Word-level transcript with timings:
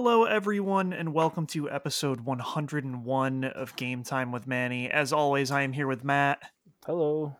Hello, 0.00 0.22
everyone, 0.22 0.92
and 0.92 1.12
welcome 1.12 1.44
to 1.48 1.68
episode 1.68 2.20
101 2.20 3.42
of 3.42 3.74
Game 3.74 4.04
Time 4.04 4.30
with 4.30 4.46
Manny. 4.46 4.88
As 4.88 5.12
always, 5.12 5.50
I 5.50 5.62
am 5.62 5.72
here 5.72 5.88
with 5.88 6.04
Matt, 6.04 6.38
Hello. 6.86 7.34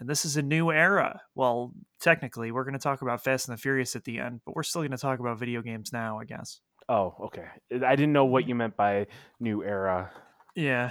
and 0.00 0.08
this 0.08 0.24
is 0.24 0.36
a 0.36 0.42
new 0.42 0.72
era. 0.72 1.20
Well, 1.36 1.72
technically, 2.00 2.50
we're 2.50 2.64
going 2.64 2.72
to 2.72 2.80
talk 2.80 3.02
about 3.02 3.22
Fast 3.22 3.46
and 3.46 3.56
the 3.56 3.62
Furious 3.62 3.94
at 3.94 4.02
the 4.02 4.18
end, 4.18 4.40
but 4.44 4.56
we're 4.56 4.64
still 4.64 4.80
going 4.80 4.90
to 4.90 4.96
talk 4.98 5.20
about 5.20 5.38
video 5.38 5.62
games 5.62 5.92
now, 5.92 6.18
I 6.18 6.24
guess. 6.24 6.58
Oh, 6.88 7.14
okay. 7.26 7.46
I 7.72 7.94
didn't 7.94 8.12
know 8.12 8.24
what 8.24 8.48
you 8.48 8.56
meant 8.56 8.76
by 8.76 9.06
new 9.38 9.62
era. 9.62 10.10
Yeah. 10.56 10.90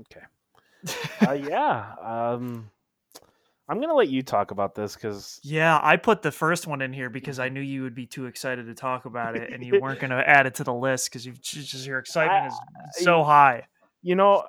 Okay. 0.00 0.26
Uh, 1.26 1.32
yeah. 1.32 1.94
Um, 2.02 2.70
I'm 3.68 3.80
gonna 3.80 3.94
let 3.94 4.08
you 4.08 4.22
talk 4.22 4.50
about 4.50 4.74
this 4.74 4.94
because 4.94 5.40
Yeah, 5.42 5.78
I 5.82 5.96
put 5.96 6.22
the 6.22 6.32
first 6.32 6.66
one 6.66 6.80
in 6.82 6.92
here 6.92 7.10
because 7.10 7.38
I 7.38 7.48
knew 7.50 7.60
you 7.60 7.82
would 7.82 7.94
be 7.94 8.06
too 8.06 8.26
excited 8.26 8.66
to 8.66 8.74
talk 8.74 9.04
about 9.04 9.36
it, 9.36 9.52
and 9.52 9.64
you 9.64 9.78
weren't 9.82 10.00
going 10.00 10.10
to 10.10 10.28
add 10.28 10.46
it 10.46 10.54
to 10.56 10.64
the 10.64 10.74
list 10.74 11.10
because 11.10 11.24
just 11.24 11.86
your 11.86 11.98
excitement 11.98 12.52
is 12.52 13.04
so 13.04 13.24
high. 13.24 13.66
you 14.02 14.14
know 14.14 14.44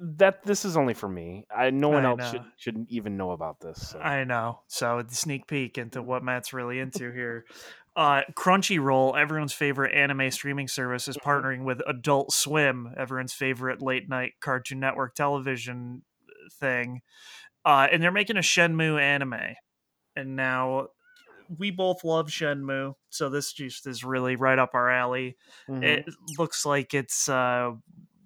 that 0.00 0.42
this 0.44 0.64
is 0.64 0.76
only 0.76 0.94
for 0.94 1.08
me. 1.08 1.46
I 1.54 1.70
no 1.70 1.90
one 1.90 2.06
I 2.06 2.10
else 2.10 2.30
should 2.30 2.44
should 2.56 2.86
even 2.88 3.16
know 3.16 3.32
about 3.32 3.60
this. 3.60 3.90
So. 3.90 3.98
I 3.98 4.24
know. 4.24 4.60
So 4.66 5.02
the 5.06 5.14
sneak 5.14 5.46
peek 5.46 5.76
into 5.76 6.00
mm. 6.00 6.06
what 6.06 6.24
Matt's 6.24 6.52
really 6.52 6.78
into 6.80 7.12
here. 7.12 7.44
Uh, 7.96 8.22
Crunchyroll, 8.34 9.20
everyone's 9.20 9.52
favorite 9.52 9.94
anime 9.94 10.30
streaming 10.30 10.68
service, 10.68 11.08
is 11.08 11.16
mm-hmm. 11.16 11.28
partnering 11.28 11.64
with 11.64 11.82
Adult 11.86 12.32
Swim, 12.32 12.94
everyone's 12.96 13.32
favorite 13.32 13.82
late 13.82 14.08
night 14.08 14.34
Cartoon 14.40 14.80
Network 14.80 15.14
television 15.14 16.02
uh, 16.28 16.48
thing, 16.58 17.02
uh, 17.64 17.88
and 17.90 18.02
they're 18.02 18.12
making 18.12 18.36
a 18.36 18.40
Shenmue 18.40 19.00
anime. 19.00 19.56
And 20.16 20.36
now 20.36 20.88
we 21.58 21.70
both 21.70 22.04
love 22.04 22.28
Shenmue, 22.28 22.94
so 23.10 23.28
this 23.28 23.52
just 23.52 23.86
is 23.86 24.04
really 24.04 24.36
right 24.36 24.58
up 24.58 24.70
our 24.74 24.90
alley. 24.90 25.36
Mhm. 25.68 25.82
It 25.84 26.04
looks 26.38 26.64
like 26.66 26.94
it's 26.94 27.28
uh, 27.28 27.72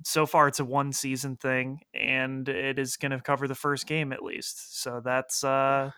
so 0.05 0.27
far 0.27 0.49
it's 0.49 0.61
a 0.61 0.65
one 0.65 0.93
season 0.93 1.37
thing, 1.37 1.81
and 1.95 2.49
it 2.49 2.79
is 2.79 2.97
going 2.97 3.13
to 3.13 3.21
cover 3.21 3.49
the 3.49 3.55
first 3.55 3.87
game 3.87 4.13
at 4.13 4.23
least. 4.23 4.81
So 4.83 5.01
that's 5.05 5.45
uh, 5.45 5.93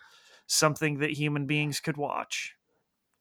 something 0.47 0.99
that 0.99 1.11
human 1.11 1.47
beings 1.47 1.79
could 1.79 1.97
watch 1.97 2.55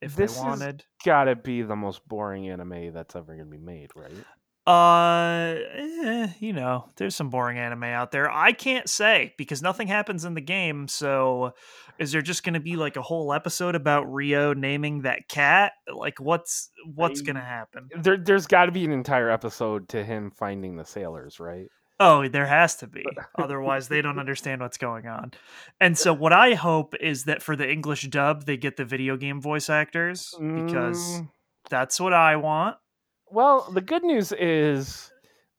if 0.01 0.17
This 0.17 0.33
they 0.33 0.41
wanted. 0.41 0.85
Gotta 1.05 1.37
be 1.37 1.63
the 1.63 1.77
most 1.77 2.07
boring 2.09 2.49
anime 2.49 2.93
that's 2.93 3.15
ever 3.15 3.37
gonna 3.37 3.51
be 3.51 3.59
made, 3.59 3.91
right? 3.95 4.27
Uh, 4.67 5.55
eh, 5.75 6.29
you 6.41 6.53
know, 6.53 6.89
there's 6.97 7.15
some 7.15 7.31
boring 7.31 7.57
anime 7.57 7.85
out 7.85 8.11
there. 8.11 8.29
I 8.29 8.53
can't 8.53 8.89
say 8.89 9.33
because 9.39 9.63
nothing 9.63 9.87
happens 9.87 10.25
in 10.25 10.35
the 10.35 10.41
game. 10.41 10.89
So, 10.89 11.53
is 12.01 12.11
there 12.11 12.23
just 12.23 12.43
going 12.43 12.55
to 12.55 12.61
be 12.61 12.75
like 12.75 12.97
a 12.97 13.03
whole 13.03 13.33
episode 13.33 13.77
about 13.77 14.13
Ryo 14.13 14.55
naming 14.55 15.03
that 15.03 15.29
cat? 15.29 15.73
Like, 15.93 16.21
what's 16.21 16.71
what's 16.95 17.21
going 17.21 17.37
to 17.37 17.43
happen? 17.43 17.89
There, 17.97 18.17
there's 18.17 18.49
got 18.49 18.67
to 18.67 18.73
be 18.73 18.85
an 18.85 18.91
entire 18.91 19.31
episode 19.31 19.89
to 19.91 20.03
him 20.05 20.33
finding 20.33 20.77
the 20.77 20.85
sailors, 20.85 21.39
right? 21.39 21.69
Oh, 21.99 22.29
there 22.29 22.47
has 22.47 22.77
to 22.77 22.89
be. 22.89 23.05
Otherwise, 23.39 23.89
they 23.89 24.03
don't 24.03 24.19
understand 24.19 24.61
what's 24.61 24.79
going 24.79 25.07
on. 25.07 25.31
And 25.81 25.97
so, 25.97 26.13
what 26.13 26.33
I 26.33 26.55
hope 26.55 26.95
is 27.01 27.25
that 27.25 27.41
for 27.41 27.55
the 27.55 27.71
English 27.71 28.03
dub, 28.09 28.47
they 28.47 28.57
get 28.57 28.77
the 28.77 28.85
video 28.85 29.17
game 29.17 29.41
voice 29.41 29.71
actors 29.71 30.35
because 30.55 31.21
Mm, 31.21 31.29
that's 31.71 32.01
what 32.01 32.13
I 32.13 32.35
want. 32.37 32.77
Well, 33.31 33.71
the 33.73 33.81
good 33.81 34.03
news 34.05 34.33
is 34.33 35.11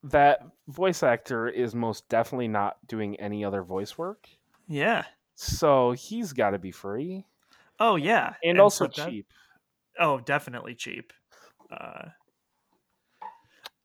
that 0.04 0.40
voice 0.68 1.04
actor 1.04 1.48
is 1.48 1.76
most 1.76 2.08
definitely 2.10 2.48
not 2.48 2.78
doing 2.88 3.20
any 3.20 3.44
other 3.44 3.64
voice 3.64 3.98
work. 3.98 4.28
Yeah. 4.68 5.04
So 5.36 5.92
he's 5.92 6.34
got 6.34 6.52
to 6.52 6.60
be 6.60 6.72
free 6.72 7.26
Oh, 7.80 7.96
yeah. 7.96 8.34
and, 8.44 8.60
also 8.60 8.86
so 8.90 8.92
that- 9.02 9.10
cheap. 9.10 9.28
Oh, 10.00 10.20
definitely 10.20 10.76
cheap. 10.76 11.12
Uh, 11.72 12.10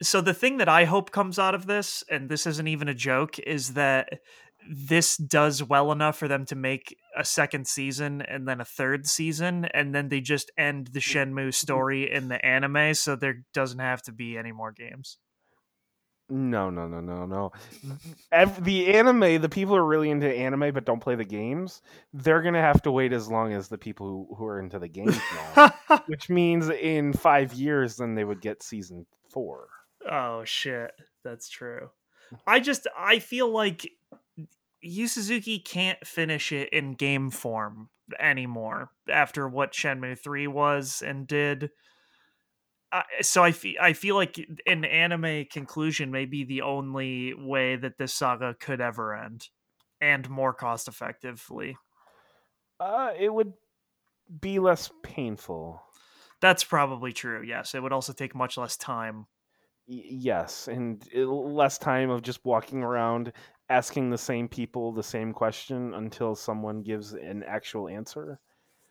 so 0.03 0.21
the 0.21 0.35
thing 0.35 0.59
that 0.59 0.69
I 0.69 0.85
hope 0.85 1.11
comes 1.11 1.39
out 1.39 1.55
of 1.55 1.67
this, 1.67 2.03
and 2.11 2.29
this 2.29 2.47
isn't 2.47 2.67
even 2.69 2.89
a 2.89 2.95
joke, 2.95 3.39
is 3.39 3.75
that 3.75 4.21
this 4.71 5.17
does 5.17 5.63
well 5.63 5.93
enough 5.93 6.17
for 6.17 6.29
them 6.29 6.45
to 6.47 6.57
make 6.57 6.97
a 7.17 7.25
second 7.25 7.67
season 7.67 8.23
and 8.23 8.47
then 8.47 8.61
a 8.61 8.65
third 8.65 9.07
season, 9.07 9.67
and 9.75 9.95
then 9.95 10.09
they 10.09 10.21
just 10.21 10.51
end 10.57 10.89
the 10.89 11.01
mm-hmm. 11.01 11.19
Shenmue 11.19 11.41
mm-hmm. 11.41 11.51
story 11.51 12.13
in 12.13 12.29
the 12.29 12.45
anime, 12.45 12.95
so 12.95 13.17
there 13.17 13.45
doesn't 13.53 13.79
have 13.79 14.03
to 14.03 14.13
be 14.13 14.37
any 14.37 14.53
more 14.53 14.73
games. 14.73 15.19
No, 16.29 16.71
no, 16.71 16.89
no, 16.89 17.01
no, 17.01 17.27
no. 17.27 17.53
Mm-hmm. 17.85 18.13
Ev- 18.31 18.65
the 18.65 18.95
anime, 18.95 19.43
the 19.43 19.51
people 19.51 19.75
who 19.75 19.81
are 19.81 19.87
really 19.87 20.11
into 20.11 20.27
anime 20.27 20.73
but 20.73 20.87
don't 20.87 21.01
play 21.01 21.15
the 21.15 21.25
games, 21.25 21.83
they're 22.15 22.41
gonna 22.41 22.61
have 22.61 22.81
to 22.83 22.93
wait 22.93 23.13
as 23.13 23.29
long 23.29 23.53
as 23.53 23.69
the 23.69 23.77
people 23.77 24.07
who, 24.07 24.37
who 24.37 24.47
are 24.47 24.59
into 24.59 24.79
the 24.79 24.89
games 24.89 25.19
now. 25.57 25.75
Which 26.07 26.31
means 26.31 26.71
in 26.71 27.13
five 27.13 27.53
years, 27.53 27.97
then 27.97 28.15
they 28.15 28.25
would 28.25 28.41
get 28.41 28.63
season 28.63 29.05
four. 29.31 29.69
Oh 30.11 30.45
shit, 30.45 30.93
that's 31.23 31.51
true. 31.51 31.91
I 32.47 32.61
just 32.61 32.87
I 32.97 33.19
feel 33.19 33.51
like 33.51 33.91
Yu 34.83 35.09
Suzuki 35.09 35.59
can't 35.59 36.05
finish 36.07 36.53
it 36.53 36.69
in 36.71 36.95
game 36.95 37.31
form 37.31 37.91
anymore 38.19 38.91
after 39.09 39.49
what 39.49 39.73
Shenmue 39.73 40.19
3 40.19 40.47
was 40.49 41.03
and 41.03 41.27
did. 41.27 41.71
Uh, 42.91 43.03
so 43.23 43.43
I 43.43 43.53
feel 43.53 43.77
I 43.81 43.95
feel 43.95 44.17
like 44.17 44.39
an 44.67 44.85
anime 44.85 45.47
conclusion 45.47 46.11
may 46.11 46.27
be 46.27 46.45
the 46.45 46.61
only 46.63 47.33
way 47.33 47.77
that 47.77 47.97
this 47.97 48.13
saga 48.13 48.55
could 48.55 48.83
ever 48.83 49.15
end 49.15 49.49
and 50.01 50.29
more 50.29 50.53
cost 50.53 50.89
effectively. 50.89 51.77
Uh, 52.81 53.13
it 53.17 53.33
would 53.33 53.55
be 54.41 54.59
less 54.61 54.91
painful. 55.03 55.83
That's 56.41 56.63
probably 56.65 57.13
true. 57.15 57.43
Yes, 57.43 57.75
it 57.75 57.83
would 57.83 57.93
also 57.93 58.13
take 58.13 58.35
much 58.35 58.57
less 58.59 58.77
time. 58.77 59.27
Y- 59.87 60.03
yes, 60.09 60.69
and 60.69 61.07
it- 61.13 61.27
less 61.27 61.79
time 61.79 62.11
of 62.11 62.23
just 62.23 62.45
walking 62.45 62.83
around 62.83 63.33
asking 63.73 64.11
the 64.11 64.19
same 64.19 64.49
people 64.49 64.93
the 64.93 65.03
same 65.03 65.33
question 65.33 65.95
until 65.95 66.35
someone 66.35 66.83
gives 66.83 67.15
an 67.15 67.43
actual 67.43 67.89
answer. 67.89 68.39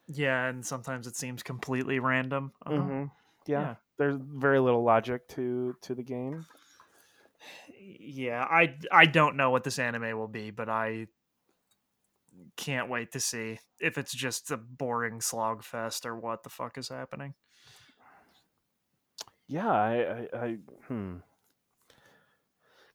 Yeah, 0.08 0.48
and 0.48 0.66
sometimes 0.66 1.08
it 1.08 1.16
seems 1.16 1.44
completely 1.44 2.00
random. 2.00 2.52
Uh-huh. 2.66 2.82
hmm 2.82 3.06
Yeah. 3.48 3.62
Yeah. 3.62 3.76
there's 3.98 4.18
very 4.20 4.60
little 4.60 4.84
logic 4.84 5.28
to 5.30 5.76
to 5.82 5.96
the 5.96 6.04
game. 6.04 6.46
yeah 8.00 8.46
i 8.50 8.76
i 8.92 9.06
don't 9.06 9.36
know 9.36 9.50
what 9.50 9.64
this 9.64 9.80
anime 9.80 10.18
will 10.18 10.28
be 10.28 10.52
but 10.52 10.70
i 10.70 11.08
can't 12.56 12.90
wait 12.90 13.12
to 13.12 13.20
see 13.20 13.60
if 13.80 13.98
it's 13.98 14.14
just 14.14 14.52
a 14.52 14.58
boring 14.58 15.22
slog 15.22 15.64
fest 15.64 16.06
or 16.06 16.16
what 16.16 16.44
the 16.44 16.50
fuck 16.50 16.78
is 16.78 16.90
happening 16.90 17.34
Yeah, 19.48 19.70
I, 19.70 20.28
I, 20.34 20.46
I 20.46 20.58
hmm. 20.88 21.16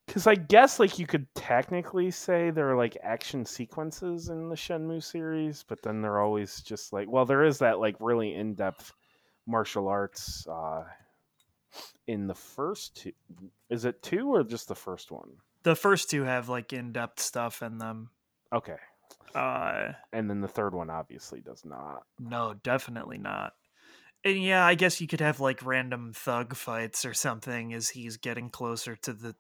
Because 0.07 0.27
I 0.27 0.35
guess 0.37 0.79
like 0.79 0.99
you 0.99 1.07
could 1.07 1.27
technically 1.35 2.11
say 2.11 2.51
there 2.51 2.71
are 2.71 2.77
like 2.77 2.97
action 3.03 3.45
sequences 3.45 4.29
in 4.29 4.49
the 4.49 4.55
Shenmue 4.55 5.03
series, 5.03 5.65
but 5.67 5.83
then 5.83 6.01
they're 6.01 6.21
always 6.21 6.61
just 6.61 6.93
like 6.93 7.11
well, 7.11 7.25
there 7.25 7.45
is 7.45 7.59
that 7.59 7.81
like 7.81 7.97
really 8.01 8.35
in 8.35 8.55
depth 8.55 8.93
martial 9.47 9.89
arts 9.89 10.47
uh, 10.49 10.85
in 12.07 12.27
the 12.27 12.35
first 12.35 12.97
two. 12.97 13.13
Is 13.71 13.85
it 13.85 14.03
two 14.03 14.33
or 14.35 14.45
just 14.45 14.69
the 14.69 14.75
first 14.75 15.11
one? 15.11 15.31
the 15.65 15.75
first 15.75 16.09
two 16.11 16.23
have 16.23 16.49
like 16.49 16.73
in-depth 16.73 17.19
stuff 17.19 17.61
in 17.61 17.79
them 17.79 18.09
Okay, 18.53 18.77
uh 19.35 19.89
and 20.13 20.31
then 20.31 20.41
the 20.41 20.47
third 20.47 20.73
one 20.75 20.91
obviously 20.91 21.41
does 21.41 21.65
not. 21.65 22.05
no 22.21 22.55
definitely 22.63 23.19
not 23.19 23.55
and 24.25 24.41
yeah 24.41 24.65
i 24.65 24.77
guess 24.77 25.01
you 25.01 25.09
could 25.09 25.21
have 25.21 25.41
like 25.41 25.67
random 25.67 26.13
thug 26.15 26.55
fights 26.55 27.05
or 27.05 27.13
something 27.13 27.75
as 27.75 27.89
he's 27.89 28.17
getting 28.17 28.49
closer 28.49 28.95
to 28.95 29.13
the 29.13 29.35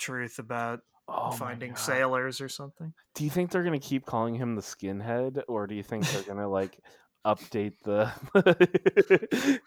truth 0.00 0.38
about 0.38 0.80
Oh 1.12 1.30
finding 1.32 1.74
sailors 1.76 2.40
or 2.40 2.48
something 2.48 2.92
Do 3.16 3.24
you 3.24 3.30
think 3.30 3.50
they're 3.50 3.64
gonna 3.64 3.80
keep 3.80 4.06
calling 4.06 4.34
him 4.34 4.54
the 4.54 4.62
skinhead, 4.62 5.42
or 5.48 5.66
do 5.66 5.74
you 5.74 5.82
think 5.82 6.08
they're 6.08 6.22
gonna 6.22 6.48
like 6.48 6.78
update 7.26 7.74
the 7.84 8.10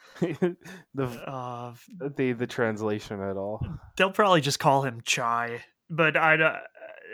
the 0.94 1.06
uh 1.30 1.74
the 2.00 2.34
the 2.34 2.48
translation 2.48 3.22
at 3.22 3.38
all? 3.38 3.66
they'll 3.98 4.12
probably 4.12 4.42
just 4.42 4.60
call 4.60 4.84
him 4.84 5.02
Chai, 5.06 5.64
but 5.90 6.16
I 6.18 6.36
don't. 6.38 6.56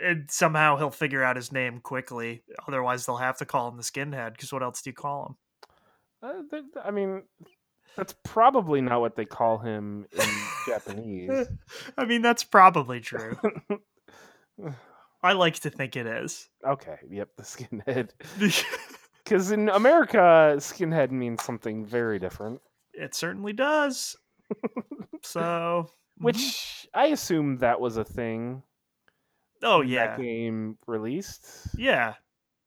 And 0.02 0.30
somehow 0.30 0.78
he'll 0.78 0.90
figure 0.90 1.22
out 1.22 1.36
his 1.36 1.52
name 1.52 1.80
quickly. 1.80 2.42
Otherwise, 2.66 3.04
they'll 3.04 3.16
have 3.18 3.36
to 3.38 3.44
call 3.44 3.68
him 3.68 3.76
the 3.76 3.82
Skinhead. 3.82 4.32
Because 4.32 4.50
what 4.50 4.62
else 4.62 4.80
do 4.80 4.88
you 4.88 4.94
call 4.94 5.36
him? 6.22 6.40
Uh, 6.52 6.60
I 6.82 6.90
mean, 6.90 7.24
that's 7.96 8.14
probably 8.24 8.80
not 8.80 9.00
what 9.00 9.16
they 9.16 9.24
call 9.24 9.58
him 9.58 10.06
in 10.12 10.28
Japanese. 10.66 11.48
I 11.96 12.04
mean, 12.04 12.22
that's 12.22 12.44
probably 12.44 13.00
true. 13.00 13.36
I 15.22 15.32
like 15.32 15.60
to 15.60 15.70
think 15.70 15.96
it 15.96 16.06
is. 16.06 16.48
Okay, 16.66 16.96
yep, 17.10 17.28
the 17.36 17.42
skinhead. 17.42 18.10
Because 19.22 19.52
in 19.52 19.68
America, 19.68 20.54
skinhead 20.56 21.12
means 21.12 21.44
something 21.44 21.84
very 21.86 22.18
different, 22.18 22.60
it 22.92 23.14
certainly 23.14 23.52
does. 23.52 24.16
So, 25.22 25.88
which 26.18 26.36
mm-hmm. 26.36 27.00
I 27.00 27.06
assume 27.08 27.58
that 27.58 27.80
was 27.80 27.96
a 27.96 28.02
thing. 28.02 28.64
oh 29.62 29.82
yeah, 29.82 30.16
that 30.16 30.20
game 30.20 30.78
released. 30.88 31.68
yeah, 31.76 32.14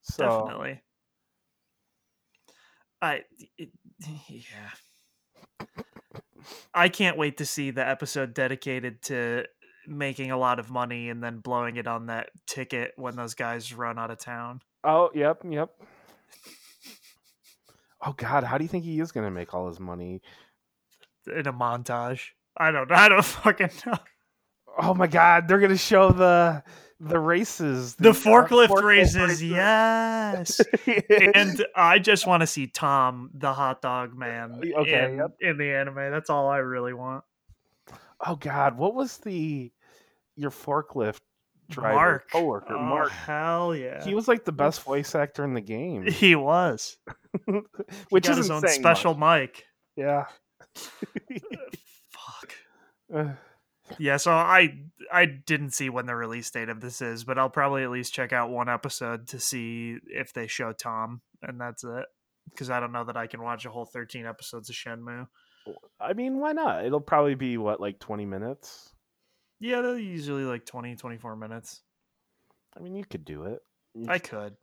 So, 0.03 0.45
definitely. 0.45 0.81
I 3.01 3.23
it, 3.57 3.69
yeah. 4.29 4.69
I 6.73 6.89
can't 6.89 7.17
wait 7.17 7.38
to 7.38 7.45
see 7.45 7.71
the 7.71 7.88
episode 7.88 8.33
dedicated 8.33 9.01
to 9.03 9.45
making 9.88 10.31
a 10.31 10.38
lot 10.38 10.59
of 10.59 10.69
money 10.69 11.09
and 11.09 11.23
then 11.23 11.39
blowing 11.39 11.75
it 11.75 11.88
on 11.88 12.07
that 12.07 12.29
ticket 12.47 12.94
when 12.95 13.15
those 13.15 13.33
guys 13.33 13.73
run 13.73 14.00
out 14.00 14.11
of 14.11 14.17
town. 14.19 14.61
Oh, 14.83 15.09
yep, 15.13 15.41
yep. 15.50 15.69
Oh 18.05 18.13
God, 18.13 18.44
how 18.44 18.57
do 18.57 18.63
you 18.63 18.67
think 18.67 18.83
he 18.83 19.00
is 19.00 19.11
going 19.11 19.25
to 19.25 19.31
make 19.31 19.53
all 19.53 19.67
his 19.67 19.79
money? 19.79 20.21
in 21.27 21.47
a 21.47 21.53
montage. 21.53 22.29
I 22.57 22.71
don't 22.71 22.89
know. 22.89 22.95
I 22.95 23.09
don't 23.09 23.25
fucking 23.25 23.69
know. 23.85 23.97
Oh 24.77 24.94
my 24.94 25.07
God, 25.07 25.47
they're 25.47 25.59
going 25.59 25.71
to 25.71 25.77
show 25.77 26.11
the 26.11 26.63
the 27.03 27.19
races, 27.19 27.95
The 27.95 28.09
uh, 28.09 28.13
forklift, 28.13 28.81
races, 28.81 29.44
yes. 29.44 30.59
and 30.88 31.31
and 31.35 31.65
I 31.75 32.00
just 32.00 32.25
want 32.27 32.41
to 32.41 32.47
see 32.47 32.67
Tom, 32.67 33.29
the 33.33 33.53
hot 33.53 33.81
dog 33.81 34.15
man, 34.17 34.61
Okay, 34.77 35.05
in, 35.11 35.17
yep. 35.17 35.31
in 35.41 35.57
the 35.57 35.71
anime. 35.73 36.11
That's 36.11 36.29
all 36.29 36.47
I 36.47 36.57
really 36.57 36.94
want. 36.94 37.23
oh 38.25 38.35
God, 38.35 38.77
what 38.77 38.95
was 38.95 39.17
the 39.17 39.71
your 40.35 40.51
forklift 40.51 41.19
driver 41.69 41.95
Mark, 41.95 42.31
coworker? 42.31 42.75
Oh, 42.75 42.81
Mark. 42.81 43.09
hell 43.11 43.75
yeah, 43.75 44.03
He 44.03 44.15
was 44.15 44.27
like 44.27 44.45
the 44.45 44.51
best 44.51 44.81
voice 44.83 45.13
actor 45.15 45.44
in 45.44 45.53
the 45.53 45.61
game, 45.61 46.06
he 46.07 46.35
was. 46.35 46.97
Which 48.09 48.29
is 48.29 48.38
his 48.38 48.49
own 48.51 48.67
special 48.67 49.13
much. 49.15 49.41
mic. 49.49 49.65
Yeah. 49.95 50.25
Fuck. 52.09 52.53
Yeah, 53.97 54.18
so 54.18 54.31
I 54.31 54.77
I 55.12 55.25
didn't 55.25 55.71
see 55.71 55.89
when 55.89 56.06
the 56.06 56.15
release 56.15 56.50
date 56.50 56.69
of 56.69 56.81
this 56.81 57.01
is, 57.01 57.24
but 57.24 57.38
I'll 57.38 57.50
probably 57.50 57.83
at 57.83 57.91
least 57.91 58.13
check 58.13 58.31
out 58.31 58.50
one 58.50 58.69
episode 58.69 59.27
to 59.30 59.39
see 59.39 59.97
if 60.07 60.33
they 60.33 60.47
show 60.47 60.71
Tom, 60.71 61.21
and 61.41 61.59
that's 61.59 61.83
it. 61.83 62.06
Because 62.50 62.69
I 62.69 62.80
don't 62.80 62.91
know 62.91 63.06
that 63.06 63.18
I 63.18 63.27
can 63.27 63.41
watch 63.41 63.65
a 63.65 63.69
whole 63.69 63.85
thirteen 63.85 64.25
episodes 64.25 64.69
of 64.69 64.75
Shenmue. 64.75 65.27
I 66.00 66.13
mean, 66.13 66.39
why 66.39 66.53
not? 66.53 66.85
It'll 66.85 67.01
probably 67.01 67.35
be 67.35 67.57
what 67.57 67.80
like 67.81 68.00
twenty 68.00 68.25
minutes. 68.25 68.94
Yeah, 69.63 69.80
they're 69.80 69.97
usually 69.97 70.44
like 70.44 70.65
20, 70.65 70.97
24 70.97 71.38
minutes. 71.38 71.83
I 72.75 72.81
mean, 72.81 72.95
you 72.95 73.06
could 73.06 73.24
do 73.24 73.44
it. 73.44 73.62
You 73.94 74.07
I 74.09 74.19
could. 74.19 74.57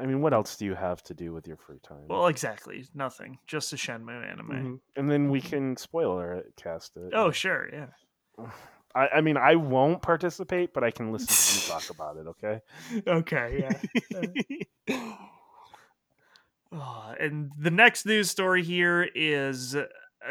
I 0.00 0.06
mean, 0.06 0.22
what 0.22 0.32
else 0.32 0.56
do 0.56 0.64
you 0.64 0.74
have 0.74 1.02
to 1.04 1.14
do 1.14 1.32
with 1.32 1.46
your 1.46 1.58
free 1.58 1.78
time? 1.80 2.08
Well, 2.08 2.26
exactly. 2.28 2.86
Nothing. 2.94 3.38
Just 3.46 3.72
a 3.72 3.76
Shenmue 3.76 4.24
anime. 4.24 4.50
Mhm. 4.50 4.80
and 4.96 5.10
then 5.10 5.30
we 5.30 5.40
can 5.40 5.76
spoiler 5.76 6.32
it, 6.34 6.54
cast 6.56 6.96
it. 6.96 7.12
Oh, 7.14 7.30
sure. 7.30 7.68
Yeah. 7.72 8.46
I, 8.94 9.08
I 9.16 9.20
mean, 9.20 9.36
I 9.36 9.54
won't 9.54 10.02
participate, 10.02 10.74
but 10.74 10.82
I 10.82 10.90
can 10.90 11.12
listen 11.12 11.28
to 11.28 11.66
you 11.68 11.74
talk 11.74 11.90
about 11.94 12.16
it. 12.16 12.26
Okay. 12.26 12.60
Okay. 13.06 13.78
Yeah. 14.12 14.28
Oh, 16.72 17.14
and 17.20 17.52
the 17.58 17.70
next 17.70 18.06
news 18.06 18.30
story 18.30 18.64
here 18.64 19.08
is 19.14 19.76
uh, 19.76 19.86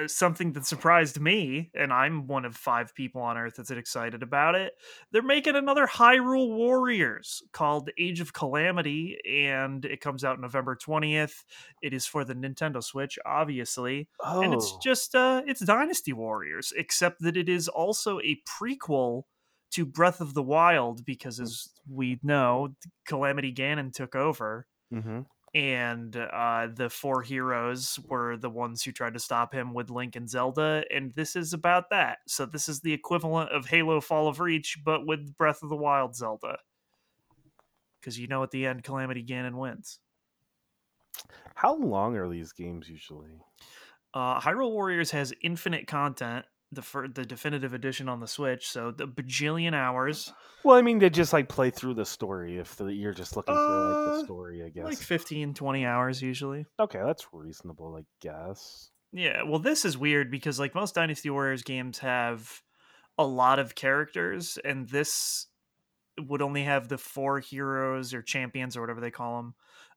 something 0.08 0.54
that 0.54 0.66
surprised 0.66 1.20
me, 1.20 1.72
and 1.74 1.92
I'm 1.92 2.28
one 2.28 2.46
of 2.46 2.56
five 2.56 2.94
people 2.94 3.22
on 3.22 3.38
Earth 3.38 3.56
that's 3.58 3.72
excited 3.72 4.22
about 4.24 4.56
it. 4.56 4.74
They're 5.12 5.22
making 5.22 5.56
another 5.56 5.88
Hyrule 5.88 6.56
Warriors 6.56 7.42
called 7.54 7.90
Age 7.98 8.20
of 8.20 8.34
Calamity, 8.34 9.20
and 9.28 9.84
it 9.86 10.02
comes 10.02 10.24
out 10.24 10.40
November 10.40 10.76
20th. 10.76 11.44
It 11.82 11.94
is 11.94 12.06
for 12.06 12.24
the 12.24 12.36
Nintendo 12.36 12.84
Switch, 12.84 13.18
obviously, 13.26 14.10
oh, 14.20 14.32
and 14.42 14.54
it's 14.54 14.76
just 14.76 15.16
uh, 15.16 15.44
it's 15.48 15.62
Dynasty 15.66 16.14
Warriors, 16.14 16.72
except 16.76 17.22
that 17.22 17.38
it 17.38 17.50
is 17.50 17.68
also 17.68 18.20
a 18.20 18.42
prequel 18.48 19.24
to 19.72 19.86
Breath 19.86 20.22
of 20.22 20.34
the 20.34 20.44
Wild, 20.44 21.06
because 21.06 21.40
as 21.40 21.70
we 21.88 22.20
know, 22.24 22.76
Calamity 23.06 23.54
Ganon 23.54 23.94
took 23.94 24.16
over 24.16 24.68
hmm 24.92 25.22
and 25.54 26.16
uh, 26.16 26.68
the 26.74 26.90
four 26.90 27.22
heroes 27.22 28.00
were 28.08 28.38
the 28.38 28.50
ones 28.50 28.84
who 28.84 28.92
tried 28.92 29.14
to 29.14 29.20
stop 29.20 29.54
him 29.54 29.74
with 29.74 29.90
Link 29.90 30.16
and 30.16 30.30
Zelda, 30.30 30.84
and 30.92 31.14
this 31.14 31.36
is 31.36 31.54
about 31.54 31.90
that. 31.90 32.20
So 32.28 32.46
this 32.46 32.70
is 32.70 32.82
the 32.82 32.94
equivalent 32.94 33.52
of 33.52 33.66
Halo: 33.66 34.02
Fall 34.02 34.28
of 34.28 34.40
Reach, 34.40 34.78
but 34.84 35.06
with 35.06 35.36
Breath 35.38 35.64
of 35.64 35.70
the 35.70 35.76
Wild 35.76 36.16
Zelda. 36.16 36.60
Because 38.00 38.20
you 38.20 38.28
know, 38.28 38.44
at 38.44 38.52
the 38.52 38.66
end, 38.66 38.84
Calamity 38.84 39.24
Ganon 39.24 39.56
wins. 39.56 40.00
How 41.56 41.76
long 41.76 42.16
are 42.16 42.30
these 42.30 42.54
games 42.54 42.88
usually? 42.88 43.42
Uh, 44.14 44.40
Hyrule 44.40 44.72
Warriors 44.72 45.12
has 45.12 45.34
infinite 45.42 45.88
content. 45.88 46.46
The 46.72 46.82
fir- 46.84 47.08
the 47.08 47.26
definitive 47.26 47.74
edition 47.74 48.08
on 48.08 48.20
the 48.20 48.28
Switch, 48.28 48.68
so 48.70 48.92
the 48.92 49.08
bajillion 49.08 49.74
hours, 49.74 50.32
Well, 50.64 50.78
I 50.78 50.84
mean, 50.84 51.00
they 51.00 51.10
just 51.10 51.34
like 51.34 51.50
play 51.50 51.72
through 51.72 51.96
the 51.96 52.06
story 52.06 52.58
if 52.60 52.76
the, 52.76 52.86
you're 52.94 53.12
just 53.14 53.36
looking 53.36 53.56
for 53.56 53.60
like 53.60 53.96
Uh, 54.08 54.18
the 54.20 54.24
story. 54.26 54.64
I 54.64 54.70
guess. 54.70 54.84
like 54.86 54.98
15, 55.00 55.56
20 55.56 55.86
hours 55.86 56.22
usually. 56.22 56.68
okay, 56.80 57.00
that's 57.04 57.26
reasonable, 57.34 57.96
I 58.00 58.06
guess. 58.22 58.92
Yeah, 59.12 59.42
well, 59.42 59.58
this 59.58 59.84
is 59.84 59.98
weird 59.98 60.30
because 60.30 60.60
like 60.60 60.76
most 60.76 60.94
Dynasty 60.94 61.32
Warriors 61.32 61.64
games 61.64 61.98
have 62.00 62.62
a 63.18 63.26
lot 63.26 63.58
of 63.58 63.74
characters, 63.74 64.60
and 64.64 64.88
this 64.88 65.48
would 66.20 66.44
only 66.44 66.66
have 66.66 66.88
the 66.88 67.00
four 67.00 67.40
heroes 67.40 68.14
or 68.14 68.22
champions 68.22 68.78
or 68.78 68.82
whatever 68.82 69.02
they 69.02 69.10
call 69.10 69.38
them, 69.38 69.54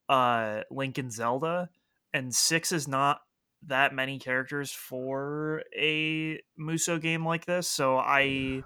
uh, 0.08 0.62
Link 0.70 0.96
and 0.96 1.12
Zelda, 1.12 1.68
and 2.14 2.34
six 2.34 2.72
is 2.72 2.88
not 2.88 3.20
that 3.66 3.94
many 3.94 4.18
characters 4.18 4.72
for 4.72 5.62
a 5.76 6.40
Musou 6.58 7.00
game 7.00 7.24
like 7.26 7.46
this. 7.46 7.68
So 7.68 7.96
I, 7.96 8.62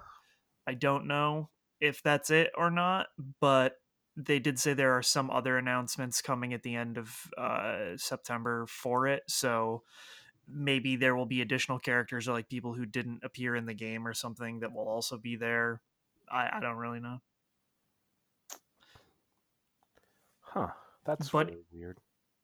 I 0.65 0.73
don't 0.73 1.07
know 1.07 1.49
if 1.79 2.01
that's 2.01 2.29
it 2.29 2.51
or 2.57 2.71
not, 2.71 3.07
but 3.39 3.75
they 4.15 4.39
did 4.39 4.59
say 4.59 4.73
there 4.73 4.93
are 4.93 5.03
some 5.03 5.29
other 5.29 5.57
announcements 5.57 6.21
coming 6.21 6.53
at 6.53 6.63
the 6.63 6.75
end 6.75 6.97
of 6.97 7.15
uh, 7.37 7.95
September 7.97 8.65
for 8.65 9.07
it. 9.07 9.23
So 9.27 9.83
maybe 10.47 10.95
there 10.95 11.15
will 11.15 11.25
be 11.27 11.41
additional 11.41 11.77
characters 11.77 12.27
or 12.27 12.33
like 12.33 12.49
people 12.49 12.73
who 12.73 12.85
didn't 12.85 13.19
appear 13.23 13.55
in 13.55 13.65
the 13.67 13.73
game 13.75 14.07
or 14.07 14.13
something 14.13 14.61
that 14.61 14.73
will 14.73 14.87
also 14.87 15.17
be 15.17 15.35
there. 15.35 15.81
I, 16.31 16.49
I 16.57 16.59
don't 16.59 16.77
really 16.77 16.99
know. 16.99 17.19
Huh? 20.41 20.69
That's 21.05 21.29
But- 21.29 21.47
really 21.49 21.65
weird. 21.71 21.99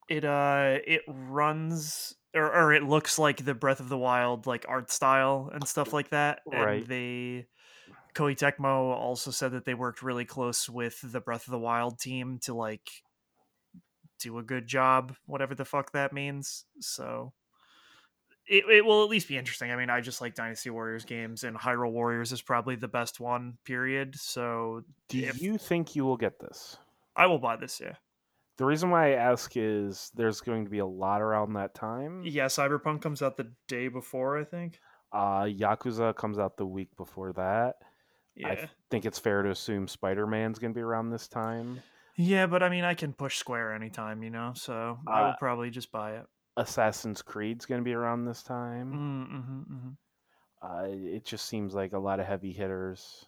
It 0.09 0.25
uh 0.25 0.79
it 0.85 1.01
runs 1.07 2.13
or, 2.33 2.51
or 2.51 2.73
it 2.73 2.83
looks 2.83 3.19
like 3.19 3.43
the 3.43 3.53
Breath 3.53 3.79
of 3.79 3.89
the 3.89 3.97
Wild 3.97 4.47
like 4.47 4.65
art 4.67 4.91
style 4.91 5.49
and 5.53 5.67
stuff 5.67 5.93
like 5.93 6.09
that. 6.09 6.41
Right. 6.45 6.79
And 6.81 6.87
they 6.87 7.47
Koei 8.15 8.37
Tecmo 8.37 8.95
also 8.95 9.31
said 9.31 9.51
that 9.53 9.65
they 9.65 9.73
worked 9.73 10.03
really 10.03 10.25
close 10.25 10.69
with 10.69 10.99
the 11.03 11.19
Breath 11.21 11.47
of 11.47 11.51
the 11.51 11.59
Wild 11.59 11.99
team 11.99 12.39
to 12.43 12.53
like 12.53 12.89
do 14.19 14.37
a 14.37 14.43
good 14.43 14.67
job, 14.67 15.15
whatever 15.25 15.55
the 15.55 15.65
fuck 15.65 15.91
that 15.91 16.13
means. 16.13 16.65
So 16.79 17.33
it, 18.47 18.65
it 18.69 18.85
will 18.85 19.03
at 19.03 19.09
least 19.09 19.27
be 19.27 19.37
interesting. 19.37 19.71
I 19.71 19.75
mean, 19.75 19.89
I 19.89 20.01
just 20.01 20.21
like 20.21 20.35
Dynasty 20.35 20.69
Warriors 20.69 21.05
games, 21.05 21.43
and 21.43 21.57
Hyrule 21.57 21.91
Warriors 21.91 22.31
is 22.31 22.41
probably 22.41 22.75
the 22.75 22.87
best 22.87 23.19
one, 23.19 23.57
period. 23.65 24.15
So 24.15 24.83
Do 25.09 25.19
if- 25.19 25.41
you 25.41 25.57
think 25.57 25.95
you 25.95 26.05
will 26.05 26.17
get 26.17 26.39
this? 26.39 26.77
I 27.15 27.27
will 27.27 27.37
buy 27.39 27.57
this, 27.57 27.79
yeah. 27.79 27.93
The 28.57 28.65
reason 28.65 28.91
why 28.91 29.13
I 29.13 29.15
ask 29.15 29.51
is 29.55 30.11
there's 30.13 30.41
going 30.41 30.65
to 30.65 30.69
be 30.69 30.79
a 30.79 30.85
lot 30.85 31.21
around 31.21 31.53
that 31.53 31.73
time. 31.73 32.21
Yeah, 32.23 32.45
Cyberpunk 32.45 33.01
comes 33.01 33.21
out 33.21 33.35
the 33.37 33.51
day 33.67 33.87
before, 33.87 34.37
I 34.37 34.43
think. 34.43 34.79
Uh, 35.11 35.43
Yakuza 35.43 36.15
comes 36.15 36.37
out 36.37 36.57
the 36.57 36.65
week 36.65 36.95
before 36.97 37.33
that. 37.33 37.75
Yeah. 38.35 38.49
I 38.49 38.69
think 38.89 39.05
it's 39.05 39.19
fair 39.19 39.41
to 39.43 39.49
assume 39.49 39.87
Spider 39.87 40.27
Man's 40.27 40.59
going 40.59 40.73
to 40.73 40.77
be 40.77 40.81
around 40.83 41.09
this 41.09 41.27
time. 41.27 41.81
Yeah, 42.15 42.45
but 42.45 42.61
I 42.61 42.69
mean, 42.69 42.83
I 42.83 42.93
can 42.93 43.13
push 43.13 43.37
Square 43.37 43.73
anytime, 43.73 44.21
you 44.21 44.29
know, 44.29 44.53
so 44.55 44.99
I 45.07 45.21
will 45.21 45.29
Uh, 45.29 45.35
probably 45.39 45.71
just 45.71 45.91
buy 45.91 46.17
it. 46.17 46.25
Assassin's 46.57 47.23
Creed's 47.23 47.65
going 47.65 47.81
to 47.81 47.85
be 47.85 47.93
around 47.93 48.25
this 48.25 48.43
time. 48.43 48.91
Mm-hmm, 48.93 49.73
mm-hmm. 49.73 49.89
Uh, 50.61 51.15
it 51.15 51.25
just 51.25 51.45
seems 51.45 51.73
like 51.73 51.93
a 51.93 51.99
lot 51.99 52.19
of 52.19 52.27
heavy 52.27 52.51
hitters. 52.51 53.25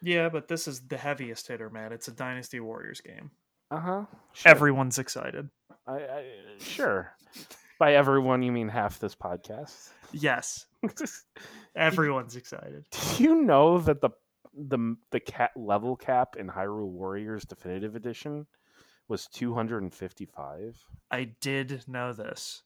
Yeah, 0.00 0.28
but 0.28 0.46
this 0.46 0.68
is 0.68 0.86
the 0.86 0.96
heaviest 0.96 1.48
hitter, 1.48 1.70
man. 1.70 1.92
It's 1.92 2.06
a 2.06 2.12
Dynasty 2.12 2.60
Warriors 2.60 3.00
game. 3.00 3.32
Uh 3.70 3.80
huh. 3.80 4.04
Everyone's 4.44 4.98
excited. 4.98 5.48
I, 5.86 5.96
I, 5.96 6.24
sure. 6.58 7.12
By 7.78 7.94
everyone, 7.94 8.42
you 8.42 8.52
mean 8.52 8.68
half 8.68 8.98
this 8.98 9.14
podcast. 9.14 9.90
Yes, 10.12 10.66
everyone's 11.76 12.36
excited. 12.36 12.84
Do 12.90 13.22
you 13.22 13.42
know 13.42 13.78
that 13.78 14.00
the 14.00 14.10
the 14.54 14.96
the 15.12 15.20
cat 15.20 15.52
level 15.56 15.96
cap 15.96 16.36
in 16.36 16.48
Hyrule 16.48 16.88
Warriors 16.88 17.44
Definitive 17.44 17.94
Edition 17.94 18.46
was 19.08 19.26
255? 19.28 20.84
I 21.10 21.24
did 21.40 21.84
know 21.86 22.12
this. 22.12 22.62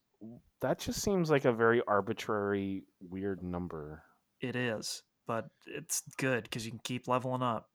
That 0.61 0.79
just 0.79 1.03
seems 1.03 1.31
like 1.31 1.45
a 1.45 1.53
very 1.53 1.83
arbitrary, 1.87 2.85
weird 3.01 3.43
number. 3.43 4.05
It 4.41 4.57
is, 4.57 5.03
but 5.27 5.47
it's 5.67 6.03
good 6.17 6.45
because 6.45 6.65
you 6.65 6.71
can 6.71 6.81
keep 6.83 7.09
leveling 7.09 7.43
up. 7.43 7.69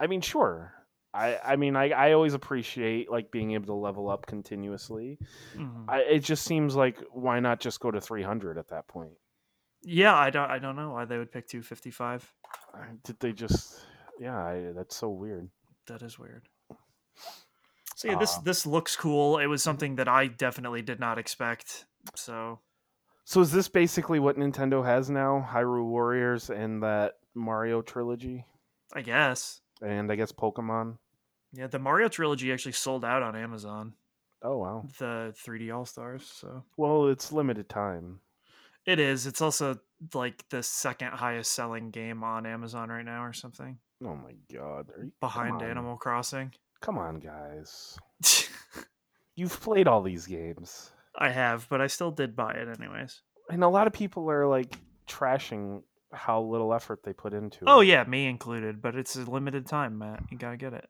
I 0.00 0.08
mean, 0.08 0.20
sure. 0.20 0.74
I 1.14 1.38
I 1.44 1.56
mean, 1.56 1.76
I 1.76 1.90
I 1.90 2.12
always 2.12 2.34
appreciate 2.34 3.10
like 3.10 3.30
being 3.30 3.52
able 3.52 3.66
to 3.66 3.74
level 3.74 4.08
up 4.08 4.26
continuously. 4.26 5.18
Mhm. 5.54 5.84
I, 5.88 6.00
it 6.00 6.20
just 6.20 6.44
seems 6.44 6.74
like 6.74 6.98
why 7.12 7.38
not 7.40 7.60
just 7.60 7.80
go 7.80 7.90
to 7.90 8.00
300 8.00 8.56
at 8.58 8.68
that 8.68 8.88
point? 8.88 9.12
Yeah, 9.82 10.14
I 10.14 10.30
don't. 10.30 10.50
I 10.50 10.58
don't 10.58 10.76
know 10.76 10.92
why 10.92 11.04
they 11.04 11.18
would 11.18 11.32
pick 11.32 11.48
255. 11.48 12.32
Uh, 12.72 12.78
Did 13.04 13.18
they 13.20 13.32
just? 13.32 13.84
Yeah, 14.20 14.38
I, 14.38 14.72
that's 14.74 14.94
so 14.96 15.10
weird. 15.10 15.50
That 15.88 16.02
is 16.02 16.18
weird. 16.18 16.48
So 17.96 18.08
yeah, 18.08 18.18
this 18.18 18.36
Uh, 18.36 18.40
this 18.42 18.64
looks 18.66 18.96
cool. 18.96 19.38
It 19.38 19.46
was 19.46 19.62
something 19.62 19.96
that 19.96 20.08
I 20.08 20.28
definitely 20.28 20.82
did 20.82 20.98
not 21.00 21.18
expect. 21.18 21.86
So 22.14 22.60
So 23.24 23.40
is 23.40 23.52
this 23.52 23.68
basically 23.68 24.18
what 24.20 24.36
Nintendo 24.36 24.84
has 24.84 25.10
now? 25.10 25.46
Hyrule 25.50 25.86
Warriors 25.86 26.48
and 26.50 26.82
that 26.82 27.14
Mario 27.34 27.82
trilogy, 27.82 28.44
I 28.94 29.02
guess. 29.02 29.60
and 29.80 30.10
I 30.12 30.16
guess 30.16 30.32
Pokemon. 30.32 30.98
Yeah, 31.52 31.66
the 31.66 31.78
Mario 31.78 32.08
trilogy 32.08 32.52
actually 32.52 32.72
sold 32.72 33.04
out 33.04 33.22
on 33.22 33.36
Amazon. 33.36 33.94
Oh 34.42 34.56
wow. 34.58 34.84
The 34.98 35.34
3D 35.46 35.72
All 35.74 35.84
Stars. 35.86 36.24
So 36.26 36.64
Well, 36.76 37.08
it's 37.08 37.30
limited 37.32 37.68
time. 37.68 38.20
it 38.86 38.98
is. 38.98 39.26
It's 39.26 39.40
also 39.42 39.78
like 40.14 40.44
the 40.48 40.62
second 40.62 41.12
highest 41.12 41.52
selling 41.52 41.90
game 41.90 42.24
on 42.24 42.44
Amazon 42.46 42.88
right 42.88 43.04
now, 43.04 43.22
or 43.24 43.32
something, 43.32 43.78
Oh 44.04 44.16
my 44.16 44.32
god. 44.52 44.90
Are 44.96 45.04
you, 45.04 45.12
behind. 45.20 45.62
Animal 45.62 45.96
Crossing. 45.96 46.52
Come 46.80 46.98
on, 46.98 47.20
guys. 47.20 47.96
You've 49.36 49.60
played 49.60 49.86
all 49.86 50.02
these 50.02 50.26
games. 50.26 50.90
I 51.16 51.30
have, 51.30 51.68
but 51.68 51.80
I 51.80 51.86
still 51.86 52.10
did 52.10 52.34
buy 52.36 52.52
it 52.54 52.68
anyways. 52.80 53.20
And 53.50 53.62
a 53.62 53.68
lot 53.68 53.86
of 53.86 53.92
people 53.92 54.30
are 54.30 54.46
like 54.46 54.76
trashing 55.08 55.82
how 56.12 56.42
little 56.42 56.74
effort 56.74 57.00
they 57.04 57.12
put 57.12 57.32
into 57.32 57.64
Oh 57.66 57.80
it. 57.80 57.86
yeah, 57.86 58.04
me 58.04 58.26
included. 58.26 58.82
But 58.82 58.96
it's 58.96 59.16
a 59.16 59.22
limited 59.30 59.66
time, 59.66 59.98
Matt. 59.98 60.24
You 60.30 60.38
gotta 60.38 60.56
get 60.56 60.72
it. 60.74 60.88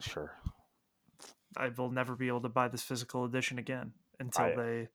Sure. 0.00 0.32
I 1.56 1.68
will 1.70 1.90
never 1.90 2.14
be 2.14 2.28
able 2.28 2.42
to 2.42 2.48
buy 2.48 2.68
this 2.68 2.82
physical 2.82 3.24
edition 3.24 3.58
again 3.58 3.92
until 4.20 4.44
I- 4.46 4.54
they 4.54 4.88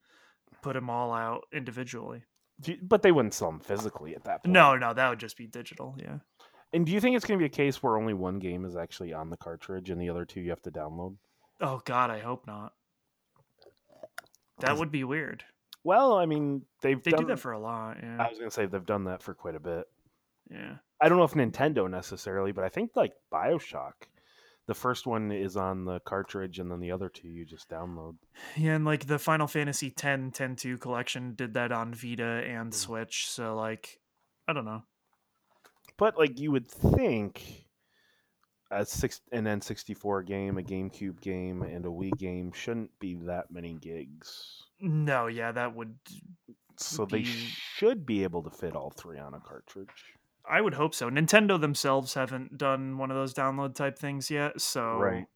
put 0.62 0.74
them 0.74 0.88
all 0.88 1.12
out 1.12 1.44
individually. 1.52 2.24
You- 2.64 2.78
but 2.82 3.02
they 3.02 3.12
wouldn't 3.12 3.34
sell 3.34 3.50
them 3.50 3.60
physically 3.60 4.14
at 4.14 4.24
that 4.24 4.44
point. 4.44 4.52
No, 4.52 4.76
no, 4.76 4.94
that 4.94 5.08
would 5.10 5.18
just 5.18 5.36
be 5.36 5.46
digital. 5.46 5.96
Yeah. 5.98 6.18
And 6.72 6.86
do 6.86 6.92
you 6.92 7.00
think 7.00 7.16
it's 7.16 7.24
going 7.26 7.38
to 7.38 7.42
be 7.42 7.46
a 7.46 7.48
case 7.48 7.82
where 7.82 7.96
only 7.96 8.14
one 8.14 8.38
game 8.38 8.64
is 8.64 8.76
actually 8.76 9.12
on 9.12 9.30
the 9.30 9.36
cartridge 9.36 9.90
and 9.90 10.00
the 10.00 10.08
other 10.08 10.24
two 10.24 10.40
you 10.40 10.50
have 10.50 10.62
to 10.62 10.70
download? 10.70 11.16
Oh 11.60 11.80
God, 11.84 12.10
I 12.10 12.18
hope 12.20 12.46
not. 12.46 12.72
That 14.60 14.76
would 14.76 14.90
be 14.90 15.04
weird. 15.04 15.44
Well, 15.82 16.14
I 16.16 16.26
mean, 16.26 16.64
they've 16.80 17.02
They 17.02 17.10
done, 17.10 17.20
do 17.22 17.26
that 17.28 17.38
for 17.38 17.52
a 17.52 17.58
lot. 17.58 17.98
Yeah. 18.02 18.16
I 18.18 18.28
was 18.28 18.38
going 18.38 18.50
to 18.50 18.54
say 18.54 18.66
they've 18.66 18.84
done 18.86 19.04
that 19.04 19.22
for 19.22 19.34
quite 19.34 19.54
a 19.54 19.60
bit. 19.60 19.86
yeah. 20.50 20.76
I 21.00 21.08
don't 21.08 21.18
know 21.18 21.24
if 21.24 21.32
Nintendo 21.34 21.90
necessarily, 21.90 22.52
but 22.52 22.64
I 22.64 22.70
think 22.70 22.92
like 22.96 23.12
BioShock, 23.30 23.92
the 24.66 24.74
first 24.74 25.06
one 25.06 25.30
is 25.30 25.56
on 25.56 25.84
the 25.84 26.00
cartridge 26.00 26.58
and 26.58 26.70
then 26.70 26.80
the 26.80 26.90
other 26.90 27.08
two 27.08 27.28
you 27.28 27.44
just 27.44 27.68
download. 27.68 28.16
Yeah, 28.56 28.74
and 28.74 28.84
like 28.84 29.06
the 29.06 29.18
Final 29.18 29.46
Fantasy 29.46 29.90
10 29.90 30.30
10 30.30 30.56
2 30.56 30.78
collection 30.78 31.34
did 31.34 31.54
that 31.54 31.72
on 31.72 31.92
Vita 31.94 32.42
and 32.46 32.70
Mm. 32.72 32.74
Switch. 32.74 33.28
So 33.28 33.54
like, 33.56 34.00
I 34.48 34.52
don't 34.52 34.64
know. 34.64 34.82
But 35.96 36.16
like 36.18 36.40
you 36.40 36.50
would 36.50 36.66
think 36.66 37.66
a 38.70 38.84
six 38.84 39.20
an 39.32 39.44
N64 39.44 40.26
game, 40.26 40.58
a 40.58 40.62
GameCube 40.62 41.20
game, 41.20 41.62
and 41.62 41.84
a 41.84 41.88
Wii 41.88 42.16
game 42.18 42.50
shouldn't 42.52 42.98
be 42.98 43.14
that 43.26 43.50
many 43.50 43.74
gigs. 43.74 44.64
No, 44.80 45.26
yeah, 45.28 45.52
that 45.52 45.74
would. 45.76 45.94
So 46.76 47.04
they 47.04 47.22
should 47.22 48.04
be 48.04 48.24
able 48.24 48.42
to 48.42 48.50
fit 48.50 48.74
all 48.74 48.90
three 48.90 49.18
on 49.18 49.34
a 49.34 49.40
cartridge. 49.40 50.16
I 50.48 50.60
would 50.60 50.74
hope 50.74 50.94
so. 50.94 51.08
Nintendo 51.10 51.58
themselves 51.60 52.14
haven't 52.14 52.58
done 52.58 52.98
one 52.98 53.10
of 53.10 53.16
those 53.16 53.32
download 53.34 53.74
type 53.74 53.98
things 53.98 54.30
yet, 54.30 54.60
so 54.60 54.96
Right. 54.98 55.26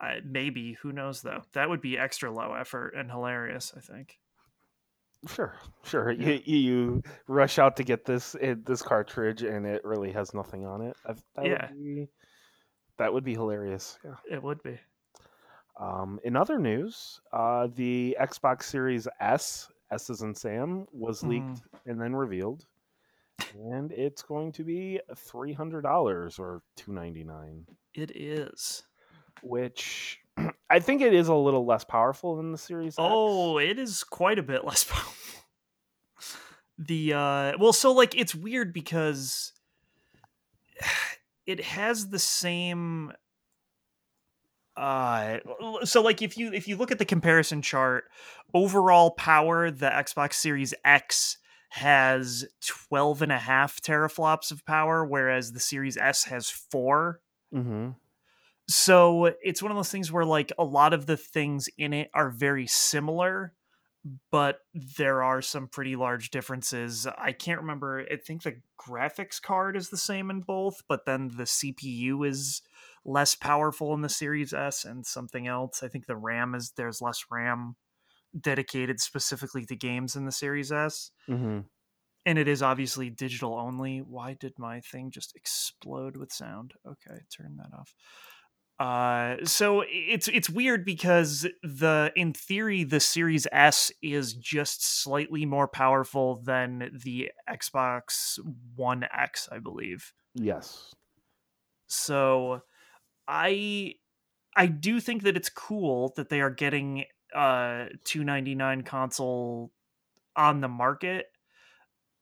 I, 0.00 0.20
maybe 0.24 0.74
who 0.74 0.92
knows 0.92 1.22
though. 1.22 1.42
That 1.52 1.68
would 1.70 1.80
be 1.80 1.96
extra 1.96 2.30
low 2.30 2.52
effort 2.54 2.94
and 2.94 3.10
hilarious. 3.10 3.72
I 3.76 3.80
think. 3.80 4.18
Sure, 5.28 5.54
sure. 5.84 6.10
You, 6.12 6.42
you 6.44 7.02
rush 7.28 7.58
out 7.58 7.76
to 7.76 7.84
get 7.84 8.04
this 8.04 8.34
it, 8.38 8.66
this 8.66 8.82
cartridge, 8.82 9.42
and 9.42 9.64
it 9.66 9.82
really 9.84 10.12
has 10.12 10.34
nothing 10.34 10.66
on 10.66 10.82
it. 10.82 10.96
That 11.06 11.46
Yeah. 11.46 11.68
would 11.70 11.82
be, 11.82 12.08
that 12.98 13.12
would 13.14 13.24
be 13.24 13.32
hilarious. 13.32 13.98
Yeah. 14.04 14.16
It 14.30 14.42
would 14.42 14.62
be. 14.62 14.78
Um, 15.80 16.20
in 16.24 16.36
other 16.36 16.58
news, 16.58 17.20
uh, 17.32 17.68
the 17.74 18.14
Xbox 18.20 18.64
Series 18.64 19.08
S, 19.20 19.68
S 19.90 20.10
is 20.10 20.20
in 20.20 20.34
Sam, 20.34 20.86
was 20.92 21.22
Mhm. 21.22 21.28
leaked 21.28 21.62
and 21.86 21.98
then 22.00 22.14
revealed, 22.14 22.66
and 23.54 23.92
it's 23.92 24.22
going 24.22 24.52
to 24.52 24.64
be 24.64 25.00
three 25.16 25.52
hundred 25.52 25.82
dollars 25.82 26.38
or 26.38 26.62
two 26.76 26.92
ninety 26.92 27.24
nine, 27.24 27.66
It 27.94 28.12
is. 28.16 28.82
which 29.42 30.18
I 30.70 30.80
think 30.80 31.02
it 31.02 31.12
is 31.14 31.28
a 31.28 31.34
little 31.34 31.64
less 31.66 31.84
powerful 31.84 32.36
than 32.36 32.52
the 32.52 32.58
Series. 32.58 32.94
X. 32.94 32.96
Oh, 32.98 33.58
it 33.58 33.78
is 33.78 34.02
quite 34.04 34.38
a 34.38 34.42
bit 34.42 34.64
less 34.64 34.84
powerful. 34.88 35.12
The 36.78 37.12
uh 37.14 37.52
well, 37.58 37.72
so 37.72 37.92
like 37.92 38.16
it's 38.16 38.34
weird 38.34 38.72
because 38.72 39.52
it 41.46 41.60
has 41.62 42.08
the 42.08 42.18
same 42.18 43.12
uh 44.76 45.38
so 45.84 46.02
like 46.02 46.20
if 46.20 46.36
you 46.36 46.52
if 46.52 46.66
you 46.66 46.76
look 46.76 46.90
at 46.90 46.98
the 46.98 47.04
comparison 47.04 47.62
chart 47.62 48.04
overall 48.52 49.12
power 49.12 49.70
the 49.70 49.86
xbox 49.88 50.32
series 50.34 50.74
x 50.84 51.36
has 51.74 52.44
12 52.64 53.22
and 53.22 53.32
a 53.32 53.38
half 53.38 53.80
teraflops 53.80 54.52
of 54.52 54.64
power 54.64 55.04
whereas 55.04 55.52
the 55.52 55.60
series 55.60 55.96
s 55.96 56.24
has 56.24 56.48
four. 56.48 57.20
Hmm 57.52 57.90
so 58.66 59.26
it's 59.42 59.62
one 59.62 59.70
of 59.70 59.76
those 59.76 59.90
things 59.90 60.10
where 60.10 60.24
like 60.24 60.50
a 60.58 60.64
lot 60.64 60.94
of 60.94 61.06
the 61.06 61.16
things 61.18 61.68
in 61.76 61.92
it 61.92 62.10
are 62.14 62.30
very 62.30 62.66
similar 62.66 63.54
but 64.30 64.60
there 64.96 65.22
are 65.22 65.40
some 65.40 65.66
pretty 65.66 65.96
large 65.96 66.30
differences. 66.30 67.06
I 67.06 67.32
can't 67.32 67.60
remember 67.60 68.06
i 68.10 68.16
think 68.16 68.42
the 68.42 68.60
graphics 68.78 69.40
card 69.40 69.76
is 69.76 69.90
the 69.90 69.96
same 69.96 70.30
in 70.30 70.40
both 70.40 70.82
but 70.88 71.04
then 71.06 71.28
the 71.36 71.44
cpu 71.44 72.26
is 72.26 72.62
less 73.04 73.34
powerful 73.34 73.92
in 73.94 74.00
the 74.00 74.08
series 74.08 74.54
s 74.54 74.84
and 74.84 75.06
something 75.06 75.46
else. 75.46 75.82
I 75.82 75.88
think 75.88 76.06
the 76.06 76.16
ram 76.16 76.54
is 76.54 76.72
there's 76.72 77.02
less 77.02 77.24
ram 77.30 77.76
dedicated 78.40 79.00
specifically 79.00 79.64
to 79.66 79.76
games 79.76 80.16
in 80.16 80.24
the 80.26 80.32
series 80.32 80.72
s 80.72 81.10
hmm 81.28 81.66
and 82.26 82.38
it 82.38 82.48
is 82.48 82.62
obviously 82.62 83.10
digital 83.10 83.54
only. 83.54 83.98
Why 83.98 84.34
did 84.34 84.58
my 84.58 84.80
thing 84.80 85.10
just 85.10 85.36
explode 85.36 86.16
with 86.16 86.32
sound? 86.32 86.74
Okay, 86.86 87.20
turn 87.36 87.56
that 87.56 87.76
off. 87.76 87.94
Uh, 88.80 89.36
so 89.44 89.84
it's 89.86 90.26
it's 90.28 90.50
weird 90.50 90.84
because 90.84 91.46
the 91.62 92.12
in 92.16 92.32
theory 92.32 92.82
the 92.82 92.98
Series 92.98 93.46
S 93.52 93.92
is 94.02 94.34
just 94.34 94.84
slightly 94.84 95.46
more 95.46 95.68
powerful 95.68 96.36
than 96.42 96.90
the 97.04 97.30
Xbox 97.48 98.38
One 98.74 99.04
X, 99.12 99.48
I 99.52 99.60
believe. 99.60 100.12
Yes. 100.34 100.94
So 101.86 102.62
I 103.28 103.96
I 104.56 104.66
do 104.66 105.00
think 105.00 105.22
that 105.24 105.36
it's 105.36 105.50
cool 105.50 106.12
that 106.16 106.28
they 106.30 106.40
are 106.40 106.50
getting 106.50 107.06
uh 107.34 107.86
299 108.04 108.82
console 108.82 109.72
on 110.36 110.60
the 110.60 110.68
market. 110.68 111.26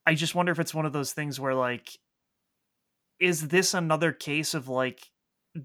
I 0.06 0.14
just 0.14 0.34
wonder 0.34 0.52
if 0.52 0.58
it's 0.58 0.74
one 0.74 0.86
of 0.86 0.92
those 0.92 1.12
things 1.12 1.38
where 1.38 1.54
like 1.54 1.90
is 3.20 3.48
this 3.48 3.72
another 3.72 4.12
case 4.12 4.52
of 4.52 4.68
like 4.68 5.10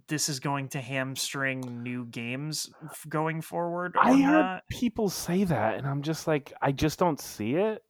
this 0.07 0.29
is 0.29 0.39
going 0.39 0.67
to 0.69 0.81
hamstring 0.81 1.81
new 1.81 2.05
games 2.05 2.69
going 3.07 3.41
forward 3.41 3.95
or 3.95 4.05
I 4.05 4.21
heard 4.21 4.41
not? 4.41 4.63
people 4.69 5.09
say 5.09 5.43
that, 5.45 5.75
and 5.75 5.87
I'm 5.87 6.01
just 6.01 6.27
like, 6.27 6.53
I 6.61 6.71
just 6.71 6.99
don't 6.99 7.19
see 7.19 7.55
it 7.55 7.83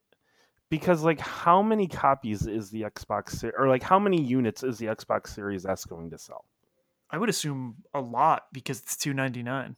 because, 0.70 1.02
like, 1.02 1.20
how 1.20 1.60
many 1.60 1.88
copies 1.88 2.46
is 2.46 2.70
the 2.70 2.82
Xbox 2.82 3.44
or 3.58 3.68
like 3.68 3.82
how 3.82 3.98
many 3.98 4.22
units 4.22 4.62
is 4.62 4.78
the 4.78 4.86
Xbox 4.86 5.28
Series 5.28 5.66
S 5.66 5.84
going 5.84 6.10
to 6.10 6.18
sell? 6.18 6.44
I 7.10 7.18
would 7.18 7.28
assume 7.28 7.76
a 7.94 8.00
lot 8.00 8.44
because 8.52 8.80
it's 8.80 8.96
299. 8.96 9.76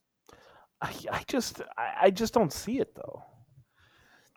I, 0.83 0.93
I 1.13 1.23
just, 1.27 1.61
I, 1.77 1.93
I 2.03 2.11
just 2.11 2.33
don't 2.35 2.53
see 2.53 2.79
it 2.79 2.95
though. 2.95 3.23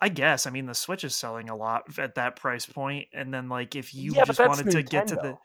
I 0.00 0.08
guess. 0.10 0.46
I 0.46 0.50
mean, 0.50 0.66
the 0.66 0.74
Switch 0.74 1.04
is 1.04 1.16
selling 1.16 1.48
a 1.48 1.56
lot 1.56 1.98
at 1.98 2.16
that 2.16 2.36
price 2.36 2.66
point, 2.66 3.08
and 3.14 3.32
then 3.32 3.48
like 3.48 3.74
if 3.74 3.94
you 3.94 4.12
Yeah, 4.14 4.24
just 4.24 4.38
wanted 4.40 4.70
to 4.72 4.82
get 4.82 5.06
to 5.08 5.14
the, 5.14 5.38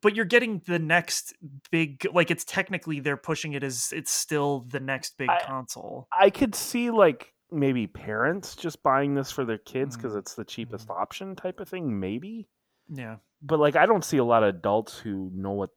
but 0.00 0.14
you're 0.14 0.24
getting 0.24 0.62
the 0.66 0.78
next 0.78 1.34
big. 1.70 2.06
Like 2.12 2.30
it's 2.30 2.44
technically 2.44 3.00
they're 3.00 3.16
pushing 3.18 3.52
it 3.52 3.62
as 3.62 3.92
it's 3.94 4.10
still 4.12 4.64
the 4.68 4.80
next 4.80 5.18
big 5.18 5.28
I- 5.28 5.42
console. 5.44 6.08
I 6.18 6.30
could 6.30 6.54
see 6.54 6.90
like 6.90 7.34
maybe 7.50 7.86
parents 7.86 8.56
just 8.56 8.82
buying 8.82 9.14
this 9.14 9.30
for 9.30 9.44
their 9.44 9.58
kids 9.58 9.96
because 9.96 10.14
Mhm. 10.14 10.18
it's 10.18 10.34
the 10.34 10.44
cheapest 10.44 10.88
option 10.90 11.36
type 11.36 11.60
of 11.60 11.68
thing, 11.68 12.00
maybe. 12.00 12.48
Yeah, 12.88 13.16
But 13.42 13.58
like, 13.60 13.76
I 13.76 13.84
don't 13.86 14.04
see 14.04 14.16
a 14.16 14.24
lot 14.24 14.42
of 14.44 14.54
adults 14.54 14.96
who 14.98 15.30
know 15.34 15.52
what 15.52 15.70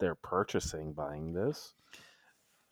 they're 0.00 0.14
purchasing 0.16 0.92
buying 0.94 1.32
this. 1.32 1.74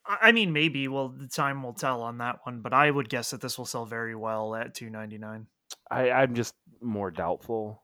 I 0.07 0.33
mean 0.33 0.53
maybe. 0.53 0.89
Well, 0.89 1.09
the 1.09 1.29
time 1.29 1.63
will 1.63 1.75
tell 1.75 2.03
on 2.03 2.19
that 2.19 2.41
one, 2.45 2.61
but 2.61 2.73
I 2.73 2.91
would 2.91 3.09
guess 3.09 3.31
that 3.31 3.41
this 3.41 3.57
will 3.59 3.67
sell 3.67 3.87
very 3.87 4.15
well 4.15 4.55
at 4.55 4.75
299. 4.75 5.47
I, 5.91 6.11
I'm 6.11 6.35
just 6.35 6.55
more 6.81 7.11
doubtful, 7.11 7.83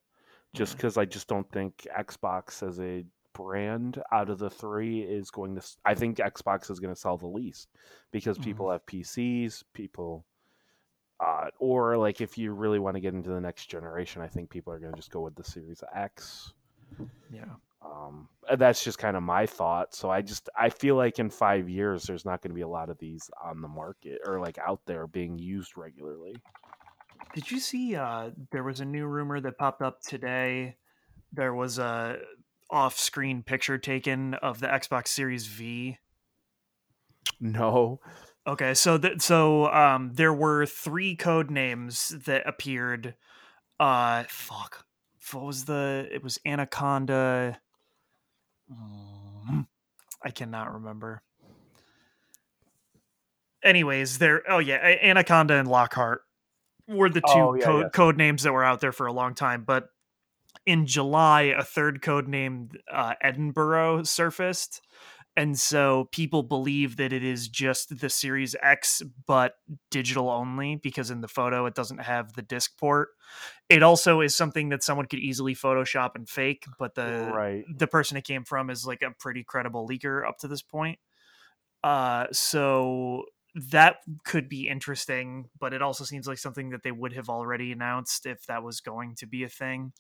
just 0.55 0.73
Yeah. 0.73 0.77
because 0.77 0.97
I 0.99 1.05
just 1.05 1.29
don't 1.29 1.51
think 1.51 1.87
Xbox 1.97 2.67
as 2.67 2.81
a 2.81 3.05
brand 3.35 4.03
out 4.11 4.31
of 4.31 4.39
the 4.39 4.51
three 4.51 5.01
is 5.03 5.31
going 5.31 5.55
to. 5.55 5.63
I 5.85 5.95
think 5.95 6.19
Xbox 6.19 6.71
is 6.71 6.81
going 6.81 6.93
to 6.95 7.01
sell 7.01 7.17
the 7.17 7.27
least 7.27 7.69
because 8.11 8.37
people 8.39 8.71
have 8.71 8.85
PCs, 8.87 9.63
people, 9.75 10.25
uh, 11.21 11.47
or 11.59 11.97
like 11.97 12.21
if 12.21 12.37
you 12.37 12.53
really 12.53 12.79
want 12.81 12.97
to 12.97 13.01
get 13.01 13.15
into 13.15 13.31
the 13.31 13.41
next 13.41 13.67
generation, 13.67 14.23
I 14.23 14.29
think 14.29 14.51
people 14.51 14.73
are 14.73 14.79
going 14.81 14.93
to 14.93 14.99
just 14.99 15.11
go 15.13 15.21
with 15.21 15.37
the 15.37 15.45
Series 15.45 15.85
X. 15.95 16.53
Yeah. 17.33 17.45
Um, 17.81 18.29
that's 18.57 18.83
just 18.83 18.99
kind 18.99 19.17
of 19.17 19.23
my 19.23 19.47
thought. 19.47 19.95
So 19.95 20.11
I 20.11 20.23
just 20.23 20.49
I 20.59 20.69
feel 20.69 20.97
like 20.97 21.19
in 21.19 21.31
five 21.31 21.69
years, 21.69 22.05
there's 22.05 22.25
not 22.25 22.43
going 22.43 22.51
to 22.51 22.55
be 22.55 22.63
a 22.63 22.69
lot 22.69 22.91
of 22.91 22.99
these 22.99 23.31
on 23.43 23.61
the 23.61 23.69
market 23.69 24.21
or 24.27 24.41
like 24.41 24.59
out 24.59 24.81
there 24.87 25.07
being 25.07 25.39
used 25.39 25.77
regularly. 25.77 26.37
Did 27.35 27.51
you 27.51 27.61
see? 27.61 27.95
Uh, 27.95 28.31
there 28.51 28.65
was 28.65 28.81
a 28.81 28.85
new 28.85 29.07
rumor 29.07 29.41
that 29.41 29.59
popped 29.59 29.83
up 29.83 30.01
today. 30.01 30.77
There 31.33 31.55
was 31.55 31.79
a 31.79 32.19
off-screen 32.71 33.43
picture 33.43 33.79
taken 33.79 34.35
of 34.35 34.61
the 34.61 34.67
Xbox 34.67 35.09
Series 35.09 35.47
V. 35.47 35.99
No. 37.41 38.01
Okay, 38.47 38.75
so 38.75 38.97
th- 38.97 39.21
so 39.21 39.67
um, 39.67 40.13
there 40.15 40.33
were 40.33 40.65
three 40.65 41.15
code 41.15 41.51
names 41.51 42.15
that 42.25 42.47
appeared. 42.47 43.15
Uh, 43.79 44.25
fuck, 44.29 44.87
what 45.33 45.45
was 45.45 45.67
the? 45.67 46.09
It 46.11 46.23
was 46.23 46.39
Anaconda. 46.47 47.61
Mm, 48.71 49.67
I 50.25 50.31
cannot 50.31 50.75
remember. 50.75 51.23
Anyways, 53.63 54.19
there. 54.19 54.43
Oh 54.49 54.59
yeah, 54.59 54.77
Anaconda 55.03 55.55
and 55.55 55.69
Lockhart 55.69 56.23
were 56.87 57.09
the 57.11 57.21
two 57.21 57.27
Oh, 57.29 57.55
yeah, 57.55 57.65
code 57.65 57.83
yeah. 57.85 57.89
code 57.91 58.17
names 58.17 58.43
that 58.45 58.53
were 58.53 58.65
out 58.65 58.81
there 58.81 58.93
for 58.93 59.07
a 59.07 59.13
long 59.13 59.35
time. 59.35 59.65
But 59.65 59.89
in 60.65 60.87
July, 60.87 61.43
a 61.43 61.65
third 61.65 62.03
code 62.03 62.29
named 62.29 62.79
uh, 62.93 63.15
Edinburgh 63.21 64.05
surfaced, 64.05 64.81
and 65.39 65.57
so 65.57 66.09
people 66.11 66.43
believe 66.43 66.97
that 66.97 67.13
it 67.13 67.23
is 67.23 67.47
just 67.47 68.01
the 68.01 68.11
Series 68.11 68.57
X, 68.61 69.03
but 69.25 69.55
digital 69.89 70.29
only 70.31 70.75
because 70.75 71.13
in 71.13 71.21
the 71.21 71.29
photo 71.29 71.65
it 71.67 71.77
doesn't 71.77 71.99
have 71.99 72.33
the 72.33 72.43
disc 72.43 72.77
port. 72.77 73.11
It 73.69 73.85
also 73.85 74.21
is 74.21 74.35
something 74.35 74.71
that 74.71 74.83
someone 74.83 75.07
could 75.07 75.21
easily 75.21 75.55
Photoshop 75.55 76.17
and 76.17 76.29
fake, 76.29 76.65
but 76.77 76.97
the 76.97 77.31
right. 77.33 77.65
the 77.73 77.87
person 77.87 78.17
it 78.17 78.25
came 78.25 78.43
from 78.43 78.69
is 78.69 78.85
like 78.85 79.01
a 79.03 79.13
pretty 79.13 79.45
credible 79.45 79.89
leaker 79.89 80.27
up 80.27 80.39
to 80.39 80.49
this 80.49 80.61
point. 80.61 80.99
Uh, 81.85 82.27
so 82.33 83.23
that 83.55 83.99
could 84.25 84.49
be 84.49 84.69
interesting, 84.69 85.49
but 85.61 85.73
it 85.73 85.83
also 85.83 86.03
seems 86.03 86.27
like 86.27 86.39
something 86.39 86.71
that 86.71 86.83
they 86.83 86.91
would 86.91 87.13
have 87.13 87.29
already 87.29 87.71
announced 87.71 88.27
if 88.27 88.45
that 88.47 88.65
was 88.65 88.81
going 88.81 89.15
to 89.15 89.27
be 89.27 89.45
a 89.45 89.49
thing. 89.49 89.93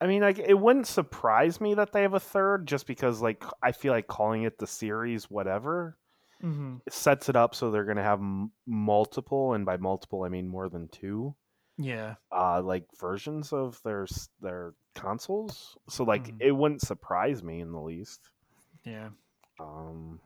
I 0.00 0.06
mean, 0.06 0.22
like 0.22 0.38
it 0.38 0.54
wouldn't 0.58 0.86
surprise 0.86 1.60
me 1.60 1.74
that 1.74 1.92
they 1.92 2.02
have 2.02 2.14
a 2.14 2.20
third, 2.20 2.66
just 2.66 2.86
because 2.86 3.20
like 3.20 3.42
I 3.62 3.72
feel 3.72 3.92
like 3.92 4.06
calling 4.06 4.44
it 4.44 4.58
the 4.58 4.66
series, 4.66 5.30
whatever, 5.30 5.96
Mm-hmm. 6.42 6.76
it 6.86 6.92
sets 6.92 7.28
it 7.28 7.34
up 7.34 7.52
so 7.56 7.70
they're 7.72 7.84
gonna 7.84 8.02
have 8.02 8.20
m- 8.20 8.52
multiple, 8.64 9.54
and 9.54 9.66
by 9.66 9.76
multiple 9.76 10.22
I 10.22 10.28
mean 10.28 10.46
more 10.46 10.68
than 10.68 10.86
two, 10.88 11.34
Yeah. 11.78 12.14
uh, 12.30 12.62
like 12.62 12.84
versions 13.00 13.52
of 13.52 13.80
their 13.82 14.06
their 14.40 14.74
consoles. 14.94 15.76
So 15.88 16.04
like 16.04 16.28
Mhm. 16.28 16.36
it 16.42 16.52
wouldn't 16.52 16.80
surprise 16.82 17.42
me 17.42 17.60
in 17.60 17.72
the 17.72 17.80
least. 17.80 18.30
Yeah. 18.84 19.08
Um, 19.58 20.20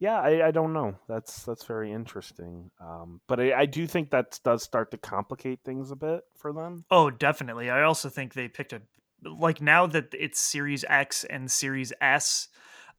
yeah, 0.00 0.18
I, 0.18 0.48
I 0.48 0.50
don't 0.50 0.72
know. 0.72 0.94
That's 1.08 1.44
that's 1.44 1.64
very 1.64 1.92
interesting. 1.92 2.70
Um, 2.80 3.20
but 3.28 3.38
I, 3.38 3.52
I 3.52 3.66
do 3.66 3.86
think 3.86 4.10
that 4.10 4.40
does 4.42 4.62
start 4.62 4.90
to 4.90 4.98
complicate 4.98 5.60
things 5.62 5.90
a 5.90 5.96
bit 5.96 6.22
for 6.34 6.54
them. 6.54 6.86
Oh, 6.90 7.10
definitely. 7.10 7.68
I 7.68 7.82
also 7.82 8.08
think 8.08 8.32
they 8.32 8.48
picked 8.48 8.72
a 8.72 8.80
like 9.22 9.60
now 9.60 9.86
that 9.86 10.06
it's 10.18 10.40
Series 10.40 10.86
X 10.88 11.24
and 11.24 11.50
Series 11.50 11.92
S. 12.00 12.48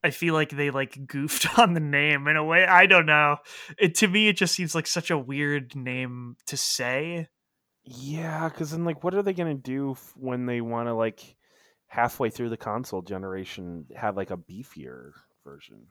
I 0.04 0.12
feel 0.12 0.36
like 0.36 0.52
they 0.52 0.70
like 0.70 1.08
goofed 1.08 1.58
on 1.58 1.74
the 1.74 1.80
name 1.80 2.28
in 2.28 2.38
a 2.38 2.46
way. 2.46 2.66
I 2.66 2.86
don't 2.86 3.08
know. 3.08 3.38
It 3.80 3.96
to 3.96 4.08
me, 4.08 4.28
it 4.28 4.38
just 4.38 4.54
seems 4.54 4.76
like 4.76 4.88
such 4.88 5.10
a 5.10 5.18
weird 5.18 5.76
name 5.76 6.38
to 6.48 6.56
say. 6.56 7.28
Yeah, 7.84 8.48
because 8.48 8.72
then 8.72 8.86
like, 8.86 9.04
what 9.04 9.16
are 9.16 9.24
they 9.24 9.34
gonna 9.34 9.56
do 9.56 9.94
f- 9.94 10.14
when 10.16 10.46
they 10.46 10.62
want 10.62 10.88
to 10.88 10.94
like 10.94 11.36
halfway 11.88 12.30
through 12.30 12.50
the 12.50 12.58
console 12.58 13.02
generation 13.02 13.86
have 13.96 14.16
like 14.16 14.30
a 14.30 14.38
beefier 14.38 15.12
version, 15.44 15.88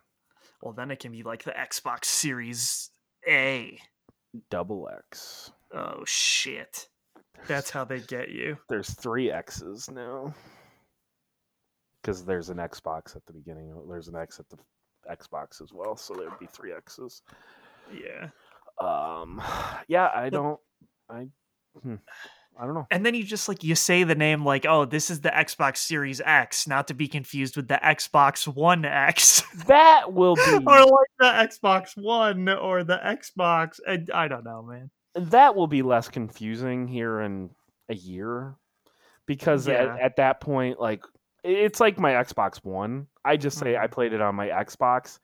Well, 0.62 0.74
then 0.74 0.90
it 0.90 0.98
can 0.98 1.12
be 1.12 1.22
like 1.22 1.44
the 1.44 1.52
Xbox 1.52 2.04
Series 2.06 2.90
A. 3.28 3.78
double 4.50 4.88
X? 4.92 5.52
Oh 5.74 6.02
shit. 6.04 6.88
That's 7.46 7.70
how 7.70 7.84
they 7.84 8.00
get 8.00 8.30
you. 8.30 8.58
There's 8.68 8.90
three 8.90 9.30
X's 9.30 9.90
now. 9.90 10.34
Because 12.02 12.24
there's 12.24 12.48
an 12.48 12.56
Xbox 12.56 13.14
at 13.14 13.26
the 13.26 13.32
beginning. 13.34 13.74
There's 13.88 14.08
an 14.08 14.16
X 14.16 14.40
at 14.40 14.48
the 14.48 14.56
Xbox 15.10 15.60
as 15.62 15.70
well, 15.70 15.96
so 15.96 16.14
there'd 16.14 16.38
be 16.38 16.46
three 16.46 16.72
X's. 16.72 17.20
Yeah. 17.92 18.28
Um, 18.80 19.42
yeah, 19.86 20.08
I 20.14 20.30
don't, 20.30 20.58
I, 21.10 21.26
hmm, 21.82 21.96
I 22.60 22.66
don't 22.66 22.74
know. 22.74 22.86
And 22.90 23.06
then 23.06 23.14
you 23.14 23.24
just 23.24 23.48
like 23.48 23.64
you 23.64 23.74
say 23.74 24.04
the 24.04 24.14
name 24.14 24.44
like, 24.44 24.66
oh, 24.66 24.84
this 24.84 25.08
is 25.10 25.20
the 25.22 25.30
Xbox 25.30 25.78
Series 25.78 26.20
X, 26.24 26.66
not 26.68 26.88
to 26.88 26.94
be 26.94 27.08
confused 27.08 27.56
with 27.56 27.68
the 27.68 27.80
Xbox 27.82 28.46
One 28.46 28.84
X. 28.84 29.42
That 29.66 30.12
will 30.12 30.34
be 30.36 30.42
or 30.66 30.84
like 30.84 31.10
the 31.18 31.24
Xbox 31.24 31.96
One 31.96 32.48
or 32.48 32.84
the 32.84 32.98
Xbox. 32.98 33.80
I, 33.88 34.04
I 34.12 34.28
don't 34.28 34.44
know, 34.44 34.62
man. 34.62 34.90
that 35.14 35.54
will 35.56 35.66
be 35.66 35.82
less 35.82 36.08
confusing 36.08 36.86
here 36.86 37.20
in 37.20 37.50
a 37.88 37.94
year 37.94 38.56
because 39.26 39.66
Yeah. 39.66 39.94
at, 39.94 40.00
at 40.00 40.16
that 40.16 40.40
point 40.40 40.78
like 40.80 41.02
it's 41.42 41.80
like 41.80 41.98
my 41.98 42.12
xbox 42.12 42.58
one 42.64 43.06
i 43.24 43.36
just 43.36 43.58
say 43.58 43.76
i 43.76 43.86
Mhm. 43.86 43.90
played 43.90 44.12
it 44.12 44.20
on 44.20 44.34
my 44.34 44.48
xbox 44.48 45.18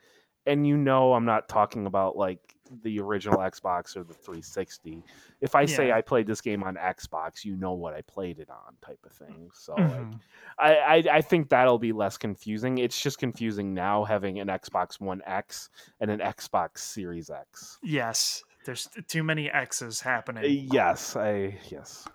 and 0.47 0.67
you 0.67 0.77
know 0.77 1.13
i'm 1.15 1.25
not 1.25 1.49
talking 1.49 1.87
about 1.87 2.17
like 2.17 2.55
the 2.83 2.99
original 2.99 3.39
xbox 3.39 3.97
or 3.97 4.03
the 4.03 4.13
360 4.15 5.03
if 5.41 5.55
i 5.55 5.65
say 5.65 5.93
i 5.93 6.01
played 6.01 6.27
this 6.27 6.41
game 6.41 6.65
on 6.65 6.75
xbox 6.75 7.45
you 7.45 7.55
know 7.57 7.75
what 7.75 7.95
i 7.95 8.01
played 8.03 8.39
it 8.41 8.51
on 8.51 8.75
type 8.85 8.99
of 9.05 9.13
thing. 9.13 9.51
So 9.53 9.75
like 9.75 9.85
Mhm. 9.85 10.21
I, 10.59 10.75
I 10.77 10.95
i 11.13 11.21
think 11.21 11.49
that'll 11.49 11.79
be 11.79 11.93
less 11.93 12.17
confusing. 12.17 12.79
It's 12.79 13.01
just 13.01 13.19
confusing 13.19 13.73
now 13.75 14.05
having 14.05 14.41
an 14.41 14.49
xbox 14.49 15.01
one 15.01 15.23
x 15.27 15.69
and 16.01 16.11
an 16.11 16.19
xbox 16.21 16.79
series 16.79 17.31
x. 17.31 17.79
Yes, 17.83 18.43
there's 18.65 18.89
too 19.07 19.23
many 19.23 19.49
X's 19.51 20.01
happening. 20.01 20.45
yes 20.73 21.15
i 21.15 21.57
yes 21.71 22.07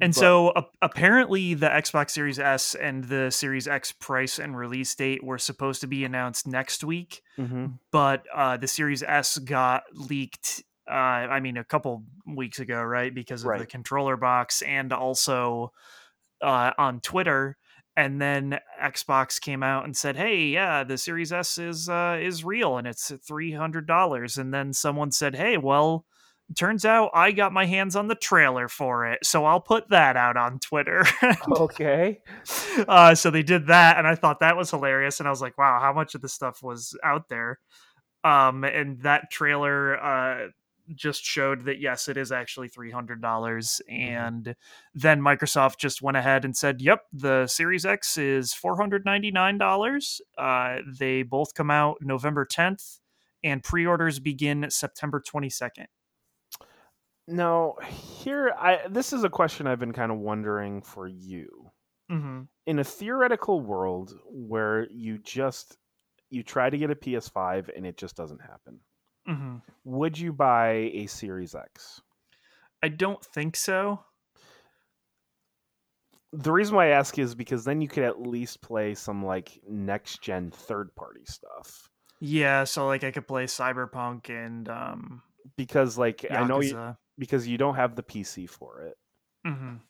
And 0.00 0.12
But- 0.14 0.18
so 0.20 0.52
a- 0.56 0.64
apparently 0.80 1.54
the 1.54 1.68
Xbox 1.68 2.10
Series 2.10 2.38
S 2.38 2.74
and 2.74 3.04
the 3.04 3.30
Series 3.30 3.68
X 3.68 3.92
price 3.92 4.38
and 4.38 4.56
release 4.56 4.94
date 4.94 5.22
were 5.22 5.38
supposed 5.38 5.80
to 5.82 5.86
be 5.86 6.04
announced 6.04 6.46
next 6.46 6.82
week, 6.82 7.22
Mhm. 7.38 7.78
but 7.92 8.24
uh, 8.34 8.56
the 8.56 8.66
Series 8.68 9.02
S 9.02 9.38
got 9.38 9.84
leaked. 9.92 10.64
Uh, 10.90 10.94
I 10.94 11.38
mean, 11.40 11.56
a 11.56 11.64
couple 11.64 12.04
weeks 12.26 12.58
ago, 12.58 12.82
right? 12.82 13.14
Because 13.14 13.42
of 13.44 13.48
the 13.60 13.66
controller 13.66 14.16
box, 14.16 14.62
and 14.62 14.92
also 14.92 15.72
uh, 16.40 16.72
on 16.76 17.00
Twitter. 17.00 17.56
And 17.96 18.20
then 18.20 18.58
Xbox 18.82 19.40
came 19.40 19.62
out 19.62 19.84
and 19.84 19.96
said, 19.96 20.16
"Hey, 20.16 20.46
yeah, 20.46 20.82
the 20.82 20.98
Series 20.98 21.32
S 21.32 21.58
is 21.58 21.88
uh, 21.88 22.18
is 22.20 22.42
real, 22.42 22.78
and 22.78 22.86
it's 22.88 23.12
three 23.24 23.52
hundred 23.52 23.86
dollars." 23.86 24.38
And 24.38 24.52
then 24.52 24.72
someone 24.72 25.12
said, 25.12 25.36
"Hey, 25.36 25.56
well." 25.58 26.04
Turns 26.56 26.84
out 26.84 27.10
I 27.14 27.32
got 27.32 27.52
my 27.52 27.66
hands 27.66 27.96
on 27.96 28.08
the 28.08 28.14
trailer 28.14 28.68
for 28.68 29.06
it, 29.06 29.24
so 29.24 29.44
I'll 29.44 29.60
put 29.60 29.90
that 29.90 30.16
out 30.16 30.36
on 30.36 30.58
Twitter. 30.58 31.04
okay 31.50 32.20
uh, 32.88 33.14
so 33.14 33.30
they 33.30 33.42
did 33.42 33.66
that, 33.68 33.98
and 33.98 34.06
I 34.06 34.14
thought 34.14 34.40
that 34.40 34.56
was 34.56 34.70
hilarious. 34.70 35.20
And 35.20 35.26
I 35.26 35.30
was 35.30 35.40
like, 35.40 35.58
wow, 35.58 35.78
how 35.80 35.92
much 35.92 36.14
of 36.14 36.20
this 36.20 36.32
stuff 36.32 36.62
was 36.62 36.96
out 37.04 37.28
there? 37.28 37.58
Um, 38.24 38.64
and 38.64 39.00
that 39.02 39.30
trailer 39.30 40.02
uh, 40.02 40.48
just 40.94 41.24
showed 41.24 41.64
that 41.64 41.80
yes, 41.80 42.08
it 42.08 42.16
is 42.16 42.30
actually 42.30 42.68
three 42.68 42.90
hundred 42.90 43.20
dollars. 43.20 43.80
And 43.88 44.54
then 44.94 45.20
Microsoft 45.20 45.78
just 45.78 46.02
went 46.02 46.16
ahead 46.16 46.44
and 46.44 46.56
said, 46.56 46.80
"Yep, 46.80 47.02
the 47.12 47.46
Series 47.46 47.84
X 47.84 48.16
is 48.16 48.54
four 48.54 48.76
hundred 48.76 49.04
ninety 49.04 49.30
nine 49.30 49.58
dollars." 49.58 50.20
Uh, 50.38 50.78
they 50.98 51.22
both 51.22 51.54
come 51.54 51.70
out 51.70 51.98
November 52.00 52.44
tenth, 52.44 53.00
and 53.42 53.62
pre 53.62 53.86
orders 53.86 54.20
begin 54.20 54.66
September 54.70 55.20
twenty 55.20 55.50
second. 55.50 55.88
Now, 57.28 57.76
here, 57.88 58.52
I 58.58 58.80
this 58.88 59.12
is 59.12 59.24
a 59.24 59.30
question 59.30 59.66
I've 59.66 59.78
been 59.78 59.92
kind 59.92 60.10
of 60.12 60.18
wondering 60.18 60.82
for 60.82 61.06
you. 61.06 61.70
Mm-hmm. 62.10 62.42
In 62.66 62.78
a 62.78 62.84
theoretical 62.84 63.60
world 63.60 64.12
where 64.26 64.88
you 64.90 65.18
just 65.18 65.78
you 66.30 66.42
try 66.42 66.68
to 66.68 66.78
get 66.78 66.90
a 66.90 66.94
PS5 66.94 67.70
and 67.76 67.86
it 67.86 67.96
just 67.96 68.16
doesn't 68.16 68.40
happen, 68.40 68.80
Mm-hmm. 69.28 69.56
would 69.84 70.18
you 70.18 70.32
buy 70.32 70.90
a 70.92 71.06
Series 71.06 71.54
X? 71.54 72.00
I 72.82 72.88
don't 72.88 73.24
think 73.24 73.54
so. 73.54 74.00
The 76.32 76.50
reason 76.50 76.74
why 76.74 76.86
I 76.86 76.90
ask 76.90 77.18
is 77.18 77.34
because 77.34 77.64
then 77.64 77.80
you 77.80 77.88
could 77.88 78.04
at 78.04 78.20
least 78.20 78.62
play 78.62 78.94
some 78.94 79.24
like 79.24 79.60
next 79.68 80.22
gen 80.22 80.50
third 80.50 80.94
party 80.96 81.20
stuff. 81.24 81.88
Yeah, 82.20 82.64
so 82.64 82.86
like 82.86 83.04
I 83.04 83.10
could 83.10 83.28
play 83.28 83.44
Cyberpunk 83.44 84.30
and 84.30 84.68
um 84.68 85.22
Because 85.56 85.98
like 85.98 86.24
I 86.30 86.44
know 86.44 86.60
you, 86.60 86.74
Yakuza. 86.74 86.96
Because 87.18 87.46
you 87.46 87.58
don't 87.58 87.76
have 87.76 87.94
the 87.96 88.02
PC 88.02 88.48
for 88.48 88.82
it. 88.82 88.96
Mhm. 89.46 89.80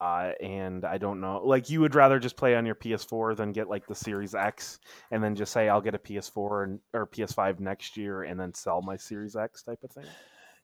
uh, 0.00 0.32
and 0.42 0.84
I 0.84 0.98
don't 0.98 1.20
know. 1.20 1.40
Like, 1.44 1.70
you 1.70 1.80
would 1.80 1.94
rather 1.94 2.18
just 2.18 2.36
play 2.36 2.56
on 2.56 2.66
your 2.66 2.74
PS4 2.74 3.34
than 3.34 3.52
get 3.52 3.68
like 3.68 3.86
the 3.86 3.94
Series 3.94 4.34
X, 4.34 4.78
and 5.10 5.22
then 5.22 5.34
just 5.34 5.52
say 5.52 5.68
I'll 5.68 5.80
get 5.80 5.94
a 5.94 5.98
PS4 5.98 6.64
and 6.64 6.80
or 6.92 7.06
PS5 7.06 7.60
next 7.60 7.96
year, 7.96 8.22
and 8.24 8.38
then 8.38 8.52
sell 8.52 8.82
my 8.82 8.96
Series 8.96 9.36
X 9.36 9.62
type 9.62 9.78
of 9.82 9.90
thing. 9.92 10.04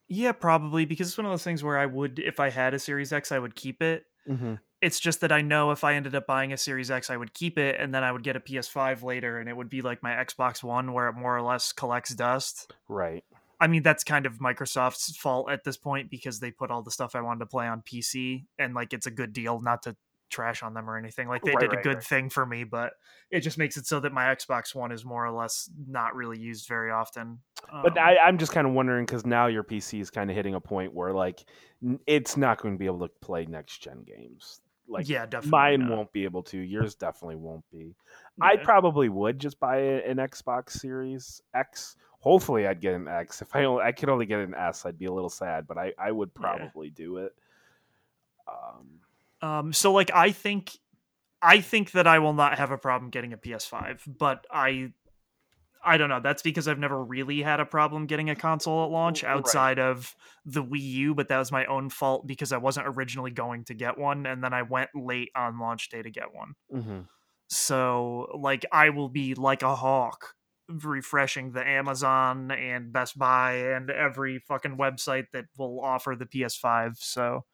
Yeah, 0.09 0.33
probably 0.33 0.85
because 0.85 1.09
it's 1.09 1.17
one 1.17 1.25
of 1.27 1.33
those 1.33 1.45
things 1.45 1.63
where 1.63 1.79
I 1.79 1.87
would, 1.87 2.19
if 2.19 2.41
I 2.41 2.51
had 2.51 2.75
a 2.75 2.79
Series 2.79 3.13
X, 3.13 3.31
I 3.31 3.39
would 3.39 3.55
keep 3.55 3.81
it. 3.81 4.05
Mm-hmm. 4.29 4.55
It's 4.83 4.99
just 4.99 5.21
that 5.21 5.31
I 5.31 5.41
know 5.41 5.71
if 5.71 5.85
I 5.85 5.95
ended 5.95 6.15
up 6.15 6.27
buying 6.27 6.53
a 6.53 6.57
Series 6.57 6.91
X, 6.91 7.11
I 7.11 7.17
would 7.17 7.33
keep 7.33 7.59
it, 7.59 7.77
and 7.79 7.95
then 7.95 8.03
I 8.03 8.11
would 8.11 8.25
get 8.25 8.35
a 8.35 8.41
PS5 8.41 9.03
later, 9.05 9.39
and 9.39 9.49
it 9.49 9.57
would 9.57 9.69
be 9.71 9.83
like 9.83 10.03
my 10.03 10.11
Xbox 10.13 10.63
One, 10.65 10.93
where 10.93 11.09
it 11.09 11.15
more 11.15 11.37
or 11.37 11.43
less 11.43 11.73
collects 11.73 12.15
dust. 12.15 12.73
Right. 12.89 13.25
I 13.61 13.67
mean, 13.67 13.83
that's 13.83 14.05
kind 14.05 14.27
of 14.27 14.39
Microsoft's 14.39 15.17
fault 15.17 15.51
at 15.51 15.65
this 15.65 15.77
point 15.77 16.11
because 16.11 16.41
they 16.41 16.51
put 16.51 16.71
all 16.71 16.83
the 16.83 16.91
stuff 16.91 17.15
I 17.15 17.21
wanted 17.21 17.41
to 17.41 17.47
play 17.47 17.67
on 17.67 17.83
PC, 17.83 18.47
and 18.59 18.75
like 18.75 18.93
it's 18.93 19.07
a 19.07 19.11
good 19.11 19.33
deal 19.33 19.61
not 19.61 19.83
to 19.83 19.97
trash 20.31 20.63
on 20.63 20.75
them 20.75 20.89
or 20.89 20.97
anything. 20.97 21.29
Like 21.29 21.43
they 21.45 21.53
Right, 21.53 21.61
did 21.61 21.73
a 21.73 21.77
right, 21.77 21.85
good 21.85 21.97
right. 21.97 22.05
thing 22.05 22.31
for 22.31 22.47
me, 22.47 22.65
but 22.65 22.93
it 23.31 23.41
just 23.41 23.59
makes 23.59 23.77
it 23.77 23.87
so 23.87 24.01
that 24.01 24.13
my 24.13 24.25
Xbox 24.35 24.75
One 24.75 24.93
is 24.93 25.05
more 25.05 25.27
or 25.27 25.33
less 25.33 25.69
not 25.87 26.15
really 26.15 26.39
used 26.39 26.69
very 26.69 26.91
often. 26.91 27.41
But 27.83 27.97
Um, 27.97 27.99
I, 27.99 28.17
I'm 28.19 28.39
just 28.39 28.53
kind 28.53 28.67
of 28.67 28.73
wondering 28.73 29.07
because 29.07 29.27
now 29.27 29.47
your 29.47 29.63
PC 29.65 30.01
is 30.01 30.11
kind 30.11 30.31
of 30.31 30.37
hitting 30.37 30.55
a 30.55 30.61
point 30.61 30.95
where 30.95 31.13
like 31.13 31.45
it's 32.07 32.37
not 32.37 32.61
going 32.61 32.75
to 32.75 32.79
be 32.79 32.87
able 32.87 33.01
to 33.01 33.09
play 33.21 33.47
next 33.47 33.83
gen 33.83 34.05
games. 34.05 34.61
Like 34.91 35.09
yeah, 35.09 35.25
definitely. 35.25 35.51
mine 35.51 35.81
not. 35.81 35.91
won't 35.91 36.13
be 36.13 36.25
able 36.25 36.43
to. 36.45 36.59
Yours 36.59 36.95
definitely 36.95 37.37
won't 37.37 37.65
be. 37.71 37.95
I 38.43 38.57
probably 38.57 39.09
would 39.09 39.39
just 39.39 39.61
buy 39.61 39.79
an 39.79 40.17
Xbox 40.17 40.71
Series 40.71 41.43
X. 41.55 41.97
Hopefully, 42.19 42.67
I'd 42.67 42.81
get 42.81 42.95
an 42.95 43.07
X. 43.09 43.41
If 43.41 43.55
I 43.55 43.65
only, 43.65 43.83
I 43.83 43.93
could 43.93 44.09
only 44.09 44.27
get 44.27 44.41
an 44.41 44.55
S, 44.55 44.85
I'd 44.85 44.99
be 44.99 45.07
a 45.07 45.13
little 45.13 45.31
sad. 45.31 45.67
But 45.67 45.79
I, 45.79 45.93
I 45.99 46.11
would 46.11 46.31
Yeah. 46.35 46.41
probably 46.43 46.91
do 46.91 47.19
it. 47.19 47.35
Um, 48.49 49.01
Um, 49.49 49.73
so 49.73 49.93
like 49.93 50.11
I 50.13 50.33
think 50.33 50.77
I 51.41 51.61
think 51.61 51.93
that 51.93 52.07
I 52.07 52.19
will 52.19 52.35
not 52.35 52.59
have 52.59 52.71
a 52.71 52.77
problem 52.79 53.11
getting 53.11 53.33
a 53.33 53.39
PS5, 53.39 54.01
but 54.19 54.47
I 54.51 54.93
I 55.83 55.97
don't 55.97 56.09
know. 56.11 56.21
That's 56.21 56.43
because 56.43 56.69
I've 56.69 56.79
never 56.79 57.03
really 57.03 57.41
had 57.43 57.59
a 57.61 57.65
problem 57.67 58.07
getting 58.07 58.29
a 58.31 58.37
console 58.37 58.85
at 58.85 58.91
launch 58.91 59.23
Right. 59.23 59.31
outside 59.33 59.79
of 59.79 60.15
the 60.45 60.63
Wii 60.63 60.81
U, 60.81 61.15
but 61.15 61.29
that 61.29 61.39
was 61.39 61.51
my 61.51 61.65
own 61.67 61.89
fault 61.91 62.27
because 62.27 62.53
I 62.53 62.59
wasn't 62.59 62.87
originally 62.89 63.31
going 63.31 63.65
to 63.65 63.75
get 63.75 63.97
one 63.99 64.27
and 64.27 64.45
then 64.45 64.53
I 64.53 64.63
went 64.63 64.91
late 64.95 65.31
on 65.35 65.59
launch 65.59 65.89
day 65.89 66.03
to 66.03 66.11
get 66.11 66.35
one. 66.35 66.55
mhm. 66.73 67.09
So 67.49 68.29
like 68.39 68.65
I 68.73 68.91
will 68.91 69.09
be 69.09 69.35
like 69.35 69.63
a 69.63 69.75
hawk 69.75 70.35
refreshing 70.69 71.53
the 71.53 71.67
Amazon 71.67 72.51
and 72.53 72.93
Best 72.93 73.19
Buy 73.19 73.55
and 73.55 73.91
every 73.91 74.39
fucking 74.39 74.77
website 74.77 75.27
that 75.33 75.47
will 75.59 75.81
offer 75.81 76.15
the 76.17 76.27
PS5. 76.27 76.97
So 76.99 77.45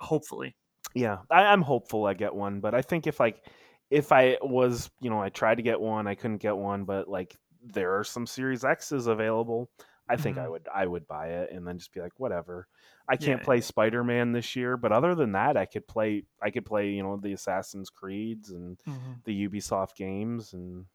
hopefully. 0.00 0.56
Yeah, 0.94 1.18
I, 1.30 1.44
I'm 1.46 1.62
hopeful 1.62 2.06
I 2.06 2.14
get 2.14 2.34
one, 2.34 2.60
but 2.60 2.74
I 2.74 2.82
think 2.82 3.06
if 3.06 3.20
like 3.20 3.44
if 3.90 4.12
I 4.12 4.38
was, 4.42 4.90
you 5.00 5.10
know, 5.10 5.20
I 5.22 5.28
tried 5.30 5.56
to 5.56 5.62
get 5.62 5.80
one, 5.80 6.06
I 6.06 6.14
couldn't 6.14 6.38
get 6.38 6.56
one, 6.56 6.84
but 6.84 7.08
like 7.08 7.36
there 7.62 7.98
are 7.98 8.04
some 8.04 8.26
Series 8.26 8.64
X's 8.64 9.06
available. 9.06 9.70
I 10.08 10.16
think 10.16 10.38
I 10.38 10.46
Mhm. 10.46 10.48
would 10.48 10.68
I 10.72 10.86
would 10.86 11.06
buy 11.08 11.28
it 11.30 11.50
and 11.52 11.66
then 11.66 11.78
just 11.78 11.92
be 11.92 12.00
like, 12.00 12.18
whatever. 12.18 12.68
I 13.08 13.16
can't 13.16 13.42
Yeah. 13.42 13.44
play 13.44 13.60
Spider 13.60 14.04
Man 14.04 14.32
this 14.32 14.54
year, 14.56 14.76
but 14.76 14.92
other 14.92 15.14
than 15.14 15.32
that, 15.32 15.56
I 15.56 15.66
could 15.66 15.86
play 15.88 16.24
I 16.42 16.50
could 16.50 16.66
play, 16.66 16.90
you 16.90 17.02
know, 17.02 17.16
the 17.16 17.32
Assassin's 17.32 17.90
Creeds 17.90 18.50
and 18.50 18.80
the 19.24 19.48
Ubisoft 19.48 19.96
games 19.96 20.52
and 20.52 20.86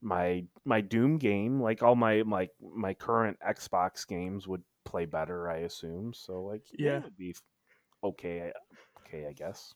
my 0.00 0.46
my 0.64 0.80
Doom 0.80 1.18
game, 1.18 1.60
like 1.60 1.82
all 1.82 1.94
my 1.96 2.22
my 2.22 2.48
my 2.60 2.94
current 2.94 3.38
Xbox 3.40 4.06
games 4.06 4.46
would 4.46 4.62
play 4.84 5.04
better, 5.06 5.50
I 5.50 5.58
assume. 5.58 6.14
So 6.14 6.42
like 6.42 6.66
Yeah. 6.78 7.00
it 7.00 7.02
would 7.02 7.16
be 7.16 7.34
okay 8.04 8.52
okay, 9.08 9.26
I 9.26 9.32
guess. 9.32 9.74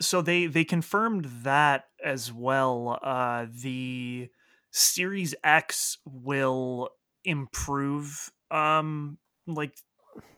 so 0.00 0.22
they 0.22 0.46
they 0.46 0.64
confirmed 0.64 1.26
that 1.42 1.84
as 2.02 2.32
well 2.32 2.98
uh 3.02 3.46
the 3.50 4.28
series 4.72 5.34
x 5.44 5.98
will 6.04 6.90
improve 7.24 8.30
um 8.50 9.18
like 9.46 9.74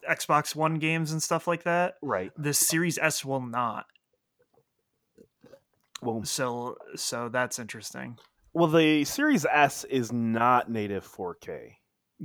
xbox 0.08 0.54
one 0.56 0.74
games 0.76 1.12
and 1.12 1.22
stuff 1.22 1.46
like 1.46 1.62
that 1.62 1.94
Right. 2.02 2.32
the 2.36 2.52
series 2.52 2.98
s 2.98 3.24
will 3.24 3.40
not 3.40 3.86
Well, 6.02 6.24
so 6.24 6.76
so 6.96 7.28
that's 7.28 7.58
interesting 7.58 8.18
well, 8.54 8.66
the 8.68 9.04
Series 9.06 9.46
S 9.46 9.84
is 9.84 10.12
not 10.12 10.70
native 10.70 11.06
4K. 11.06 11.76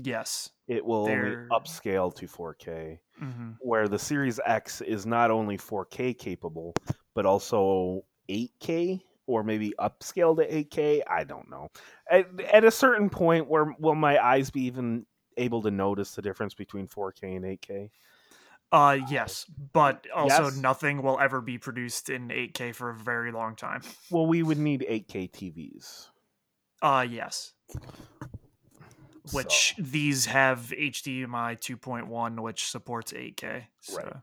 Yes 0.03 0.49
It 0.67 0.85
will 0.85 1.05
They're- 1.05 1.47
only 1.49 1.61
upscale 1.61 2.13
to 2.15 2.27
4K, 2.27 2.99
hmm 3.17 3.51
where 3.59 3.87
the 3.87 3.97
Series 3.99 4.39
X 4.45 4.81
is 4.81 5.05
not 5.05 5.31
only 5.31 5.57
4K 5.57 6.13
capable, 6.13 6.73
but 7.15 7.25
also 7.25 8.05
8K 8.29 9.01
or 9.25 9.43
maybe 9.43 9.73
upscale 9.79 10.37
to 10.37 10.43
8K. 10.57 11.01
I 11.09 11.23
don't 11.23 11.49
know. 11.49 11.67
At, 12.09 12.27
at 12.53 12.63
a 12.63 12.71
certain 12.71 13.09
point, 13.09 13.47
where 13.49 13.73
will 13.79 13.95
my 13.95 14.23
eyes 14.23 14.49
be 14.51 14.61
even 14.65 15.05
able 15.37 15.61
to 15.63 15.71
notice 15.71 16.15
the 16.15 16.21
difference 16.21 16.53
between 16.53 16.87
4K 16.87 17.35
and 17.35 17.45
8K? 17.45 17.89
uh 18.73 18.97
yes 19.09 19.45
but 19.71 20.05
also 20.13 20.43
Yes. 20.43 20.57
nothing 20.57 21.01
will 21.01 21.17
ever 21.21 21.39
be 21.39 21.57
produced 21.57 22.09
in 22.09 22.29
8k 22.31 22.75
for 22.75 22.89
a 22.89 22.93
very 22.95 23.31
long 23.31 23.55
time 23.55 23.81
Well, 24.11 24.27
we 24.27 24.43
would 24.43 24.57
need 24.57 24.85
8K 24.87 25.27
TVs. 25.31 26.09
uh 26.81 27.05
yes 27.09 27.53
So- 29.27 29.37
which 29.37 29.75
these 29.77 30.25
have 30.27 30.71
HDMI 30.71 31.55
2.1, 31.55 32.41
which 32.41 32.67
supports 32.69 33.13
8K. 33.13 33.67
So. 33.81 33.97
Right. 33.97 34.13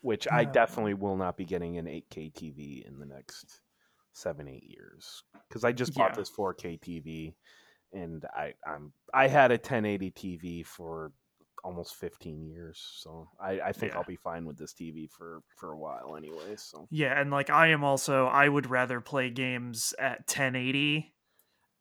which 0.00 0.28
I 0.30 0.42
Uh, 0.44 0.52
definitely 0.52 0.94
will 0.94 1.16
not 1.16 1.36
be 1.36 1.44
getting 1.44 1.76
an 1.76 1.86
8K 1.88 2.30
TV 2.32 2.86
in 2.86 2.98
the 3.00 3.04
next 3.06 3.60
seven 4.12 4.46
eight 4.48 4.62
years 4.64 5.24
because 5.48 5.64
I 5.64 5.72
just 5.72 5.92
bought 5.94 6.12
Yeah. 6.12 6.16
this 6.16 6.30
4K 6.30 6.76
TV 6.78 7.34
and 7.92 8.24
I 8.26 8.54
I'm 8.64 8.92
I 9.12 9.26
had 9.26 9.50
a 9.50 9.58
1080 9.58 10.10
TV 10.12 10.62
for 10.64 11.12
almost 11.64 11.96
15 11.96 12.46
years 12.46 12.78
so 13.00 13.28
I, 13.40 13.60
I 13.60 13.72
think 13.72 13.92
Yeah. 13.92 13.98
I'll 13.98 14.04
be 14.04 14.14
fine 14.16 14.44
with 14.44 14.56
this 14.56 14.72
TV 14.72 15.10
for 15.10 15.42
for 15.56 15.72
a 15.72 15.76
while 15.78 16.16
anyway 16.16 16.54
so 16.56 16.86
Yeah, 16.90 17.20
and 17.20 17.30
like 17.32 17.50
I 17.50 17.66
am 17.68 17.82
also, 17.82 18.26
I 18.28 18.48
would 18.48 18.70
rather 18.70 19.00
play 19.00 19.30
games 19.30 19.94
at 19.98 20.28
1080 20.28 21.12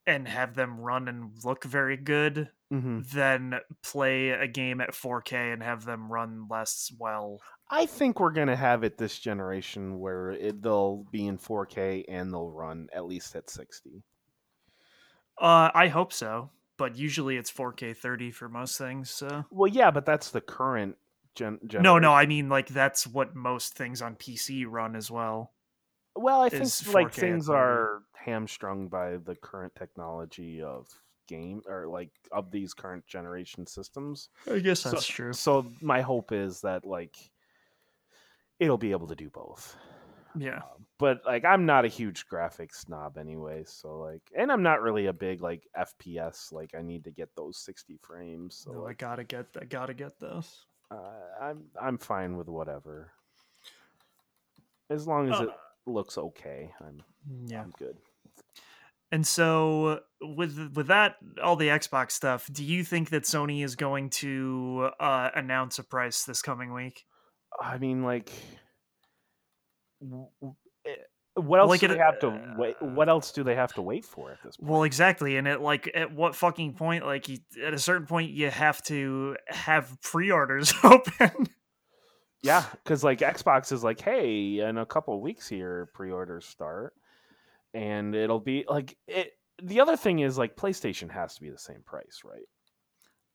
and 0.08 0.28
have 0.28 0.56
them 0.56 0.80
run 0.80 1.08
and 1.08 1.32
look 1.44 1.66
very 1.66 1.98
good 1.98 2.50
mm-hmm. 2.74 3.02
than 3.14 3.60
play 3.84 4.30
a 4.30 4.48
game 4.48 4.82
at 4.82 4.94
4K 4.94 5.54
and 5.54 5.62
have 5.62 5.86
them 5.86 6.12
run 6.12 6.48
less 6.50 6.92
well. 6.98 7.42
I 7.70 7.86
think 7.86 8.20
we're 8.20 8.32
gonna 8.32 8.56
have 8.56 8.84
it 8.84 8.98
this 8.98 9.20
generation 9.20 10.00
where 10.00 10.32
it, 10.32 10.62
they'll 10.64 11.06
be 11.12 11.28
in 11.28 11.38
4K 11.38 12.06
and 12.08 12.32
they'll 12.32 12.50
run 12.50 12.88
at 12.94 13.06
least 13.06 13.36
at 13.36 13.50
60. 13.50 14.02
Uh, 15.40 15.70
I 15.76 15.90
hope 15.90 16.14
so, 16.14 16.50
but 16.78 16.96
usually 16.96 17.38
it's 17.38 17.52
4K 17.52 17.96
30 17.96 18.32
for 18.32 18.50
most 18.50 18.78
things. 18.78 19.12
So 19.12 19.46
Well, 19.52 19.72
yeah, 19.72 19.92
but 19.92 20.06
that's 20.06 20.32
the 20.32 20.42
current 20.42 20.96
gen. 21.36 21.60
no, 21.62 21.68
generation. 21.68 22.02
no, 22.02 22.14
I 22.14 22.26
mean 22.26 22.48
like 22.50 22.70
that's 22.70 23.06
what 23.06 23.36
most 23.36 23.76
things 23.76 24.02
on 24.02 24.16
PC 24.16 24.66
run 24.68 24.96
as 24.96 25.12
well. 25.12 25.52
Well, 26.16 26.42
I 26.42 26.50
think 26.50 26.64
like 26.94 27.10
4K 27.10 27.14
things 27.14 27.48
30. 27.48 27.58
are 27.58 28.02
hamstrung 28.32 28.90
by 28.90 29.18
the 29.18 29.36
current 29.38 29.74
technology 29.76 30.62
of 30.62 30.88
game 31.28 31.62
or 31.66 31.88
like 31.88 32.12
of 32.32 32.52
these 32.52 32.74
current 32.74 33.06
generation 33.08 33.66
systems. 33.66 34.30
I 34.52 34.60
guess 34.60 34.82
So- 34.82 34.92
that's 34.92 35.08
true. 35.08 35.34
So 35.34 35.72
my 35.82 36.02
hope 36.02 36.32
is 36.32 36.62
that 36.62 36.86
like 36.86 37.16
it'll 38.60 38.78
be 38.78 38.92
able 38.92 39.08
to 39.08 39.16
do 39.16 39.30
both. 39.30 39.76
Yeah. 40.38 40.62
But 41.00 41.22
like 41.26 41.46
I'm 41.46 41.66
not 41.66 41.86
a 41.86 41.88
huge 41.88 42.28
graphics 42.28 42.76
snob 42.76 43.18
anyway, 43.18 43.64
so 43.66 43.98
like 44.00 44.22
and 44.38 44.52
I'm 44.52 44.62
not 44.64 44.82
really 44.82 45.08
a 45.08 45.14
big 45.14 45.42
like 45.42 45.66
FPS 45.78 46.52
like 46.52 46.76
I 46.78 46.82
need 46.82 47.04
to 47.06 47.12
get 47.12 47.30
those 47.36 47.58
60 47.60 47.98
frames. 48.02 48.56
So 48.56 48.72
No, 48.74 48.88
I 48.88 48.94
gotta 48.94 49.24
get, 49.24 49.48
I 49.60 49.66
gotta 49.66 49.94
get 49.94 50.20
those. 50.20 50.66
uh, 50.92 50.98
I'm 51.42 51.64
I'm 51.82 51.98
fine 51.98 52.36
with 52.38 52.48
whatever. 52.50 53.12
As 54.90 55.08
long 55.08 55.30
as 55.32 55.40
Uh, 55.40 55.44
it 55.44 55.50
looks 55.86 56.18
okay, 56.18 56.74
I'm 56.82 57.04
Yeah. 57.46 57.62
I'm 57.64 57.72
good. 57.78 57.98
And 59.12 59.26
so 59.26 60.02
with 60.22 60.72
with 60.76 60.88
that 60.88 61.16
all 61.42 61.56
the 61.56 61.68
Xbox 61.70 62.12
stuff, 62.12 62.50
do 62.52 62.64
you 62.64 62.84
think 62.84 63.10
that 63.12 63.24
Sony 63.24 63.64
is 63.64 63.76
going 63.76 64.10
to 64.12 64.90
uh, 65.00 65.30
announce 65.36 65.80
a 65.80 65.84
price 65.84 66.26
this 66.26 66.42
coming 66.42 66.74
week? 66.74 67.06
I 67.62 67.78
mean, 67.78 68.04
like, 68.04 68.32
eh, 70.04 70.90
what 71.36 71.60
else 71.60 71.70
Like 71.70 71.80
do 71.82 71.86
it- 71.86 71.90
they 71.90 71.98
have 71.98 72.20
to 72.20 72.56
wait? 72.58 72.82
What 72.82 73.10
else 73.10 73.32
do 73.32 73.44
they 73.44 73.56
have 73.56 73.74
to 73.76 73.82
wait 73.82 74.06
for 74.06 74.32
at 74.32 74.40
this 74.44 74.58
point? 74.58 74.70
Well, 74.70 74.84
exactly, 74.84 75.38
and 75.38 75.48
at 75.48 75.62
like 75.62 75.90
at 75.94 76.12
what 76.14 76.36
fucking 76.36 76.74
point? 76.74 77.06
Like 77.06 77.30
you, 77.30 77.38
at 77.64 77.74
a 77.74 77.80
certain 77.80 78.08
point, 78.08 78.32
you 78.32 78.50
have 78.50 78.82
to 78.84 79.38
have 79.48 79.98
pre-orders 80.02 80.74
open. 80.84 81.48
Yeah, 82.44 82.64
because 82.84 83.04
like 83.04 83.20
Xbox 83.20 83.72
is 83.72 83.84
like, 83.84 84.02
hey, 84.02 84.60
in 84.60 84.78
a 84.78 84.86
couple 84.86 85.20
weeks 85.22 85.48
here, 85.48 85.90
pre-orders 85.94 86.46
start, 86.46 86.94
and 87.74 88.16
it'll 88.16 88.40
be 88.40 88.66
like 88.68 88.98
it. 89.08 89.34
The 89.62 89.80
other 89.80 89.98
thing 89.98 90.20
is 90.20 90.38
like 90.38 90.56
PlayStation 90.56 91.10
has 91.12 91.36
to 91.36 91.42
be 91.42 91.50
the 91.50 91.58
same 91.58 91.82
price, 91.84 92.22
right? 92.24 92.46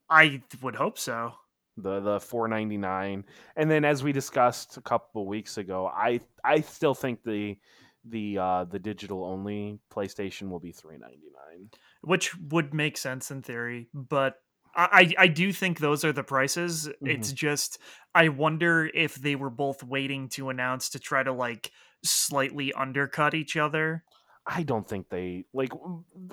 I 0.09 0.43
would 0.63 0.77
hope 0.77 0.99
so. 0.99 1.35
The 1.77 2.01
the 2.01 2.21
four 2.21 2.49
ninety 2.49 2.77
nine, 2.77 3.25
and 3.57 3.71
then 3.71 3.85
as 3.85 4.03
we 4.03 4.13
discussed 4.13 4.77
a 4.77 4.83
couple 4.83 5.27
weeks 5.27 5.57
ago, 5.57 5.87
I 5.87 6.21
I 6.45 6.61
still 6.61 6.95
think 6.95 7.23
the 7.25 7.59
the 8.05 8.37
uh 8.39 8.65
the 8.65 8.79
digital 8.79 9.25
only 9.25 9.79
PlayStation 9.91 10.51
will 10.51 10.61
be 10.61 10.73
three 10.73 10.99
ninety 10.99 11.31
nine. 11.33 11.71
which 12.03 12.37
would 12.51 12.75
make 12.75 12.99
sense 12.99 13.31
in 13.31 13.43
theory 13.43 13.89
but 13.95 14.37
I, 14.75 15.15
I 15.19 15.25
I 15.25 15.27
do 15.29 15.53
think 15.53 15.79
those 15.79 16.05
are 16.05 16.13
the 16.13 16.25
prices. 16.25 16.89
It's 17.05 17.31
just 17.33 17.79
I 18.15 18.29
wonder 18.29 18.91
if 18.93 19.15
they 19.15 19.37
were 19.37 19.51
both 19.51 19.83
waiting 19.85 20.29
to 20.31 20.49
announce 20.49 20.89
to 20.91 20.99
try 20.99 21.23
to 21.23 21.33
like 21.33 21.71
slightly 22.03 22.73
undercut 22.73 23.35
each 23.35 23.57
other. 23.57 24.03
I 24.47 24.63
don't 24.65 24.89
think 24.89 25.09
they 25.09 25.45
like. 25.53 25.73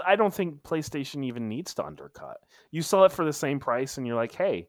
I 0.06 0.16
don't 0.16 0.34
think 0.34 0.64
PlayStation 0.64 1.24
even 1.26 1.48
needs 1.48 1.74
to 1.76 1.86
undercut. 1.86 2.38
You 2.72 2.82
sell 2.82 3.06
it 3.06 3.12
for 3.12 3.24
the 3.24 3.34
same 3.34 3.60
price, 3.60 3.98
and 3.98 4.08
you're 4.08 4.16
like, 4.16 4.34
hey, 4.34 4.68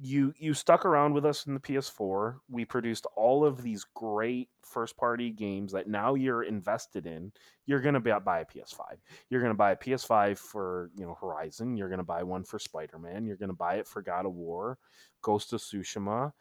you 0.00 0.32
you 0.38 0.54
stuck 0.54 0.84
around 0.84 1.14
with 1.14 1.24
us 1.24 1.46
in 1.46 1.54
the 1.54 1.60
PS4. 1.60 2.36
We 2.48 2.64
produced 2.64 3.06
all 3.16 3.44
of 3.44 3.62
these 3.62 3.84
great 3.94 4.48
first 4.62 4.96
party 4.96 5.30
games 5.30 5.72
that 5.72 5.88
now 5.88 6.14
you're 6.14 6.42
invested 6.42 7.06
in. 7.06 7.32
You're 7.66 7.80
gonna 7.80 8.00
buy, 8.00 8.18
buy 8.18 8.40
a 8.40 8.44
PS5. 8.44 8.98
You're 9.30 9.42
gonna 9.42 9.54
buy 9.54 9.72
a 9.72 9.76
PS5 9.76 10.38
for 10.38 10.90
you 10.96 11.06
know 11.06 11.16
Horizon. 11.20 11.76
You're 11.76 11.90
gonna 11.90 12.04
buy 12.04 12.22
one 12.22 12.44
for 12.44 12.58
Spider 12.58 12.98
Man. 12.98 13.26
You're 13.26 13.36
gonna 13.36 13.52
buy 13.52 13.76
it 13.76 13.86
for 13.86 14.02
God 14.02 14.26
of 14.26 14.34
War, 14.34 14.78
Ghost 15.22 15.52
of 15.52 15.60
Tsushima. 15.60 16.32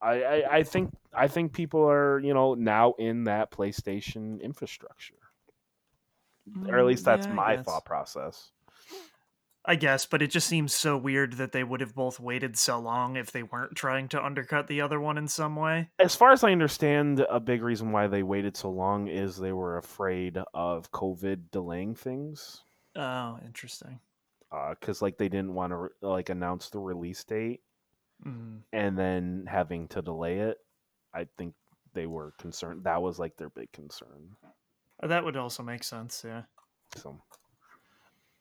I, 0.00 0.22
I, 0.22 0.56
I 0.58 0.62
think 0.62 0.90
I 1.14 1.28
think 1.28 1.52
people 1.52 1.88
are 1.88 2.20
you 2.20 2.34
know 2.34 2.54
now 2.54 2.94
in 2.98 3.24
that 3.24 3.50
PlayStation 3.50 4.40
infrastructure, 4.42 5.14
or 6.68 6.78
at 6.78 6.84
Mm, 6.84 6.86
least 6.86 7.04
that's 7.04 7.28
yeah, 7.28 7.36
my 7.36 7.56
guess. 7.56 7.66
thought 7.66 7.84
process. 7.84 8.52
I 9.66 9.74
guess, 9.76 10.06
but 10.06 10.22
it 10.22 10.28
just 10.30 10.46
seems 10.48 10.72
so 10.72 10.96
weird 10.96 11.34
that 11.34 11.52
they 11.52 11.62
would 11.62 11.82
have 11.82 11.94
both 11.94 12.18
waited 12.18 12.56
so 12.56 12.78
long 12.78 13.16
if 13.16 13.30
they 13.32 13.42
weren't 13.42 13.76
trying 13.76 14.08
to 14.08 14.24
undercut 14.24 14.66
the 14.66 14.80
other 14.80 14.98
one 14.98 15.18
in 15.18 15.28
some 15.28 15.56
way. 15.56 15.90
As 15.98 16.16
far 16.16 16.32
as 16.32 16.42
I 16.42 16.52
understand, 16.52 17.20
a 17.20 17.38
big 17.38 17.62
reason 17.62 17.92
why 17.92 18.06
they 18.06 18.22
waited 18.22 18.56
so 18.56 18.70
long 18.70 19.08
is 19.08 19.36
they 19.36 19.52
were 19.52 19.76
afraid 19.76 20.38
of 20.54 20.90
COVID 20.90 21.50
delaying 21.50 21.94
things. 21.94 22.64
Oh, 22.96 23.38
interesting. 23.44 24.00
Because 24.50 25.02
like 25.02 25.18
they 25.18 25.28
didn't 25.28 25.54
want 25.54 25.72
to 25.72 25.90
like 26.06 26.28
announce 26.30 26.70
the 26.70 26.78
release 26.78 27.22
date 27.24 27.62
Mm. 28.24 28.62
and 28.72 28.98
then 28.98 29.46
having 29.48 29.88
to 29.88 30.02
delay 30.02 30.40
it. 30.40 30.58
I 31.14 31.26
think 31.38 31.54
they 31.94 32.06
were 32.06 32.32
concerned. 32.38 32.84
That 32.84 33.02
was 33.02 33.18
like 33.18 33.36
their 33.36 33.50
big 33.50 33.72
concern. 33.72 34.36
Uh, 35.02 35.06
That 35.06 35.24
would 35.24 35.36
also 35.36 35.62
make 35.62 35.84
sense, 35.84 36.24
yeah. 36.24 36.44
So 36.96 37.20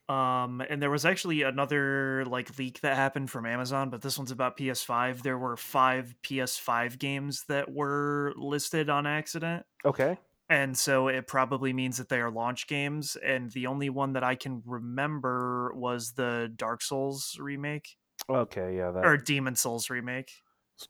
Um, 0.07 0.61
and 0.61 0.79
there 0.81 0.91
was 0.91 1.03
actually 1.03 1.41
another 1.41 2.25
like 2.25 2.59
leak 2.59 2.81
that 2.81 2.95
happened 2.95 3.31
from 3.31 3.47
Amazon, 3.47 3.89
but 3.89 4.03
this 4.03 4.19
one's 4.19 4.29
about 4.31 4.55
PS5. 4.55 5.23
There 5.23 5.37
were 5.37 5.57
five 5.57 6.15
PS5 6.21 6.99
games 6.99 7.45
that 7.47 7.71
were 7.73 8.31
listed 8.37 8.87
on 8.87 9.07
accident, 9.07 9.65
okay, 9.83 10.17
and 10.47 10.77
so 10.77 11.07
it 11.07 11.27
probably 11.27 11.73
means 11.73 11.97
that 11.97 12.09
they 12.09 12.19
are 12.21 12.29
launch 12.31 12.67
games. 12.67 13.15
And 13.15 13.51
the 13.51 13.65
only 13.67 13.89
one 13.89 14.13
that 14.13 14.23
I 14.23 14.35
can 14.35 14.61
remember 14.65 15.73
was 15.75 16.13
the 16.13 16.53
Dark 16.55 16.83
Souls 16.83 17.37
remake 17.39 17.97
okay, 18.29 18.75
yeah. 18.77 18.91
That 18.91 19.05
or 19.05 19.17
Demon's 19.17 19.59
Souls 19.61 19.89
remake. 19.89 20.31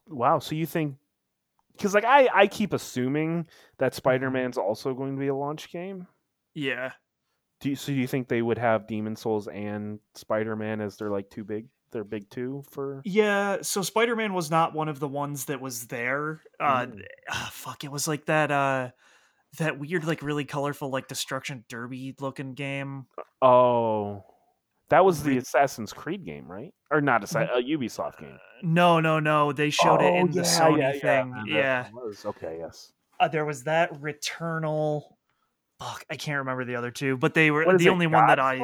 wow. 0.07 0.39
So 0.39 0.55
you 0.55 0.65
think? 0.65 0.95
Because 1.73 1.93
like 1.93 2.05
I 2.05 2.29
I 2.33 2.47
keep 2.47 2.73
assuming 2.73 3.47
that 3.77 3.91
Mm-hmm. 3.91 3.97
Spider 3.97 4.31
Man's 4.31 4.57
also 4.57 4.93
going 4.93 5.15
to 5.15 5.19
be 5.19 5.27
a 5.27 5.35
launch 5.35 5.71
game. 5.71 6.07
Yeah, 6.53 6.91
Do 7.59 7.69
you, 7.69 7.75
so? 7.75 7.88
Do 7.88 7.93
you 7.99 8.07
think 8.07 8.29
they 8.29 8.41
would 8.41 8.57
have 8.57 8.88
Demon's 8.88 9.19
Souls 9.19 9.49
and 9.49 9.99
Spider 10.13 10.55
Man 10.55 10.79
as 10.79 10.95
their 10.95 11.09
like 11.09 11.29
two 11.29 11.43
big, 11.43 11.67
their 11.91 12.05
big 12.05 12.29
two 12.29 12.63
for? 12.71 13.01
yeah. 13.03 13.57
So 13.61 13.81
Spider 13.81 14.15
Man 14.15 14.33
was 14.33 14.49
not 14.49 14.73
one 14.73 14.88
of 14.88 15.01
the 15.01 15.07
ones 15.09 15.45
that 15.45 15.59
was 15.59 15.88
there. 15.88 16.39
Uh, 16.59 16.85
Mm. 16.85 17.01
ah, 17.29 17.49
fuck, 17.51 17.83
it 17.83 17.91
was 17.91 18.07
like 18.07 18.25
that. 18.27 18.51
Uh, 18.51 18.91
that 19.57 19.77
weird, 19.79 20.05
like 20.05 20.21
really 20.21 20.45
colorful, 20.45 20.89
like 20.89 21.07
Destruction 21.09 21.65
Derby 21.67 22.15
looking 22.21 22.53
game. 22.53 23.07
Oh, 23.41 24.23
that 24.89 25.04
was 25.04 25.24
the 25.24 25.38
Assassin's 25.38 25.91
Creed 25.93 26.26
game, 26.26 26.48
right? 26.50 26.74
Or 26.91 27.02
not 27.02 27.24
a, 27.24 27.28
Mm. 27.28 27.58
a 27.58 27.62
Ubisoft 27.78 28.19
game. 28.19 28.38
No, 28.62 29.00
no, 29.00 29.19
no. 29.19 29.52
They 29.52 29.69
showed 29.69 30.02
it 30.02 30.13
in 30.13 30.30
Oh, 30.30 30.32
the 30.32 30.41
Sony 30.41 30.80
yeah, 30.80 30.91
thing. 31.00 31.43
Yeah. 31.48 31.88
was- 31.93 32.26
Okay, 32.26 32.58
yes. 32.60 32.91
Uh, 33.19 33.28
there 33.28 33.45
was 33.45 33.63
that 33.63 33.91
Returnal. 33.93 35.04
Fuck, 35.80 36.06
I 36.10 36.15
can't 36.15 36.38
remember 36.39 36.65
the 36.65 36.76
other 36.76 36.91
two, 36.91 37.17
but 37.17 37.34
they 37.34 37.52
were 37.52 37.78
the 37.78 37.86
it, 37.88 37.89
only 37.89 38.08
one 38.08 38.28
that 38.28 38.39
I. 38.39 38.60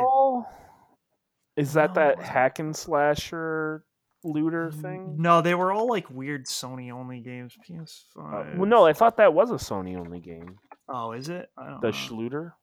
Is 1.58 1.74
that 1.74 1.90
No, 1.90 1.94
that 1.96 2.22
hack 2.22 2.60
and 2.60 2.76
slasher 2.76 3.84
looter 4.24 4.72
thing? 4.72 5.16
No, 5.18 5.42
they 5.42 5.56
were 5.56 5.72
all 5.74 5.88
like 5.88 6.10
weird 6.10 6.46
Sony 6.46 6.92
only 6.92 7.20
games. 7.20 7.58
PS5. 7.68 8.18
Uh, 8.18 8.58
well, 8.58 8.66
no, 8.70 8.86
I 8.86 8.94
thought 8.94 9.18
that 9.18 9.34
was 9.34 9.52
a 9.52 9.56
Sony 9.56 9.98
only 9.98 10.20
game. 10.22 10.58
Oh, 10.88 11.12
is 11.12 11.28
it? 11.30 11.50
I 11.58 11.70
don't 11.70 11.82
The 11.82 11.88
know. 11.88 11.94
Schluter. 11.94 12.54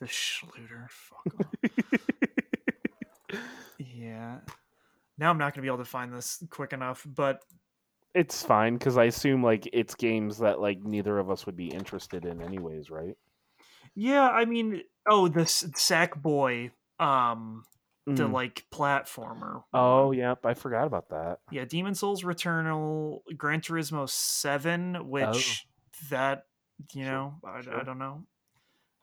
the 0.00 0.06
Schluter. 0.06 0.88
Fuck. 0.90 1.46
yeah. 3.78 4.38
Now 5.18 5.30
I'm 5.30 5.38
not 5.38 5.54
gonna 5.54 5.62
be 5.62 5.68
able 5.68 5.78
to 5.78 5.84
find 5.84 6.12
this 6.12 6.42
quick 6.50 6.72
enough, 6.72 7.06
but 7.06 7.40
it's 8.14 8.44
fine 8.44 8.74
because 8.74 8.96
I 8.96 9.04
assume 9.04 9.42
like 9.42 9.68
it's 9.72 9.94
games 9.94 10.38
that 10.38 10.60
like 10.60 10.82
neither 10.82 11.18
of 11.18 11.30
us 11.30 11.46
would 11.46 11.56
be 11.56 11.68
interested 11.68 12.24
in, 12.24 12.40
anyways, 12.42 12.90
right? 12.90 13.16
yeah, 13.94 14.28
I 14.28 14.44
mean, 14.44 14.82
oh, 15.08 15.28
this 15.28 15.62
Sackboy, 15.62 16.72
um, 16.98 17.64
the 18.06 18.24
Mm. 18.24 18.32
like 18.32 18.66
platformer. 18.72 19.62
Oh, 19.72 20.10
yep, 20.10 20.44
I 20.44 20.54
forgot 20.54 20.86
about 20.86 21.08
that. 21.10 21.38
Yeah, 21.50 21.64
Demon's 21.64 22.00
Souls 22.00 22.22
Returnal, 22.22 23.20
Gran 23.36 23.60
Turismo 23.60 24.08
7, 24.08 25.08
which 25.08 25.66
that 26.10 26.44
you 26.92 27.04
Sure, 27.04 27.12
know, 27.12 27.34
I, 27.44 27.60
sure. 27.62 27.80
I 27.80 27.82
don't 27.84 27.98
know. 27.98 28.26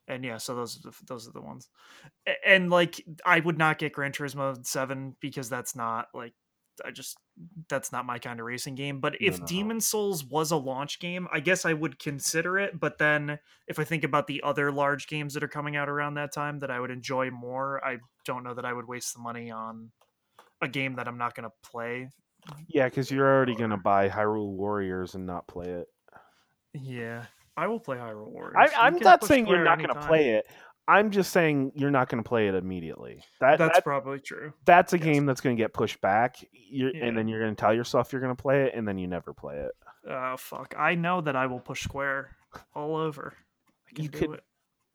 And 0.07 0.23
yeah, 0.23 0.37
so 0.37 0.55
those 0.55 0.77
are 0.77 0.89
the, 0.89 0.95
those 1.07 1.27
are 1.27 1.31
the 1.31 1.41
ones. 1.41 1.69
And 2.45 2.69
like 2.69 3.03
I 3.25 3.39
would 3.39 3.57
not 3.57 3.79
get 3.79 3.93
Gran 3.93 4.11
Turismo 4.11 4.65
7 4.65 5.15
because 5.21 5.49
that's 5.49 5.75
not 5.75 6.07
like 6.13 6.33
I 6.83 6.91
just 6.91 7.17
that's 7.69 7.91
not 7.91 8.05
my 8.05 8.17
kind 8.17 8.39
of 8.39 8.45
racing 8.45 8.75
game. 8.75 8.99
But 8.99 9.21
if 9.21 9.35
no, 9.35 9.39
no. 9.41 9.45
Demon's 9.45 9.87
Souls 9.87 10.25
was 10.25 10.51
a 10.51 10.57
launch 10.57 10.99
game, 10.99 11.27
I 11.31 11.39
guess 11.39 11.65
I 11.65 11.73
would 11.73 11.99
consider 11.99 12.57
it, 12.57 12.79
but 12.79 12.97
then 12.97 13.39
if 13.67 13.79
I 13.79 13.83
think 13.83 14.03
about 14.03 14.27
the 14.27 14.41
other 14.43 14.71
large 14.71 15.07
games 15.07 15.33
that 15.33 15.43
are 15.43 15.47
coming 15.47 15.75
out 15.75 15.89
around 15.89 16.15
that 16.15 16.33
time 16.33 16.59
that 16.59 16.71
I 16.71 16.79
would 16.79 16.91
enjoy 16.91 17.29
more, 17.29 17.83
I 17.85 17.97
don't 18.25 18.43
know 18.43 18.53
that 18.53 18.65
I 18.65 18.73
would 18.73 18.87
waste 18.87 19.13
the 19.13 19.19
money 19.21 19.51
on 19.51 19.91
a 20.61 20.67
game 20.67 20.95
that 20.95 21.07
I'm 21.07 21.17
not 21.17 21.35
going 21.35 21.49
to 21.49 21.69
play 21.69 22.09
Yeah, 22.67 22.85
because 22.85 23.11
you're 23.11 23.27
already 23.27 23.55
gonna 23.55 23.77
buy 23.77 24.09
Hyrule 24.09 24.49
Warriors 24.49 25.15
and 25.15 25.25
not 25.25 25.47
play 25.47 25.67
it. 25.67 25.87
Yeah, 26.73 27.25
I 27.57 27.67
will 27.67 27.79
play 27.79 27.97
Hyrule 27.97 28.29
Warriors. 28.31 28.55
I, 28.75 28.87
I'm 28.87 28.97
not 28.97 29.23
saying 29.25 29.47
you're 29.47 29.63
not 29.63 29.79
gonna 29.79 29.99
play 30.07 30.31
it. 30.31 30.45
I'm 30.87 31.11
just 31.11 31.31
saying 31.31 31.73
you're 31.75 31.91
not 31.91 32.09
gonna 32.09 32.23
play 32.23 32.47
it 32.47 32.55
immediately. 32.55 33.23
That, 33.39 33.57
That's 33.59 33.77
that 33.77 33.83
probably 33.83 34.19
true. 34.19 34.53
that's 34.65 34.93
a 34.93 34.97
yes. 34.97 35.03
game 35.05 35.25
that's 35.25 35.41
gonna 35.41 35.55
get 35.55 35.73
pushed 35.73 36.01
back. 36.01 36.37
You're, 36.51 36.93
Yeah. 36.95 37.05
and 37.05 37.17
then 37.17 37.27
you're 37.27 37.39
gonna 37.41 37.55
tell 37.55 37.73
yourself 37.73 38.11
you're 38.11 38.21
gonna 38.21 38.35
play 38.35 38.63
it, 38.63 38.73
and 38.75 38.87
then 38.87 38.97
you 38.97 39.07
never 39.07 39.33
play 39.33 39.57
it. 39.57 39.71
Oh 40.09 40.35
fuck! 40.37 40.73
I 40.77 40.95
know 40.95 41.21
that 41.21 41.35
I 41.35 41.45
will 41.45 41.59
push 41.59 41.83
Square 41.83 42.35
all 42.73 42.95
over. 42.95 43.35
I 43.89 43.93
can 43.93 44.03
You 44.05 44.09
do 44.09 44.17
could- 44.19 44.31
it. 44.35 44.43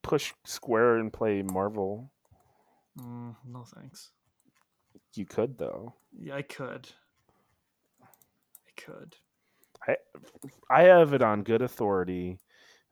Push 0.03 0.33
Square 0.45 0.99
and 0.99 1.13
play 1.13 1.43
Marvel. 1.43 2.13
Mm, 2.99 3.35
no 3.47 3.65
thanks. 3.65 4.13
You 5.15 5.27
could 5.27 5.59
though. 5.59 5.95
Yeah, 6.19 6.37
I 6.37 6.43
could. 6.43 6.89
I 8.03 8.81
could. 8.81 9.17
I 9.89 9.97
I 10.71 10.83
have 10.85 11.13
it 11.13 11.23
on 11.23 11.43
good 11.43 11.63
authority 11.63 12.39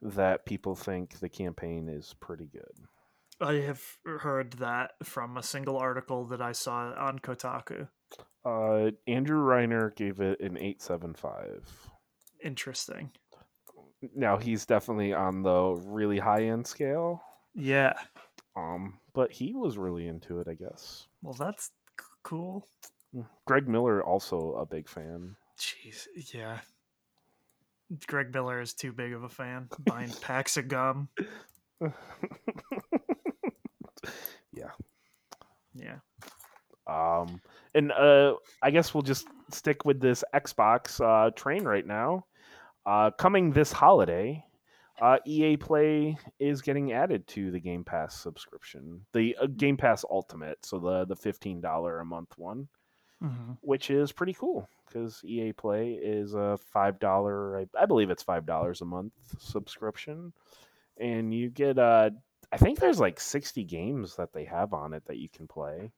that 0.05 0.45
people 0.47 0.75
think 0.77 1.19
the 1.19 1.29
campaign 1.29 1.89
is 1.89 2.15
pretty 2.21 2.47
good. 2.47 2.87
I 3.41 3.55
have 3.55 3.83
heard 4.05 4.53
that 4.55 4.93
from 5.03 5.37
a 5.37 5.43
single 5.43 5.77
article 5.77 6.27
that 6.27 6.41
I 6.41 6.53
saw 6.53 6.93
on 6.93 7.19
Kotaku. 7.19 7.89
Uh, 8.45 8.91
Andrew 9.09 9.43
Reiner 9.45 9.95
gave 9.97 10.21
it 10.21 10.41
an 10.41 10.57
eight 10.59 10.81
seven 10.81 11.15
five. 11.15 11.69
Interesting. 12.43 13.11
Now 14.15 14.37
he's 14.37 14.67
definitely 14.67 15.15
on 15.15 15.43
the 15.43 15.81
really 15.85 16.19
high 16.19 16.45
end 16.45 16.67
scale. 16.67 17.23
Yeah. 17.55 17.95
Um, 18.55 18.99
but 19.15 19.33
he 19.33 19.55
was 19.55 19.79
really 19.79 20.07
into 20.07 20.41
it, 20.41 20.47
I 20.47 20.55
guess. 20.55 21.07
Well, 21.23 21.35
that's 21.35 21.71
c- 21.99 22.07
cool. 22.23 22.67
Greg 23.47 23.67
Miller 23.67 24.05
also 24.05 24.53
a 24.55 24.67
big 24.67 24.89
fan. 24.89 25.37
Jeez. 25.59 26.07
Yeah. 26.33 26.59
Greg 28.07 28.33
Miller 28.33 28.61
is 28.61 28.75
too 28.75 28.93
big 28.93 29.13
of 29.13 29.25
a 29.25 29.29
fan. 29.29 29.69
Buying 29.81 30.11
packs 30.21 30.57
of 30.57 30.69
gum. 30.69 31.09
yeah. 34.53 34.71
Yeah. 35.75 35.99
Um, 36.87 37.41
and 37.75 37.93
uh, 37.93 38.35
I 38.63 38.71
guess 38.71 38.95
we'll 38.95 39.03
just 39.03 39.27
stick 39.51 39.85
with 39.85 40.01
this 40.01 40.23
Xbox 40.35 41.01
uh, 41.01 41.31
train 41.31 41.65
right 41.65 41.87
now. 41.87 42.27
Uh, 42.87 43.11
coming 43.11 43.51
this 43.51 43.73
holiday, 43.73 44.45
uh, 45.01 45.19
EA 45.27 45.57
Play 45.57 46.17
is 46.39 46.63
getting 46.63 46.93
added 46.93 47.27
to 47.29 47.51
the 47.51 47.61
Game 47.61 47.83
Pass 47.85 48.15
subscription, 48.21 49.01
the 49.13 49.37
uh, 49.41 49.47
Game 49.47 49.77
Pass 49.77 50.05
Ultimate, 50.11 50.59
so 50.65 50.79
the 50.79 51.05
the 51.07 51.17
fifteen 51.17 51.61
dollar 51.61 52.01
a 52.01 52.05
month 52.05 52.35
one, 52.37 52.69
hmm 53.29 53.53
which 53.61 53.91
is 53.91 54.13
pretty 54.13 54.35
cool 54.35 54.69
because 54.87 55.23
EA 55.25 55.53
Play 55.53 55.93
is 55.95 56.35
a 56.35 56.59
five 56.73 56.99
dollar, 56.99 57.59
I, 57.61 57.67
I 57.81 57.87
believe 57.87 58.11
it's 58.11 58.23
five 58.23 58.47
dollars 58.47 58.81
a 58.83 58.85
month 58.85 59.13
subscription, 59.39 60.33
and 60.99 61.33
you 61.33 61.51
get 61.51 61.79
uh, 61.79 62.11
I 62.53 62.57
think 62.59 62.79
there's 62.79 63.01
like 63.01 63.21
sixty 63.21 63.65
games 63.65 64.17
that 64.17 64.33
they 64.33 64.45
have 64.45 64.73
on 64.75 64.93
it 64.93 65.05
that 65.07 65.17
you 65.19 65.29
can 65.29 65.47
play 65.47 65.91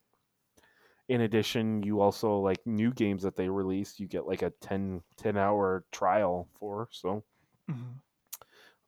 in 1.08 1.20
addition 1.20 1.82
you 1.82 2.00
also 2.00 2.38
like 2.38 2.66
new 2.66 2.92
games 2.92 3.22
that 3.22 3.36
they 3.36 3.48
release. 3.48 3.98
you 4.00 4.06
get 4.08 4.26
like 4.26 4.42
a 4.42 4.50
10 4.60 5.02
10 5.16 5.36
hour 5.36 5.84
trial 5.92 6.48
for 6.58 6.88
so 6.90 7.22
hmm 7.68 7.98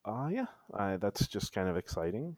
Uh, 0.05 0.29
yeah, 0.33 0.47
uh, 0.73 0.97
that's 0.97 1.27
just 1.27 1.53
kind 1.53 1.69
of 1.69 1.77
exciting. 1.77 2.37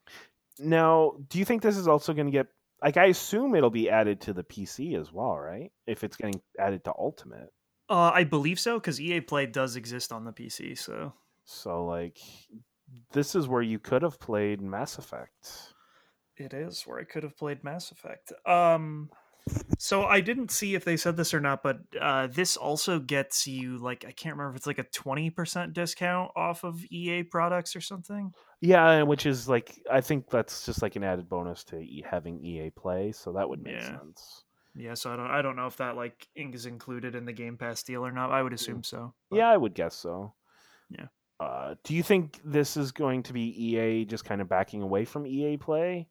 Now, 0.58 1.14
do 1.28 1.38
you 1.38 1.44
think 1.44 1.62
this 1.62 1.76
is 1.76 1.88
also 1.88 2.12
going 2.12 2.26
to 2.26 2.32
get 2.32 2.48
like 2.82 2.96
I 2.96 3.06
assume 3.06 3.54
it'll 3.54 3.70
be 3.70 3.90
added 3.90 4.20
to 4.22 4.32
the 4.32 4.44
PC 4.44 4.98
as 4.98 5.12
well, 5.12 5.36
right? 5.38 5.70
If 5.86 6.04
it's 6.04 6.16
getting 6.16 6.40
added 6.58 6.84
to 6.84 6.92
Ultimate. 6.98 7.50
Uh, 7.88 8.10
I 8.14 8.24
believe 8.24 8.60
so 8.60 8.78
because 8.78 9.00
EA 9.00 9.20
Play 9.20 9.46
does 9.46 9.76
exist 9.76 10.12
on 10.12 10.24
the 10.24 10.32
PC. 10.32 10.78
So 10.78 11.12
So 11.44 11.84
like 11.84 12.18
this 13.12 13.34
is 13.34 13.48
where 13.48 13.62
you 13.62 13.78
could 13.78 14.02
have 14.02 14.18
played 14.20 14.60
Mass 14.60 14.98
Effect. 14.98 15.72
it 16.36 16.54
is 16.54 16.82
where 16.86 16.98
I 16.98 17.04
could 17.04 17.22
have 17.22 17.36
played 17.36 17.62
Mass 17.64 17.90
Effect. 17.90 18.32
Um, 18.46 19.10
so 19.78 20.04
I 20.04 20.20
didn't 20.20 20.50
see 20.50 20.74
if 20.74 20.84
they 20.84 20.96
said 20.96 21.16
this 21.16 21.32
or 21.34 21.40
not, 21.40 21.62
but 21.62 21.78
uh, 22.00 22.26
this 22.28 22.56
also 22.56 22.98
gets 22.98 23.46
you 23.46 23.78
like 23.78 24.04
I 24.06 24.12
can't 24.12 24.34
remember 24.36 24.50
if 24.50 24.56
it's 24.56 24.66
like 24.66 24.78
a 24.78 24.84
twenty 24.84 25.30
percent 25.30 25.72
discount 25.72 26.30
off 26.36 26.64
of 26.64 26.82
EA 26.90 27.22
products 27.24 27.74
or 27.74 27.80
something. 27.80 28.32
Yeah, 28.60 29.02
which 29.02 29.26
is 29.26 29.48
like 29.48 29.80
I 29.90 30.00
think 30.00 30.30
that's 30.30 30.66
just 30.66 30.82
like 30.82 30.96
an 30.96 31.04
added 31.04 31.28
bonus 31.28 31.64
to 31.64 31.76
e- 31.78 32.04
having 32.08 32.44
EA 32.44 32.70
Play, 32.70 33.12
so 33.12 33.32
that 33.32 33.48
would 33.48 33.62
make 33.62 33.74
Yeah. 33.74 33.98
sense. 33.98 34.44
Yeah, 34.76 34.94
so 34.94 35.12
I 35.12 35.16
don't 35.16 35.30
I 35.30 35.42
don't 35.42 35.56
know 35.56 35.66
if 35.66 35.76
that 35.78 35.96
like 35.96 36.28
is 36.36 36.66
included 36.66 37.14
in 37.16 37.24
the 37.24 37.32
Game 37.32 37.56
Pass 37.56 37.82
deal 37.82 38.06
or 38.06 38.12
not. 38.12 38.30
I 38.30 38.42
would 38.42 38.52
assume 38.52 38.84
so. 38.84 39.14
but- 39.30 39.36
Yeah, 39.38 39.48
I 39.48 39.56
would 39.56 39.74
guess 39.74 39.94
so. 39.96 40.34
Yeah. 40.90 41.06
Uh, 41.40 41.74
do 41.84 41.94
you 41.94 42.02
think 42.02 42.38
this 42.44 42.76
is 42.76 42.92
going 42.92 43.22
to 43.24 43.32
be 43.32 43.40
EA 43.74 44.04
just 44.04 44.24
kind 44.26 44.40
of 44.42 44.48
backing 44.48 44.82
away 44.82 45.06
from 45.06 45.26
EA 45.26 45.56
Play, 45.56 46.06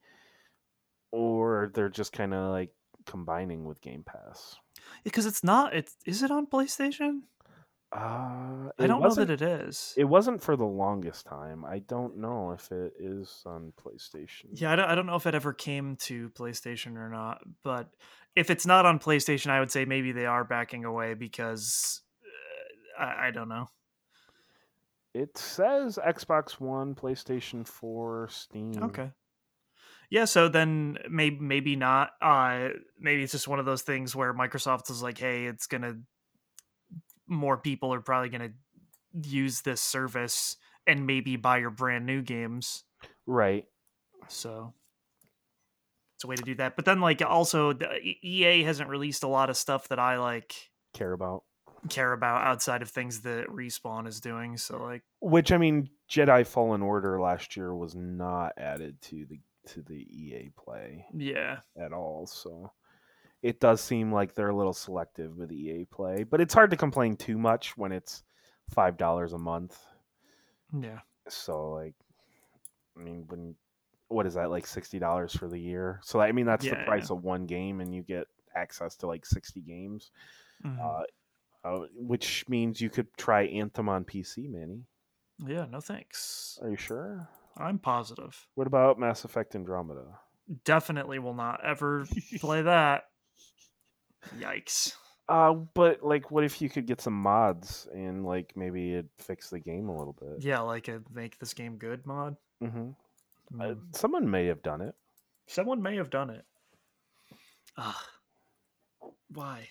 or 1.12 1.72
they're 1.74 1.89
just 1.89 2.12
kind 2.12 2.34
of 2.34 2.52
like 2.52 2.72
combining 3.10 3.65
with 3.65 3.82
Game 3.82 4.04
Pass? 4.04 4.58
because 5.04 5.26
it's 5.26 5.43
not. 5.43 5.76
It's 5.76 5.95
is 6.06 6.24
it 6.24 6.32
on 6.32 6.48
PlayStation? 6.48 7.22
Uh, 7.91 8.69
I 8.78 8.86
don't 8.86 9.02
know 9.02 9.13
that 9.15 9.32
it 9.32 9.41
is. 9.41 9.95
It 9.98 10.04
wasn't 10.04 10.43
for 10.43 10.56
the 10.56 10.65
longest 10.65 11.26
time. 11.26 11.65
I 11.65 11.80
don't 11.80 12.17
know 12.17 12.52
if 12.52 12.72
it 12.72 12.93
is 13.00 13.41
on 13.48 13.74
PlayStation. 13.84 14.45
Yeah, 14.54 14.74
I 14.74 14.76
don't, 14.76 14.89
I 14.89 14.95
don't 14.95 15.08
know 15.08 15.15
if 15.15 15.26
it 15.26 15.34
ever 15.34 15.54
came 15.54 15.95
to 16.02 16.30
PlayStation 16.30 16.98
or 16.98 17.10
not, 17.10 17.41
but 17.63 17.89
if 18.36 18.52
it's 18.52 18.67
not 18.67 18.86
on 18.86 19.00
PlayStation, 19.00 19.50
I 19.50 19.60
would 19.60 19.72
say 19.72 19.86
maybe 19.86 20.12
they 20.12 20.28
are 20.28 20.43
backing 20.43 20.86
away 20.86 21.15
because 21.15 22.02
uh, 23.00 23.04
I, 23.06 23.28
I 23.28 23.32
don't 23.32 23.50
know. 23.50 23.69
It 25.15 25.36
says 25.36 25.98
Xbox 25.98 26.60
One, 26.60 26.93
PlayStation 26.93 27.67
4, 27.67 28.28
Steam. 28.30 28.84
Okay. 28.84 29.10
Yeah, 30.10 30.26
so 30.26 30.48
then 30.50 30.98
maybe 31.10 31.38
maybe 31.39 31.76
not. 31.76 32.12
Uh, 32.22 32.69
maybe 33.00 33.22
it's 33.24 33.32
just 33.32 33.48
one 33.48 33.60
of 33.60 33.65
those 33.65 33.84
things 33.84 34.15
where 34.15 34.34
Microsoft 34.34 34.89
is 34.89 35.04
like, 35.04 35.17
hey, 35.17 35.45
it's 35.45 35.67
gonna 35.67 35.98
more 37.28 37.58
people 37.58 37.93
are 37.93 38.02
probably 38.02 38.30
gonna 38.30 38.50
use 39.24 39.62
this 39.62 39.82
service 39.82 40.58
and 40.88 41.06
maybe 41.06 41.36
buy 41.36 41.58
your 41.60 41.69
brand 41.69 42.06
new 42.06 42.22
games. 42.24 42.84
Right. 43.28 43.65
So 44.28 44.74
it's 46.15 46.24
a 46.24 46.28
way 46.28 46.36
to 46.36 46.43
do 46.43 46.56
that. 46.56 46.76
But 46.76 46.86
then, 46.86 47.00
like, 47.02 47.22
also 47.22 47.74
the 47.74 47.88
EA 48.24 48.63
hasn't 48.63 48.89
released 48.89 49.24
a 49.24 49.28
lot 49.28 49.50
of 49.50 49.58
stuff 49.58 49.88
that 49.89 50.00
I 50.00 50.17
like 50.17 50.56
Care 50.93 51.13
about. 51.13 51.43
care 51.89 52.12
about 52.13 52.45
outside 52.45 52.82
of 52.82 52.89
things 52.89 53.22
that 53.22 53.48
Respawn 53.48 54.08
is 54.08 54.19
doing. 54.19 54.58
So, 54.58 54.82
like, 54.82 55.04
Which 55.22 55.52
I 55.52 55.58
mean, 55.58 55.89
Jedi 56.10 56.45
Fallen 56.48 56.82
Order 56.82 57.22
last 57.22 57.56
year 57.56 57.74
was 57.76 57.95
not 57.95 58.54
added 58.58 59.00
to 59.04 59.26
the 59.30 59.39
to 59.67 59.82
the 59.84 59.95
EA 59.95 60.52
Play 60.58 61.06
yeah, 61.13 61.60
at 61.78 61.93
all. 61.93 62.26
So 62.28 62.72
it 63.41 63.60
does 63.60 63.82
seem 63.82 64.12
like 64.13 64.34
they're 64.34 64.50
a 64.50 64.56
little 64.56 64.74
selective 64.74 65.38
with 65.38 65.52
EA 65.52 65.86
Play, 65.86 66.24
but 66.24 66.41
it's 66.41 66.54
hard 66.54 66.72
to 66.72 66.78
complain 66.78 67.15
too 67.17 67.38
much 67.38 67.78
when 67.78 67.91
it's 67.91 68.24
five 68.69 68.98
dollars 68.98 69.34
a 69.34 69.38
month. 69.39 69.78
yeah, 70.74 71.00
So 71.28 71.72
like, 71.72 71.95
I 72.98 73.02
mean, 73.04 73.26
when 73.28 73.56
what 74.08 74.26
is 74.26 74.34
that 74.36 74.50
like 74.50 74.65
sixty 74.67 75.00
dollars 75.00 75.36
for 75.36 75.48
the 75.48 75.60
year? 75.60 76.00
So 76.04 76.19
I 76.19 76.32
mean, 76.32 76.45
that's 76.45 76.65
Yeah, 76.65 76.72
the 76.72 76.84
price 76.86 77.10
of 77.12 77.24
one 77.24 77.45
game, 77.45 77.82
and 77.82 77.93
you 77.93 78.04
get 78.04 78.28
access 78.56 78.95
to 78.98 79.08
like 79.08 79.26
sixty 79.26 79.62
games, 79.62 80.12
Mhm. 80.63 80.80
uh, 80.82 81.04
uh, 81.63 81.88
which 81.95 82.48
means 82.50 82.82
you 82.82 82.89
could 82.89 83.08
try 83.17 83.43
Anthem 83.45 83.89
on 83.89 84.06
PC, 84.06 84.48
Manny. 84.48 84.86
yeah. 85.45 85.65
No 85.65 85.80
thanks. 85.82 86.60
Are 86.62 86.69
you 86.69 86.78
sure? 86.78 87.30
I'm 87.60 87.78
positive. 87.80 88.48
What 88.56 88.67
about 88.67 88.98
Mass 89.00 89.26
Effect 89.26 89.56
Andromeda? 89.56 90.06
Definitely 90.65 91.19
will 91.19 91.34
not 91.34 91.63
ever 91.63 92.06
play 92.39 92.62
that. 92.63 93.06
Yikes. 94.39 94.93
Uh, 95.28 95.54
but 95.54 96.02
like, 96.04 96.32
what 96.32 96.43
if 96.43 96.62
you 96.62 96.69
could 96.69 96.88
get 96.88 97.02
some 97.02 97.13
mods 97.13 97.88
and 97.93 98.26
like 98.26 98.54
maybe 98.56 98.93
it 98.93 99.06
fix 99.19 99.50
the 99.50 99.60
game 99.60 99.88
a 99.89 99.95
little 99.98 100.15
bit? 100.19 100.43
Yeah, 100.43 100.60
like 100.62 100.88
a 100.88 101.02
make 101.13 101.38
this 101.38 101.54
game 101.54 101.78
good 101.78 102.06
mod. 102.08 102.36
hmm 102.62 102.91
Uh, 103.60 103.76
someone 103.91 104.30
may 104.30 104.48
have 104.48 104.63
done 104.63 104.82
it. 104.82 104.95
Someone 105.48 105.82
may 105.82 105.98
have 105.98 106.10
done 106.10 106.30
it. 106.32 106.45
Ugh. 107.78 107.95
Why? 109.34 109.67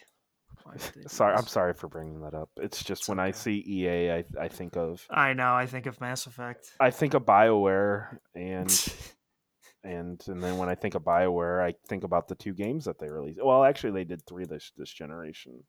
Sorry, 1.07 1.35
I'm 1.35 1.47
sorry 1.47 1.75
for 1.75 1.89
bringing 1.89 2.21
that 2.21 2.35
up. 2.35 2.51
It's 2.57 2.83
just 2.83 3.03
It's 3.03 3.09
when 3.09 3.19
I 3.19 3.31
see 3.31 3.65
EA, 3.67 4.11
I 4.13 4.25
I 4.41 4.49
think 4.49 4.77
of 4.77 5.07
I 5.11 5.33
know. 5.33 5.55
I 5.55 5.67
think 5.67 5.87
of 5.87 6.01
Mass 6.01 6.27
Effect. 6.27 6.71
I 6.81 6.91
think 6.91 7.15
of 7.15 7.25
Bioware 7.25 8.19
and 8.35 8.71
and 9.85 10.23
and 10.27 10.43
then 10.43 10.59
when 10.59 10.69
I 10.69 10.75
think 10.75 10.95
of 10.95 11.03
Bioware, 11.03 11.63
I 11.65 11.75
think 11.89 12.05
about 12.05 12.29
the 12.29 12.35
two 12.35 12.53
games 12.53 12.85
that 12.85 12.99
they 12.99 13.09
released. 13.09 13.41
Well, 13.43 13.65
actually, 13.65 13.93
they 13.93 14.05
did 14.05 14.25
three 14.27 14.45
this 14.45 14.73
this 14.77 14.93
generation. 14.93 15.65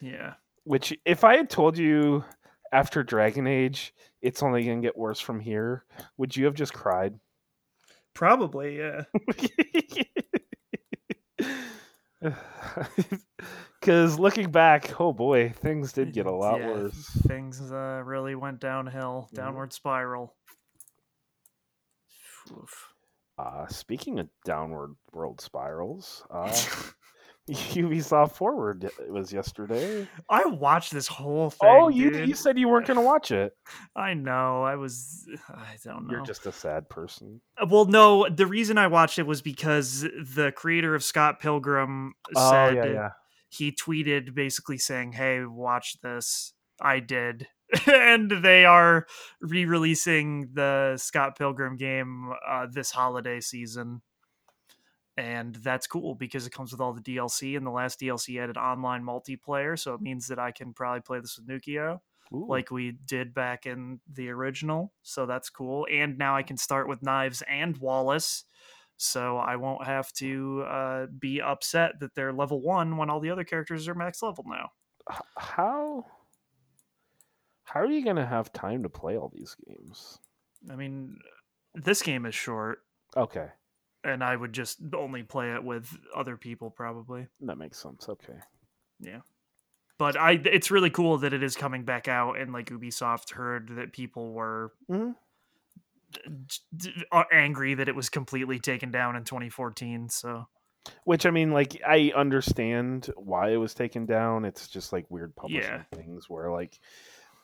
yeah. 0.00 0.34
Which, 0.66 0.96
if 1.04 1.24
I 1.24 1.36
had 1.36 1.50
told 1.50 1.76
you 1.76 2.24
after 2.72 3.02
Dragon 3.02 3.46
Age, 3.46 3.92
it's 4.22 4.42
only 4.42 4.64
gonna 4.64 4.80
get 4.80 4.96
worse 4.96 5.20
from 5.20 5.38
here, 5.40 5.84
would 6.16 6.34
you 6.34 6.46
have 6.46 6.54
just 6.54 6.72
cried? 6.72 7.18
Probably, 8.14 8.78
yeah. 8.78 9.02
Because 13.84 14.18
looking 14.18 14.50
back, 14.50 14.98
oh 14.98 15.12
boy, 15.12 15.50
things 15.56 15.92
did 15.92 16.14
get 16.14 16.24
a 16.24 16.32
lot 16.32 16.58
Yeah, 16.58 16.68
worse. 16.68 17.04
Things 17.26 17.60
uh, 17.70 18.00
really 18.02 18.34
went 18.34 18.58
downhill, 18.58 19.28
Mhm. 19.30 19.36
downward 19.36 19.72
spiral. 19.74 20.34
Oof. 22.50 22.94
Uh, 23.36 23.66
speaking 23.66 24.18
of 24.20 24.28
downward 24.46 24.94
world 25.12 25.40
spirals, 25.42 26.24
uh, 26.30 26.46
Ubisoft 27.50 28.32
Forward 28.32 28.84
it 28.84 29.10
was 29.12 29.30
yesterday. 29.34 30.08
I 30.30 30.46
watched 30.46 30.90
this 30.92 31.06
whole 31.06 31.50
thing. 31.50 31.68
oh, 31.70 31.88
you 31.88 32.10
dude. 32.10 32.28
you 32.28 32.34
said 32.34 32.58
you 32.58 32.68
weren't 32.70 32.86
going 32.86 32.96
to 33.00 33.02
watch 33.04 33.32
it. 33.32 33.52
I 33.94 34.14
know. 34.14 34.62
I 34.62 34.76
was. 34.76 35.28
I 35.50 35.76
don't 35.84 36.06
know. 36.06 36.12
You're 36.12 36.24
just 36.24 36.46
a 36.46 36.52
sad 36.52 36.88
person. 36.88 37.42
Uh, 37.60 37.66
Well, 37.68 37.84
no. 37.84 38.26
The 38.30 38.46
reason 38.46 38.78
I 38.78 38.86
watched 38.86 39.18
it 39.18 39.26
was 39.26 39.42
because 39.42 40.00
the 40.00 40.52
creator 40.56 40.94
of 40.94 41.04
Scott 41.04 41.38
Pilgrim 41.38 42.14
Oh, 42.34 42.50
said 42.50 43.12
he 43.54 43.72
tweeted 43.72 44.34
basically 44.34 44.78
saying, 44.78 45.12
"Hey, 45.12 45.44
watch 45.44 46.00
this." 46.00 46.52
I 46.80 47.00
did, 47.00 47.46
and 47.86 48.30
they 48.30 48.64
are 48.64 49.06
re-releasing 49.40 50.50
the 50.52 50.96
Scott 50.96 51.38
Pilgrim 51.38 51.76
game 51.76 52.32
uh, 52.46 52.66
this 52.70 52.90
holiday 52.90 53.40
season, 53.40 54.02
and 55.16 55.54
that's 55.56 55.86
cool 55.86 56.14
because 56.14 56.46
it 56.46 56.52
comes 56.52 56.72
with 56.72 56.80
all 56.80 56.92
the 56.92 57.00
DLC. 57.00 57.56
And 57.56 57.66
the 57.66 57.70
last 57.70 58.00
DLC 58.00 58.42
added 58.42 58.56
online 58.56 59.04
multiplayer, 59.04 59.78
so 59.78 59.94
it 59.94 60.00
means 60.00 60.26
that 60.28 60.38
I 60.38 60.50
can 60.50 60.72
probably 60.72 61.00
play 61.00 61.20
this 61.20 61.38
with 61.38 61.48
Nukio 61.48 62.00
Ooh. 62.32 62.46
like 62.48 62.70
we 62.70 62.92
did 63.06 63.34
back 63.34 63.66
in 63.66 64.00
the 64.12 64.30
original. 64.30 64.92
So 65.02 65.26
that's 65.26 65.50
cool. 65.50 65.86
And 65.90 66.18
now 66.18 66.36
I 66.36 66.42
can 66.42 66.56
start 66.56 66.88
with 66.88 67.02
Knives 67.02 67.42
and 67.48 67.76
Wallace. 67.78 68.44
So 68.96 69.36
I 69.38 69.56
won't 69.56 69.84
have 69.84 70.12
to 70.14 70.62
uh, 70.62 71.06
be 71.18 71.40
upset 71.40 72.00
that 72.00 72.14
they're 72.14 72.32
level 72.32 72.60
one 72.62 72.96
when 72.96 73.10
all 73.10 73.20
the 73.20 73.30
other 73.30 73.44
characters 73.44 73.88
are 73.88 73.94
max 73.94 74.22
level 74.22 74.44
now. 74.46 74.70
How 75.36 76.06
how 77.64 77.80
are 77.80 77.90
you 77.90 78.04
going 78.04 78.16
to 78.16 78.26
have 78.26 78.52
time 78.52 78.82
to 78.82 78.88
play 78.88 79.16
all 79.16 79.30
these 79.34 79.56
games? 79.66 80.18
I 80.70 80.76
mean, 80.76 81.18
this 81.74 82.02
game 82.02 82.24
is 82.26 82.34
short, 82.34 82.80
Okay, 83.16 83.48
and 84.04 84.22
I 84.22 84.36
would 84.36 84.52
just 84.52 84.78
only 84.94 85.22
play 85.22 85.52
it 85.54 85.62
with 85.64 85.96
other 86.14 86.36
people 86.36 86.70
probably. 86.70 87.26
that 87.40 87.58
makes 87.58 87.78
sense. 87.78 88.08
Okay. 88.08 88.38
Yeah. 89.00 89.20
But 89.98 90.16
I, 90.18 90.32
it's 90.32 90.70
really 90.70 90.90
cool 90.90 91.18
that 91.18 91.32
it 91.32 91.42
is 91.42 91.56
coming 91.56 91.84
back 91.84 92.08
out, 92.08 92.38
and 92.38 92.52
like 92.52 92.70
Ubisoft 92.70 93.32
heard 93.32 93.70
that 93.76 93.92
people 93.92 94.32
were 94.32 94.72
Mhm. 94.90 95.14
Uh, 97.12 97.24
angry 97.32 97.74
that 97.74 97.88
it 97.88 97.94
was 97.94 98.08
completely 98.08 98.58
taken 98.58 98.90
down 98.90 99.16
in 99.16 99.24
2014. 99.24 100.08
So 100.08 100.46
Which 101.04 101.26
I 101.26 101.30
mean, 101.30 101.50
like 101.52 101.80
I 101.86 102.12
understand 102.14 103.10
why 103.16 103.50
it 103.50 103.56
was 103.56 103.74
taken 103.74 104.06
down. 104.06 104.44
It's 104.44 104.68
just 104.68 104.92
like 104.92 105.10
weird 105.10 105.34
publishing 105.36 105.62
Yeah. 105.70 105.82
things 105.94 106.28
where 106.28 106.50
like 106.50 106.78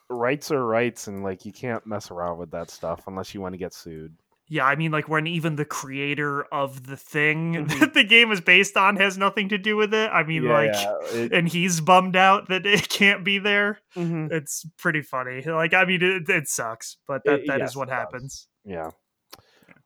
rights 0.09 0.51
are 0.51 0.65
rights, 0.65 1.07
and 1.07 1.23
like 1.23 1.45
you 1.45 1.53
can't 1.53 1.85
mess 1.85 2.11
around 2.11 2.37
with 2.37 2.51
that 2.51 2.69
stuff 2.69 3.03
unless 3.07 3.33
you 3.33 3.41
want 3.41 3.53
to 3.53 3.57
get 3.57 3.73
sued. 3.73 4.13
Yeah, 4.47 4.65
I 4.65 4.75
mean, 4.75 4.91
like 4.91 5.07
when 5.07 5.27
even 5.27 5.55
the 5.55 5.63
creator 5.63 6.43
of 6.53 6.85
the 6.85 6.97
thing 6.97 7.53
Mhm. 7.67 7.79
that 7.79 7.93
the 7.93 8.03
game 8.03 8.31
is 8.33 8.41
based 8.41 8.75
on 8.75 8.97
has 8.97 9.17
nothing 9.17 9.47
to 9.49 9.57
do 9.57 9.77
with 9.77 9.93
it. 9.93 10.09
I 10.11 10.23
mean, 10.23 10.43
Yeah, 10.43 10.51
like, 10.51 10.75
it- 11.13 11.31
and 11.31 11.47
he's 11.47 11.79
bummed 11.79 12.17
out 12.17 12.49
that 12.49 12.65
it 12.65 12.89
can't 12.89 13.23
be 13.23 13.39
there. 13.39 13.79
mhm. 13.95 14.29
It's 14.29 14.65
pretty 14.77 15.01
funny. 15.03 15.41
Like, 15.43 15.73
I 15.73 15.85
mean, 15.85 16.03
it, 16.03 16.29
it 16.29 16.49
sucks, 16.49 16.97
but 17.07 17.21
that, 17.23 17.39
It- 17.41 17.47
that 17.47 17.55
is 17.61 17.69
yes, 17.69 17.75
what 17.77 17.87
it 17.87 17.91
does. 17.91 17.99
happens. 17.99 18.47
Yeah. 18.63 18.91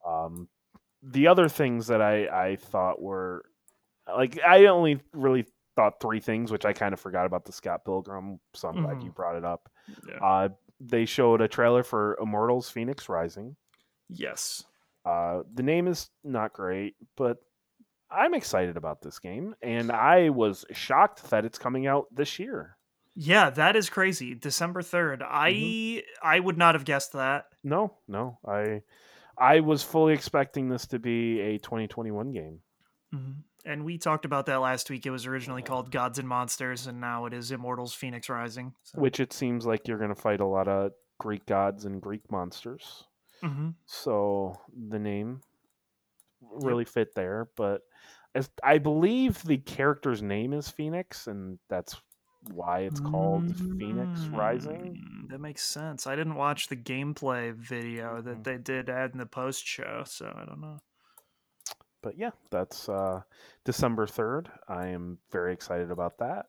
Um, 0.05 0.49
the 1.01 1.27
other 1.27 1.47
things 1.49 1.87
that 1.87 2.01
I 2.01 2.27
I 2.27 2.55
thought 2.57 3.01
were 3.01 3.45
like 4.07 4.39
I 4.45 4.65
only 4.65 4.99
really 5.13 5.45
thought 5.75 5.99
three 6.01 6.19
things, 6.19 6.51
which 6.51 6.65
I 6.65 6.73
kind 6.73 6.93
of 6.93 6.99
forgot 6.99 7.25
about 7.25 7.45
the 7.45 7.51
Scott 7.51 7.83
Pilgrim. 7.85 8.39
So 8.53 8.69
I'm 8.69 8.81
glad 8.81 8.97
Mhm. 8.97 9.05
you 9.05 9.11
brought 9.11 9.35
it 9.35 9.43
up. 9.45 9.69
Yeah. 10.07 10.17
Uh, 10.25 10.49
they 10.79 11.05
showed 11.05 11.41
a 11.41 11.47
trailer 11.47 11.83
for 11.83 12.17
Immortals: 12.21 12.69
Phoenix 12.69 13.07
Rising. 13.09 13.55
Yes. 14.09 14.63
Uh, 15.05 15.43
the 15.53 15.63
name 15.63 15.87
is 15.87 16.09
not 16.23 16.53
great, 16.53 16.95
but 17.15 17.37
I'm 18.09 18.33
excited 18.33 18.77
about 18.77 19.01
this 19.01 19.19
game, 19.19 19.55
and 19.61 19.91
I 19.91 20.29
was 20.29 20.65
shocked 20.71 21.29
that 21.29 21.45
it's 21.45 21.59
coming 21.59 21.85
out 21.87 22.07
this 22.11 22.39
year. 22.39 22.77
Yeah, 23.15 23.49
that 23.51 23.75
is 23.75 23.89
crazy. 23.89 24.35
December 24.35 24.81
3rd. 24.81 25.21
I 25.27 25.51
Mm-hmm. 25.51 25.99
I 26.27 26.39
would 26.39 26.57
not 26.57 26.75
have 26.75 26.85
guessed 26.85 27.13
that. 27.13 27.45
No, 27.63 27.93
no, 28.07 28.39
I 28.47 28.81
I 29.37 29.61
was 29.61 29.83
fully 29.83 30.13
expecting 30.13 30.69
this 30.69 30.85
to 30.87 30.99
be 30.99 31.39
a 31.41 31.57
2021 31.57 32.31
game. 32.31 32.59
And 33.67 33.85
we 33.85 33.97
talked 33.97 34.25
about 34.25 34.45
that 34.47 34.57
last 34.59 34.89
week. 34.89 35.05
It 35.05 35.09
was 35.09 35.25
originally 35.25 35.61
called 35.61 35.89
Gods 35.89 36.19
and 36.19 36.27
Monsters, 36.27 36.85
and 36.85 36.99
now 36.99 37.25
it 37.25 37.33
is 37.33 37.49
Immortals 37.49 37.93
Phoenix 37.93 38.27
Rising. 38.29 38.73
So. 38.83 38.99
which 38.99 39.19
it 39.21 39.31
seems 39.33 39.65
like 39.65 39.87
you're 39.87 39.97
going 39.97 40.13
to 40.13 40.21
fight 40.21 40.41
a 40.41 40.45
lot 40.45 40.67
of 40.67 40.91
Greek 41.17 41.45
gods 41.45 41.85
and 41.85 42.01
Greek 42.01 42.29
monsters. 42.29 43.05
Mhm. 43.41 43.75
So 43.85 44.59
the 44.89 44.99
name 44.99 45.41
really 46.41 46.85
fit 46.85 47.15
there, 47.15 47.47
but 47.55 47.81
as 48.35 48.49
I 48.61 48.77
believe 48.79 49.41
the 49.43 49.57
character's 49.57 50.21
name 50.21 50.51
is 50.53 50.69
Phoenix, 50.69 51.25
and 51.27 51.57
that's 51.69 51.95
why 52.51 52.79
it's 52.81 52.99
called 52.99 53.43
Phoenix 53.77 54.27
Rising. 54.31 54.95
Mm, 54.95 55.29
That 55.29 55.39
makes 55.39 55.63
sense. 55.63 56.05
I 56.07 56.15
didn't 56.15 56.35
watch 56.35 56.67
the 56.67 56.75
gameplay 56.77 57.53
video 57.53 58.21
that 58.21 58.39
Mhm. 58.39 58.43
they 58.43 58.57
did 58.57 58.89
add 58.89 59.11
in 59.11 59.17
the 59.17 59.25
post 59.25 59.65
show, 59.65 60.03
so 60.05 60.31
I 60.35 60.45
don't 60.45 60.61
know. 60.61 60.79
But 62.01 62.17
yeah, 62.17 62.31
that's 62.51 62.87
uh, 62.87 63.21
December 63.63 64.05
third. 64.07 64.51
I 64.67 64.87
am 64.87 65.17
very 65.31 65.53
excited 65.53 65.89
about 65.91 66.17
that. 66.19 66.47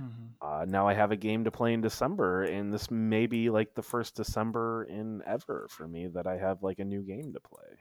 Mhm. 0.00 0.32
Uh, 0.40 0.64
now 0.68 0.86
I 0.88 0.94
have 0.94 1.10
a 1.12 1.16
game 1.16 1.44
to 1.44 1.50
play 1.50 1.72
in 1.74 1.80
December, 1.80 2.44
and 2.44 2.72
this 2.72 2.90
may 2.90 3.26
be 3.26 3.50
like 3.50 3.74
the 3.74 3.82
first 3.82 4.14
December 4.16 4.84
in 4.84 5.22
ever 5.26 5.66
for 5.70 5.86
me 5.88 6.06
that 6.08 6.26
I 6.26 6.36
have 6.38 6.62
like 6.62 6.78
a 6.78 6.84
new 6.84 7.02
game 7.02 7.32
to 7.32 7.40
play. 7.40 7.78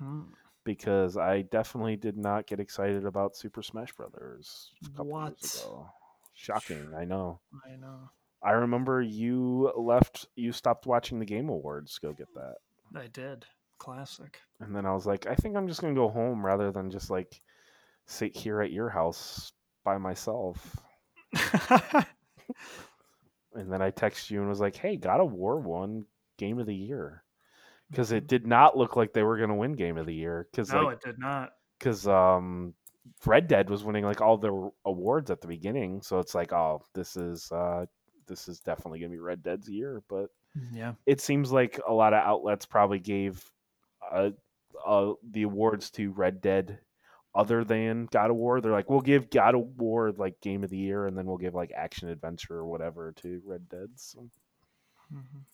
Mhm. 0.00 0.32
because 0.64 1.16
I 1.16 1.42
definitely 1.42 1.96
did 1.96 2.18
not 2.18 2.46
get 2.46 2.60
excited 2.60 3.06
about 3.06 3.34
Super 3.36 3.62
Smash 3.62 3.90
Brothers 3.94 4.74
a 4.84 4.88
couple 4.90 5.06
What? 5.06 5.40
years 5.40 5.64
ago. 5.64 5.90
Shocking, 6.38 6.92
I 6.96 7.04
know. 7.04 7.40
I 7.66 7.76
know. 7.76 8.10
I 8.42 8.52
remember 8.52 9.02
you 9.02 9.72
left, 9.76 10.28
you 10.36 10.52
stopped 10.52 10.86
watching 10.86 11.18
the 11.18 11.26
Game 11.26 11.48
Awards 11.48 11.98
go 11.98 12.12
get 12.12 12.28
that. 12.34 12.54
I 12.94 13.08
did. 13.08 13.44
Classic. 13.78 14.38
And 14.60 14.74
then 14.74 14.86
I 14.86 14.92
was 14.92 15.06
like, 15.06 15.26
I 15.26 15.34
think 15.34 15.56
I'm 15.56 15.66
just 15.66 15.80
going 15.80 15.94
to 15.94 16.00
go 16.00 16.08
home 16.08 16.46
rather 16.46 16.70
than 16.70 16.90
just 16.90 17.10
like 17.10 17.40
sit 18.06 18.36
here 18.36 18.62
at 18.62 18.70
your 18.70 18.88
house 18.88 19.52
by 19.84 19.98
myself. 19.98 20.76
And 23.54 23.72
then 23.72 23.82
I 23.82 23.90
texted 23.90 24.30
you 24.30 24.40
and 24.40 24.48
was 24.48 24.60
like, 24.60 24.76
hey, 24.76 24.96
God 24.96 25.20
of 25.20 25.32
War 25.32 25.58
won 25.58 26.04
Game 26.36 26.58
of 26.58 26.66
the 26.66 26.74
Year. 26.74 27.24
Because 27.90 28.12
it 28.12 28.26
did 28.28 28.46
not 28.46 28.76
look 28.76 28.94
like 28.94 29.12
they 29.12 29.22
were 29.22 29.38
going 29.38 29.48
to 29.48 29.54
win 29.54 29.72
Game 29.72 29.98
of 29.98 30.06
the 30.06 30.14
Year. 30.14 30.46
Because 30.50 30.72
no, 30.72 30.82
like, 30.84 30.98
it 30.98 31.02
did 31.04 31.18
not. 31.18 31.50
because 31.78 32.06
um 32.06 32.74
Red 33.26 33.48
Dead 33.48 33.70
was 33.70 33.84
winning 33.84 34.04
like 34.04 34.20
all 34.20 34.38
the 34.38 34.70
awards 34.84 35.30
at 35.30 35.40
the 35.40 35.48
beginning, 35.48 36.02
so 36.02 36.18
it's 36.18 36.34
like, 36.34 36.52
oh, 36.52 36.82
this 36.94 37.16
is 37.16 37.50
uh 37.52 37.86
this 38.26 38.48
is 38.48 38.60
definitely 38.60 39.00
gonna 39.00 39.10
be 39.12 39.18
Red 39.18 39.42
Dead's 39.42 39.68
year. 39.68 40.02
But 40.08 40.30
Yeah. 40.72 40.94
it 41.06 41.20
seems 41.20 41.52
like 41.52 41.80
a 41.86 41.92
lot 41.92 42.14
of 42.14 42.22
outlets 42.24 42.66
probably 42.66 42.98
gave 43.00 43.50
uh, 44.10 44.30
uh 44.86 45.14
the 45.30 45.42
awards 45.44 45.90
to 45.92 46.12
Red 46.12 46.40
Dead 46.40 46.80
other 47.34 47.64
than 47.64 48.06
God 48.06 48.30
of 48.30 48.36
War. 48.36 48.60
They're 48.60 48.72
like, 48.72 48.90
we'll 48.90 49.00
give 49.00 49.30
God 49.30 49.54
of 49.54 49.62
War 49.78 50.12
like 50.12 50.40
Game 50.40 50.64
of 50.64 50.70
the 50.70 50.78
Year, 50.78 51.06
and 51.06 51.16
then 51.16 51.26
we'll 51.26 51.38
give 51.38 51.54
like 51.54 51.72
Action 51.74 52.08
Adventure 52.08 52.56
or 52.56 52.66
whatever 52.66 53.12
to 53.18 53.42
Red 53.44 53.68
Dead. 53.68 53.90
So, 53.96 54.30
Mhm. 55.10 55.44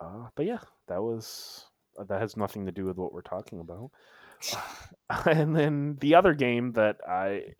uh, 0.00 0.28
but 0.34 0.46
yeah, 0.46 0.60
that 0.88 1.02
was 1.02 1.66
uh, 1.98 2.04
that 2.04 2.20
has 2.20 2.36
nothing 2.36 2.66
to 2.66 2.72
do 2.72 2.84
with 2.84 2.96
what 2.96 3.12
we're 3.12 3.22
talking 3.22 3.60
about. 3.60 3.90
and 5.26 5.54
then 5.56 5.96
the 6.00 6.14
other 6.14 6.34
game 6.34 6.72
that 6.72 6.96
I 7.08 7.54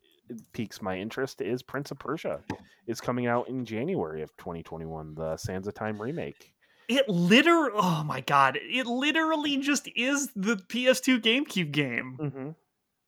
piques 0.52 0.80
my 0.80 0.96
interest 0.98 1.40
is 1.40 1.62
Prince 1.62 1.90
of 1.90 1.98
Persia. 1.98 2.40
Is 2.86 3.00
coming 3.00 3.26
out 3.26 3.48
in 3.48 3.64
January 3.64 4.22
of 4.22 4.36
2021, 4.38 5.14
the 5.14 5.36
Sands 5.36 5.68
of 5.68 5.74
Time 5.74 6.00
remake. 6.00 6.52
It 6.88 7.08
literally, 7.08 7.70
oh 7.74 8.02
my 8.04 8.20
god, 8.20 8.58
it 8.60 8.86
literally 8.86 9.58
just 9.58 9.88
is 9.94 10.30
the 10.34 10.56
PS2 10.56 11.20
GameCube 11.20 11.70
game. 11.70 12.18
Mm-hmm. 12.20 12.48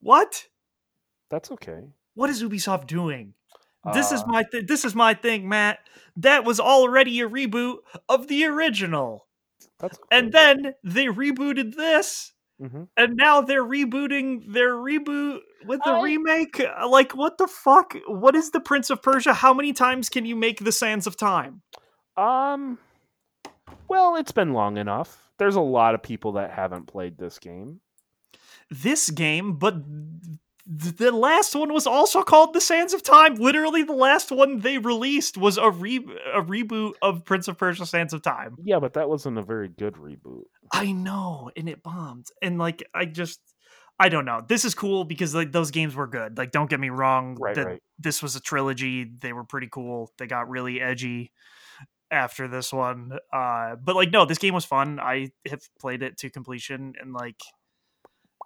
What? 0.01 0.47
That's 1.31 1.51
okay. 1.51 1.81
What 2.15 2.31
is 2.31 2.43
Ubisoft 2.43 2.87
doing? 2.87 3.35
This 3.93 4.13
is 4.13 4.23
Uh, 4.23 4.27
my 4.27 4.45
th- 4.51 4.67
this 4.67 4.85
is 4.85 4.95
my 4.95 5.13
thing, 5.15 5.49
Matt. 5.49 5.81
That 6.17 6.45
was 6.45 6.61
already 6.61 7.21
a 7.21 7.29
reboot 7.29 7.79
of 8.09 8.29
the 8.29 8.45
original. 8.45 9.27
That's 9.79 9.99
okay. 9.99 10.19
And 10.19 10.33
then 10.33 10.75
they 10.85 11.07
rebooted 11.07 11.75
this 11.75 12.34
Mhm. 12.65 12.89
and 12.97 13.17
now 13.17 13.41
they're 13.43 13.63
rebooting 13.65 14.53
their 14.53 14.73
reboot 14.75 15.41
with 15.67 15.81
the 15.85 15.91
I- 15.91 16.03
remake. 16.03 16.59
Like 16.89 17.13
what 17.13 17.37
the 17.39 17.47
fuck? 17.47 17.95
What 18.07 18.35
is 18.35 18.51
the 18.53 18.61
Prince 18.61 18.89
of 18.91 19.03
Persia? 19.03 19.35
How 19.35 19.53
many 19.53 19.73
times 19.73 20.09
can 20.09 20.25
you 20.25 20.35
make 20.37 20.65
the 20.65 20.73
Sands 20.73 21.07
of 21.07 21.17
Time? 21.17 21.63
Um, 22.17 22.79
well, 23.89 24.17
it's 24.17 24.33
been 24.33 24.53
long 24.53 24.77
enough. 24.79 25.31
There's 25.39 25.57
a 25.57 25.61
lot 25.61 25.95
of 25.95 26.03
people 26.03 26.33
that 26.33 26.51
haven't 26.53 26.87
played 26.87 27.19
this 27.19 27.39
game. 27.39 27.81
This 28.71 29.11
game, 29.11 29.55
but 29.59 29.75
th- 29.85 30.39
the 30.67 31.11
last 31.13 31.55
one 31.55 31.73
was 31.73 31.87
also 31.87 32.23
called 32.23 32.55
The 32.55 32.61
Sands 32.61 32.95
of 32.95 33.03
Time. 33.03 33.35
Literally 33.35 33.83
the 33.83 33.93
last 33.93 34.31
one 34.31 34.61
they 34.61 34.79
released 34.79 35.37
was 35.37 35.59
a 35.59 35.71
re- 35.71 36.07
a 36.35 36.41
reboot 36.41 36.95
of 37.03 37.25
Prince 37.25 37.49
of 37.49 37.59
Persia 37.59 37.85
Sands 37.85 38.15
of 38.15 38.23
Time. 38.23 38.57
Yeah, 38.65 38.79
but 38.79 38.95
that 38.95 39.09
wasn't 39.09 39.39
a 39.39 39.43
very 39.43 39.69
good 39.69 39.95
reboot. 39.95 40.45
I 40.73 40.93
know, 40.93 41.51
and 41.57 41.69
it 41.69 41.83
bombed. 41.83 42.29
And 42.41 42.59
like 42.59 42.83
I 42.95 43.05
just 43.05 43.41
I 44.01 44.09
don't 44.09 44.25
know. 44.25 44.43
This 44.47 44.65
is 44.65 44.75
cool 44.75 45.05
because 45.05 45.35
like 45.35 45.53
those 45.53 45.71
games 45.71 45.95
were 45.95 46.07
good. 46.07 46.39
Like 46.39 46.51
don't 46.51 46.71
get 46.71 46.81
me 46.81 46.89
wrong, 46.89 47.37
Right, 47.39 47.55
that 47.55 47.67
right. 47.67 47.83
this 47.99 48.23
was 48.23 48.35
a 48.35 48.41
trilogy. 48.41 49.05
They 49.05 49.33
were 49.33 49.45
pretty 49.45 49.69
cool. 49.71 50.13
They 50.19 50.27
got 50.27 50.49
really 50.49 50.81
edgy 50.81 51.31
after 52.11 52.49
this 52.49 52.73
one. 52.73 53.19
Uh 53.33 53.77
but 53.77 53.97
like 53.97 54.11
no, 54.11 54.25
this 54.25 54.39
game 54.39 54.55
was 54.55 54.65
fun. 54.65 54.99
I 54.99 55.31
have 55.49 55.61
played 55.79 56.03
it 56.03 56.17
to 56.19 56.31
completion 56.31 56.95
and 57.01 57.13
like 57.13 57.41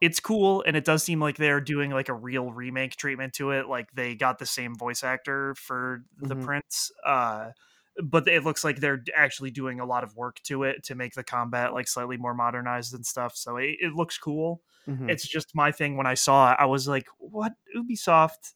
it's 0.01 0.21
cool 0.21 0.63
and 0.67 0.77
it 0.77 0.85
does 0.85 1.03
seem 1.03 1.21
like 1.21 1.37
they're 1.37 1.61
doing 1.61 1.91
like 1.91 2.09
a 2.09 2.15
real 2.15 2.53
remake 2.53 2.97
treatment 2.97 3.33
to 3.35 3.51
it. 3.53 3.69
Like 3.69 3.93
they 3.93 4.15
got 4.15 4.39
the 4.39 4.47
same 4.47 4.75
voice 4.77 5.03
actor 5.05 5.55
for 5.57 6.05
the 6.23 6.37
Mhm. 6.37 6.45
prince. 6.45 6.91
Uh 7.05 7.51
but 8.01 8.29
it 8.29 8.45
looks 8.45 8.63
like 8.63 8.77
they're 8.79 9.03
actually 9.17 9.51
doing 9.51 9.81
a 9.81 9.85
lot 9.85 10.05
of 10.05 10.15
work 10.17 10.41
to 10.45 10.63
it 10.63 10.85
to 10.85 10.95
make 10.95 11.15
the 11.15 11.25
combat 11.25 11.73
like 11.75 11.89
slightly 11.89 12.17
more 12.17 12.33
modernized 12.35 12.95
and 12.95 13.05
stuff. 13.05 13.35
So 13.37 13.57
it, 13.57 13.77
it 13.81 13.93
looks 13.95 14.17
cool. 14.19 14.63
Mhm. 14.89 15.11
It's 15.11 15.27
just 15.27 15.55
my 15.55 15.73
thing 15.73 15.97
when 15.97 16.07
I 16.07 16.15
saw 16.15 16.53
it, 16.53 16.57
I 16.61 16.67
was 16.67 16.87
like, 16.87 17.09
what 17.19 17.55
Ubisoft? 17.77 18.55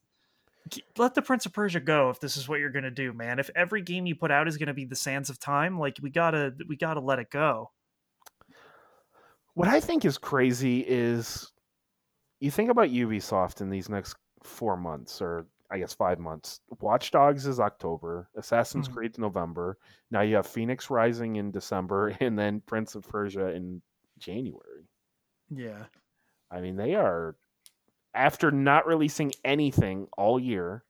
Let 0.97 1.15
the 1.15 1.23
Prince 1.23 1.45
of 1.45 1.53
Persia 1.53 1.81
go 1.81 2.09
if 2.11 2.21
this 2.21 2.37
is 2.37 2.49
what 2.49 2.61
you're 2.61 2.71
gonna 2.71 2.91
do, 2.91 3.13
man. 3.13 3.39
If 3.39 3.51
every 3.57 3.83
game 3.83 4.07
you 4.07 4.15
put 4.15 4.31
out 4.31 4.47
is 4.49 4.57
gonna 4.57 4.73
be 4.75 4.85
the 4.85 4.95
Sands 4.97 5.29
of 5.29 5.39
Time, 5.41 5.79
like 5.79 5.99
we 6.01 6.09
gotta 6.11 6.55
we 6.69 6.77
gotta 6.77 7.01
let 7.01 7.19
it 7.19 7.31
go. 7.31 7.73
What 9.55 9.69
I 9.69 9.81
think 9.81 10.05
is 10.05 10.19
crazy 10.19 10.81
is 10.81 11.53
you 12.41 12.51
think 12.51 12.71
about 12.71 12.89
Ubisoft 12.89 13.61
in 13.61 13.69
these 13.71 13.89
next 13.89 14.17
four 14.43 14.77
months, 14.77 15.21
or 15.21 15.47
I 15.71 15.79
guess 15.79 15.93
five 15.95 16.19
months. 16.19 16.61
Watch 16.81 17.11
Dogs 17.11 17.47
is 17.47 17.61
October, 17.61 18.29
Assassin's 18.37 18.89
Mhm. 18.89 18.93
Creed's 18.95 19.19
November. 19.19 19.79
Now 20.11 20.23
you 20.23 20.37
have 20.37 20.47
Phoenix 20.47 20.91
Rising 20.91 21.37
in 21.37 21.51
December, 21.51 22.09
and 22.21 22.39
then 22.39 22.61
Prince 22.63 22.95
of 22.95 23.07
Persia 23.09 23.49
in 23.49 23.83
January. 24.19 24.89
Yeah. 25.51 25.87
I 26.51 26.61
mean, 26.61 26.77
they 26.77 26.95
are 26.95 27.37
after 28.15 28.51
not 28.51 28.87
releasing 28.87 29.33
anything 29.45 30.09
all 30.19 30.39
year. 30.39 30.85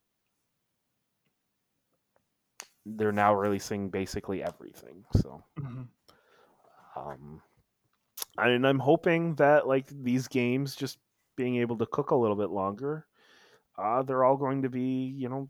They're 2.84 3.12
now 3.12 3.34
releasing 3.34 3.90
basically 3.90 4.42
everything. 4.42 5.04
So, 5.14 5.44
Mhm. 5.58 5.88
um, 6.96 7.42
and 8.38 8.66
I'm 8.66 8.78
hoping 8.78 9.34
that 9.36 9.66
like 9.66 9.86
these 9.88 10.28
games 10.28 10.76
just 10.76 10.98
being 11.36 11.56
able 11.56 11.78
to 11.78 11.86
cook 11.86 12.10
a 12.10 12.16
little 12.16 12.36
bit 12.36 12.50
longer, 12.50 13.06
uh, 13.78 14.02
they're 14.02 14.24
all 14.24 14.36
going 14.36 14.62
to 14.62 14.68
be, 14.68 15.14
you 15.16 15.28
know, 15.28 15.48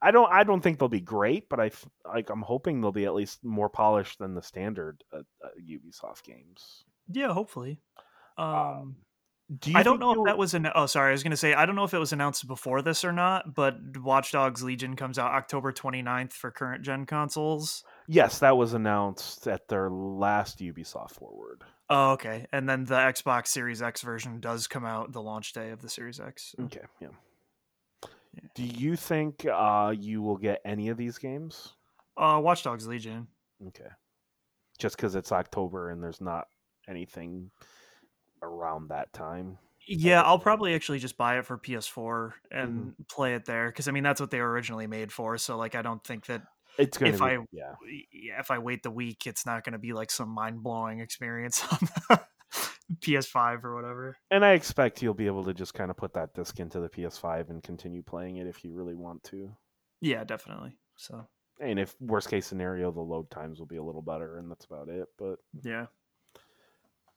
I 0.00 0.10
don't, 0.10 0.30
I 0.32 0.42
don't 0.42 0.60
think 0.60 0.78
they'll 0.78 0.88
be 0.88 1.00
great, 1.00 1.48
but 1.48 1.60
I 1.60 1.70
like, 2.04 2.28
I'm 2.30 2.42
hoping 2.42 2.80
they'll 2.80 2.92
be 2.92 3.04
at 3.04 3.14
least 3.14 3.44
more 3.44 3.68
polished 3.68 4.18
than 4.18 4.34
the 4.34 4.42
standard 4.42 5.02
uh, 5.12 5.18
uh, 5.44 5.48
Ubisoft 5.60 6.24
games. 6.24 6.84
Yeah, 7.08 7.32
hopefully. 7.32 7.80
Um, 8.36 8.96
Do 9.60 9.70
you 9.70 9.78
I 9.78 9.82
don't 9.82 10.00
know 10.00 10.12
if 10.12 10.26
that 10.26 10.38
was 10.38 10.54
an. 10.54 10.68
Oh, 10.74 10.86
sorry. 10.86 11.10
I 11.10 11.12
was 11.12 11.22
going 11.22 11.32
to 11.32 11.36
say 11.36 11.54
I 11.54 11.66
don't 11.66 11.76
know 11.76 11.84
if 11.84 11.94
it 11.94 11.98
was 11.98 12.12
announced 12.12 12.46
before 12.48 12.82
this 12.82 13.04
or 13.04 13.12
not. 13.12 13.54
But 13.54 13.76
Watch 13.98 14.32
Dogs 14.32 14.62
Legion 14.62 14.96
comes 14.96 15.18
out 15.18 15.32
October 15.32 15.72
29th 15.72 16.32
for 16.32 16.50
current 16.50 16.82
gen 16.82 17.06
consoles. 17.06 17.84
Yes, 18.08 18.40
that 18.40 18.56
was 18.56 18.74
announced 18.74 19.46
at 19.46 19.68
their 19.68 19.90
last 19.90 20.58
Ubisoft 20.60 21.12
Forward. 21.12 21.62
Oh, 21.94 22.12
okay. 22.12 22.46
And 22.52 22.66
then 22.68 22.84
the 22.84 22.94
Xbox 22.94 23.48
Series 23.48 23.82
X 23.82 24.00
version 24.00 24.40
does 24.40 24.66
come 24.66 24.84
out 24.86 25.12
the 25.12 25.20
launch 25.20 25.52
day 25.52 25.70
of 25.70 25.82
the 25.82 25.88
Series 25.90 26.18
X. 26.20 26.54
so- 26.56 26.64
Okay, 26.64 26.80
yeah. 27.00 27.08
Yeah. 28.34 28.40
Do 28.54 28.62
you 28.64 28.96
think 28.96 29.44
uh, 29.44 29.92
you 29.96 30.22
will 30.22 30.38
get 30.38 30.62
any 30.64 30.88
of 30.88 30.96
these 30.96 31.18
games? 31.18 31.74
Uh, 32.16 32.40
Watch 32.42 32.62
Dogs 32.62 32.86
Legion. 32.86 33.26
Okay. 33.68 33.90
Just 34.78 34.96
because 34.96 35.14
it's 35.14 35.32
October 35.32 35.90
and 35.90 36.02
there's 36.02 36.20
not 36.22 36.46
anything 36.88 37.50
around 38.42 38.88
that 38.88 39.12
time. 39.12 39.58
Yeah, 39.86 40.22
I'll 40.22 40.38
probably 40.38 40.74
actually 40.74 40.98
just 40.98 41.16
buy 41.18 41.38
it 41.38 41.44
for 41.44 41.58
PS4 41.58 42.32
and 42.50 42.70
Mm-hmm. 42.70 43.02
play 43.10 43.34
it 43.34 43.44
there 43.44 43.68
because 43.68 43.86
I 43.86 43.90
mean 43.90 44.02
that's 44.02 44.20
what 44.20 44.30
they 44.30 44.40
were 44.40 44.50
originally 44.50 44.86
made 44.86 45.12
for. 45.12 45.36
So 45.36 45.56
like 45.58 45.74
I 45.74 45.82
don't 45.82 46.02
think 46.02 46.26
that 46.26 46.42
It's 46.78 46.96
going 46.98 47.12
If 47.14 47.20
be, 47.20 47.26
I- 47.26 47.38
yeah. 47.52 47.74
yeah, 48.12 48.40
if 48.40 48.50
I 48.50 48.58
wait 48.58 48.82
the 48.82 48.90
week, 48.90 49.26
it's 49.26 49.44
not 49.46 49.64
going 49.64 49.72
to 49.74 49.78
be 49.78 49.92
like 49.92 50.10
some 50.10 50.28
mind 50.30 50.62
blowing 50.62 51.00
experience 51.00 51.62
on 51.72 51.78
the 52.08 52.20
PS5 53.00 53.64
or 53.64 53.74
whatever. 53.74 54.16
And 54.30 54.44
I 54.44 54.52
expect 54.52 55.02
you'll 55.02 55.14
be 55.14 55.26
able 55.26 55.44
to 55.44 55.54
just 55.54 55.74
kind 55.74 55.90
of 55.90 55.96
put 55.96 56.14
that 56.14 56.34
disc 56.34 56.58
into 56.60 56.80
the 56.80 56.88
PS5 56.88 57.50
and 57.50 57.62
continue 57.62 58.02
playing 58.02 58.36
it 58.38 58.46
if 58.46 58.64
you 58.64 58.72
really 58.72 58.94
want 58.94 59.22
to. 59.24 59.54
Yeah, 60.00 60.24
definitely. 60.24 60.76
So 60.96 61.26
And 61.60 61.78
if 61.78 61.94
worst 62.00 62.28
case 62.28 62.46
scenario, 62.46 62.90
the 62.90 63.00
load 63.00 63.30
times 63.30 63.58
will 63.58 63.66
be 63.66 63.76
a 63.76 63.82
little 63.82 64.02
better, 64.02 64.38
and 64.38 64.50
that's 64.50 64.64
about 64.64 64.88
it. 64.88 65.06
But 65.18 65.36
yeah, 65.62 65.86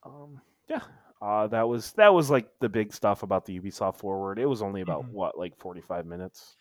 um, 0.04 0.40
yeah, 0.70 0.82
uh, 1.22 1.48
that 1.48 1.68
was 1.68 1.92
that 1.94 2.14
was 2.14 2.30
like 2.30 2.48
the 2.60 2.70
big 2.70 2.94
stuff 2.94 3.24
about 3.24 3.46
the 3.46 3.60
Ubisoft 3.60 3.98
Forward. 3.98 4.38
It 4.40 4.46
was 4.46 4.62
only 4.62 4.82
about 4.82 5.04
Mhm. 5.06 5.12
what 5.12 5.38
like 5.38 5.58
forty 5.58 5.82
five 5.82 6.06
minutes. 6.06 6.56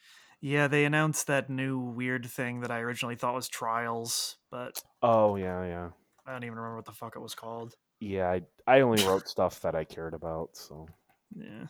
Yeah, 0.46 0.68
they 0.68 0.84
announced 0.84 1.26
that 1.28 1.48
new 1.48 1.78
weird 1.78 2.26
thing 2.26 2.60
that 2.60 2.70
I 2.70 2.80
originally 2.80 3.16
thought 3.16 3.34
was 3.34 3.48
Trials, 3.48 4.36
but 4.50 4.82
Oh 5.02 5.36
yeah, 5.36 5.64
yeah, 5.64 5.88
I 6.26 6.32
don't 6.32 6.44
even 6.44 6.56
remember 6.56 6.76
what 6.76 6.84
the 6.84 6.92
fuck 6.92 7.16
it 7.16 7.20
was 7.20 7.34
called. 7.34 7.74
yeah. 8.00 8.28
I 8.30 8.42
I 8.66 8.80
only 8.82 9.02
wrote 9.06 9.26
stuff 9.28 9.60
that 9.62 9.74
I 9.74 9.84
cared 9.84 10.12
about, 10.14 10.50
so 10.56 10.86
Yeah. 11.34 11.66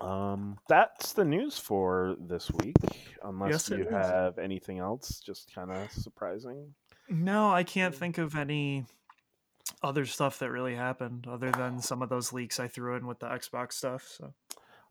um, 0.00 0.58
that's 0.68 1.12
the 1.12 1.24
news 1.24 1.58
for 1.58 2.16
this 2.20 2.50
week. 2.50 2.76
Unless 3.22 3.50
Yes, 3.50 3.70
you 3.70 3.84
is. 3.84 3.90
have 3.90 4.38
anything 4.38 4.78
else, 4.78 5.20
just 5.20 5.54
kind 5.54 5.70
of 5.70 5.90
surprising. 5.92 6.74
No, 7.08 7.50
I 7.50 7.62
can't 7.62 7.94
think 7.94 8.18
of 8.18 8.34
any 8.36 8.84
other 9.82 10.06
stuff 10.06 10.38
that 10.40 10.50
really 10.50 10.74
happened 10.74 11.26
other 11.28 11.50
than 11.50 11.80
some 11.80 12.02
of 12.02 12.08
those 12.08 12.32
leaks 12.32 12.58
I 12.60 12.68
threw 12.68 12.96
in 12.96 13.06
with 13.06 13.20
the 13.20 13.26
Xbox 13.28 13.72
stuff. 13.74 14.02
So 14.08 14.34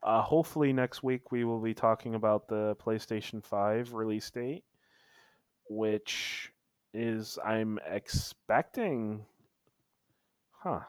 Uh, 0.05 0.21
hopefully 0.21 0.71
next 0.71 1.01
week 1.01 1.31
we 1.31 1.43
will 1.43 1.59
be 1.59 1.73
talking 1.73 2.13
about 2.13 2.47
the 2.47 2.75
PlayStation 2.75 3.43
5 3.43 3.93
release 3.93 4.29
date, 4.29 4.63
which 5.67 6.51
is 6.93 7.39
I'm 7.43 7.79
expecting. 7.89 9.25
Huh. 10.51 10.81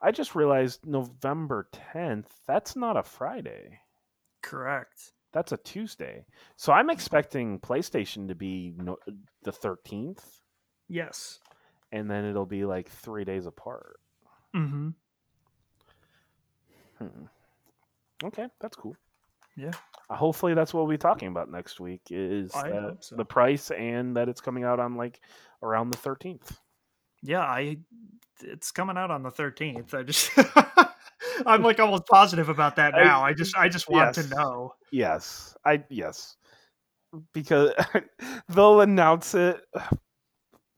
I 0.00 0.12
just 0.12 0.34
realized 0.36 0.86
November 0.86 1.68
10th. 1.92 2.26
That's 2.46 2.76
not 2.76 2.96
a 2.96 3.02
Friday. 3.02 3.80
correct. 4.42 5.12
That's 5.32 5.50
a 5.50 5.56
Tuesday. 5.56 6.24
So 6.56 6.72
I'm 6.72 6.90
expecting 6.90 7.58
PlayStation 7.58 8.28
to 8.28 8.36
be 8.36 8.72
no, 8.76 8.98
the 9.42 9.50
13th, 9.50 10.22
Yes. 10.88 11.40
and 11.90 12.08
then 12.08 12.24
it'll 12.24 12.46
be 12.46 12.64
like 12.64 12.88
three 12.88 13.24
days 13.24 13.46
apart. 13.46 13.98
Mm-hmm. 14.54 14.90
Hmm. 16.98 17.24
Okay, 18.24 18.46
that's 18.60 18.76
cool. 18.76 18.96
Yeah. 19.56 19.72
Uh, 20.10 20.16
hopefully, 20.16 20.54
that's 20.54 20.74
what 20.74 20.80
we'll 20.80 20.90
be 20.90 20.98
talking 20.98 21.28
about 21.28 21.50
next 21.50 21.80
week. 21.80 22.02
Is 22.10 22.50
that 22.52 22.96
so. 23.00 23.16
the 23.16 23.24
price 23.24 23.70
and 23.70 24.16
that 24.16 24.28
it's 24.28 24.40
coming 24.40 24.64
out 24.64 24.80
on 24.80 24.96
like 24.96 25.20
around 25.62 25.90
the 25.90 25.98
thirteenth. 25.98 26.58
Yeah, 27.22 27.40
I 27.40 27.78
it's 28.40 28.70
coming 28.70 28.96
out 28.96 29.10
on 29.10 29.22
the 29.22 29.30
13th. 29.30 29.94
I 29.94 30.02
just 30.02 30.30
I'm 31.46 31.62
like 31.62 31.80
almost 31.80 32.06
positive 32.06 32.48
about 32.48 32.76
that 32.76 32.94
I- 32.94 33.04
now. 33.04 33.22
I 33.22 33.32
just 33.32 33.56
I 33.56 33.68
just 33.68 33.88
want 33.88 34.16
yes. 34.16 34.26
to 34.26 34.34
know. 34.34 34.74
Yes, 34.90 35.56
I 35.64 35.82
yes, 35.88 36.36
because 37.32 37.72
they'll 38.48 38.80
announce 38.80 39.34
it 39.34 39.60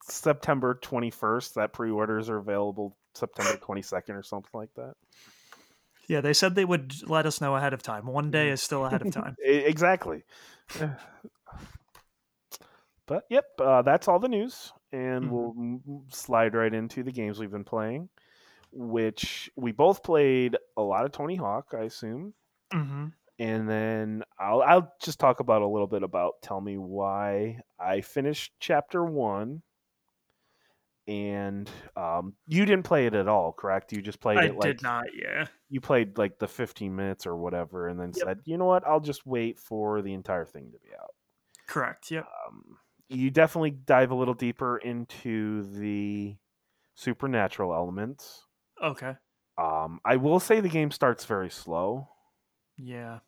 September 0.02 0.78
twenty 0.82 1.10
first. 1.10 1.54
That 1.54 1.72
pre-orders 1.72 2.28
are 2.28 2.38
available 2.38 2.96
September 3.14 3.56
twenty 3.56 3.82
second 3.82 4.16
or 4.16 4.22
something 4.22 4.50
like 4.54 4.74
that. 4.76 4.94
Yeah, 6.08 6.20
they 6.20 6.32
said 6.32 6.54
they 6.54 6.64
would 6.64 7.08
let 7.08 7.26
us 7.26 7.40
know 7.40 7.56
ahead 7.56 7.72
of 7.72 7.82
time. 7.82 8.06
One 8.06 8.30
day 8.30 8.50
is 8.50 8.62
still 8.62 8.86
ahead 8.86 9.02
of 9.02 9.10
time. 9.10 9.36
Exactly. 9.44 10.24
but 13.06 13.24
yep, 13.30 13.44
uh, 13.60 13.82
that's 13.82 14.08
all 14.08 14.18
the 14.18 14.28
news, 14.28 14.72
and 14.92 15.30
Mhm. 15.30 15.52
we'll 15.84 16.04
slide 16.10 16.54
right 16.54 16.72
into 16.72 17.02
the 17.02 17.12
games 17.12 17.38
we've 17.38 17.50
been 17.50 17.64
playing, 17.64 18.08
which 18.72 19.50
we 19.56 19.72
both 19.72 20.02
played 20.02 20.56
a 20.76 20.82
lot 20.82 21.04
of 21.06 21.12
Tony 21.12 21.36
Hawk, 21.36 21.74
I 21.74 21.84
assume, 21.84 22.34
hmm 22.72 23.06
and 23.38 23.68
then 23.68 24.22
I'll 24.38 24.62
I'll 24.62 24.92
just 25.00 25.20
talk 25.20 25.40
about 25.40 25.62
a 25.62 25.66
little 25.66 25.86
bit 25.86 26.02
about 26.02 26.34
tell 26.42 26.60
me 26.60 26.78
why 26.78 27.60
I 27.78 28.00
finished 28.00 28.54
chapter 28.60 29.04
one. 29.04 29.62
And 31.08 31.70
um, 31.96 32.34
you 32.48 32.64
didn't 32.66 32.82
play 32.84 33.06
it 33.06 33.14
at 33.14 33.28
all, 33.28 33.52
correct? 33.52 33.92
You 33.92 34.02
just 34.02 34.18
played 34.20 34.38
I 34.38 34.44
it 34.46 34.56
like 34.56 34.62
did 34.62 34.82
not, 34.82 35.04
yeah. 35.14 35.46
you 35.68 35.80
played 35.80 36.18
like 36.18 36.38
the 36.40 36.48
15 36.48 36.94
minutes 36.96 37.26
or 37.26 37.36
whatever 37.36 37.86
and 37.88 37.98
then 38.00 38.12
Yep. 38.16 38.24
said 38.26 38.38
you 38.44 38.56
know 38.58 38.64
what 38.66 38.86
i'll 38.86 39.00
just 39.00 39.24
wait 39.26 39.58
for 39.58 40.00
the 40.02 40.14
entire 40.14 40.44
thing 40.44 40.70
to 40.72 40.78
be 40.78 40.94
out 40.94 41.14
Correct. 41.68 42.10
Yep. 42.10 42.24
um, 42.48 42.78
you 43.08 43.30
definitely 43.30 43.70
dive 43.72 44.10
a 44.10 44.14
little 44.14 44.34
deeper 44.34 44.78
into 44.78 45.62
the 45.78 46.36
supernatural 46.94 47.72
elements 47.74 48.44
Okay. 48.82 49.14
um, 49.58 50.00
i 50.04 50.16
will 50.16 50.40
say 50.40 50.60
the 50.60 50.68
game 50.68 50.90
starts 50.90 51.24
very 51.24 51.50
slow 51.50 52.08
Yeah. 52.76 53.18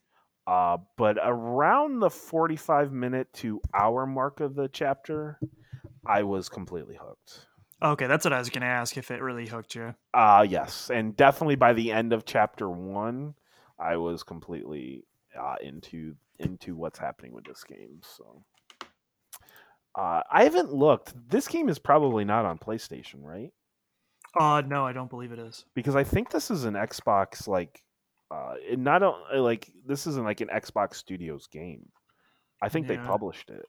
uh, 0.47 0.79
but 0.97 1.17
around 1.23 2.01
the 2.01 2.11
45 2.11 2.93
minute 2.93 3.33
to 3.35 3.61
hour 3.75 4.07
mark 4.07 4.41
of 4.41 4.55
the 4.55 4.69
chapter 4.69 5.39
i 6.07 6.23
was 6.23 6.49
completely 6.49 6.97
hooked 7.01 7.47
Okay, 7.81 8.07
that's 8.09 8.25
what 8.25 8.33
I 8.33 8.39
was 8.39 8.51
gonna 8.51 8.67
ask 8.67 8.97
if 8.97 9.11
it 9.11 9.23
really 9.23 9.47
hooked 9.47 9.75
you. 9.75 9.95
Uh 10.13 10.45
yes, 10.49 10.91
and 10.91 11.17
definitely 11.17 11.57
by 11.57 11.73
the 11.73 11.93
end 11.93 12.13
of 12.13 12.25
chapter 12.25 12.69
one, 12.69 13.35
I 13.79 13.97
was 13.97 14.23
completely 14.23 15.05
uh, 15.39 15.57
into 15.63 16.15
into 16.41 16.75
what's 16.75 16.99
happening 16.99 17.33
with 17.33 17.45
this 17.45 17.63
game. 17.65 18.01
So, 18.03 18.43
uh, 19.95 20.23
I 20.31 20.45
haven't 20.45 20.73
looked. 20.73 21.13
This 21.29 21.47
game 21.49 21.69
is 21.69 21.79
probably 21.79 22.25
not 22.25 22.45
on 22.45 22.59
PlayStation, 22.59 23.23
right? 23.23 23.53
Uh 24.39 24.61
no, 24.67 24.85
I 24.85 24.93
don't 24.93 25.11
believe 25.11 25.33
it 25.33 25.39
is. 25.39 25.65
Because 25.75 25.95
I 25.97 26.05
think 26.05 26.31
this 26.31 26.51
is 26.51 26.65
an 26.65 26.75
Xbox 26.75 27.47
like, 27.47 27.83
uh, 28.31 28.55
not 28.73 29.03
o- 29.03 29.23
like 29.35 29.71
this 29.87 30.07
isn't 30.07 30.25
like 30.25 30.41
an 30.41 30.49
Xbox 30.49 30.97
Studios 30.97 31.47
game. 31.47 31.89
I 32.61 32.69
think 32.69 32.89
they 32.89 32.97
published 32.99 33.51
it, 33.51 33.65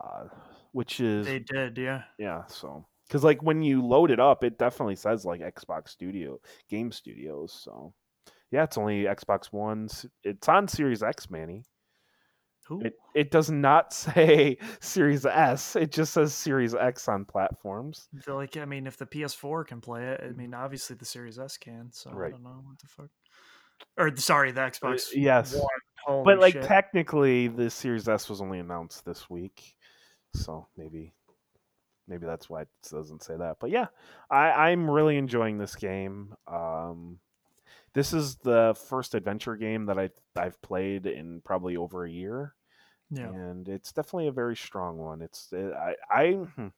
uh, 0.00 0.24
which 0.72 1.00
is 1.00 1.26
They 1.26 1.38
did, 1.40 1.76
yeah. 1.78 2.02
Yeah, 2.18 2.46
so 2.46 2.86
because 3.06 3.24
like 3.24 3.42
when 3.42 3.62
you 3.62 3.82
load 3.84 4.10
it 4.10 4.20
up, 4.20 4.44
it 4.44 4.58
definitely 4.58 4.96
says 4.96 5.24
like 5.24 5.40
Xbox 5.40 5.88
Studio 5.88 6.38
Game 6.68 6.92
Studios. 6.92 7.52
So 7.52 7.94
yeah, 8.50 8.64
it's 8.64 8.78
only 8.78 9.04
Xbox 9.04 9.46
One. 9.52 9.84
s- 9.84 10.06
It's 10.24 10.48
on 10.48 10.68
Series 10.68 11.02
X, 11.02 11.30
Manny. 11.30 11.64
Ooh. 12.70 12.80
It 12.82 12.94
it 13.14 13.30
does 13.30 13.50
not 13.50 13.92
say 13.94 14.58
Series 14.80 15.24
S. 15.24 15.74
It 15.76 15.90
just 15.90 16.12
says 16.12 16.34
Series 16.34 16.74
X 16.74 17.08
on 17.08 17.24
platforms. 17.24 18.08
I 18.16 18.20
feel 18.20 18.34
like 18.36 18.56
I 18.58 18.64
mean, 18.66 18.86
if 18.86 18.96
the 18.98 19.06
PS4 19.06 19.66
can 19.66 19.80
play 19.80 20.04
it, 20.08 20.20
I 20.22 20.32
mean, 20.32 20.52
obviously 20.54 20.96
the 20.96 21.06
Series 21.06 21.38
S 21.38 21.56
can. 21.56 21.90
So 21.92 22.10
I 22.10 22.14
Right. 22.14 22.30
don't 22.32 22.42
know 22.42 22.60
what 22.64 22.78
the 22.78 22.88
fuck. 22.88 23.08
Or 23.96 24.14
sorry, 24.16 24.50
the 24.52 24.62
uh, 24.62 24.70
Xbox. 24.70 25.08
yes. 25.14 25.54
One. 26.06 26.24
But 26.24 26.38
like 26.40 26.54
shit. 26.54 26.64
technically, 26.64 27.48
the 27.48 27.70
Series 27.70 28.08
S 28.08 28.28
was 28.28 28.40
only 28.40 28.58
announced 28.58 29.04
this 29.04 29.28
week, 29.30 29.74
so 30.34 30.66
maybe 30.76 31.12
maybe 32.06 32.26
that's 32.26 32.48
why 32.48 32.62
it 32.62 32.68
doesn't 32.90 33.22
say 33.22 33.36
that. 33.36 33.58
But 33.60 33.70
yeah, 33.70 33.86
I, 34.30 34.70
I'm 34.70 34.90
really 34.90 35.16
enjoying 35.16 35.58
this 35.58 35.76
game. 35.76 36.34
Um, 36.46 37.18
this 37.94 38.12
is 38.12 38.36
the 38.36 38.74
first 38.88 39.14
adventure 39.14 39.56
game 39.56 39.86
that 39.86 39.98
I 39.98 40.10
I've 40.36 40.60
played 40.62 41.06
in 41.06 41.40
probably 41.44 41.76
over 41.76 42.04
a 42.04 42.10
year, 42.10 42.54
yeah, 43.10 43.28
and 43.28 43.68
it's 43.68 43.92
definitely 43.92 44.28
a 44.28 44.32
very 44.32 44.56
strong 44.56 44.98
one. 44.98 45.22
It's 45.22 45.48
it, 45.52 45.72
I 45.72 45.94
I. 46.10 46.32
hmm. 46.32 46.68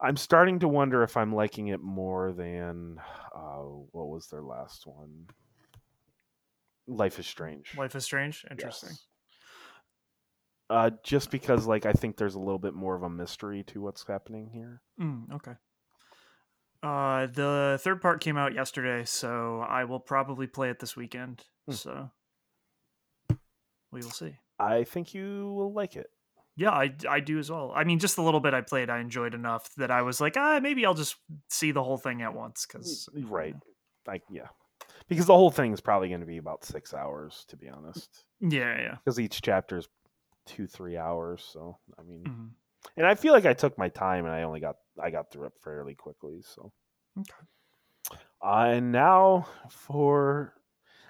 I'm 0.00 0.16
starting 0.16 0.60
to 0.60 0.68
wonder 0.68 1.02
if 1.02 1.16
I'm 1.16 1.34
liking 1.34 1.68
it 1.68 1.80
more 1.80 2.32
than 2.32 3.00
uh, 3.34 3.64
what 3.90 4.08
was 4.08 4.28
their 4.28 4.42
last 4.42 4.86
one? 4.86 5.26
Life 6.86 7.18
is 7.18 7.26
Strange. 7.26 7.76
Life 7.76 7.96
is 7.96 8.04
Strange. 8.04 8.46
Interesting. 8.48 8.90
Yes. 8.90 9.06
Uh, 10.70 10.90
just 11.02 11.30
because, 11.30 11.66
like, 11.66 11.86
I 11.86 11.92
think 11.92 12.16
there's 12.16 12.34
a 12.34 12.40
little 12.40 12.58
bit 12.58 12.74
more 12.74 12.94
of 12.94 13.02
a 13.02 13.08
mystery 13.08 13.64
to 13.68 13.80
what's 13.80 14.04
happening 14.06 14.50
here. 14.52 14.82
Mm, 15.00 15.32
okay. 15.34 15.52
Uh, 16.82 17.26
the 17.26 17.78
third 17.82 18.00
part 18.00 18.20
came 18.20 18.36
out 18.36 18.54
yesterday, 18.54 19.04
so 19.04 19.64
I 19.66 19.84
will 19.84 19.98
probably 19.98 20.46
play 20.46 20.70
it 20.70 20.78
this 20.78 20.94
weekend. 20.94 21.42
Hmm. 21.66 21.72
So 21.72 22.10
we 23.90 24.00
will 24.00 24.10
see. 24.10 24.36
I 24.58 24.84
think 24.84 25.14
you 25.14 25.52
will 25.54 25.72
like 25.72 25.96
it. 25.96 26.08
Yeah, 26.56 26.70
I, 26.70 26.92
I 27.08 27.20
do 27.20 27.38
as 27.38 27.50
well. 27.50 27.72
I 27.74 27.84
mean, 27.84 28.00
just 28.00 28.16
the 28.16 28.22
little 28.22 28.40
bit 28.40 28.52
I 28.52 28.60
played, 28.62 28.90
I 28.90 28.98
enjoyed 28.98 29.32
enough 29.32 29.68
that 29.76 29.92
I 29.92 30.02
was 30.02 30.20
like, 30.20 30.36
ah, 30.36 30.58
maybe 30.60 30.84
I'll 30.84 30.94
just 30.94 31.14
see 31.48 31.70
the 31.70 31.82
whole 31.82 31.98
thing 31.98 32.20
at 32.22 32.34
once. 32.34 32.66
Because 32.66 33.08
Right. 33.14 33.54
Like 34.06 34.22
yeah. 34.28 34.48
Because 35.08 35.26
the 35.26 35.34
whole 35.34 35.50
thing 35.50 35.72
is 35.72 35.80
probably 35.80 36.08
going 36.08 36.20
to 36.20 36.26
be 36.26 36.38
about 36.38 36.64
six 36.64 36.92
hours, 36.92 37.44
to 37.48 37.56
be 37.56 37.68
honest. 37.68 38.24
yeah, 38.40 38.78
yeah. 38.80 38.96
Because 39.04 39.18
each 39.18 39.40
chapter 39.40 39.78
is 39.78 39.88
two, 40.48 40.66
three 40.66 40.96
hours. 40.96 41.44
So 41.52 41.78
I 41.98 42.02
mean, 42.02 42.28
Mhm. 42.28 42.50
and 42.96 43.06
I 43.06 43.14
feel 43.16 43.34
like 43.34 43.46
I 43.46 43.54
took 43.54 43.78
my 43.78 43.88
time 43.90 44.26
and 44.26 44.34
I 44.34 44.42
only 44.44 44.60
got 44.60 44.76
I 45.00 45.10
got 45.10 45.30
through 45.32 45.46
it 45.48 45.54
fairly 45.62 45.94
quickly. 45.94 46.42
So, 46.42 46.72
Okay. 47.18 47.46
uh, 48.42 48.66
and 48.68 48.92
now 48.92 49.46
for 49.70 50.54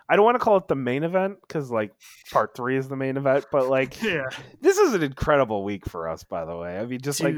I 0.09 0.17
don't 0.17 0.25
want 0.25 0.37
to 0.37 0.39
call 0.39 0.57
it 0.57 0.69
the 0.69 0.75
main 0.75 1.03
event 1.05 1.39
because 1.43 1.71
like 1.71 1.93
part 2.31 2.55
three 2.57 2.77
is 2.77 2.89
the 2.89 2.97
main 2.97 3.17
event, 3.17 3.47
but 3.53 3.69
like 3.69 4.03
Yeah, 4.03 4.29
this 4.61 4.79
is 4.79 4.95
an 4.95 5.03
incredible 5.03 5.65
week 5.65 5.87
for 5.87 6.09
us. 6.09 6.25
By 6.25 6.45
the 6.45 6.57
way, 6.57 6.79
I 6.79 6.87
mean 6.87 7.01
just 7.01 7.23
like. 7.23 7.35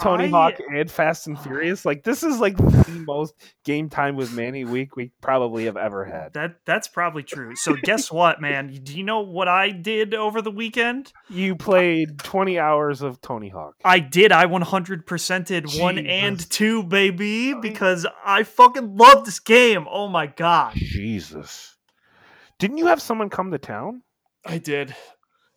Tony 0.00 0.24
I- 0.24 0.28
Hawk 0.28 0.54
and 0.72 0.90
Fast 0.90 1.26
and 1.26 1.38
Furious. 1.38 1.84
Like 1.84 2.04
this 2.04 2.22
is 2.22 2.38
like 2.38 2.56
the 2.56 3.04
most 3.06 3.34
game 3.64 3.88
time 3.88 4.16
with 4.16 4.32
Manny 4.32 4.64
week 4.64 4.96
we 4.96 5.12
probably 5.20 5.64
have 5.66 5.76
ever 5.76 6.04
had. 6.04 6.32
That 6.34 6.56
that's 6.64 6.88
probably 6.88 7.22
true. 7.22 7.54
So 7.56 7.74
guess 7.82 8.10
what, 8.10 8.40
man? 8.40 8.68
Do 8.82 8.96
you 8.96 9.04
know 9.04 9.20
what 9.20 9.48
I 9.48 9.70
did 9.70 10.14
over 10.14 10.42
the 10.42 10.50
weekend? 10.50 11.12
You 11.28 11.56
played 11.56 12.18
20 12.18 12.58
hours 12.58 13.02
of 13.02 13.20
Tony 13.20 13.48
Hawk. 13.48 13.76
I 13.84 13.98
did. 13.98 14.32
I 14.32 14.46
100%ed 14.46 15.80
one 15.80 15.98
and 15.98 16.50
two, 16.50 16.82
baby, 16.82 17.54
because 17.54 18.06
I 18.24 18.42
fucking 18.42 18.96
love 18.96 19.24
this 19.24 19.40
game. 19.40 19.86
Oh 19.90 20.08
my 20.08 20.26
god. 20.26 20.74
Jesus. 20.74 21.76
Didn't 22.60 22.76
you 22.78 22.86
have 22.86 23.00
someone 23.02 23.30
come 23.30 23.50
to 23.50 23.58
town? 23.58 24.02
I 24.44 24.58
did. 24.58 24.94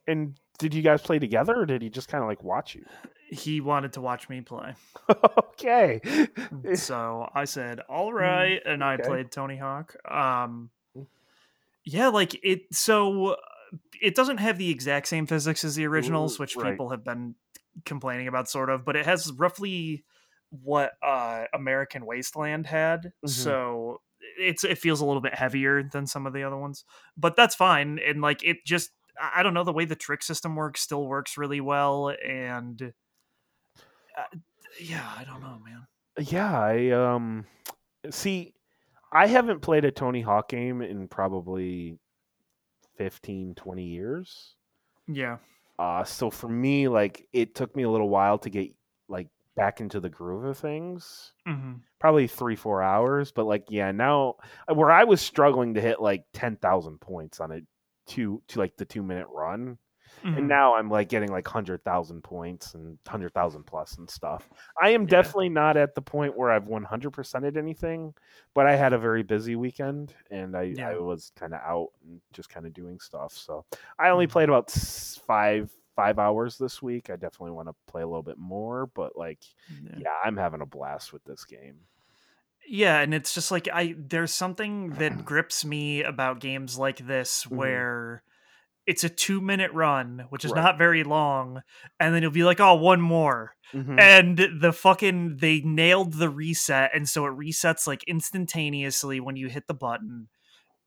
And 0.07 0.39
did 0.57 0.73
you 0.73 0.81
guys 0.81 1.01
play 1.01 1.19
together 1.19 1.53
or 1.55 1.65
did 1.65 1.81
he 1.81 1.89
just 1.89 2.07
kind 2.07 2.23
of 2.23 2.27
like 2.29 2.43
watch 2.43 2.75
you? 2.75 2.85
He 3.29 3.61
wanted 3.61 3.93
to 3.93 4.01
watch 4.01 4.29
me 4.29 4.41
play. 4.41 4.73
okay. 5.53 5.99
so 6.75 7.27
I 7.33 7.45
said, 7.45 7.79
"All 7.89 8.13
right," 8.13 8.61
and 8.65 8.83
I 8.83 8.95
Mm, 8.97 8.99
okay. 8.99 9.09
played 9.09 9.31
Tony 9.31 9.57
Hawk. 9.57 9.95
Um, 10.09 10.69
yeah, 11.83 12.07
like 12.09 12.35
it. 12.43 12.61
So 12.73 13.35
it 14.01 14.15
doesn't 14.15 14.37
have 14.37 14.57
the 14.57 14.69
exact 14.69 15.07
same 15.07 15.25
physics 15.25 15.63
as 15.63 15.75
the 15.75 15.85
originals, 15.87 16.35
Ooh, 16.37 16.43
which 16.43 16.55
right. 16.55 16.71
people 16.71 16.89
have 16.89 17.03
been 17.03 17.35
complaining 17.85 18.27
about, 18.27 18.49
sort 18.49 18.69
of. 18.69 18.85
But 18.85 18.95
it 18.95 19.05
has 19.05 19.31
roughly 19.33 20.03
what 20.51 20.93
uh, 21.01 21.45
American 21.53 22.05
Wasteland 22.05 22.67
had. 22.67 23.13
Mhm. 23.25 23.29
So 23.29 24.01
it's 24.37 24.63
it 24.63 24.77
feels 24.77 25.01
a 25.01 25.05
little 25.05 25.21
bit 25.21 25.35
heavier 25.35 25.83
than 25.83 26.07
some 26.07 26.25
of 26.27 26.33
the 26.33 26.43
other 26.43 26.57
ones, 26.57 26.85
but 27.17 27.35
that's 27.35 27.55
fine. 27.55 27.99
And 28.05 28.21
like 28.21 28.43
it 28.43 28.65
just. 28.65 28.91
I 29.21 29.43
don't 29.43 29.53
know 29.53 29.63
the 29.63 29.71
way 29.71 29.85
the 29.85 29.95
trick 29.95 30.23
system 30.23 30.55
works 30.55 30.81
still 30.81 31.05
works 31.05 31.37
really 31.37 31.61
well 31.61 32.11
and 32.25 32.93
uh, 34.17 34.37
yeah 34.81 35.07
I 35.17 35.23
don't 35.23 35.41
know 35.41 35.59
man 35.63 35.85
Yeah, 36.17 36.59
I 36.59 36.89
um 36.91 37.45
see 38.09 38.53
I 39.11 39.27
haven't 39.27 39.61
played 39.61 39.85
a 39.85 39.91
Tony 39.91 40.21
Hawk 40.21 40.49
game 40.49 40.81
in 40.81 41.07
probably 41.07 41.99
15 42.97 43.55
20 43.55 43.83
years. 43.85 44.55
yeah 45.07 45.37
Uh 45.77 46.03
so 46.03 46.29
for 46.29 46.47
me 46.47 46.87
like 46.87 47.27
it 47.33 47.55
took 47.55 47.75
me 47.75 47.83
a 47.83 47.89
little 47.89 48.09
while 48.09 48.37
to 48.39 48.49
get 48.49 48.71
like 49.07 49.27
back 49.55 49.79
into 49.81 49.99
the 49.99 50.09
groove 50.09 50.45
of 50.45 50.57
things. 50.57 51.33
hmm 51.45 51.73
Probably 52.03 52.27
3 52.27 52.57
4 52.57 52.83
hours, 52.83 53.31
but 53.31 53.45
like 53.45 53.63
yeah, 53.69 53.89
now 53.93 54.35
where 54.73 54.91
I 54.91 55.05
was 55.05 55.21
struggling 55.21 55.73
to 55.75 55.79
hit 55.81 56.01
like 56.01 56.25
10,000 56.33 56.99
points 56.99 57.39
on 57.39 57.53
a 57.53 57.61
two 58.05 58.41
to 58.49 58.59
like 58.59 58.75
the 58.75 58.83
2 58.83 59.01
minute 59.01 59.27
run. 59.31 59.77
Mm-hmm. 60.21 60.37
and 60.37 60.47
now 60.49 60.75
I'm 60.75 60.89
like 60.89 61.07
getting 61.07 61.31
like 61.31 61.47
hundred 61.47 61.83
thousand 61.85 62.23
points 62.23 62.73
and 62.75 62.97
hundred 63.07 63.33
thousand 63.33 63.63
plus 63.63 63.97
and 63.97 64.09
stuff. 64.09 64.49
I 64.81 64.89
am 64.89 65.03
Yeah. 65.03 65.07
definitely 65.11 65.47
not 65.49 65.77
at 65.77 65.95
the 65.95 66.01
point 66.01 66.37
where 66.37 66.51
I've 66.51 66.67
one 66.67 66.83
hundred 66.83 67.13
percented 67.13 67.55
anything, 67.57 68.13
but 68.53 68.65
I 68.67 68.75
had 68.75 68.91
a 68.91 68.97
very 68.97 69.23
busy 69.23 69.55
weekend 69.55 70.13
and 70.29 70.57
I, 70.57 70.75
I 70.81 70.97
was 70.97 71.31
kind 71.37 71.53
of 71.53 71.61
out 71.61 71.89
and 72.05 72.19
just 72.33 72.49
kind 72.49 72.65
of 72.65 72.73
doing 72.73 72.99
stuff. 72.99 73.31
So 73.33 73.65
I 73.97 74.09
only 74.09 74.27
Mhm. 74.27 74.31
played 74.31 74.49
about 74.49 74.69
five 74.71 75.71
five 75.95 76.19
hours 76.19 76.57
this 76.57 76.81
week. 76.81 77.09
I 77.09 77.15
definitely 77.15 77.51
want 77.51 77.69
to 77.69 77.75
play 77.87 78.01
a 78.01 78.07
little 78.07 78.23
bit 78.23 78.37
more, 78.37 78.87
but 78.87 79.17
like 79.17 79.39
yeah. 79.83 79.95
yeah, 79.99 80.13
I'm 80.23 80.35
having 80.37 80.61
a 80.61 80.65
blast 80.65 81.13
with 81.13 81.23
this 81.23 81.45
game. 81.45 81.79
Yeah, 82.67 82.99
and 83.01 83.13
it's 83.13 83.33
just 83.33 83.51
like 83.51 83.67
I 83.71 83.95
there's 83.97 84.33
something 84.33 84.95
that 84.97 85.23
grips 85.25 85.65
me 85.65 86.01
about 86.03 86.39
games 86.39 86.77
like 86.77 86.97
this 86.99 87.45
Mhm. 87.49 87.83
where 87.85 88.23
it's 88.87 89.03
a 89.03 89.09
2 89.09 89.41
minute 89.41 89.71
run, 89.73 90.25
which 90.29 90.45
is 90.45 90.53
Right. 90.53 90.55
not 90.55 90.77
very 90.77 91.03
long, 91.03 91.61
and 91.99 92.15
then 92.15 92.23
you'll 92.23 92.31
be 92.31 92.43
like, 92.45 92.59
"Oh, 92.61 92.75
one 92.75 93.01
more." 93.01 93.55
Mhm. 93.73 94.13
And 94.17 94.37
the 94.61 94.73
fucking 94.73 95.37
they 95.37 95.61
nailed 95.61 96.13
the 96.15 96.29
reset 96.29 96.91
and 96.95 97.09
so 97.09 97.25
it 97.27 97.31
resets 97.37 97.87
like 97.87 98.03
instantaneously 98.05 99.19
when 99.21 99.35
you 99.37 99.49
hit 99.49 99.67
the 99.67 99.73
button. 99.75 100.29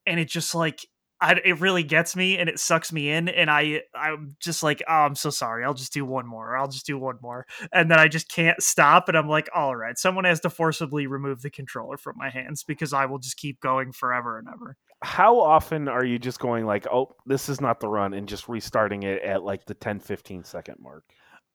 And 0.07 0.21
it 0.21 0.29
just 0.29 0.55
like 0.55 0.87
I, 1.21 1.41
it 1.45 1.61
really 1.61 1.83
gets 1.83 2.15
me 2.15 2.37
and 2.39 2.49
it 2.49 2.59
sucks 2.59 2.93
me 2.93 3.11
in 3.11 3.29
and 3.29 3.51
I 3.51 3.83
I'm 3.95 4.37
just 4.41 4.63
like 4.63 4.83
oh 4.89 4.93
I'm 4.93 5.15
so 5.15 5.31
sorry. 5.31 5.65
I'll 5.65 5.75
just 5.75 5.93
do 5.93 6.05
one 6.05 6.27
more. 6.27 6.57
I'll 6.57 6.69
just 6.69 6.87
do 6.87 6.99
one 6.99 7.19
more. 7.23 7.47
And 7.73 7.91
then 7.91 7.99
I 7.99 8.09
just 8.09 8.29
can't 8.29 8.63
stop 8.63 9.09
and 9.09 9.17
I'm 9.17 9.29
like 9.29 9.49
all 9.55 9.75
right. 9.75 9.97
Someone 9.99 10.25
has 10.25 10.41
to 10.41 10.51
forcibly 10.51 11.07
remove 11.07 11.43
the 11.43 11.51
controller 11.51 11.97
from 11.97 12.17
my 12.17 12.31
hands 12.31 12.63
because 12.63 12.93
I 12.93 13.07
will 13.07 13.19
just 13.19 13.37
keep 13.37 13.61
going 13.61 13.93
forever 13.93 14.39
and 14.39 14.49
ever. 14.49 14.77
How 15.03 15.39
often 15.41 15.89
are 15.89 16.05
you 16.05 16.19
just 16.19 16.41
going 16.41 16.65
like, 16.65 16.87
oh, 16.91 17.15
this 17.27 17.49
is 17.49 17.61
not 17.61 17.81
the 17.81 17.89
run, 17.89 18.15
and 18.15 18.27
just 18.27 18.49
restarting 18.49 19.03
it 19.03 19.23
at 19.23 19.43
like 19.43 19.67
the 19.67 19.75
10, 19.75 20.01
15 20.01 20.45
second 20.45 20.77
mark? 20.81 21.05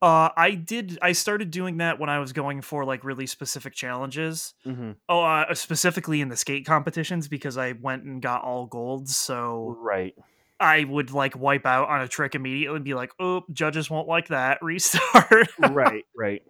Uh 0.01 0.29
I 0.35 0.51
did 0.55 0.97
I 1.01 1.11
started 1.11 1.51
doing 1.51 1.77
that 1.77 1.99
when 1.99 2.09
I 2.09 2.19
was 2.19 2.33
going 2.33 2.61
for 2.61 2.85
like 2.85 3.03
really 3.03 3.27
specific 3.27 3.73
challenges 3.73 4.53
Mm-hmm. 4.65 4.91
oh 5.09 5.21
uh, 5.21 5.53
specifically 5.53 6.21
in 6.21 6.29
the 6.29 6.37
skate 6.37 6.65
competitions 6.65 7.27
because 7.27 7.57
I 7.57 7.73
went 7.73 8.03
and 8.03 8.21
got 8.21 8.43
all 8.43 8.65
golds 8.65 9.15
so 9.15 9.77
Right. 9.79 10.15
I 10.59 10.83
would 10.83 11.11
like 11.11 11.35
wipe 11.37 11.65
out 11.65 11.89
on 11.89 12.01
a 12.01 12.07
trick 12.07 12.35
immediately 12.35 12.75
and 12.75 12.85
be 12.85 12.93
like 12.93 13.11
oh 13.19 13.43
judges 13.51 13.89
won't 13.89 14.07
like 14.07 14.27
that 14.29 14.59
restart 14.63 15.47
right. 15.71 16.05
Right. 16.17 16.41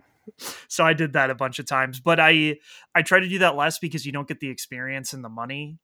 so 0.68 0.86
I 0.86 0.94
did 0.94 1.14
that 1.14 1.30
a 1.30 1.36
bunch 1.36 1.60
of 1.60 1.66
times. 1.66 2.00
But 2.00 2.20
I 2.20 2.58
I 2.94 3.02
try 3.02 3.20
to 3.20 3.28
do 3.28 3.40
that 3.40 3.56
less 3.56 3.80
because 3.80 4.06
you 4.06 4.12
don't 4.12 4.28
get 4.28 4.40
the 4.40 4.50
experience 4.50 5.14
and 5.14 5.24
the 5.24 5.30
money. 5.30 5.80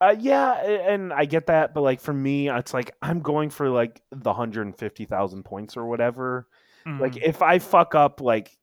Uh, 0.00 0.14
yeah, 0.18 0.52
and 0.64 1.12
I 1.12 1.24
get 1.24 1.46
that, 1.46 1.74
but 1.74 1.80
like 1.82 2.00
for 2.00 2.12
me, 2.12 2.48
it's 2.48 2.72
like 2.74 2.94
I'm 3.02 3.20
going 3.20 3.50
for 3.50 3.68
like 3.68 4.00
the 4.12 4.32
hundred 4.32 4.66
and 4.66 4.76
fifty 4.76 5.04
thousand 5.04 5.44
points 5.44 5.76
or 5.76 5.86
whatever. 5.86 6.46
Like 6.98 7.12
Mhm. 7.12 7.22
if 7.22 7.42
I 7.42 7.58
fuck 7.58 7.94
up 7.94 8.20
like 8.20 8.56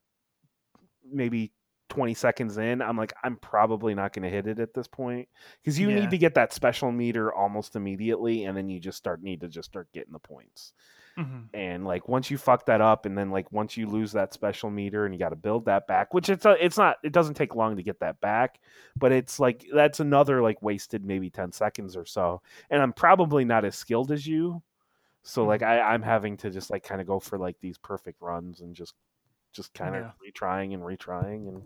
maybe 1.04 1.52
twenty 1.90 2.14
seconds 2.16 2.58
in, 2.58 2.82
I'm 2.82 2.98
like 2.98 3.14
I'm 3.24 3.38
probably 3.38 3.94
not 3.94 4.12
going 4.14 4.24
to 4.24 4.30
hit 4.30 4.48
it 4.48 4.60
at 4.60 4.74
this 4.74 4.88
point 4.88 5.30
because 5.62 5.78
you 5.80 5.90
Yeah. 5.90 6.00
need 6.00 6.10
to 6.12 6.18
get 6.18 6.34
that 6.34 6.52
special 6.52 6.92
meter 6.92 7.32
almost 7.34 7.76
immediately, 7.76 8.46
and 8.46 8.58
then 8.58 8.70
you 8.70 8.80
just 8.80 8.98
start 8.98 9.22
need 9.22 9.42
to 9.42 9.48
just 9.48 9.70
start 9.70 9.92
getting 9.94 10.14
the 10.14 10.20
points. 10.20 10.74
Mhm. 11.18 11.48
And 11.54 11.86
like 11.86 12.10
once 12.10 12.30
you 12.32 12.38
fuck 12.38 12.66
that 12.66 12.82
up, 12.82 13.06
and 13.06 13.18
then 13.18 13.30
like 13.30 13.50
once 13.52 13.78
you 13.78 13.88
lose 13.88 14.12
that 14.14 14.34
special 14.34 14.70
meter, 14.70 15.06
and 15.06 15.14
you 15.14 15.20
got 15.20 15.30
to 15.30 15.36
build 15.38 15.66
that 15.66 15.88
back, 15.88 16.14
which 16.14 16.28
it's 16.30 16.46
a, 16.46 16.58
it's 16.64 16.78
not 16.78 16.98
it 17.04 17.14
doesn't 17.14 17.36
take 17.36 17.56
long 17.56 17.78
to 17.78 17.84
get 17.84 18.00
that 18.00 18.20
back, 18.20 18.60
but 18.98 19.12
it's 19.12 19.40
like 19.40 19.64
that's 19.74 20.00
another 20.00 20.42
like 20.42 20.62
wasted 20.64 21.06
maybe 21.06 21.30
ten 21.30 21.52
seconds 21.52 21.96
or 21.96 22.06
so. 22.06 22.42
And 22.72 22.82
I'm 22.82 22.92
probably 22.94 23.46
not 23.46 23.64
as 23.64 23.76
skilled 23.76 24.12
as 24.12 24.26
you, 24.28 24.62
so 25.26 25.46
like 25.46 25.62
I 25.64 25.82
I'm 25.82 26.02
having 26.04 26.38
to 26.38 26.52
just 26.52 26.70
like 26.70 26.84
kind 26.84 27.02
of 27.02 27.08
go 27.08 27.20
for 27.20 27.38
like 27.40 27.60
these 27.62 27.78
perfect 27.78 28.22
runs 28.22 28.62
and 28.62 28.76
just 28.76 28.96
just 29.54 29.74
kind 29.74 29.96
of 29.96 30.06
Yeah. 30.06 30.12
retrying 30.26 30.74
and 30.74 30.84
retrying 30.84 31.48
and 31.50 31.64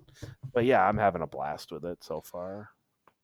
but 0.54 0.66
yeah, 0.66 0.86
I'm 0.88 0.98
having 0.98 1.22
a 1.24 1.28
blast 1.28 1.72
with 1.72 1.86
it 1.86 2.04
so 2.04 2.22
far. 2.22 2.72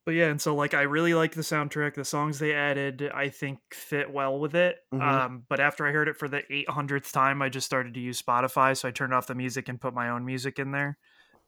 But 0.06 0.12
yeah, 0.14 0.28
and 0.30 0.40
so 0.40 0.54
like 0.56 0.76
I 0.76 0.84
really 0.84 1.16
like 1.16 1.34
the 1.34 1.42
soundtrack. 1.42 1.96
The 1.96 2.06
songs 2.06 2.38
they 2.38 2.54
added, 2.54 3.10
I 3.14 3.30
think, 3.30 3.60
fit 3.74 4.12
well 4.12 4.40
with 4.40 4.54
it. 4.54 4.78
Mhm. 4.92 5.02
Um, 5.02 5.46
but 5.50 5.60
after 5.60 5.88
I 5.88 5.92
heard 5.92 6.08
it 6.08 6.16
for 6.18 6.28
the 6.28 6.44
800th 6.54 7.12
time, 7.12 7.42
I 7.42 7.50
just 7.50 7.66
started 7.66 7.96
to 7.96 8.00
use 8.00 8.22
Spotify. 8.22 8.78
So 8.78 8.88
I 8.88 8.92
turned 8.92 9.16
off 9.16 9.26
the 9.28 9.34
music 9.36 9.68
and 9.68 9.82
put 9.82 9.96
my 9.96 10.10
own 10.10 10.24
music 10.24 10.60
in 10.60 10.72
there. 10.72 11.00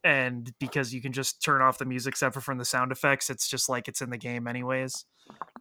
And 0.03 0.53
because 0.59 0.93
you 0.93 1.01
can 1.01 1.13
just 1.13 1.43
turn 1.43 1.61
off 1.61 1.79
the 1.79 1.85
music 1.85 2.15
separate 2.15 2.43
from 2.43 2.59
the 2.59 2.65
sound 2.65 2.91
effects, 2.91 3.29
it's 3.29 3.49
just 3.49 3.69
like 3.69 3.87
it's 3.87 4.01
in 4.01 4.11
the 4.11 4.17
game 4.17 4.47
anyways. 4.47 5.05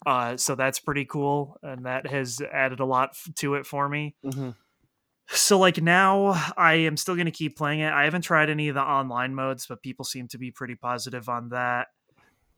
Uh, 0.05 0.37
so 0.37 0.55
that's 0.55 0.79
pretty 0.79 1.05
cool, 1.05 1.57
and 1.63 1.87
that 1.87 2.07
has 2.07 2.41
added 2.53 2.79
a 2.81 2.85
lot 2.85 3.11
f- 3.13 3.35
to 3.37 3.55
it 3.55 3.67
for 3.67 3.89
me. 3.89 4.15
Mm-hmm. 4.25 4.51
So 5.29 5.59
like 5.59 5.83
now 5.83 6.41
I 6.57 6.75
am 6.75 6.97
still 6.97 7.17
going 7.17 7.27
to 7.27 7.33
keep 7.33 7.57
playing 7.57 7.81
it. 7.81 7.93
I 7.93 8.05
haven't 8.05 8.23
tried 8.23 8.49
any 8.49 8.69
of 8.69 8.77
the 8.77 8.83
online 8.83 9.35
modes, 9.35 9.67
but 9.67 9.83
people 9.83 10.05
seem 10.05 10.29
to 10.29 10.39
be 10.39 10.53
pretty 10.53 10.77
positive 10.77 11.29
on 11.29 11.49
that. 11.49 11.89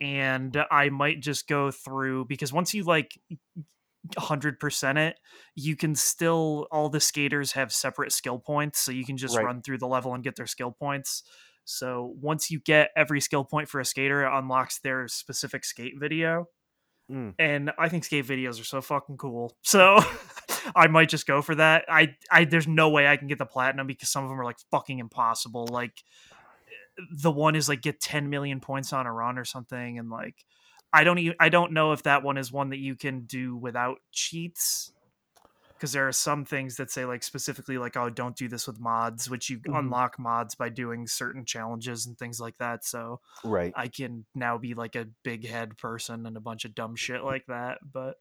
And 0.01 0.57
I 0.71 0.91
might 0.91 1.21
just 1.21 1.49
go 1.49 1.71
through 1.71 2.27
because 2.27 2.53
once 2.53 2.75
you 2.75 2.85
like 2.85 3.19
100% 4.19 4.99
it, 4.99 5.19
you 5.55 5.77
can 5.77 5.95
still 5.95 6.67
all 6.71 6.89
the 6.89 7.01
skaters 7.01 7.53
have 7.53 7.73
separate 7.73 8.13
skill 8.13 8.39
points, 8.39 8.79
so 8.79 8.93
you 8.93 9.05
can 9.05 9.17
just 9.17 9.37
Right. 9.37 9.45
run 9.47 9.63
through 9.63 9.79
the 9.79 9.89
level 9.89 10.15
and 10.15 10.23
get 10.23 10.37
their 10.37 10.47
skill 10.47 10.71
points. 10.71 11.23
So 11.65 12.15
once 12.21 12.51
you 12.51 12.61
get 12.61 12.91
every 12.97 13.21
skill 13.21 13.45
point 13.45 13.69
for 13.69 13.81
a 13.81 13.85
skater, 13.85 14.25
it 14.25 14.31
unlocks 14.33 14.79
their 14.79 15.09
specific 15.09 15.65
skate 15.65 15.95
video. 15.99 16.49
Mm. 17.11 17.35
And 17.39 17.73
I 17.79 17.89
think 17.89 18.05
skate 18.05 18.27
videos 18.27 18.61
are 18.61 18.65
so 18.65 18.81
fucking 18.81 19.17
cool. 19.17 19.57
So 19.63 19.99
I 20.77 20.89
might 20.89 21.09
just 21.09 21.27
go 21.27 21.41
for 21.41 21.55
that. 21.55 21.85
I, 21.89 22.17
I 22.31 22.45
there's 22.45 22.69
no 22.69 22.91
way 22.91 23.09
I 23.09 23.17
can 23.17 23.29
get 23.29 23.39
the 23.39 23.47
platinum 23.47 23.87
because 23.87 24.11
some 24.11 24.25
of 24.25 24.31
them 24.31 24.41
are 24.41 24.45
like 24.45 24.59
fucking 24.71 24.99
impossible. 24.99 25.67
Like 25.71 26.03
the 27.11 27.31
one 27.31 27.55
is 27.55 27.69
like 27.69 27.83
get 27.83 28.01
10 28.01 28.29
million 28.29 28.61
points 28.61 28.93
on 28.93 29.07
a 29.07 29.13
run 29.13 29.39
or 29.39 29.45
something 29.45 29.99
and 29.99 30.11
like 30.11 30.35
I 30.93 31.05
don't 31.05 31.19
even 31.19 31.37
I 31.39 31.49
don't 31.49 31.73
know 31.73 31.93
if 31.93 32.03
that 32.05 32.23
one 32.23 32.39
is 32.39 32.51
one 32.51 32.71
that 32.71 32.79
you 32.79 32.97
can 32.97 33.21
do 33.21 33.57
without 33.57 33.99
cheats 34.11 34.93
because 35.79 35.93
there 35.93 36.09
are 36.09 36.13
some 36.13 36.45
things 36.45 36.77
that 36.77 36.91
say 36.91 37.05
like 37.05 37.23
specifically 37.23 37.79
like 37.79 37.97
oh 37.97 38.11
don't 38.11 38.37
do 38.37 38.49
this 38.49 38.67
with 38.67 38.81
mods 38.81 39.31
which 39.31 39.49
you 39.49 39.59
Mhm. 39.61 39.79
unlock 39.79 40.19
mods 40.19 40.55
by 40.55 40.69
doing 40.69 41.07
certain 41.07 41.45
challenges 41.45 42.07
and 42.07 42.19
things 42.19 42.41
like 42.41 42.59
that 42.59 42.85
so 42.85 43.21
Right. 43.45 43.73
i 43.77 43.89
can 43.89 44.27
now 44.35 44.59
be 44.59 44.75
like 44.75 44.97
a 44.97 45.07
big 45.23 45.47
head 45.47 45.77
person 45.79 46.27
and 46.27 46.37
a 46.37 46.41
bunch 46.41 46.65
of 46.65 46.75
dumb 46.75 46.97
shit 46.97 47.23
like 47.23 47.47
that 47.47 47.79
but 47.93 48.17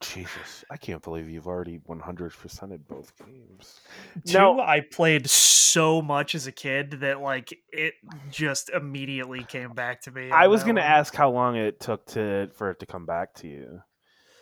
Jesus, 0.00 0.64
I 0.70 0.76
can't 0.76 1.02
believe 1.02 1.28
you've 1.30 1.46
already 1.46 1.78
100%ed 1.78 2.86
both 2.88 3.12
games. 3.24 3.80
two 4.26 4.32
No. 4.38 4.60
i 4.60 4.80
played 4.80 5.28
so 5.30 6.02
much 6.02 6.34
as 6.34 6.46
a 6.46 6.52
kid 6.52 6.92
that 7.00 7.20
like 7.20 7.56
it 7.70 7.94
just 8.30 8.70
immediately 8.70 9.44
came 9.44 9.72
back 9.72 10.00
to 10.02 10.10
me 10.10 10.30
I 10.30 10.46
was 10.48 10.62
going 10.64 10.76
to 10.76 10.82
ask 10.84 11.14
how 11.14 11.30
long 11.30 11.56
it 11.56 11.80
took 11.80 12.06
to 12.06 12.50
for 12.54 12.70
it 12.70 12.80
to 12.80 12.86
come 12.86 13.06
back 13.06 13.34
to 13.34 13.48
you. 13.48 13.82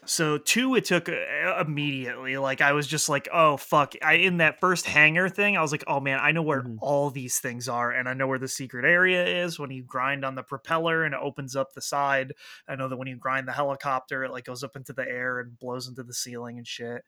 So 0.04 0.36
two, 0.36 0.74
it 0.74 0.84
took 0.84 1.08
uh, 1.08 1.58
immediately. 1.60 2.36
Like 2.36 2.60
I 2.60 2.72
was 2.72 2.88
just 2.88 3.08
like, 3.08 3.28
oh 3.32 3.56
fuck! 3.56 3.94
I 4.02 4.14
in 4.14 4.38
that 4.38 4.58
first 4.58 4.84
hangar 4.84 5.28
thing, 5.28 5.56
I 5.56 5.62
was 5.62 5.70
like, 5.70 5.84
oh 5.86 6.00
man, 6.00 6.18
I 6.20 6.32
know 6.32 6.42
where 6.42 6.62
Mhm. 6.62 6.78
all 6.80 7.08
these 7.10 7.38
things 7.38 7.68
are, 7.68 7.92
and 7.92 8.08
I 8.08 8.14
know 8.14 8.26
where 8.26 8.38
the 8.40 8.48
secret 8.48 8.84
area 8.84 9.24
is. 9.44 9.60
When 9.60 9.70
you 9.70 9.84
grind 9.84 10.24
on 10.24 10.34
the 10.34 10.42
propeller 10.42 11.04
and 11.04 11.14
it 11.14 11.20
opens 11.22 11.54
up 11.54 11.72
the 11.72 11.80
side, 11.80 12.32
I 12.66 12.74
know 12.74 12.88
that 12.88 12.96
when 12.96 13.06
you 13.06 13.16
grind 13.16 13.46
the 13.46 13.52
helicopter, 13.52 14.24
it 14.24 14.32
like 14.32 14.44
goes 14.44 14.64
up 14.64 14.74
into 14.74 14.92
the 14.92 15.06
air 15.08 15.38
and 15.38 15.56
blows 15.58 15.86
into 15.86 16.02
the 16.02 16.14
ceiling 16.14 16.58
and 16.58 16.66
shit. 16.66 17.02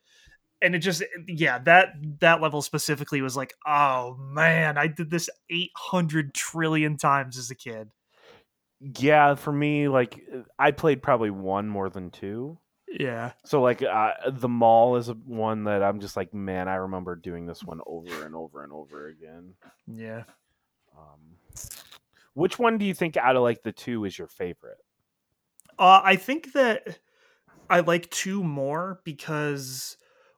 And 0.63 0.75
it 0.77 0.79
just, 0.79 1.03
yeah, 1.27 1.59
that 1.61 1.95
that 2.21 2.41
level 2.41 2.63
specifically 2.63 3.21
was 3.23 3.37
like, 3.37 3.55
oh 3.67 4.17
man, 4.19 4.79
I 4.79 4.87
did 4.87 5.11
this 5.11 5.29
eight 5.51 5.73
hundred 5.77 6.33
trillion 6.35 6.97
times 6.97 7.39
as 7.39 7.51
a 7.51 7.57
kid. 7.57 7.91
Yeah, 8.81 9.35
for 9.35 9.53
me, 9.53 9.89
like 9.89 10.21
I 10.59 10.71
played 10.73 11.03
probably 11.03 11.31
one 11.31 11.69
more 11.69 11.89
than 11.89 12.11
two. 12.11 12.59
Yeah, 12.99 13.33
So 13.45 13.61
like 13.61 13.83
uh, 13.83 14.13
the 14.31 14.49
mall 14.49 14.97
is 14.97 15.09
one 15.09 15.65
that 15.65 15.83
I'm 15.83 15.99
just 15.99 16.17
like, 16.17 16.33
man, 16.33 16.69
I 16.69 16.77
remember 16.77 17.17
doing 17.17 17.45
this 17.45 17.65
one 17.65 17.81
over 17.87 18.25
and 18.25 18.37
over 18.37 18.63
and 18.63 18.73
over 18.73 19.09
again. 19.09 19.55
yeah. 19.87 20.23
Um, 20.97 21.37
which 22.35 22.57
one 22.59 22.79
do 22.79 22.85
you 22.85 22.95
think 22.95 23.17
out 23.17 23.35
of 23.35 23.43
like 23.43 23.63
the 23.65 23.73
two 23.73 24.05
is 24.05 24.17
your 24.17 24.29
favorite? 24.29 24.79
Uh, 25.77 26.01
I 26.05 26.15
think 26.15 26.53
that 26.53 26.99
I 27.69 27.81
like 27.81 28.11
two 28.11 28.45
more 28.45 29.01
because 29.03 29.97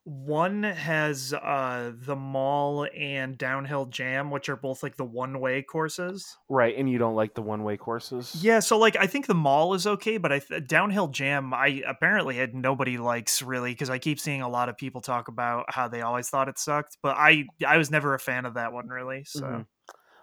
one 0.08 0.62
has 0.62 1.32
uh, 1.32 1.90
the 1.92 2.14
mall 2.14 2.86
and 2.96 3.36
downhill 3.36 3.86
jam, 3.86 4.30
which 4.30 4.48
are 4.48 4.54
both 4.54 4.84
like 4.84 4.96
the 4.96 5.04
one 5.04 5.40
way 5.40 5.62
courses. 5.62 6.36
Right, 6.48 6.76
and 6.78 6.88
you 6.88 6.96
don't 6.96 7.16
like 7.16 7.34
the 7.34 7.42
one 7.42 7.64
way 7.64 7.76
courses? 7.76 8.32
Yeah, 8.40 8.60
so 8.60 8.78
like 8.78 8.94
I 8.94 9.08
think 9.08 9.26
the 9.26 9.34
mall 9.34 9.74
is 9.74 9.84
okay, 9.84 10.16
but 10.18 10.30
I 10.30 10.38
th- 10.38 10.68
downhill 10.68 11.08
jam 11.08 11.52
I 11.52 11.82
apparently 11.86 12.36
had 12.36 12.54
nobody 12.54 12.98
likes 12.98 13.42
really 13.42 13.72
because 13.72 13.90
I 13.90 13.98
keep 13.98 14.20
seeing 14.20 14.42
a 14.42 14.48
lot 14.48 14.68
of 14.68 14.76
people 14.76 15.00
talk 15.00 15.26
about 15.26 15.64
how 15.74 15.88
they 15.88 16.02
always 16.02 16.28
thought 16.30 16.48
it 16.48 16.58
sucked, 16.58 16.98
but 17.02 17.16
I 17.16 17.46
I 17.66 17.76
was 17.76 17.90
never 17.90 18.14
a 18.14 18.20
fan 18.20 18.46
of 18.46 18.54
that 18.54 18.72
one 18.72 18.86
really. 18.88 19.24
So 19.24 19.40
Mhm. 19.42 19.66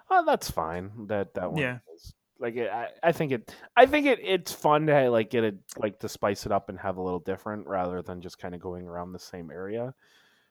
Oh, 0.09 0.23
that's 0.25 0.49
fine. 0.49 1.07
That 1.07 1.33
that 1.33 1.51
one. 1.51 1.61
Yeah. 1.61 1.79
is- 1.93 2.13
like 2.43 2.57
it, 2.57 2.69
I, 2.69 2.89
I 3.01 3.11
think 3.13 3.31
it. 3.31 3.55
I 3.75 3.87
think 3.87 4.05
it. 4.05 4.19
It's 4.21 4.51
fun 4.53 4.87
to 4.87 5.09
like 5.09 5.31
get 5.31 5.45
it 5.45 5.55
like 5.79 5.99
to 6.01 6.09
spice 6.09 6.45
it 6.45 6.51
up 6.51 6.69
and 6.69 6.79
have 6.79 6.97
a 6.97 7.01
little 7.01 7.19
different 7.21 7.67
rather 7.67 8.03
than 8.03 8.21
just 8.21 8.39
kind 8.39 8.53
of 8.55 8.61
going 8.61 8.87
around 8.87 9.13
the 9.13 9.19
same 9.19 9.49
area. 9.51 9.95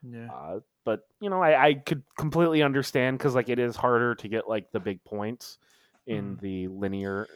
yeah, 0.03 0.31
Uh, 0.33 0.61
but 0.85 1.07
you 1.21 1.31
know, 1.31 1.43
I, 1.43 1.69
I 1.69 1.75
could 1.75 2.03
completely 2.19 2.63
understand 2.63 3.19
because 3.19 3.35
like 3.37 3.49
it 3.51 3.61
is 3.61 3.77
harder 3.77 4.15
to 4.17 4.29
get 4.29 4.49
like 4.49 4.73
the 4.73 4.81
big 4.81 5.05
points 5.05 5.59
in 6.07 6.37
Mhm. 6.37 6.41
the 6.41 6.69
linear 6.69 7.29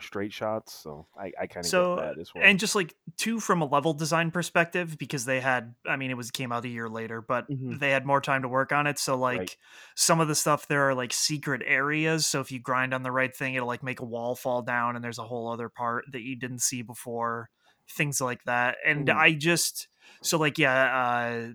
straight 0.00 0.32
shots. 0.32 0.72
So 0.74 1.08
I, 1.18 1.32
I 1.40 1.46
kind 1.46 1.66
of 1.66 1.72
So, 1.72 1.74
get 1.74 1.88
that 1.96 2.18
as 2.18 2.34
well. 2.34 2.52
and 2.52 2.58
just 2.58 2.74
like 2.74 2.94
two 3.18 3.38
from 3.38 3.60
a 3.60 3.66
level 3.66 3.92
design 3.92 4.30
perspective 4.30 4.96
because 4.96 5.26
they 5.26 5.40
had 5.40 5.74
i 5.86 5.94
mean 5.96 6.10
it 6.10 6.16
was 6.16 6.30
came 6.30 6.52
out 6.52 6.64
a 6.64 6.68
year 6.68 6.88
later 6.88 7.20
but 7.20 7.48
Mhm. 7.48 7.80
they 7.80 7.90
had 7.90 8.06
more 8.06 8.20
time 8.22 8.40
to 8.42 8.48
work 8.48 8.72
on 8.72 8.86
it 8.86 8.98
so 8.98 9.14
like 9.14 9.44
Right. 9.44 9.50
some 9.94 10.20
of 10.20 10.28
the 10.28 10.34
stuff 10.34 10.66
there 10.66 10.88
are 10.88 10.94
like 10.94 11.12
secret 11.12 11.60
areas 11.66 12.26
so 12.26 12.40
if 12.40 12.50
you 12.50 12.58
grind 12.58 12.94
on 12.94 13.02
the 13.02 13.12
right 13.12 13.36
thing 13.36 13.54
it'll 13.54 13.68
like 13.68 13.82
make 13.82 14.00
a 14.00 14.04
wall 14.06 14.34
fall 14.34 14.62
down 14.62 14.96
and 14.96 15.04
there's 15.04 15.18
a 15.18 15.24
whole 15.26 15.52
other 15.52 15.68
part 15.68 16.06
that 16.12 16.22
you 16.22 16.34
didn't 16.34 16.62
see 16.62 16.80
before 16.80 17.50
things 17.90 18.22
like 18.22 18.42
that 18.44 18.78
and 18.86 19.10
i 19.10 19.32
just 19.34 19.88
so 20.22 20.38
like 20.38 20.56
yeah 20.56 20.96
uh 20.96 21.52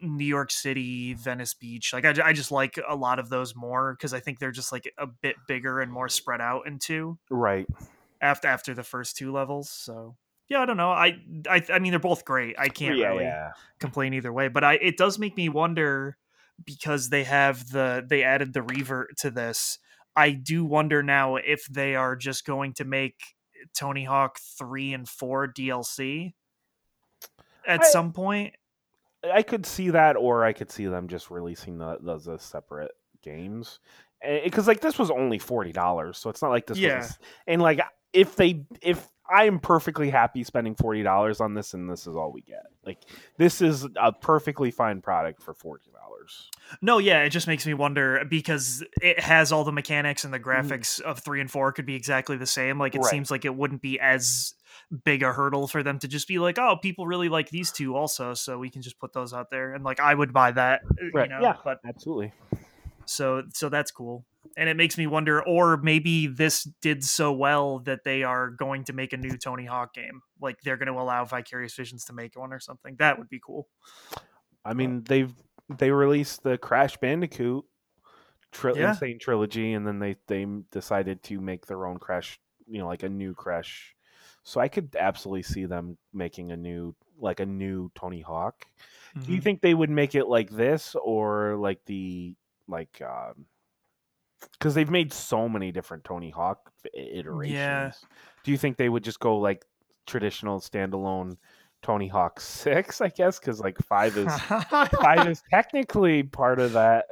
New 0.00 0.24
York 0.24 0.50
City, 0.50 1.14
Venice 1.14 1.54
Beach. 1.54 1.92
Like 1.92 2.04
I, 2.04 2.14
I 2.28 2.32
just 2.32 2.50
like 2.50 2.78
a 2.88 2.94
lot 2.94 3.18
of 3.18 3.28
those 3.28 3.54
more 3.54 3.94
because 3.94 4.14
I 4.14 4.20
think 4.20 4.38
they're 4.38 4.50
just 4.50 4.72
like 4.72 4.92
a 4.98 5.06
bit 5.06 5.36
bigger 5.46 5.80
and 5.80 5.92
more 5.92 6.08
spread 6.08 6.40
out 6.40 6.66
into 6.66 7.18
right. 7.30 7.66
after 8.20 8.48
after 8.48 8.74
the 8.74 8.82
first 8.82 9.16
two 9.16 9.32
levels. 9.32 9.70
So 9.70 10.16
yeah, 10.48 10.60
I 10.60 10.66
don't 10.66 10.76
know. 10.76 10.90
I 10.90 11.18
I, 11.48 11.62
I 11.72 11.78
mean 11.78 11.92
they're 11.92 12.00
both 12.00 12.24
great. 12.24 12.56
I 12.58 12.68
can't 12.68 12.96
yeah, 12.96 13.08
really 13.08 13.24
yeah. 13.24 13.50
complain 13.78 14.14
either 14.14 14.32
way. 14.32 14.48
But 14.48 14.64
I 14.64 14.74
it 14.74 14.96
does 14.96 15.18
make 15.18 15.36
me 15.36 15.48
wonder 15.48 16.16
because 16.64 17.10
they 17.10 17.24
have 17.24 17.70
the 17.70 18.04
they 18.06 18.22
added 18.22 18.52
the 18.52 18.62
revert 18.62 19.16
to 19.18 19.30
this. 19.30 19.78
I 20.16 20.30
do 20.32 20.64
wonder 20.64 21.02
now 21.02 21.36
if 21.36 21.64
they 21.66 21.94
are 21.94 22.16
just 22.16 22.44
going 22.44 22.74
to 22.74 22.84
make 22.84 23.14
Tony 23.76 24.04
Hawk 24.04 24.38
three 24.58 24.92
and 24.92 25.08
four 25.08 25.46
DLC 25.46 26.32
at 27.66 27.82
I- 27.82 27.88
some 27.88 28.12
point. 28.12 28.54
I 29.24 29.42
could 29.42 29.66
see 29.66 29.90
that, 29.90 30.16
or 30.16 30.44
I 30.44 30.52
could 30.52 30.70
see 30.70 30.86
them 30.86 31.08
just 31.08 31.30
releasing 31.30 31.78
the, 31.78 31.98
those 32.00 32.28
as 32.28 32.42
separate 32.42 32.92
games. 33.22 33.80
Because 34.44 34.66
like 34.66 34.80
this 34.80 34.98
was 34.98 35.10
only 35.10 35.38
forty 35.38 35.72
dollars, 35.72 36.18
so 36.18 36.30
it's 36.30 36.42
not 36.42 36.50
like 36.50 36.66
this. 36.66 36.78
Yeah. 36.78 36.98
Was 36.98 37.18
and 37.46 37.62
like 37.62 37.80
if 38.12 38.36
they 38.36 38.64
if 38.82 39.08
I 39.30 39.44
am 39.44 39.60
perfectly 39.60 40.10
happy 40.10 40.42
spending 40.42 40.74
forty 40.74 41.02
dollars 41.02 41.40
on 41.40 41.54
this, 41.54 41.74
and 41.74 41.88
this 41.88 42.06
is 42.06 42.16
all 42.16 42.32
we 42.32 42.40
get. 42.42 42.66
Like 42.84 42.98
this 43.36 43.60
is 43.60 43.86
a 43.96 44.12
perfectly 44.12 44.70
fine 44.70 45.02
product 45.02 45.42
for 45.42 45.54
forty 45.54 45.90
dollars. 45.90 46.50
No, 46.82 46.98
yeah, 46.98 47.22
it 47.22 47.30
just 47.30 47.46
makes 47.46 47.66
me 47.66 47.74
wonder 47.74 48.24
because 48.28 48.82
it 49.00 49.20
has 49.20 49.52
all 49.52 49.64
the 49.64 49.72
mechanics 49.72 50.24
and 50.24 50.34
the 50.34 50.40
mm. 50.40 50.44
graphics 50.44 51.00
of 51.00 51.20
three 51.20 51.40
and 51.40 51.50
four 51.50 51.72
could 51.72 51.86
be 51.86 51.94
exactly 51.94 52.36
the 52.36 52.46
same. 52.46 52.78
Like 52.78 52.94
it. 52.94 53.00
Right. 53.00 53.10
seems 53.10 53.30
like 53.30 53.44
it 53.44 53.54
wouldn't 53.54 53.82
be 53.82 54.00
as 54.00 54.54
big 55.04 55.22
a 55.22 55.32
hurdle 55.32 55.68
for 55.68 55.82
them 55.82 55.98
to 55.98 56.08
just 56.08 56.26
be 56.28 56.38
like, 56.38 56.58
oh, 56.58 56.76
people 56.80 57.06
really 57.06 57.28
like 57.28 57.50
these 57.50 57.70
two 57.72 57.94
also, 57.96 58.34
so 58.34 58.58
we 58.58 58.70
can 58.70 58.82
just 58.82 58.98
put 58.98 59.12
those 59.12 59.32
out 59.34 59.50
there. 59.50 59.74
And 59.74 59.84
like 59.84 60.00
I 60.00 60.14
would 60.14 60.32
buy 60.32 60.50
that, 60.52 60.80
uh, 60.84 61.06
Right, 61.12 61.28
you 61.28 61.34
know. 61.36 61.42
yeah. 61.42 61.56
But 61.64 61.78
Absolutely. 61.86 62.32
so 63.04 63.42
so 63.52 63.68
that's 63.68 63.90
cool. 63.90 64.24
And 64.56 64.68
it 64.68 64.76
makes 64.76 64.96
me 64.96 65.06
wonder, 65.06 65.42
or 65.42 65.76
maybe 65.76 66.26
this 66.26 66.64
did 66.80 67.04
so 67.04 67.32
well 67.32 67.80
that 67.80 68.02
they 68.04 68.22
are 68.24 68.48
going 68.50 68.84
to 68.84 68.92
make 68.92 69.12
a 69.12 69.16
new 69.18 69.36
Tony 69.36 69.66
Hawk 69.66 69.92
game. 69.94 70.22
Like 70.40 70.56
they're 70.64 70.78
going 70.78 70.92
to 70.92 70.98
allow 70.98 71.24
Vicarious 71.26 71.74
Visions 71.74 72.04
to 72.06 72.12
make 72.12 72.36
one 72.36 72.52
or 72.52 72.58
something. 72.58 72.96
That 72.98 73.18
would 73.18 73.28
be 73.28 73.40
cool. 73.44 73.68
I 74.64 74.72
mean, 74.74 75.04
they've 75.04 75.32
they 75.68 75.90
released 75.90 76.42
the 76.42 76.56
Crash 76.56 76.96
Bandicoot 76.96 77.64
tri- 78.52 78.72
Yeah. 78.74 78.88
N. 78.90 78.96
Sane 78.96 79.18
trilogy, 79.20 79.74
and 79.74 79.86
then 79.86 79.98
they 79.98 80.16
they 80.26 80.46
decided 80.72 81.22
to 81.24 81.40
make 81.40 81.66
their 81.66 81.86
own 81.86 81.98
Crash, 81.98 82.40
you 82.66 82.78
know, 82.78 82.86
like 82.86 83.02
a 83.02 83.08
new 83.08 83.34
Crash. 83.34 83.94
So 84.48 84.60
I 84.62 84.68
could 84.68 84.96
absolutely 84.98 85.42
see 85.42 85.66
them 85.66 85.98
making 86.14 86.52
a 86.52 86.56
new 86.56 86.94
like 87.18 87.40
a 87.40 87.46
new 87.46 87.90
Tony 87.94 88.22
Hawk. 88.22 88.66
Do 89.26 89.32
you 89.34 89.40
Mhm. 89.40 89.42
think 89.42 89.60
they 89.60 89.74
would 89.74 89.90
make 89.90 90.14
it 90.14 90.26
like 90.26 90.48
this 90.50 90.94
or 90.94 91.56
like 91.56 91.84
the 91.84 92.34
like 92.66 93.02
um 93.02 93.44
because 94.52 94.74
they've 94.74 94.90
made 94.90 95.12
so 95.12 95.48
many 95.48 95.70
different 95.72 96.04
Tony 96.04 96.30
Hawk 96.30 96.72
iterations. 96.94 98.06
Do 98.42 98.50
you 98.50 98.56
think 98.58 98.76
they 98.78 98.88
would 98.88 99.04
just 99.04 99.20
go 99.20 99.36
like 99.38 99.66
traditional 100.06 100.60
standalone 100.60 101.36
Tony 101.82 102.08
Hawk 102.08 102.40
six? 102.40 103.00
I 103.02 103.08
guess 103.08 103.38
because 103.38 103.60
like 103.60 103.78
five 103.78 104.16
is 104.16 104.42
five 105.02 105.26
is 105.28 105.42
technically 105.50 106.22
part 106.22 106.58
of 106.58 106.72
that 106.72 107.06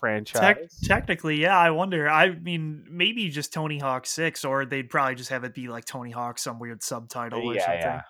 franchise. 0.00 0.40
Tec- 0.40 0.68
technically, 0.82 1.40
yeah. 1.40 1.56
I 1.58 1.70
wonder. 1.70 2.08
I 2.08 2.30
mean, 2.30 2.84
maybe 2.90 3.28
just 3.28 3.52
Tony 3.52 3.78
Hawk 3.78 4.06
Six, 4.06 4.44
or 4.44 4.64
they'd 4.64 4.90
probably 4.90 5.14
just 5.14 5.30
have 5.30 5.44
it 5.44 5.54
be 5.54 5.68
like 5.68 5.84
Tony 5.84 6.10
Hawk, 6.10 6.38
some 6.38 6.58
weird 6.58 6.82
subtitle 6.82 7.40
or 7.50 7.54
something, 7.58 7.80
yeah. 7.80 8.02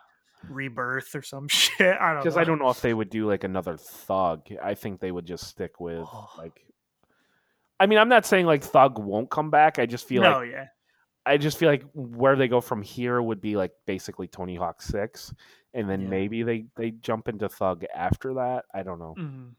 Rebirth 0.48 1.14
or 1.14 1.22
some 1.22 1.48
shit. 1.48 1.96
I 2.00 2.12
don't 2.14 2.22
Because. 2.22 2.36
I 2.36 2.44
don't 2.44 2.58
know 2.58 2.70
if 2.70 2.80
they 2.80 2.94
would 2.94 3.10
do 3.10 3.26
like 3.28 3.44
another 3.44 3.76
thug. 3.76 4.46
I 4.62 4.74
think 4.74 5.00
they 5.00 5.10
would 5.12 5.26
just 5.26 5.46
stick 5.46 5.80
with 5.80 6.06
Oh. 6.10 6.30
like. 6.38 6.64
I 7.78 7.86
mean, 7.86 7.98
I'm 7.98 8.08
not 8.10 8.26
saying 8.26 8.46
like 8.46 8.62
Thug 8.62 8.98
won't 8.98 9.30
come 9.30 9.50
back. 9.50 9.78
I 9.78 9.86
just 9.86 10.06
feel 10.06 10.22
no, 10.22 10.38
like 10.40 10.50
yeah, 10.50 10.66
I 11.24 11.38
just 11.38 11.56
feel 11.56 11.70
like 11.70 11.84
where 11.94 12.36
they 12.36 12.46
go 12.46 12.60
from 12.60 12.82
here 12.82 13.20
would 13.22 13.40
be 13.40 13.56
like 13.56 13.72
basically 13.86 14.28
Tony 14.28 14.54
Hawk 14.54 14.82
Six, 14.82 15.32
and 15.72 15.88
then 15.88 16.02
Yeah. 16.02 16.08
maybe 16.08 16.42
they 16.42 16.66
they 16.76 16.90
jump 16.90 17.26
into 17.28 17.48
Thug 17.48 17.84
after 17.94 18.34
that. 18.34 18.66
I 18.74 18.82
don't 18.82 18.98
know. 18.98 19.14
Mhm. 19.18 19.52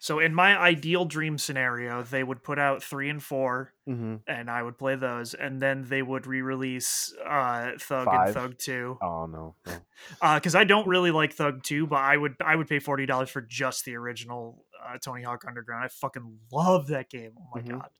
So 0.00 0.18
in 0.18 0.34
my 0.34 0.58
ideal 0.58 1.04
dream 1.04 1.38
scenario, 1.38 2.02
they 2.02 2.24
would 2.24 2.42
put 2.42 2.58
out 2.58 2.82
three 2.82 3.08
and 3.10 3.22
four, 3.22 3.74
hmm 3.86 4.16
and 4.26 4.50
I 4.50 4.62
would 4.62 4.78
play 4.78 4.96
those, 4.96 5.34
and 5.34 5.60
then 5.60 5.84
they 5.88 6.02
would 6.02 6.26
re-release 6.26 7.14
uh, 7.24 7.72
Thug 7.78 8.06
Five. 8.06 8.26
and 8.26 8.34
Thug 8.34 8.58
Two. 8.58 8.98
Oh 9.02 9.26
no. 9.26 9.56
no. 9.66 9.80
because 10.34 10.54
I 10.54 10.64
don't 10.64 10.88
really 10.88 11.10
like 11.10 11.32
Thug 11.34 11.62
2, 11.62 11.86
but 11.86 12.00
I 12.00 12.16
would 12.16 12.36
I 12.44 12.56
would 12.56 12.68
pay 12.68 12.78
forty 12.78 13.06
dollars 13.06 13.30
for 13.30 13.40
just 13.42 13.84
the 13.84 13.96
original 13.96 14.64
uh, 14.84 14.98
Tony 14.98 15.22
Hawk 15.22 15.44
Underground. 15.46 15.84
I 15.84 15.88
fucking 15.88 16.38
love 16.52 16.88
that 16.88 17.10
game. 17.10 17.32
Oh 17.38 17.48
my 17.54 17.60
Mhm. 17.60 17.70
god. 17.70 17.90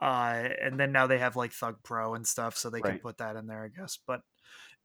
Uh, 0.00 0.48
and 0.60 0.78
then 0.78 0.92
now 0.92 1.06
they 1.06 1.18
have 1.18 1.36
like 1.36 1.52
Thug 1.52 1.76
Pro 1.84 2.14
and 2.14 2.26
stuff, 2.26 2.56
so 2.56 2.68
they 2.70 2.82
can 2.82 2.98
put 2.98 3.18
that 3.18 3.36
in 3.36 3.46
there, 3.46 3.64
I 3.64 3.68
guess. 3.68 3.98
But 4.06 4.22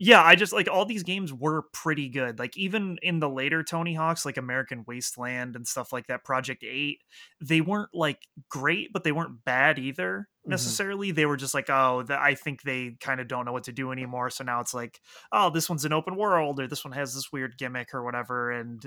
yeah, 0.01 0.23
I 0.23 0.35
just 0.35 0.53
like 0.53 0.69
all 0.69 0.85
these 0.85 1.03
games 1.03 1.33
were 1.33 1.63
pretty 1.73 2.07
good. 2.07 2.39
Like 2.39 2.57
even 2.57 2.97
in 3.01 3.19
the 3.19 3.29
later 3.29 3.63
Tony 3.63 3.93
Hawks, 3.93 4.25
like 4.25 4.37
American 4.37 4.85
Wasteland 4.87 5.57
and 5.57 5.67
stuff 5.67 5.91
like 5.91 6.07
that, 6.07 6.23
Project 6.23 6.63
Eight, 6.63 7.03
they 7.41 7.59
weren't 7.61 7.89
like 7.93 8.19
great, 8.49 8.93
but 8.93 9.03
they 9.03 9.11
weren't 9.11 9.43
bad 9.43 9.77
either 9.77 10.29
Mhm. 10.47 10.51
necessarily. 10.51 11.11
They 11.11 11.25
were 11.25 11.35
just 11.37 11.53
like, 11.53 11.69
oh, 11.69 12.03
the, 12.03 12.19
I 12.21 12.35
think 12.35 12.61
they 12.61 12.95
kind 13.01 13.19
of 13.19 13.27
don't 13.27 13.45
know 13.45 13.51
what 13.51 13.65
to 13.65 13.73
do 13.73 13.91
anymore. 13.91 14.29
So 14.29 14.43
now 14.45 14.61
it's 14.61 14.73
like, 14.73 15.01
oh, 15.33 15.49
this 15.49 15.69
one's 15.69 15.83
an 15.85 15.93
open 15.93 16.15
world, 16.15 16.59
or 16.61 16.67
this 16.67 16.85
one 16.85 16.93
has 16.93 17.13
this 17.13 17.31
weird 17.33 17.57
gimmick 17.57 17.93
or 17.93 18.03
whatever, 18.03 18.51
and 18.51 18.81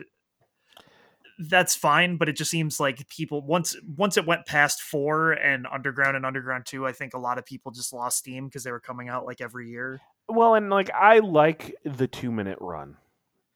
that's 1.48 1.74
fine. 1.74 2.16
But 2.16 2.28
it 2.28 2.36
just 2.36 2.50
seems 2.50 2.78
like 2.80 3.08
people 3.08 3.42
once 3.42 3.76
once 3.96 4.16
it 4.16 4.26
went 4.26 4.46
past 4.46 4.82
four 4.82 5.32
and 5.32 5.66
Underground 5.66 6.16
and 6.16 6.26
Underground 6.26 6.66
Two, 6.66 6.86
I 6.86 6.92
think 6.92 7.14
a 7.14 7.18
lot 7.18 7.38
of 7.38 7.44
people 7.46 7.72
just 7.72 7.92
lost 7.92 8.18
steam 8.18 8.46
because 8.46 8.64
they 8.64 8.72
were 8.72 8.80
coming 8.80 9.08
out 9.08 9.26
like 9.26 9.40
every 9.40 9.68
year. 9.70 10.00
Well, 10.28 10.54
and 10.54 10.70
like 10.70 10.90
I 10.94 11.18
like 11.18 11.74
the 11.84 12.06
two 12.08 12.30
minute 12.32 12.58
run. 12.60 12.96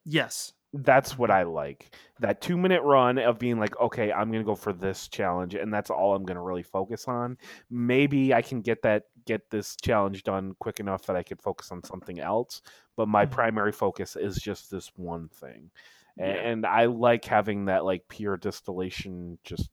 Yes. 0.05 0.53
That's 0.73 1.17
what 1.17 1.31
I 1.31 1.45
like. 1.45 1.95
That 2.21 2.41
two 2.43 2.57
minute 2.59 2.83
run 2.83 3.19
of 3.19 3.39
being 3.39 3.59
like, 3.59 3.79
okay, 3.81 4.12
I'm 4.12 4.31
gonna 4.31 4.45
go 4.45 4.55
for 4.55 4.73
this 4.75 5.09
challenge, 5.09 5.55
and 5.55 5.73
that's 5.73 5.89
all 5.91 6.14
I'm 6.14 6.25
gonna 6.25 6.43
really 6.43 6.62
focus 6.64 7.09
on. 7.09 7.39
Maybe 7.71 8.35
I 8.35 8.43
can 8.43 8.61
get 8.61 8.83
that 8.83 9.05
get 9.25 9.49
this 9.51 9.77
challenge 9.77 10.23
done 10.23 10.55
quick 10.59 10.79
enough 10.81 11.07
that 11.07 11.17
I 11.17 11.23
could 11.23 11.41
focus 11.41 11.73
on 11.73 11.83
something 11.83 12.21
else. 12.21 12.61
But 12.97 13.09
my 13.09 13.25
Mhm. 13.27 13.31
primary 13.31 13.73
focus 13.73 14.17
is 14.17 14.37
just 14.37 14.71
this 14.71 14.93
one 14.97 15.29
thing, 15.29 15.71
Yeah. 16.19 16.27
and 16.27 16.67
I 16.67 16.87
like 16.87 17.25
having 17.25 17.67
that 17.67 17.85
like 17.85 18.07
pure 18.09 18.37
distillation, 18.37 19.39
just 19.45 19.71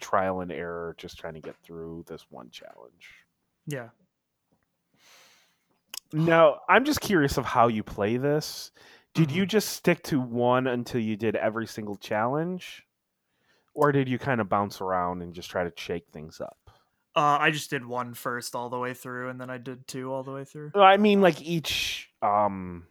trial 0.00 0.40
and 0.40 0.50
error, 0.50 0.94
just 0.96 1.18
trying 1.18 1.34
to 1.34 1.40
get 1.40 1.56
through 1.58 2.04
this 2.06 2.30
one 2.30 2.48
challenge. 2.50 3.26
Yeah. 3.66 3.90
Now, 6.12 6.60
I'm 6.68 6.84
just 6.84 7.00
curious 7.00 7.36
of 7.36 7.44
how 7.44 7.68
you 7.68 7.82
play 7.82 8.16
this. 8.16 8.72
Did 9.14 9.30
you 9.30 9.44
Mhm. 9.44 9.48
just 9.48 9.68
stick 9.70 10.02
to 10.04 10.20
one 10.20 10.66
until 10.66 11.00
you 11.00 11.16
did 11.16 11.36
every 11.36 11.66
single 11.66 11.96
challenge? 11.96 12.86
Or 13.74 13.92
did 13.92 14.08
you 14.08 14.18
kind 14.18 14.40
of 14.40 14.48
bounce 14.48 14.80
around 14.80 15.22
and 15.22 15.32
just 15.34 15.50
try 15.50 15.64
to 15.64 15.72
shake 15.76 16.08
things 16.12 16.40
up? 16.40 16.58
Uh, 17.16 17.38
I 17.40 17.50
just 17.50 17.70
did 17.70 17.84
one 17.84 18.14
first 18.14 18.54
all 18.54 18.68
the 18.70 18.78
way 18.78 18.94
through, 18.94 19.30
and 19.30 19.40
then 19.40 19.50
I 19.50 19.58
did 19.58 19.86
two 19.88 20.12
all 20.12 20.22
the 20.22 20.32
way 20.32 20.44
through. 20.44 20.70
I 20.74 20.96
mean 20.96 21.20
like 21.20 21.40
each 21.42 22.10
um 22.22 22.86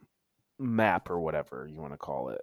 map 0.58 1.10
or 1.10 1.20
whatever 1.22 1.68
you 1.72 1.80
want 1.80 1.94
to 1.94 1.98
call 1.98 2.30
it. 2.30 2.42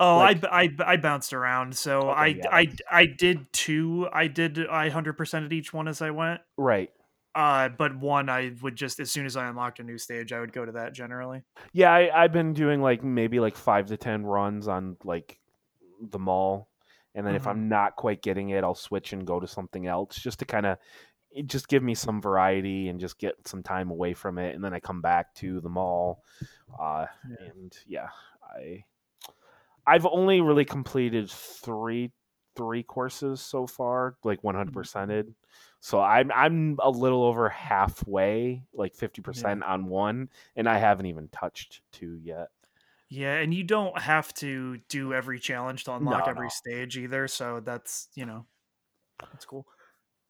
Oh, 0.00 0.16
Like- 0.18 0.42
I, 0.44 0.62
I 0.62 0.92
I 0.92 0.96
bounced 0.96 1.32
around, 1.32 1.76
so 1.76 2.10
Okay, 2.10 2.20
I, 2.20 2.26
yeah, 2.26 2.42
I 2.50 2.72
I 2.90 3.06
did 3.06 3.52
two. 3.52 4.08
I 4.12 4.26
did 4.26 4.66
I 4.66 4.88
hundred 4.88 5.12
percent 5.16 5.44
at 5.44 5.52
each 5.52 5.72
one 5.72 5.86
as 5.86 6.02
I 6.02 6.10
went. 6.10 6.40
Right. 6.56 6.90
Uh, 7.34 7.70
but 7.70 7.96
one 7.98 8.28
I 8.28 8.52
would 8.60 8.76
just 8.76 9.00
as 9.00 9.10
soon 9.10 9.24
as 9.24 9.36
I 9.36 9.46
unlocked 9.48 9.80
a 9.80 9.82
new 9.82 9.96
stage, 9.98 10.32
I 10.32 10.40
would 10.40 10.52
go 10.52 10.64
to 10.66 10.72
that 10.72 10.92
generally. 10.92 11.42
Yeah, 11.72 11.90
I, 11.92 12.24
I've 12.24 12.32
been 12.32 12.52
doing 12.52 12.82
like 12.82 13.02
maybe 13.02 13.40
like 13.40 13.56
five 13.56 13.86
to 13.86 13.96
ten 13.96 14.24
runs 14.24 14.68
on 14.68 14.96
like 15.04 15.38
the 16.00 16.18
mall, 16.18 16.68
and 17.14 17.26
then 17.26 17.34
if 17.34 17.44
Mhm. 17.44 17.50
I'm 17.50 17.68
not 17.68 17.96
quite 17.96 18.22
getting 18.22 18.50
it, 18.50 18.64
I'll 18.64 18.74
switch 18.74 19.12
and 19.14 19.26
go 19.26 19.40
to 19.40 19.46
something 19.46 19.86
else 19.86 20.16
just 20.16 20.40
to 20.40 20.44
kind 20.44 20.66
of 20.66 20.78
just 21.46 21.68
give 21.68 21.82
me 21.82 21.94
some 21.94 22.20
variety 22.20 22.88
and 22.88 23.00
just 23.00 23.18
get 23.18 23.34
some 23.48 23.62
time 23.62 23.90
away 23.90 24.12
from 24.12 24.36
it, 24.38 24.54
and 24.54 24.62
then 24.62 24.74
I 24.74 24.80
come 24.80 25.00
back 25.00 25.34
to 25.36 25.60
the 25.62 25.70
mall. 25.70 26.22
Uh, 26.78 27.06
Yeah. 27.28 27.46
And 27.50 27.72
yeah, 27.86 28.08
I 28.42 28.84
I've 29.86 30.06
only 30.06 30.40
really 30.40 30.64
completed 30.64 31.30
three 31.30 32.12
three 32.54 32.82
courses 32.82 33.40
so 33.40 33.66
far, 33.66 34.16
like 34.24 34.44
100 34.44 34.74
percented. 34.74 35.34
So 35.82 36.00
I'm 36.00 36.30
I'm 36.32 36.78
a 36.80 36.90
little 36.90 37.24
over 37.24 37.48
halfway, 37.48 38.64
like 38.72 38.94
50 38.94 39.20
percent 39.22 39.64
on 39.64 39.86
one, 39.86 40.30
and 40.56 40.68
I 40.68 40.78
haven't 40.78 41.06
even 41.06 41.28
touched 41.28 41.82
two 41.92 42.14
yet. 42.16 42.50
Yeah, 43.08 43.34
and 43.34 43.52
you 43.52 43.62
don't 43.64 43.98
have 44.00 44.32
to 44.34 44.78
do 44.88 45.12
every 45.12 45.38
challenge 45.38 45.84
to 45.84 45.92
unlock 45.94 46.26
No, 46.26 46.28
every 46.28 46.48
no. 46.48 46.50
stage 46.50 46.96
either. 46.96 47.28
So 47.28 47.60
that's 47.60 48.08
you 48.14 48.24
know, 48.24 48.46
that's 49.30 49.44
cool. 49.44 49.66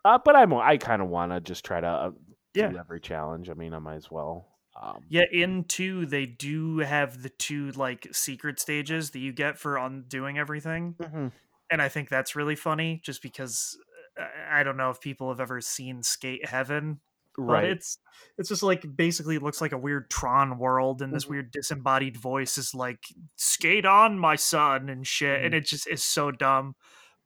Uh, 0.05 0.19
but 0.25 0.37
I'm 0.37 0.55
I 0.55 0.79
kind 0.79 1.03
of 1.03 1.09
want 1.09 1.33
to 1.33 1.41
just 1.41 1.65
try 1.65 1.81
to 1.81 1.87
uh, 1.89 2.11
Yeah. 2.55 2.73
do 2.73 2.79
every 2.79 3.01
challenge. 3.01 3.51
I 3.51 3.55
mean, 3.55 3.75
I 3.75 3.79
might 3.79 3.97
as 3.97 4.11
well. 4.11 4.59
Um, 4.81 5.07
Yeah, 5.09 5.25
in 5.31 5.65
two 5.65 6.07
they 6.07 6.27
do 6.27 6.79
have 6.79 7.23
the 7.23 7.29
two 7.29 7.71
like 7.73 8.09
secret 8.15 8.59
stages 8.59 9.11
that 9.11 9.19
you 9.19 9.33
get 9.33 9.59
for 9.59 9.77
undoing 9.77 10.39
everything. 10.39 10.97
mhm. 10.99 11.33
and 11.71 11.83
I 11.83 11.89
think 11.89 12.09
that's 12.11 12.37
really 12.37 12.57
funny 12.57 13.01
just 13.05 13.23
because 13.23 13.79
I 14.19 14.63
don't 14.63 14.77
know 14.77 14.91
if 14.91 15.01
people 15.01 15.29
have 15.31 15.41
ever 15.41 15.61
seen 15.61 16.03
Skate 16.03 16.47
Heaven, 16.47 17.01
but 17.47 17.65
Right. 17.65 17.65
it's 17.65 17.99
it's 18.39 18.49
just 18.51 18.63
like 18.63 18.85
basically 18.97 19.39
looks 19.39 19.61
like 19.61 19.73
a 19.73 19.79
weird 19.79 20.11
Tron 20.11 20.59
world, 20.59 21.01
and 21.03 21.15
this 21.15 21.25
Mhm. 21.25 21.31
weird 21.31 21.51
disembodied 21.51 22.17
voice 22.17 22.59
is 22.59 22.75
like 22.75 23.05
"Skate 23.37 23.87
on, 23.87 24.19
my 24.19 24.37
son" 24.37 24.89
and 24.91 25.07
shit, 25.07 25.43
Mm-hmm. 25.43 25.47
and 25.47 25.55
it 25.55 25.67
just 25.67 25.87
is 25.89 26.05
so 26.05 26.31
dumb. 26.31 26.77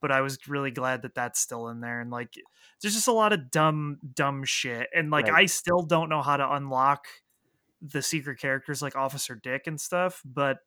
But 0.01 0.13
I 0.13 0.21
was 0.21 0.39
really 0.49 0.71
glad 0.71 1.03
that 1.03 1.15
that's 1.15 1.41
still 1.41 1.69
in 1.69 1.81
there, 1.81 2.01
and 2.01 2.11
like 2.11 2.35
there's 2.83 2.95
just 2.95 3.09
a 3.09 3.13
lot 3.13 3.33
of 3.33 3.51
dumb 3.51 3.99
dumb 4.15 4.45
shit, 4.45 4.89
and 4.95 5.11
like 5.11 5.29
Right. 5.29 5.35
I 5.35 5.47
still 5.47 5.83
don't 5.83 6.09
know 6.09 6.23
how 6.23 6.37
to 6.37 6.53
unlock 6.55 7.07
the 7.83 8.03
secret 8.03 8.39
characters 8.41 8.83
like 8.83 8.97
Officer 8.97 9.35
Dick 9.35 9.67
and 9.67 9.81
stuff, 9.81 10.23
but 10.25 10.59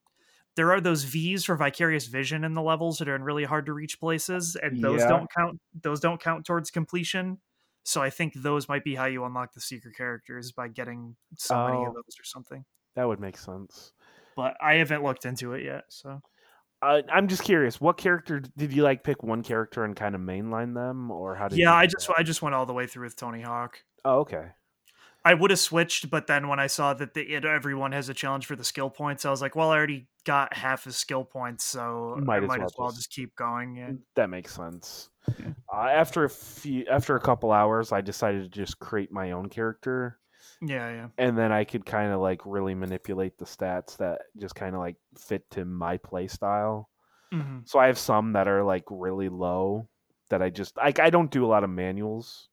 there 0.56 0.72
are 0.72 0.82
those 0.82 1.04
V's 1.04 1.45
for 1.45 1.56
vicarious 1.56 2.08
vision 2.08 2.43
in 2.43 2.54
the 2.54 2.62
levels 2.62 2.97
that 2.97 3.08
are 3.08 3.16
in 3.16 3.24
really 3.24 3.43
hard 3.45 3.66
to 3.68 3.74
reach 3.74 4.00
places, 4.00 4.56
and 4.62 4.82
those 4.84 5.02
Yeah. 5.02 5.08
don't 5.10 5.28
count. 5.32 5.60
Those 5.82 6.00
don't 6.00 6.20
count 6.22 6.45
towards 6.45 6.72
completion. 6.72 7.39
So 7.84 8.02
I 8.02 8.10
think 8.10 8.34
those 8.36 8.68
might 8.68 8.84
be 8.84 8.95
how 8.95 9.06
you 9.06 9.24
unlock 9.26 9.54
the 9.54 9.62
secret 9.62 9.95
characters 9.95 10.52
by 10.52 10.68
getting 10.68 11.16
so 11.36 11.56
many 11.66 11.78
Oh. 11.78 11.88
of 11.88 11.93
those 11.95 12.20
or 12.20 12.24
something. 12.26 12.66
That 12.95 13.08
would 13.08 13.20
make 13.20 13.38
sense. 13.38 13.93
But 14.36 14.56
I 14.62 14.76
haven't 14.76 15.04
looked 15.04 15.26
into 15.26 15.54
it 15.54 15.64
yet. 15.64 15.86
So 15.89 16.22
Uh, 16.82 17.02
I'm 17.12 17.28
just 17.28 17.43
curious. 17.43 17.82
What 17.82 17.97
character 17.97 18.39
did 18.39 18.72
you 18.72 18.84
like? 18.84 19.04
Pick 19.04 19.22
one 19.22 19.43
character 19.43 19.84
and 19.84 19.95
kind 19.97 20.16
of 20.16 20.22
mainline 20.22 20.74
them, 20.76 21.12
or 21.12 21.36
how 21.36 21.47
did? 21.50 21.58
yeah, 21.60 21.74
I 21.74 21.88
just 21.88 22.08
that? 22.08 22.16
I 22.18 22.24
just 22.24 22.41
went 22.41 22.56
all 22.56 22.66
the 22.66 22.74
way 22.74 22.88
through 22.88 23.04
with 23.06 23.16
Tony 23.18 23.41
Hawk. 23.41 23.80
Oh, 24.06 24.20
okay. 24.20 24.52
I 25.30 25.34
would 25.36 25.51
have 25.51 25.59
switched, 25.59 26.09
but 26.09 26.27
then 26.27 26.47
when 26.47 26.59
I 26.59 26.67
saw 26.67 26.93
that 26.95 27.13
the, 27.13 27.21
it, 27.21 27.45
everyone 27.45 27.91
has 27.91 28.09
a 28.09 28.13
challenge 28.13 28.45
for 28.47 28.55
the 28.55 28.63
skill 28.63 28.89
points, 28.89 29.25
I 29.25 29.30
was 29.30 29.41
like, 29.41 29.55
well, 29.55 29.69
I 29.71 29.77
already 29.77 30.07
got 30.25 30.53
half 30.55 30.86
his 30.86 30.95
skill 30.97 31.23
points, 31.23 31.63
so 31.63 32.17
Might 32.23 32.41
I 32.41 32.43
as 32.43 32.47
might 32.47 32.57
well 32.59 32.65
as 32.65 32.73
well 32.77 32.88
just- 32.89 32.97
just 33.01 33.11
keep 33.11 33.36
going. 33.36 33.75
Yeah. 33.75 33.91
That 34.15 34.30
makes 34.30 34.55
sense. 34.55 35.09
Uh, 35.71 35.77
after 35.82 36.23
a 36.23 36.30
few, 36.30 36.86
after 36.89 37.15
a 37.15 37.19
couple 37.21 37.51
hours, 37.51 37.91
I 37.91 38.01
decided 38.01 38.43
to 38.51 38.59
just 38.59 38.80
create 38.80 39.11
my 39.11 39.32
own 39.32 39.49
character, 39.49 40.17
Yeah, 40.61 40.89
yeah. 40.91 41.07
and 41.19 41.38
then 41.38 41.51
I 41.51 41.63
could 41.63 41.86
kind 41.86 42.11
of 42.11 42.19
like 42.21 42.41
really 42.45 42.73
manipulate 42.73 43.38
the 43.38 43.45
stats 43.45 43.97
that 43.97 44.21
just 44.38 44.55
kind 44.55 44.73
of 44.73 44.82
like 44.82 44.95
fit 45.17 45.47
to 45.51 45.63
my 45.65 45.97
play 45.97 46.27
style. 46.27 46.89
hmm 47.32 47.59
So 47.65 47.77
I 47.77 47.86
have 47.88 47.99
some 47.99 48.34
that 48.34 48.47
are 48.47 48.63
like 48.63 48.86
really 48.89 49.30
low 49.30 49.88
that 50.32 50.41
I 50.41 50.49
just 50.49 50.75
like. 50.77 50.97
I 50.99 51.11
don't 51.11 51.30
do 51.30 51.45
a 51.45 51.51
lot 51.53 51.63
of 51.63 51.69
manuals. 51.69 52.49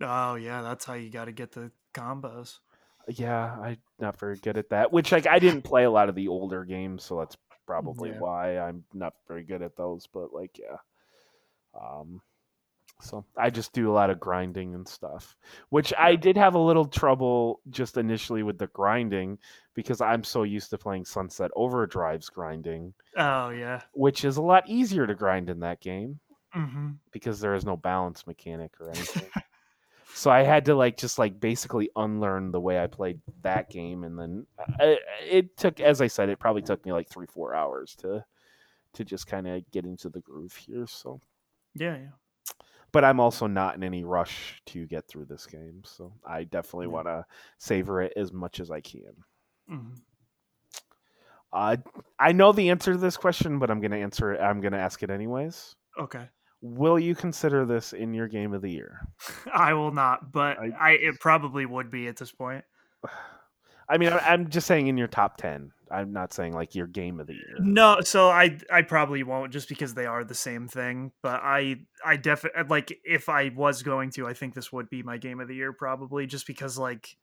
Oh 0.00 0.34
yeah, 0.34 0.62
that's 0.62 0.84
how 0.84 0.94
you 0.94 1.10
got 1.10 1.26
to 1.26 1.32
get 1.32 1.52
the 1.52 1.72
combos. 1.94 2.58
Yeah, 3.08 3.56
I'm 3.60 3.78
not 3.98 4.18
very 4.18 4.36
good 4.36 4.56
at 4.56 4.70
that. 4.70 4.92
Which 4.92 5.12
like 5.12 5.26
I 5.26 5.38
didn't 5.38 5.62
play 5.62 5.84
a 5.84 5.90
lot 5.90 6.08
of 6.08 6.14
the 6.14 6.28
older 6.28 6.64
games, 6.64 7.02
so 7.04 7.18
that's 7.18 7.36
probably 7.66 8.10
Yeah. 8.10 8.12
why 8.12 8.58
I'm 8.58 8.84
not 8.92 9.14
very 9.26 9.42
good 9.44 9.62
at 9.62 9.76
those. 9.76 10.06
But 10.06 10.32
like, 10.32 10.58
yeah. 10.58 10.76
Um, 11.80 12.20
so 13.02 13.24
I 13.36 13.50
just 13.50 13.72
do 13.72 13.90
a 13.90 13.94
lot 13.94 14.10
of 14.10 14.20
grinding 14.20 14.74
and 14.74 14.86
stuff, 14.88 15.36
which 15.70 15.92
I 15.98 16.16
did 16.16 16.36
have 16.36 16.54
a 16.54 16.58
little 16.60 16.86
trouble 16.86 17.60
just 17.70 17.96
initially 17.98 18.42
with 18.42 18.58
the 18.58 18.68
grinding 18.68 19.38
because 19.74 20.00
I'm 20.00 20.24
so 20.24 20.42
used 20.44 20.70
to 20.70 20.78
playing 20.78 21.06
Sunset 21.06 21.50
Overdrive's 21.56 22.30
grinding, 22.30 22.94
Oh 23.16 23.50
yeah. 23.50 23.82
which 23.92 24.24
is 24.24 24.36
a 24.36 24.42
lot 24.42 24.68
easier 24.68 25.06
to 25.06 25.14
grind 25.14 25.50
in 25.50 25.60
that 25.60 25.80
game 25.80 26.20
hmm 26.52 27.00
because 27.12 27.40
there 27.40 27.54
is 27.54 27.64
no 27.64 27.76
balance 27.76 28.26
mechanic 28.26 28.80
or 28.80 28.90
anything. 28.90 29.30
So 30.14 30.30
I 30.30 30.42
had 30.42 30.64
to 30.66 30.74
like 30.74 30.96
just 30.96 31.18
like 31.18 31.40
basically 31.40 31.90
unlearn 31.96 32.50
the 32.52 32.60
way 32.60 32.82
I 32.82 32.86
played 32.86 33.20
that 33.42 33.70
game, 33.70 34.04
and 34.04 34.18
then 34.18 34.46
uh, 34.58 34.94
it 35.22 35.56
took, 35.56 35.80
as 35.80 36.00
I 36.00 36.06
said, 36.06 36.28
it 36.28 36.38
probably 36.38 36.62
took 36.62 36.84
me 36.84 36.92
like 36.92 37.08
three 37.08 37.26
four 37.26 37.54
hours 37.54 37.94
to 37.96 38.24
to 38.94 39.04
just 39.04 39.26
kind 39.26 39.46
of 39.46 39.68
get 39.70 39.84
into 39.84 40.08
the 40.08 40.20
groove 40.20 40.54
here. 40.54 40.86
So, 40.86 41.20
Yeah, 41.74 41.96
yeah. 41.96 42.54
but 42.92 43.04
I'm 43.04 43.20
also 43.20 43.46
not 43.46 43.76
in 43.76 43.84
any 43.84 44.04
rush 44.04 44.60
to 44.66 44.86
get 44.86 45.06
through 45.06 45.26
this 45.26 45.46
game, 45.46 45.82
so 45.84 46.12
I 46.24 46.44
definitely 46.44 46.88
Yeah. 46.88 46.92
want 46.94 47.06
to 47.06 47.26
savor 47.58 48.02
it 48.02 48.12
as 48.16 48.32
much 48.32 48.60
as 48.60 48.70
I 48.70 48.80
can. 48.80 49.24
hmm 49.68 49.94
Uh, 51.52 51.76
I 52.18 52.32
know 52.32 52.52
the 52.52 52.70
answer 52.70 52.92
to 52.92 52.98
this 52.98 53.16
question, 53.16 53.58
but 53.58 53.70
I'm 53.70 53.80
gonna 53.80 53.96
answer 53.96 54.32
it. 54.32 54.40
I'm 54.40 54.60
gonna 54.60 54.78
ask 54.78 55.02
it 55.02 55.10
anyways. 55.10 55.74
Okay. 55.98 56.28
Will 56.62 56.98
you 56.98 57.14
consider 57.14 57.64
this 57.64 57.92
in 57.92 58.12
your 58.12 58.28
game 58.28 58.52
of 58.52 58.62
the 58.62 58.70
year? 58.70 59.00
I 59.52 59.74
will 59.74 59.92
not, 59.92 60.30
but 60.32 60.58
I- 60.58 60.72
I, 60.78 60.90
it 60.92 61.20
probably 61.20 61.64
would 61.66 61.90
be 61.90 62.06
at 62.08 62.16
this 62.16 62.32
point. 62.32 62.64
I 63.88 63.98
mean, 63.98 64.12
I'm 64.12 64.50
just 64.50 64.68
saying 64.68 64.86
in 64.86 64.96
your 64.96 65.08
top 65.08 65.36
ten. 65.36 65.72
I'm 65.90 66.12
not 66.12 66.32
saying 66.32 66.52
like 66.52 66.76
your 66.76 66.86
game 66.86 67.18
of 67.18 67.26
the 67.26 67.32
year. 67.32 67.56
No, 67.58 68.00
so 68.02 68.28
I 68.30 68.56
I 68.72 68.82
probably 68.82 69.24
won't 69.24 69.52
just 69.52 69.68
because 69.68 69.94
they 69.94 70.06
are 70.06 70.22
the 70.22 70.34
same 70.36 70.68
thing. 70.68 71.10
But 71.24 71.40
I 71.42 71.78
I 72.04 72.16
definitely 72.16 72.62
like 72.68 72.96
if 73.02 73.28
I 73.28 73.50
was 73.52 73.82
going 73.82 74.10
to, 74.12 74.28
I 74.28 74.34
think 74.34 74.54
this 74.54 74.72
would 74.72 74.88
be 74.90 75.02
my 75.02 75.18
game 75.18 75.40
of 75.40 75.48
the 75.48 75.56
year 75.56 75.72
probably 75.72 76.26
just 76.28 76.46
because 76.46 76.78
like 76.78 77.16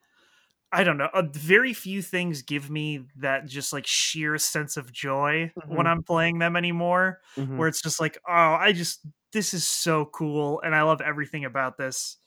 I 0.69 0.83
don't 0.83 0.97
know, 0.97 1.07
very 1.31 1.73
few 1.73 2.01
things 2.01 2.41
give 2.41 2.69
me 2.69 3.05
that 3.19 3.45
just 3.47 3.71
like 3.71 3.87
sheer 3.87 4.37
sense 4.37 4.75
of 4.75 4.91
joy 4.91 5.53
when 5.67 5.85
Mhm. 5.85 5.89
I'm 5.89 6.03
playing 6.03 6.39
them 6.39 6.57
anymore. 6.57 7.21
Mhm. 7.37 7.55
Where 7.55 7.69
it's 7.69 7.81
just 7.81 8.01
like, 8.01 8.17
oh, 8.27 8.33
I 8.59 8.73
just 8.73 9.07
this 9.37 9.53
is 9.53 9.67
so 9.67 10.05
cool 10.05 10.61
and 10.65 10.73
I 10.73 10.81
love 10.81 10.99
everything 10.99 11.45
about 11.45 11.77
this. 11.77 12.17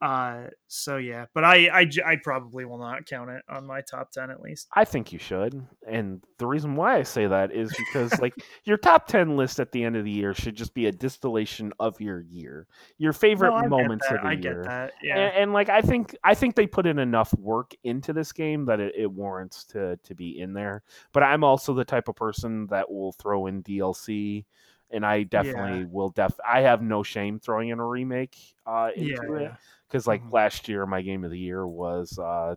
Uh, 0.00 0.48
so 0.66 0.96
yeah, 0.96 1.26
but 1.32 1.44
I 1.44 1.68
I 2.04 2.16
probably 2.24 2.64
will 2.64 2.78
not 2.78 3.06
count 3.06 3.30
it 3.30 3.42
on 3.48 3.64
my 3.64 3.82
top 3.82 4.10
ten 4.10 4.30
at 4.30 4.40
least. 4.40 4.66
I 4.74 4.84
think 4.84 5.12
you 5.12 5.20
should. 5.20 5.64
And 5.86 6.24
the 6.38 6.46
reason 6.48 6.74
why 6.74 6.96
I 6.96 7.04
say 7.04 7.28
that 7.28 7.52
is 7.52 7.72
because 7.76 8.18
like 8.20 8.34
your 8.64 8.78
top 8.78 9.06
10 9.06 9.36
list 9.36 9.60
at 9.60 9.70
the 9.70 9.84
end 9.84 9.94
of 9.94 10.04
the 10.04 10.10
year 10.10 10.34
should 10.34 10.56
just 10.56 10.74
be 10.74 10.86
a 10.86 10.90
distillation 10.92 11.72
of 11.78 12.00
your 12.00 12.20
year. 12.22 12.66
Your 12.98 13.12
favorite 13.12 13.52
No, 13.60 13.68
moments 13.68 14.04
of 14.10 14.22
the 14.22 14.26
I 14.28 14.32
year. 14.32 14.64
that. 14.64 14.94
Yeah. 15.04 15.18
And, 15.18 15.52
like 15.52 15.68
I 15.68 15.82
think 15.82 16.16
I 16.24 16.34
think 16.34 16.56
they 16.56 16.66
put 16.66 16.86
in 16.86 16.98
enough 16.98 17.32
work 17.34 17.72
into 17.84 18.12
this 18.12 18.32
game 18.32 18.64
that 18.64 18.80
it, 18.80 18.94
it 18.96 19.06
warrants 19.12 19.62
to 19.66 19.98
to 20.02 20.14
be 20.16 20.40
in 20.40 20.52
there. 20.52 20.82
But 21.12 21.22
I'm 21.22 21.44
also 21.44 21.74
the 21.74 21.84
type 21.84 22.08
of 22.08 22.16
person 22.16 22.66
that 22.70 22.90
will 22.90 23.12
throw 23.12 23.46
in 23.46 23.62
DLC 23.62 24.46
and 24.92 25.04
I 25.06 25.22
definitely 25.22 25.84
will 25.84 26.10
def 26.10 26.38
I 26.46 26.60
have 26.60 26.82
no 26.82 27.02
shame 27.02 27.40
throwing 27.40 27.70
in 27.70 27.78
a 27.78 27.86
remake 27.86 28.36
uh 28.66 28.90
yeah, 28.96 29.16
into 29.16 29.34
it 29.34 29.42
yeah. 29.42 29.56
cuz 29.88 30.06
like 30.06 30.22
Mhm. 30.22 30.32
last 30.32 30.68
year 30.68 30.86
my 30.86 31.02
game 31.02 31.24
of 31.24 31.30
the 31.30 31.38
year 31.38 31.66
was 31.66 32.18
uh 32.18 32.54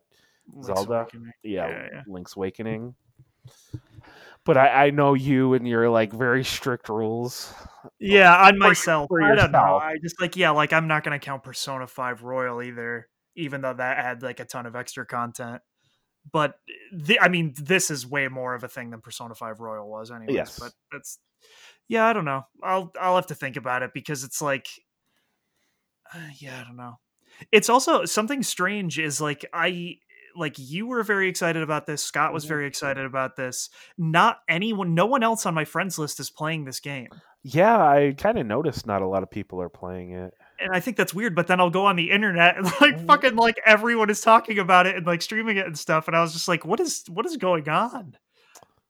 Zelda? 0.61 1.07
Yeah, 1.43 1.67
Yeah, 1.67 1.87
yeah. 1.91 2.03
Link's 2.07 2.35
Awakening. 2.35 2.95
But 4.43 4.57
I, 4.57 4.85
I 4.85 4.89
know 4.91 5.15
you 5.15 5.55
and 5.55 5.67
your 5.67 5.89
like 5.89 6.13
very 6.13 6.43
strict 6.43 6.87
rules. 6.87 7.51
Yeah, 7.99 8.35
on 8.45 8.59
myself. 8.59 9.09
I 9.11 9.33
don't 9.33 9.51
know. 9.51 9.77
I 9.77 9.95
just 10.03 10.21
like 10.21 10.35
yeah, 10.35 10.51
like 10.51 10.71
I'm 10.71 10.87
not 10.87 11.03
gonna 11.03 11.17
count 11.19 11.43
Persona 11.43 11.87
Five 11.87 12.21
Royal 12.21 12.61
either, 12.61 13.09
even 13.35 13.61
though 13.61 13.73
that 13.73 13.97
had 13.97 14.21
like 14.21 14.39
a 14.39 14.45
ton 14.45 14.67
of 14.67 14.75
extra 14.75 15.03
content. 15.05 15.63
But 16.31 16.59
the, 16.91 17.19
I 17.19 17.27
mean, 17.27 17.53
this 17.57 17.91
is 17.91 18.05
way 18.05 18.27
more 18.27 18.55
of 18.55 18.63
a 18.63 18.67
thing 18.67 18.91
than 18.91 19.01
Persona 19.01 19.35
Five 19.35 19.59
Royal 19.59 19.89
was, 19.89 20.11
anyways. 20.11 20.35
Yes. 20.35 20.59
But 20.59 20.73
that's 20.91 21.19
yeah, 21.87 22.05
I 22.05 22.13
don't 22.13 22.25
know. 22.25 22.45
I'll 22.63 22.91
I'll 22.99 23.15
have 23.15 23.27
to 23.27 23.35
think 23.35 23.55
about 23.57 23.83
it 23.83 23.91
because 23.93 24.23
it's 24.23 24.41
like, 24.41 24.67
uh, 26.13 26.19
yeah, 26.39 26.59
I 26.61 26.63
don't 26.63 26.77
know. 26.77 26.99
It's 27.51 27.69
also 27.69 28.05
something 28.05 28.43
strange. 28.43 28.99
Is 28.99 29.19
like 29.19 29.45
I 29.53 29.97
like 30.37 30.55
you 30.57 30.87
were 30.87 31.03
very 31.03 31.29
excited 31.29 31.63
about 31.63 31.85
this. 31.85 32.03
Scott 32.03 32.33
was 32.33 32.45
Mhm. 32.45 32.49
very 32.49 32.67
excited 32.67 33.05
about 33.05 33.35
this. 33.37 33.69
Not 33.97 34.39
anyone, 34.49 34.93
no 34.93 35.05
one 35.05 35.23
else 35.23 35.45
on 35.45 35.53
my 35.53 35.63
friends 35.63 35.97
list 35.97 36.19
is 36.19 36.29
playing 36.29 36.65
this 36.65 36.79
game. 36.81 37.07
Yeah, 37.43 37.77
I 37.77 38.13
kind 38.17 38.37
of 38.37 38.45
noticed 38.45 38.85
not 38.85 39.01
a 39.01 39.07
lot 39.07 39.23
of 39.23 39.31
people 39.31 39.61
are 39.61 39.69
playing 39.69 40.11
it. 40.11 40.33
and 40.57 40.71
I 40.73 40.79
think 40.79 40.95
that's 40.95 41.13
weird. 41.13 41.35
But 41.35 41.47
then 41.47 41.59
I'll 41.59 41.69
go 41.69 41.85
on 41.85 41.97
the 41.97 42.11
internet 42.11 42.55
and 42.55 42.65
like 42.81 42.95
Mhm. 42.97 43.07
fucking 43.07 43.35
like 43.35 43.59
everyone 43.65 44.09
is 44.09 44.21
talking 44.21 44.57
about 44.57 44.87
it 44.87 44.95
and 44.95 45.05
like 45.05 45.21
streaming 45.21 45.57
it 45.57 45.65
and 45.65 45.77
stuff, 45.77 46.07
and 46.07 46.15
I 46.15 46.21
was 46.21 46.31
just 46.33 46.47
like, 46.47 46.63
what 46.65 46.79
is 46.79 47.03
what 47.09 47.25
is 47.25 47.35
going 47.37 47.67
on? 47.69 48.17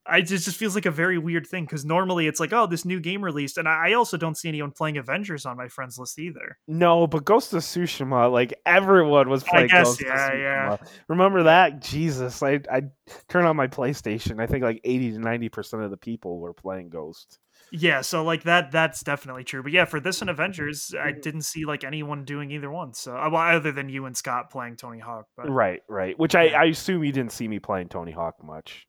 I 0.08 0.20
just 0.20 0.44
just 0.44 0.56
feels 0.56 0.74
like 0.74 0.86
a 0.86 0.90
very 0.90 1.18
weird 1.18 1.46
thing 1.46 1.64
because 1.64 1.84
normally 1.84 2.26
it's 2.26 2.40
like, 2.40 2.52
oh, 2.52 2.66
this 2.66 2.84
new 2.84 3.00
game 3.00 3.22
released, 3.24 3.58
and 3.58 3.68
I 3.68 3.88
I 3.90 3.92
also 3.94 4.16
don't 4.16 4.36
see 4.36 4.48
anyone 4.48 4.70
playing 4.72 4.96
Avengers 4.98 5.46
on 5.46 5.56
my 5.56 5.68
friends 5.68 5.98
list 5.98 6.18
either. 6.18 6.58
No, 6.68 7.06
but 7.06 7.24
Ghost 7.24 7.52
of 7.52 7.62
Tsushima, 7.62 8.30
like 8.30 8.54
everyone 8.64 9.28
was 9.28 9.42
I 9.44 9.48
playing 9.48 9.68
guess, 9.68 9.86
Ghost 9.96 10.02
yeah, 10.04 10.34
yeah. 10.34 10.76
Remember 11.08 11.42
that? 11.44 11.80
Jesus, 11.82 12.42
I 12.42 12.60
I 12.70 12.82
turn 13.28 13.44
on 13.44 13.56
my 13.56 13.66
PlayStation. 13.66 14.40
I 14.40 14.46
think 14.46 14.62
like 14.64 14.80
eighty 14.84 15.12
to 15.12 15.18
ninety 15.18 15.48
percent 15.48 15.82
of 15.82 15.90
the 15.90 15.96
people 15.96 16.38
were 16.38 16.54
playing 16.54 16.88
Ghost. 16.88 17.38
Yeah, 17.72 18.02
so 18.02 18.22
like 18.22 18.44
that 18.44 18.70
that's 18.70 19.02
definitely 19.02 19.42
true. 19.42 19.62
But 19.62 19.72
yeah, 19.72 19.86
for 19.86 19.98
this 19.98 20.20
and 20.20 20.30
Avengers, 20.30 20.94
I 20.94 21.12
Mhm. 21.12 21.22
didn't 21.22 21.42
see 21.42 21.64
like 21.64 21.82
anyone 21.82 22.24
doing 22.24 22.52
either 22.52 22.70
one. 22.70 22.94
So 22.94 23.16
uh, 23.16 23.28
well, 23.30 23.42
other 23.42 23.72
than 23.72 23.88
you 23.88 24.06
and 24.06 24.16
Scott 24.16 24.50
playing 24.50 24.76
Tony 24.76 25.00
Hawk, 25.00 25.26
but 25.36 25.50
Right, 25.50 25.82
right. 25.88 26.16
Which 26.18 26.36
I, 26.36 26.48
I 26.50 26.64
assume 26.66 27.02
you 27.02 27.10
didn't 27.12 27.32
see 27.32 27.48
me 27.48 27.58
playing 27.58 27.88
Tony 27.88 28.12
Hawk 28.12 28.36
much. 28.44 28.86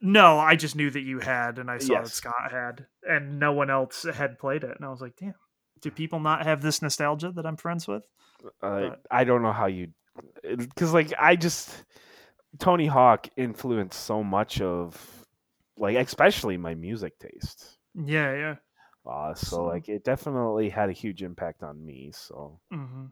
No, 0.00 0.38
I 0.38 0.56
just 0.56 0.76
knew 0.76 0.90
that 0.90 1.00
you 1.02 1.18
had, 1.20 1.58
and 1.58 1.70
I 1.70 1.78
saw 1.78 1.94
that 2.02 2.08
Scott 2.08 2.50
had, 2.52 2.86
and 3.02 3.38
no 3.38 3.52
one 3.52 3.70
else 3.70 4.04
had 4.14 4.38
played 4.38 4.64
it, 4.64 4.76
and 4.76 4.84
I 4.84 4.90
was 4.90 5.00
like, 5.00 5.16
damn, 5.18 5.34
do 5.80 5.90
people 5.90 6.20
not 6.20 6.44
have 6.44 6.62
this 6.62 6.82
nostalgia 6.82 7.32
that 7.34 7.46
I'm 7.46 7.56
friends 7.56 7.86
with? 7.88 8.04
Uh, 8.62 8.90
I 9.10 9.24
don't 9.24 9.42
know 9.42 9.52
how 9.52 9.66
you, 9.66 9.88
because 10.42 10.92
like 10.92 11.12
I 11.18 11.34
just 11.36 11.84
Tony 12.58 12.86
Hawk 12.86 13.28
influenced 13.36 14.00
so 14.04 14.22
much 14.22 14.60
of, 14.60 14.96
like 15.76 15.96
especially 15.96 16.56
my 16.56 16.74
music 16.74 17.18
taste. 17.18 17.78
Yeah, 17.94 18.34
yeah. 18.36 18.54
Uh, 19.04 19.34
so 19.34 19.46
So- 19.56 19.64
like 19.64 19.88
it 19.88 20.04
definitely 20.04 20.68
had 20.68 20.88
a 20.88 20.92
huge 20.92 21.22
impact 21.22 21.62
on 21.62 21.84
me. 21.84 22.12
So, 22.14 22.60
hmm 22.70 23.06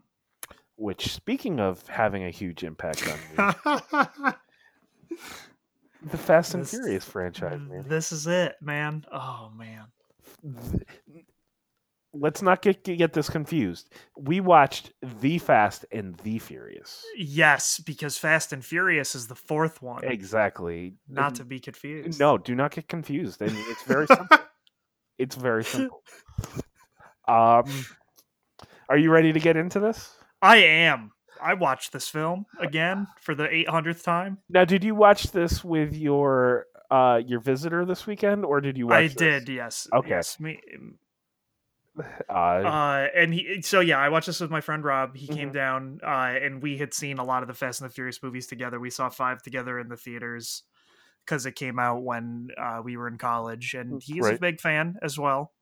which 0.79 1.11
speaking 1.11 1.59
of 1.59 1.85
having 1.87 2.23
a 2.23 2.29
huge 2.29 2.63
impact 2.63 3.03
on 3.09 3.17
me, 4.29 4.33
the 6.11 6.17
Fast 6.17 6.53
and 6.53 6.63
This- 6.63 6.71
Furious 6.71 7.05
franchise, 7.05 7.59
man. 7.67 7.85
this 7.87 8.11
is 8.11 8.27
it, 8.27 8.55
man. 8.61 9.05
Oh 9.11 9.51
man. 9.55 9.85
Let's 12.13 12.41
not 12.41 12.61
get 12.61 12.83
get 12.83 13.13
this 13.13 13.29
confused. 13.29 13.93
We 14.17 14.39
watched 14.39 14.91
The 15.21 15.37
Fast 15.37 15.85
and 15.91 16.15
The 16.19 16.39
Furious. 16.39 17.05
Yes, 17.15 17.79
because 17.79 18.17
Fast 18.17 18.53
and 18.53 18.63
Furious 18.65 19.13
is 19.13 19.27
the 19.27 19.35
fourth 19.35 19.81
one. 19.81 20.03
Exactly. 20.03 20.95
Not 21.07 21.35
to 21.35 21.45
be 21.45 21.59
confused. 21.59 22.19
No, 22.19 22.37
do 22.37 22.55
not 22.55 22.71
get 22.71 22.87
confused. 22.87 23.41
And 23.41 23.51
it's 23.55 23.83
very 23.83 24.07
simple. 24.15 24.37
it's 25.19 25.35
very 25.35 25.63
simple. 25.63 26.01
Um, 27.27 27.65
are 28.89 28.97
you 28.97 29.11
ready 29.11 29.33
to 29.33 29.39
get 29.39 29.57
into 29.57 29.79
this? 29.79 30.15
I 30.41 30.57
am. 30.57 31.11
I 31.41 31.53
watched 31.53 31.91
this 31.93 32.07
film 32.07 32.45
again 32.59 33.07
for 33.21 33.35
the 33.35 33.47
800th 33.53 34.03
time. 34.03 34.39
Now, 34.49 34.65
did 34.65 34.83
you 34.83 34.95
watch 34.95 35.31
this 35.31 35.63
with 35.63 35.95
your 35.95 36.65
uh 36.89 37.21
your 37.25 37.39
visitor 37.41 37.85
this 37.85 38.07
weekend, 38.07 38.45
or 38.45 38.61
did 38.61 38.77
you 38.77 38.87
watch? 38.87 39.05
I 39.05 39.07
this? 39.07 39.17
did, 39.17 39.49
yes. 39.49 39.87
Okay. 39.93 40.09
Yes, 40.09 40.39
me, 40.39 40.59
Uh, 42.29 42.65
uh, 42.67 43.07
and 43.15 43.33
he. 43.33 43.61
So 43.61 43.79
yeah, 43.79 43.97
I 43.97 44.09
watched 44.09 44.27
this 44.27 44.39
with 44.39 44.51
my 44.51 44.61
friend 44.61 44.83
Rob. 44.83 45.15
He 45.15 45.27
came 45.27 45.49
Mhm. 45.49 45.53
down, 45.53 45.99
uh, 46.03 46.37
and 46.41 46.61
we 46.61 46.77
had 46.77 46.93
seen 46.93 47.17
a 47.17 47.23
lot 47.23 47.41
of 47.43 47.47
the 47.47 47.53
Fast 47.53 47.81
and 47.81 47.89
the 47.89 47.93
Furious 47.93 48.21
movies 48.21 48.47
together. 48.47 48.79
We 48.79 48.89
saw 48.89 49.09
five 49.09 49.41
together 49.41 49.79
in 49.79 49.87
the 49.89 49.97
theaters 49.97 50.63
because 51.25 51.45
it 51.45 51.53
came 51.55 51.79
out 51.79 52.03
when 52.03 52.49
uh, 52.57 52.81
we 52.83 52.97
were 52.97 53.07
in 53.07 53.17
college, 53.17 53.73
and 53.73 54.01
he's 54.01 54.31
a 54.31 54.35
Mm, 54.35 54.39
big 54.39 54.59
fan 54.61 54.95
as 55.01 55.17
well. 55.17 55.53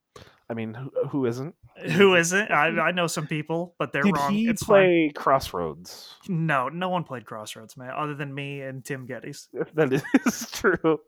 I 0.50 0.54
mean, 0.54 0.74
who, 0.76 0.92
who 1.10 1.26
isn't? 1.26 1.56
Who 1.94 2.16
isn't? 2.16 2.52
I, 2.52 2.68
I 2.68 2.92
know 2.92 3.08
some 3.08 3.26
people, 3.28 3.76
but 3.80 3.92
they're 3.92 4.04
Did 4.04 4.16
wrong. 4.16 4.32
he 4.32 4.48
it's 4.48 4.64
play 4.64 5.12
Crossroads? 5.16 6.14
No, 6.28 6.70
no 6.70 6.90
one 6.90 7.04
played 7.04 7.26
Crossroads, 7.26 7.76
man, 7.76 7.92
other 7.96 8.14
than 8.16 8.34
me 8.34 8.62
and 8.62 8.86
Tim 8.86 9.06
Geddes. 9.06 9.50
That 9.74 9.92
is 9.92 10.50
true. 10.52 11.00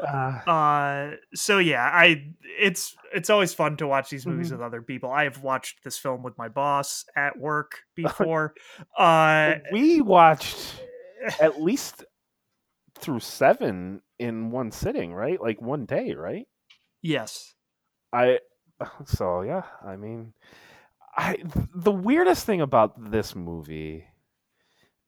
Uh, 0.00 0.06
uh 0.48 1.10
so 1.34 1.58
yeah 1.58 1.82
i 1.92 2.22
it's 2.60 2.96
it's 3.12 3.28
always 3.30 3.52
fun 3.52 3.76
to 3.76 3.84
watch 3.86 4.08
these 4.10 4.24
movies 4.26 4.48
Mhm. 4.48 4.52
with 4.52 4.60
other 4.62 4.80
people 4.80 5.10
i 5.10 5.24
have 5.24 5.42
watched 5.42 5.82
this 5.82 5.98
film 5.98 6.22
with 6.22 6.38
my 6.38 6.48
boss 6.48 7.04
at 7.16 7.36
work 7.36 7.80
before 7.96 8.54
uh 8.96 9.54
we 9.72 10.00
watched 10.00 10.56
at 11.40 11.60
least 11.60 12.04
through 12.96 13.20
seven 13.20 14.00
in 14.20 14.50
one 14.50 14.70
sitting, 14.72 15.12
right? 15.14 15.40
Like 15.40 15.60
one 15.62 15.84
day, 15.86 16.14
right? 16.14 16.46
yes 17.02 17.54
I 18.12 18.40
so 19.04 19.42
yeah, 19.42 19.62
I 19.84 19.96
mean 19.96 20.32
I 21.16 21.38
the 21.74 21.90
weirdest 21.92 22.46
thing 22.46 22.60
about 22.60 23.10
this 23.10 23.34
movie 23.34 24.06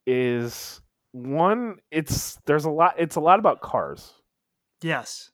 is 0.07 0.81
one 1.13 1.77
it's 1.91 2.39
there's 2.47 2.65
a 2.65 2.71
lot 2.71 2.95
it's 2.99 3.17
a 3.17 3.21
lot 3.21 3.39
about 3.39 3.61
cars. 3.61 4.13
yes 4.83 5.31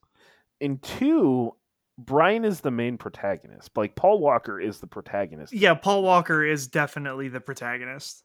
And 0.61 0.83
two 0.83 1.55
Brian 1.99 2.45
is 2.45 2.61
the 2.61 2.71
main 2.71 2.99
protagonist. 2.99 3.71
Like 3.75 3.95
Paul 3.95 4.21
Walker 4.21 4.61
is 4.61 4.81
the 4.81 4.87
protagonist. 4.87 5.53
yeah 5.53 5.75
paul 5.75 6.03
walker 6.03 6.45
is 6.45 6.67
definitely 6.67 7.29
the 7.29 7.41
protagonist 7.41 8.23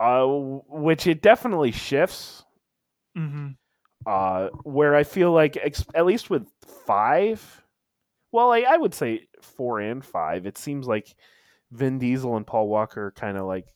Uh 0.00 0.26
which 0.26 1.06
it 1.06 1.22
definitely 1.22 1.70
shifts 1.72 2.44
hmm 3.16 3.50
uh 4.06 4.48
where 4.64 4.94
I 4.94 5.04
feel 5.04 5.32
like 5.32 5.56
ex- 5.56 5.86
at 5.94 6.04
least 6.04 6.28
with 6.28 6.46
5 6.86 7.63
well 8.34 8.48
like 8.48 8.64
I 8.66 8.76
would 8.76 8.92
say 8.94 9.28
4 9.40 9.80
and 9.80 10.04
5 10.04 10.46
it 10.46 10.58
seems 10.58 10.86
like 10.86 11.14
Vin 11.70 11.98
Diesel 11.98 12.36
and 12.36 12.46
Paul 12.46 12.68
Walker 12.68 13.12
kind 13.16 13.38
of 13.38 13.46
like 13.46 13.66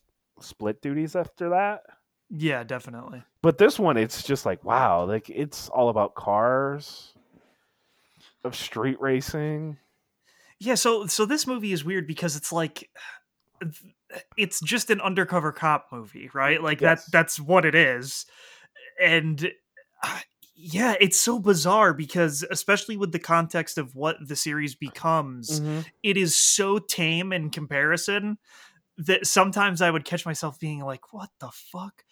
split 0.41 0.81
duties 0.81 1.15
after 1.15 1.49
that 1.49 1.81
yeah 2.29 2.63
definitely 2.63 3.23
but 3.41 3.57
this 3.57 3.79
one 3.79 3.97
it's 3.97 4.21
just 4.21 4.45
like 4.45 4.63
wow 4.63 5.05
like 5.05 5.29
it's 5.29 5.69
all 5.69 5.89
about 5.89 6.13
cars 6.13 7.13
of 8.43 8.55
street 8.55 8.99
racing 9.01 9.77
Yeah, 10.59 10.75
so 10.75 11.07
so 11.07 11.25
this 11.25 11.47
movie 11.47 11.71
is 11.71 11.83
weird 11.83 12.05
because 12.07 12.35
it's 12.35 12.51
like 12.51 12.89
it's 14.37 14.59
just 14.61 14.89
an 14.89 15.01
undercover 15.01 15.51
cop 15.51 15.87
movie, 15.91 16.29
right? 16.33 16.61
Like 16.61 16.81
Yes. 16.81 17.05
that 17.05 17.11
that's 17.11 17.39
what 17.39 17.65
it 17.65 17.75
is. 17.75 18.25
And 19.01 19.51
uh, 20.03 20.19
yeah, 20.61 20.95
it's 20.99 21.19
so 21.19 21.39
bizarre 21.39 21.93
because 21.93 22.43
especially 22.51 22.97
with 22.97 23.13
the 23.13 23.19
context 23.19 23.77
of 23.77 23.95
what 23.95 24.17
the 24.21 24.35
series 24.35 24.75
becomes, 24.75 25.61
Mhm. 25.61 25.85
it 26.03 26.17
is 26.17 26.37
so 26.37 26.79
tame 26.79 27.31
in 27.31 27.49
comparison 27.49 28.37
that 28.97 29.25
sometimes 29.25 29.81
I 29.81 29.89
would 29.89 30.03
catch 30.03 30.25
myself 30.25 30.59
being 30.59 30.81
like, 30.81 31.13
what 31.13 31.29
the 31.39 31.49
fuck? 31.53 32.03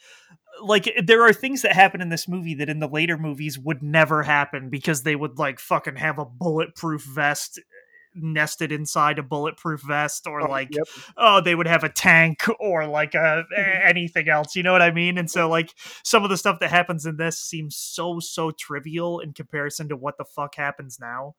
Like 0.61 0.89
there 1.05 1.23
are 1.23 1.33
things 1.33 1.61
that 1.63 1.73
happen 1.73 1.99
in 1.99 2.07
this 2.07 2.29
movie 2.29 2.53
that 2.55 2.69
in 2.69 2.79
the 2.79 2.87
later 2.87 3.17
movies 3.17 3.59
would 3.59 3.83
never 3.83 4.23
happen 4.23 4.69
because 4.69 5.03
they 5.03 5.15
would 5.15 5.37
like 5.37 5.59
fucking 5.59 5.97
have 5.97 6.17
a 6.17 6.25
bulletproof 6.25 7.03
vest 7.03 7.59
nested 8.21 8.71
inside 8.71 9.19
a 9.19 9.23
bulletproof 9.23 9.81
vest 9.81 10.27
or 10.27 10.43
Oh, 10.43 10.47
like 10.47 10.71
yep. 10.71 10.87
oh 11.17 11.41
they 11.41 11.55
would 11.55 11.67
have 11.67 11.83
a 11.83 11.89
tank 11.89 12.43
or 12.59 12.85
like 12.87 13.15
a, 13.15 13.43
anything 13.83 14.29
else 14.29 14.55
you 14.55 14.63
know 14.63 14.71
what 14.71 14.81
i 14.81 14.91
mean 14.91 15.17
and 15.17 15.29
so 15.29 15.49
like 15.49 15.73
some 16.03 16.23
of 16.23 16.29
the 16.29 16.37
stuff 16.37 16.59
that 16.59 16.69
happens 16.69 17.05
in 17.05 17.17
this 17.17 17.39
seems 17.39 17.75
so 17.75 18.19
so 18.19 18.51
trivial 18.51 19.19
in 19.19 19.33
comparison 19.33 19.89
to 19.89 19.95
what 19.95 20.17
the 20.17 20.25
fuck 20.25 20.55
happens 20.55 20.99
now 20.99 21.35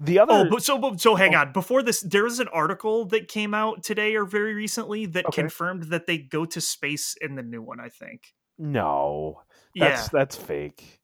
The 0.00 0.18
other 0.18 0.34
oh 0.34 0.44
but 0.44 0.62
so 0.62 0.78
but, 0.78 1.00
so 1.00 1.16
hang 1.16 1.34
Oh. 1.34 1.38
on 1.40 1.52
before 1.52 1.82
this 1.82 2.00
there 2.02 2.24
was 2.24 2.38
an 2.40 2.48
article 2.48 3.04
that 3.06 3.28
came 3.28 3.52
out 3.54 3.82
today 3.82 4.14
or 4.14 4.24
very 4.24 4.54
recently 4.54 5.06
that 5.06 5.26
Okay. 5.26 5.42
confirmed 5.42 5.84
that 5.84 6.06
they 6.06 6.18
go 6.18 6.44
to 6.44 6.60
space 6.60 7.16
in 7.20 7.34
the 7.34 7.42
new 7.42 7.62
one 7.62 7.80
i 7.80 7.88
think 7.88 8.34
no, 8.58 9.42
that's 9.78 10.08
that's 10.08 10.36
fake. 10.36 11.00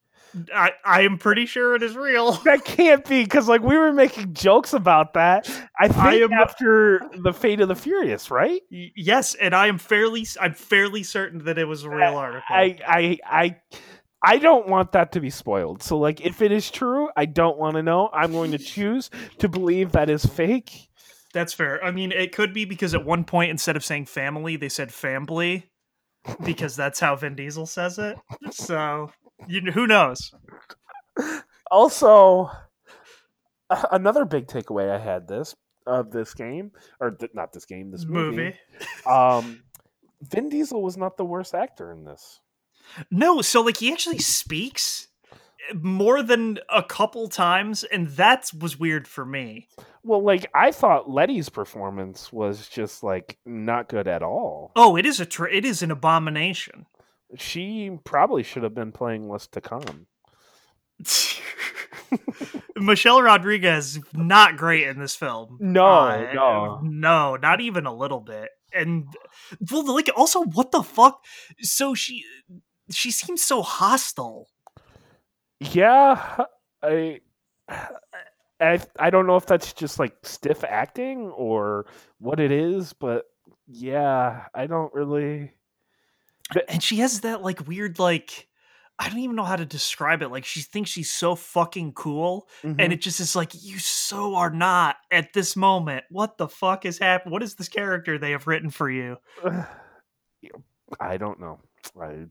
I 0.55 0.73
i 0.85 1.03
am 1.03 1.19
pretty 1.19 1.47
sure 1.47 1.75
it 1.75 1.83
is 1.83 1.97
real 1.97 2.33
That 2.45 2.65
can't 2.65 3.05
be 3.09 3.23
because 3.25 3.49
like 3.49 3.63
we 3.63 3.77
were 3.79 3.93
making 3.93 4.35
jokes 4.35 4.73
about 4.73 5.15
that. 5.15 5.49
I 5.79 5.89
think 5.89 5.99
I 6.01 6.15
am- 6.21 6.33
after 6.33 7.01
the 7.17 7.33
Fate 7.33 7.61
of 7.61 7.69
the 7.69 7.75
Furious, 7.75 8.31
right? 8.31 8.61
Y- 8.71 8.93
yes 8.97 9.35
and 9.35 9.55
i 9.55 9.67
am 9.69 9.79
fairly 9.79 10.27
i'm 10.41 10.55
fairly 10.55 11.03
certain 11.03 11.45
that 11.45 11.59
it 11.59 11.67
was 11.67 11.85
a 11.85 11.91
real 11.91 12.17
article 12.17 12.45
I 12.51 12.79
I 12.87 13.19
I 13.27 13.57
I 14.27 14.39
don't 14.39 14.69
want 14.69 14.93
that 14.93 15.13
to 15.13 15.21
be 15.21 15.29
spoiled. 15.29 15.83
So 15.83 15.99
like 15.99 16.23
if 16.25 16.41
it 16.41 16.51
is 16.51 16.71
true, 16.71 17.11
I 17.17 17.27
don't 17.27 17.59
want 17.59 17.77
to 17.77 17.83
know. 17.83 18.09
I'm 18.13 18.33
going 18.33 18.53
to 18.53 18.59
choose 18.59 19.11
to 19.39 19.51
believe 19.51 19.93
that 19.93 20.09
is 20.09 20.25
fake. 20.25 20.89
That's 21.35 21.53
fair. 21.53 21.85
I 21.85 21.91
mean, 21.91 22.11
it 22.11 22.33
could 22.33 22.55
be 22.55 22.65
because 22.65 22.95
at 22.95 23.05
one 23.05 23.25
point, 23.25 23.51
instead 23.51 23.77
of 23.77 23.85
saying 23.85 24.07
family, 24.07 24.57
they 24.57 24.69
said 24.71 24.95
family 24.95 25.69
because 26.43 26.75
that's 26.75 27.01
how 27.01 27.17
Vin 27.17 27.35
Diesel 27.35 27.67
says 27.67 27.99
it. 27.99 28.17
So, 28.51 29.11
you 29.49 29.61
who 29.73 29.87
knows? 29.87 30.33
Also, 31.71 32.51
another 33.91 34.25
big 34.25 34.47
takeaway 34.47 34.91
I 34.91 34.99
had 34.99 35.29
this 35.29 35.55
of 35.87 36.11
this 36.11 36.35
game 36.35 36.73
or 37.01 37.11
th- 37.11 37.33
not 37.35 37.53
this 37.53 37.65
game, 37.67 37.91
this 37.91 38.05
movie. 38.05 38.37
Movie. 38.37 38.57
Um 39.07 39.63
Vin 40.23 40.49
Diesel 40.49 40.83
was 40.83 40.97
not 40.97 41.17
the 41.17 41.25
worst 41.25 41.55
actor 41.55 41.93
in 41.93 42.05
this. 42.05 42.41
No, 43.11 43.43
so 43.43 43.61
like 43.61 43.79
he 43.79 43.93
actually 43.93 44.19
speaks 44.19 45.09
more 45.75 46.23
than 46.23 46.59
a 46.69 46.83
couple 46.83 47.29
times, 47.29 47.85
and 47.85 48.09
that 48.09 48.51
was 48.59 48.79
weird 48.79 49.09
for 49.09 49.25
me. 49.25 49.69
Well, 50.03 50.23
like 50.23 50.47
I 50.55 50.71
thought 50.71 51.11
Letty's 51.11 51.49
performance 51.49 52.33
was 52.33 52.69
just 52.69 53.03
like 53.03 53.39
not 53.47 53.89
good 53.89 54.07
at 54.07 54.23
all. 54.23 54.73
Oh, 54.77 54.97
it 54.97 55.07
is 55.07 55.21
a 55.21 55.27
tr- 55.27 55.47
it 55.47 55.65
is 55.65 55.83
an 55.83 55.91
abomination. 55.91 56.87
She 57.37 57.99
probably 58.05 58.43
should 58.43 58.63
have 58.63 58.75
been 58.75 58.93
playing 58.93 59.29
List 59.29 59.53
to 59.53 59.61
Come. 59.61 60.07
Michelle 62.77 63.23
Rodriguez 63.23 63.99
not 64.13 64.57
great 64.57 64.87
in 64.87 64.99
this 64.99 65.15
film. 65.17 65.59
No, 65.61 65.85
Uh, 65.87 66.33
no. 66.35 66.81
no, 66.83 67.37
not 67.37 67.61
even 67.61 67.87
a 67.87 67.95
little 67.95 68.21
bit. 68.21 68.51
And 68.73 69.07
well, 69.71 69.85
like 69.95 70.11
also, 70.17 70.43
what 70.43 70.73
the 70.73 70.83
fuck? 70.83 71.23
So 71.61 71.95
she 71.95 72.25
she 72.91 73.11
seems 73.11 73.43
so 73.43 73.63
hostile. 73.63 74.49
Yeah, 75.61 76.45
I, 76.83 77.21
I, 78.61 78.81
I 78.99 79.11
don't 79.11 79.27
know 79.27 79.37
if 79.37 79.47
that's 79.47 79.73
just 79.73 79.99
like 79.99 80.15
stiff 80.23 80.65
acting 80.65 81.31
or 81.31 81.87
what 82.19 82.41
it 82.41 82.51
is, 82.51 82.93
but 82.93 83.25
yeah, 83.69 84.47
I 84.55 84.67
don't 84.67 84.93
really. 84.93 85.53
And 86.69 86.83
she 86.83 86.97
has 86.97 87.21
that 87.21 87.43
like 87.43 87.67
weird 87.67 87.99
like 87.99 88.49
I 88.99 89.09
don't 89.09 89.19
even 89.19 89.35
know 89.35 89.43
how 89.45 89.57
to 89.57 89.67
describe 89.67 90.23
it. 90.23 90.29
Like 90.31 90.45
she 90.45 90.61
thinks 90.61 90.89
she's 90.91 91.11
so 91.11 91.35
fucking 91.35 91.95
cool, 91.95 92.49
Mm-hmm. 92.63 92.81
and 92.81 92.93
it 92.93 93.01
just 93.01 93.19
is 93.19 93.35
like 93.35 93.51
you 93.53 93.79
so 93.81 94.37
are 94.37 94.51
not 94.51 94.97
at 95.11 95.33
this 95.33 95.57
moment. 95.57 96.05
What 96.11 96.39
the 96.39 96.47
fuck 96.49 96.85
is 96.87 96.99
happening? 96.99 97.33
What 97.33 97.43
is 97.43 97.57
this 97.57 97.69
character 97.69 98.19
they 98.19 98.31
have 98.31 98.47
written 98.47 98.71
for 98.71 98.89
you? 98.89 99.17
I 101.01 101.17
don't 101.17 101.41
know. 101.41 101.59
I, 102.01 102.27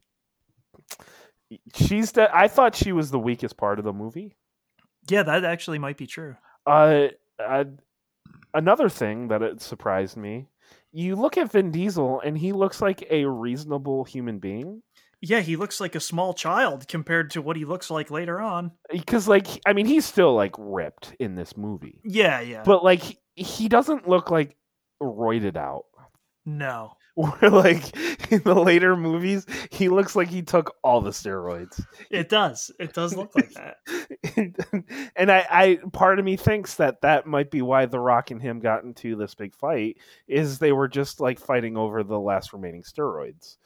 she's 1.76 2.12
the. 2.14 2.34
I 2.36 2.48
thought 2.48 2.76
she 2.76 2.92
was 2.92 3.12
the 3.12 3.20
weakest 3.20 3.58
part 3.58 3.80
of 3.80 3.86
the 3.86 3.94
movie. 3.94 4.36
Yeah, 5.10 5.24
that 5.24 5.44
actually 5.44 5.80
might 5.80 5.98
be 5.98 6.08
true. 6.08 6.36
Uh, 6.66 7.08
uh, 7.46 7.66
another 8.54 8.88
thing 8.88 9.28
that 9.28 9.42
it 9.42 9.62
surprised 9.62 10.16
me. 10.16 10.48
You 10.94 11.16
look 11.16 11.38
at 11.38 11.52
Vin 11.52 11.72
Diesel, 11.72 12.22
and 12.22 12.38
he 12.38 12.54
looks 12.54 12.80
like 12.82 13.06
a 13.10 13.26
reasonable 13.26 14.04
human 14.04 14.38
being. 14.40 14.84
Yeah, 15.22 15.40
he 15.40 15.56
looks 15.56 15.80
like 15.80 15.96
a 15.96 16.00
small 16.00 16.34
child 16.34 16.88
compared 16.88 17.32
to 17.32 17.42
what 17.42 17.56
he 17.58 17.66
looks 17.66 17.90
like 17.90 18.12
later 18.12 18.40
on. 18.40 18.72
Because, 18.92 19.28
like, 19.28 19.48
I 19.66 19.74
mean, 19.74 19.86
he's 19.88 20.06
still 20.06 20.36
like 20.36 20.54
ripped 20.60 21.16
in 21.20 21.36
this 21.36 21.58
movie, 21.58 22.00
Yeah, 22.06 22.42
yeah. 22.42 22.62
but 22.64 22.84
like, 22.84 23.02
he, 23.02 23.18
he 23.36 23.70
doesn't 23.70 24.08
look 24.08 24.30
like 24.32 24.56
roided 25.02 25.56
out. 25.58 25.86
no. 26.46 26.94
Or 27.42 27.50
like 27.52 27.96
in 28.32 28.42
the 28.44 28.56
later 28.56 28.98
movies, 28.98 29.46
he 29.70 29.88
looks 29.88 30.16
like 30.16 30.30
he 30.30 30.42
took 30.42 30.76
all 30.84 31.00
the 31.00 31.12
steroids. 31.12 31.80
It 32.10 32.28
does. 32.28 32.72
It 32.80 32.94
does 32.94 33.16
look 33.16 33.36
like 33.36 33.54
that. 33.54 33.78
and 35.16 35.32
I, 35.32 35.46
I, 35.50 35.80
part 35.92 36.18
of 36.18 36.26
me 36.26 36.38
thinks 36.38 36.74
that 36.76 37.02
that 37.02 37.28
might 37.28 37.52
be 37.52 37.62
why 37.62 37.86
The 37.86 38.00
Rock 38.00 38.32
and 38.32 38.42
him 38.42 38.60
got 38.60 38.84
into 38.84 39.16
this 39.16 39.36
big 39.36 39.54
fight. 39.54 39.98
Is 40.28 40.58
they 40.58 40.72
were 40.72 40.88
just 40.88 41.20
like 41.20 41.40
fighting 41.40 41.78
over 41.78 42.04
the 42.04 42.20
last 42.20 42.52
remaining 42.52 42.82
steroids. 42.82 43.58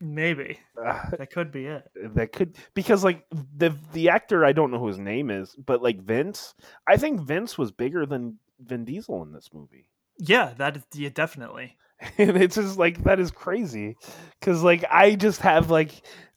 Maybe. 0.00 0.58
Uh, 0.82 1.10
That 1.18 1.30
could 1.30 1.52
be 1.52 1.66
it. 1.66 1.84
that 2.14 2.32
could 2.32 2.56
because 2.72 3.04
like 3.04 3.26
the 3.30 3.76
the 3.92 4.08
actor 4.08 4.44
I 4.46 4.52
don't 4.52 4.70
know 4.70 4.78
who 4.78 4.88
his 4.88 4.98
name 4.98 5.30
is, 5.30 5.54
but 5.56 5.82
like 5.82 6.00
Vince, 6.00 6.54
I 6.86 6.96
think 6.96 7.20
Vince 7.20 7.58
was 7.58 7.70
bigger 7.70 8.06
than 8.06 8.38
Vin 8.60 8.84
Diesel 8.86 9.22
in 9.22 9.32
this 9.32 9.50
movie. 9.52 9.86
Yeah, 10.18 10.54
that 10.56 10.76
is 10.78 10.82
yeah, 10.94 11.10
definitely. 11.12 11.76
and 12.18 12.36
it's 12.36 12.56
just 12.56 12.78
like 12.78 13.02
that 13.04 13.20
is 13.20 13.30
crazy. 13.30 13.96
Because 14.38 14.62
like 14.62 14.84
i 14.90 15.14
just 15.14 15.40
have 15.40 15.70
like 15.70 15.92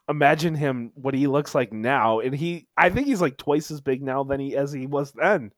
imagine 0.10 0.56
him 0.56 0.92
what 0.96 1.14
he 1.14 1.28
looks 1.28 1.54
like 1.54 1.74
now 1.74 2.22
and 2.22 2.34
he 2.34 2.66
i 2.78 2.90
think 2.90 3.08
he's 3.08 3.20
like 3.20 3.36
twice 3.36 3.70
as 3.72 3.82
big 3.82 4.02
now 4.02 4.24
than 4.24 4.40
he 4.40 4.56
as 4.56 4.72
he 4.72 4.86
was 4.86 5.12
then. 5.12 5.52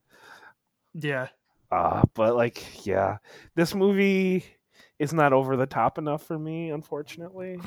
Yeah. 0.94 1.28
uh 1.72 2.04
but 2.14 2.36
like 2.36 2.86
yeah. 2.86 3.18
This 3.56 3.76
movie 3.76 4.46
is 5.00 5.14
not 5.14 5.30
that 5.30 5.34
over 5.34 5.56
the 5.56 5.66
top 5.66 5.98
enough 5.98 6.24
for 6.24 6.38
me 6.38 6.70
unfortunately 6.70 7.60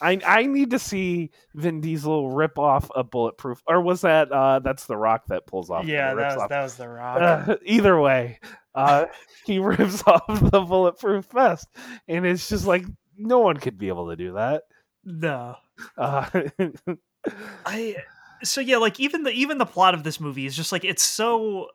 i 0.00 0.18
i 0.26 0.46
need 0.46 0.70
to 0.70 0.78
see 0.78 1.30
vin 1.54 1.80
diesel 1.80 2.30
rip 2.30 2.58
off 2.58 2.90
a 2.96 3.04
bulletproof 3.04 3.62
or 3.66 3.80
was 3.80 4.00
that 4.00 4.32
uh 4.32 4.58
that's 4.60 4.86
the 4.86 4.96
rock 4.96 5.26
that 5.26 5.46
pulls 5.46 5.70
off 5.70 5.84
Yeah, 5.86 6.14
that 6.14 6.34
was 6.34 6.42
off 6.42 6.48
that 6.48 6.62
was 6.62 6.74
the 6.76 6.88
rock. 6.88 7.20
uh, 7.20 7.56
either 7.64 8.00
way, 8.00 8.38
uh, 8.74 9.06
he 9.44 9.58
rips 9.60 10.02
off 10.06 10.26
the 10.50 10.60
bulletproof 10.60 11.26
vest, 11.32 11.66
and 12.06 12.24
it's 12.26 12.48
just 12.48 12.66
like 12.66 12.84
no 13.16 13.38
one 13.40 13.56
could 13.56 13.76
be 13.78 13.88
able 13.88 14.08
to 14.10 14.16
do 14.16 14.32
that. 14.32 14.62
no. 15.04 15.56
Uh, 15.96 16.28
I 17.66 17.96
so 18.42 18.60
yeah, 18.60 18.76
like 18.78 19.00
even 19.00 19.24
the 19.24 19.30
even 19.32 19.58
the 19.58 19.66
plot 19.66 19.94
of 19.94 20.04
this 20.04 20.20
movie 20.20 20.46
is 20.46 20.56
just 20.56 20.72
like 20.72 20.84
it's 20.84 21.02
so 21.02 21.68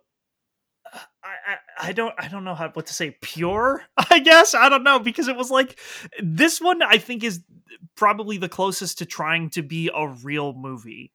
I, 1.24 1.88
I 1.90 1.92
don't 1.94 2.14
I 2.18 2.28
don't 2.28 2.44
know 2.44 2.56
how 2.56 2.70
what 2.70 2.86
to 2.88 2.94
say 2.94 3.18
pure 3.22 3.84
I 4.10 4.20
guess? 4.20 4.54
I 4.54 4.70
don't 4.70 4.84
know 4.84 5.00
because 5.00 5.28
it 5.28 5.36
was 5.36 5.50
like 5.52 5.80
this 6.22 6.62
one 6.62 6.82
I 6.82 6.98
think 6.98 7.24
is 7.24 7.42
probably 7.96 8.38
the 8.38 8.50
closest 8.50 9.00
to 9.00 9.06
trying 9.06 9.50
to 9.52 9.62
be 9.62 9.90
a 9.94 10.08
real 10.08 10.54
movie. 10.54 11.12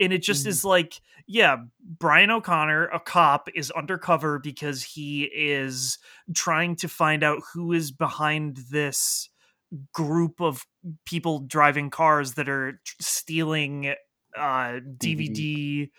And 0.00 0.12
it 0.12 0.22
just 0.22 0.44
Mhm. 0.44 0.48
is 0.48 0.64
like 0.64 1.00
yeah 1.26 1.56
Brian 1.98 2.30
O'Connor 2.30 2.86
a 2.86 3.00
cop 3.00 3.48
is 3.54 3.70
undercover 3.70 4.38
because 4.38 4.82
he 4.82 5.24
is 5.24 5.98
trying 6.34 6.76
to 6.76 6.88
find 6.88 7.22
out 7.22 7.40
who 7.52 7.72
is 7.72 7.90
behind 7.90 8.58
this 8.70 9.28
group 9.92 10.40
of 10.40 10.64
people 11.06 11.40
driving 11.40 11.90
cars 11.90 12.34
that 12.34 12.48
are 12.48 12.80
stealing 13.00 13.94
uh 14.36 14.80
DVD 14.98 15.90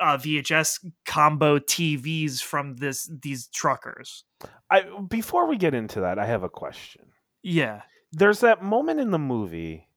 uh, 0.00 0.18
VHS 0.18 0.84
combo 1.04 1.58
TVs 1.58 2.42
from 2.42 2.76
this 2.76 3.10
these 3.22 3.46
truckers. 3.48 4.24
I, 4.70 4.82
before 5.08 5.46
we 5.48 5.56
get 5.56 5.74
into 5.74 6.00
that, 6.00 6.18
I 6.18 6.26
have 6.26 6.42
a 6.42 6.48
question. 6.48 7.06
Yeah. 7.42 7.82
There's 8.12 8.40
that 8.40 8.62
moment 8.62 9.00
in 9.00 9.10
the 9.10 9.18
movie 9.18 9.88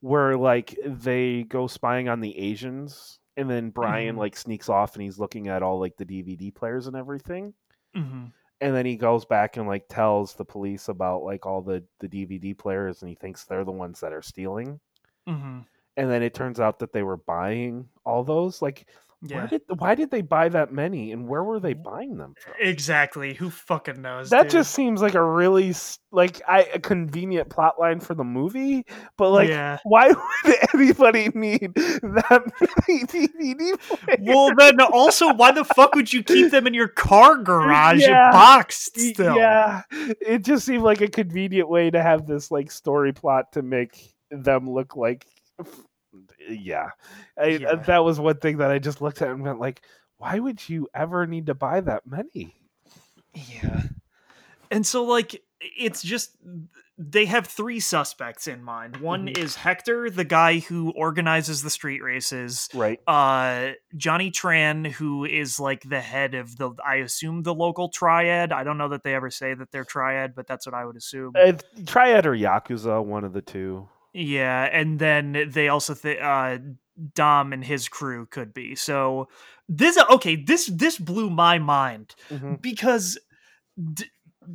where 0.00 0.36
like 0.36 0.76
they 0.84 1.44
go 1.44 1.66
spying 1.66 2.08
on 2.08 2.20
the 2.20 2.36
Asians 2.38 3.18
and 3.36 3.48
then 3.50 3.70
Brian 3.70 4.16
Mhm. 4.16 4.18
like 4.18 4.36
sneaks 4.36 4.68
off 4.68 4.94
and 4.94 5.02
he's 5.02 5.18
looking 5.18 5.48
at 5.48 5.62
all 5.62 5.78
like 5.80 5.96
the 5.96 6.04
DVD 6.04 6.54
players 6.54 6.86
and 6.86 6.96
everything. 6.96 7.54
hmm 7.94 8.26
And 8.60 8.74
then 8.74 8.86
he 8.86 8.96
goes 8.96 9.24
back 9.24 9.56
and 9.56 9.66
like 9.66 9.86
tells 9.88 10.34
the 10.34 10.44
police 10.44 10.88
about 10.88 11.22
like 11.22 11.46
all 11.46 11.62
the 11.62 11.84
the 12.00 12.08
DVD 12.08 12.56
players 12.56 13.02
and 13.02 13.08
he 13.08 13.14
thinks 13.14 13.44
they're 13.44 13.64
the 13.64 13.72
ones 13.72 14.00
that 14.00 14.12
are 14.12 14.22
stealing. 14.22 14.80
hmm 15.26 15.60
And 15.98 16.10
then 16.10 16.22
it 16.22 16.32
turns 16.32 16.60
out 16.60 16.78
that 16.78 16.92
they 16.92 17.02
were 17.02 17.16
buying 17.16 17.88
all 18.06 18.24
those. 18.24 18.62
Like 18.62 18.86
where 19.20 19.42
Yeah. 19.42 19.46
did 19.48 19.62
why 19.78 19.96
did 19.96 20.12
they 20.12 20.20
buy 20.22 20.48
that 20.50 20.72
many 20.72 21.10
and 21.10 21.26
where 21.26 21.42
were 21.42 21.58
they 21.58 21.74
mm-hmm. 21.74 21.82
buying 21.82 22.16
them 22.18 22.34
from? 22.38 22.54
Exactly. 22.60 23.34
Who 23.34 23.50
fucking 23.50 24.00
knows? 24.00 24.30
That 24.30 24.44
dude? 24.44 24.52
just 24.52 24.72
seems 24.72 25.02
like 25.02 25.14
a 25.14 25.22
really 25.22 25.74
like 26.12 26.40
I, 26.46 26.62
a 26.74 26.78
convenient 26.78 27.48
plot 27.48 27.80
line 27.80 27.98
for 27.98 28.14
the 28.14 28.22
movie, 28.22 28.86
but 29.16 29.30
like 29.30 29.48
yeah. 29.48 29.78
why 29.82 30.08
would 30.44 30.56
anybody 30.72 31.30
need 31.34 31.74
that 31.74 32.52
many 32.60 33.04
DVD 33.06 33.80
players? 33.80 34.20
Well, 34.22 34.54
then 34.56 34.80
also, 34.80 35.34
why 35.34 35.50
the 35.50 35.64
fuck 35.64 35.96
would 35.96 36.12
you 36.12 36.22
keep 36.22 36.52
them 36.52 36.68
in 36.68 36.74
your 36.74 36.88
car 36.88 37.38
garage 37.38 38.02
Yeah. 38.02 38.30
boxed 38.30 39.00
still? 39.00 39.36
Yeah, 39.36 39.82
it 39.90 40.44
just 40.44 40.64
seemed 40.64 40.84
like 40.84 41.00
a 41.00 41.08
convenient 41.08 41.68
way 41.68 41.90
to 41.90 42.00
have 42.00 42.28
this 42.28 42.52
like 42.52 42.70
story 42.70 43.12
plot 43.12 43.52
to 43.54 43.62
make 43.62 44.14
them 44.30 44.70
look 44.70 44.94
like. 44.94 45.26
Yeah, 46.46 46.90
I, 47.40 47.46
Yeah. 47.46 47.74
that 47.76 48.04
was 48.04 48.20
one 48.20 48.36
thing 48.38 48.58
that 48.58 48.70
I 48.70 48.78
just 48.78 49.00
looked 49.00 49.22
at 49.22 49.28
and 49.30 49.42
went 49.42 49.58
like, 49.60 49.82
why 50.18 50.38
would 50.38 50.68
you 50.68 50.88
ever 50.94 51.26
need 51.26 51.46
to 51.46 51.54
buy 51.54 51.80
that 51.80 52.06
many? 52.06 52.54
Yeah. 53.34 53.82
And 54.70 54.86
so 54.86 55.04
like 55.04 55.42
it's 55.60 56.02
just 56.02 56.36
they 57.00 57.24
have 57.26 57.46
three 57.46 57.78
suspects 57.80 58.48
in 58.48 58.62
mind. 58.62 58.96
One 58.98 59.26
Mhm. 59.28 59.38
is 59.38 59.54
Hector, 59.56 60.10
the 60.10 60.24
guy 60.24 60.58
who 60.58 60.90
organizes 60.90 61.62
the 61.62 61.70
street 61.70 62.02
races. 62.02 62.68
Right. 62.74 63.00
Uh 63.06 63.72
Johnny 63.96 64.30
Tran, 64.30 64.90
who 64.90 65.24
is 65.24 65.58
like 65.60 65.82
the 65.88 66.00
head 66.00 66.34
of 66.34 66.56
the 66.56 66.72
I 66.84 66.96
assume 66.96 67.42
the 67.44 67.54
local 67.54 67.88
triad. 67.88 68.52
I 68.52 68.64
don't 68.64 68.78
know 68.78 68.88
that 68.88 69.04
they 69.04 69.14
ever 69.14 69.30
say 69.30 69.54
that 69.54 69.70
they're 69.70 69.84
triad, 69.84 70.34
but 70.34 70.46
that's 70.46 70.66
what 70.66 70.74
I 70.74 70.84
would 70.84 70.96
assume. 70.96 71.32
Uh, 71.40 71.52
Triad 71.86 72.26
or 72.26 72.32
Yakuza, 72.34 73.04
one 73.04 73.24
of 73.24 73.32
the 73.32 73.42
two. 73.42 73.88
Yeah, 74.20 74.68
and 74.72 74.98
then 74.98 75.48
they 75.48 75.68
also 75.68 75.94
th- 75.94 76.20
uh 76.20 76.58
Dom 77.14 77.52
and 77.52 77.64
his 77.64 77.88
crew 77.88 78.26
could 78.26 78.52
be. 78.52 78.74
So 78.74 79.28
this 79.68 79.96
okay, 80.10 80.34
this 80.34 80.66
this 80.66 80.98
blew 80.98 81.30
my 81.30 81.58
mind 81.60 82.16
Mhm. 82.28 82.60
because 82.60 83.16
d- 83.92 84.06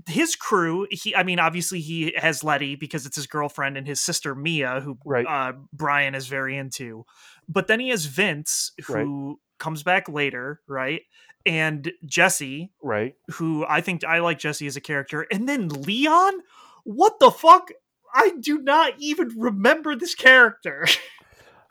his 0.07 0.35
crew, 0.35 0.85
he 0.91 1.15
I 1.15 1.23
mean 1.23 1.39
obviously 1.39 1.79
he 1.79 2.13
has 2.17 2.43
Letty 2.43 2.75
because 2.75 3.05
it's 3.05 3.15
his 3.15 3.27
girlfriend 3.27 3.77
and 3.77 3.87
his 3.87 4.01
sister 4.01 4.35
Mia 4.35 4.81
who 4.81 4.97
Right. 5.05 5.25
uh 5.25 5.53
Brian 5.71 6.15
is 6.15 6.27
very 6.27 6.57
into. 6.57 7.05
But 7.47 7.67
then 7.67 7.79
he 7.79 7.89
has 7.89 8.05
Vince 8.05 8.71
who 8.87 9.39
comes 9.59 9.83
back 9.83 10.09
later, 10.09 10.59
right? 10.67 11.03
And 11.45 11.91
Jesse 12.05 12.71
Right. 12.81 13.15
who 13.33 13.65
I 13.69 13.79
think 13.79 14.03
I 14.03 14.19
like 14.19 14.39
Jesse 14.39 14.67
as 14.67 14.75
a 14.75 14.81
character, 14.81 15.21
and 15.31 15.47
then 15.47 15.69
Leon. 15.69 16.41
What 16.85 17.19
the 17.19 17.31
fuck? 17.31 17.71
I 18.13 18.33
do 18.39 18.61
not 18.61 18.93
even 18.99 19.31
remember 19.37 19.95
this 19.95 20.15
character. 20.15 20.85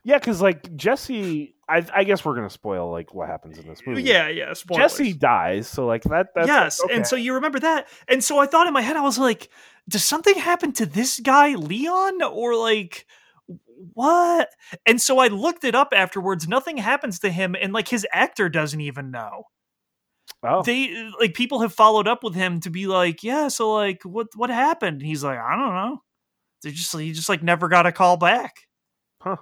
Yeah, 0.05 0.19
because 0.19 0.43
like 0.43 0.75
Jesse, 0.75 1.55
I, 1.69 1.87
I 1.95 2.03
guess 2.03 2.25
we're 2.25 2.35
gonna 2.35 2.51
spoil 2.51 2.91
like 2.91 3.15
what 3.15 3.29
happens 3.29 3.57
in 3.59 3.69
this 3.69 3.83
movie. 3.87 4.03
yeah, 4.03 4.27
yeah. 4.29 4.53
Spoilers. 4.53 4.95
Jesse 4.95 5.13
dies, 5.13 5.69
so 5.69 5.87
like 5.87 6.03
that. 6.03 6.31
That's 6.35 6.49
yes, 6.49 6.83
okay. 6.83 6.97
and 6.97 7.07
so 7.07 7.15
you 7.15 7.35
remember 7.35 7.61
that, 7.61 7.87
and 8.09 8.23
so 8.25 8.39
I 8.41 8.47
thought 8.47 8.67
in 8.67 8.73
my 8.73 8.83
head, 8.83 8.97
I 8.97 9.03
was 9.03 9.17
like, 9.17 9.49
does 9.89 10.03
something 10.03 10.35
happen 10.35 10.73
to 10.73 10.87
this 10.87 11.21
guy, 11.21 11.55
Leon, 11.55 12.21
or 12.21 12.57
like 12.57 13.07
what? 13.95 14.49
And 14.87 15.01
so 15.01 15.19
I 15.21 15.29
looked 15.29 15.63
it 15.63 15.77
up 15.77 15.93
afterwards. 15.95 16.49
Nothing 16.49 16.79
happens 16.79 17.21
to 17.21 17.31
him, 17.31 17.55
and 17.55 17.73
like 17.73 17.87
his 17.87 18.05
actor 18.13 18.49
doesn't 18.49 18.81
even 18.81 19.13
know. 19.13 19.45
oh, 20.43 20.65
They 20.65 21.13
like 21.21 21.35
people 21.35 21.61
have 21.61 21.73
followed 21.73 22.09
up 22.09 22.25
with 22.25 22.35
him 22.35 22.59
to 22.63 22.71
be 22.71 22.89
like, 22.89 23.23
yeah, 23.23 23.47
so 23.47 23.73
like 23.73 24.03
what 24.03 24.35
what 24.35 24.51
happened? 24.51 24.97
And 25.01 25.07
he's 25.07 25.23
like, 25.23 25.39
I 25.39 25.55
don't 25.55 25.75
know. 25.77 26.03
They 26.63 26.71
just 26.71 26.97
he 26.97 27.13
just 27.13 27.29
like 27.29 27.43
never 27.43 27.69
got 27.69 27.87
a 27.87 27.93
call 27.93 28.17
back. 28.17 28.55
huh? 29.21 29.37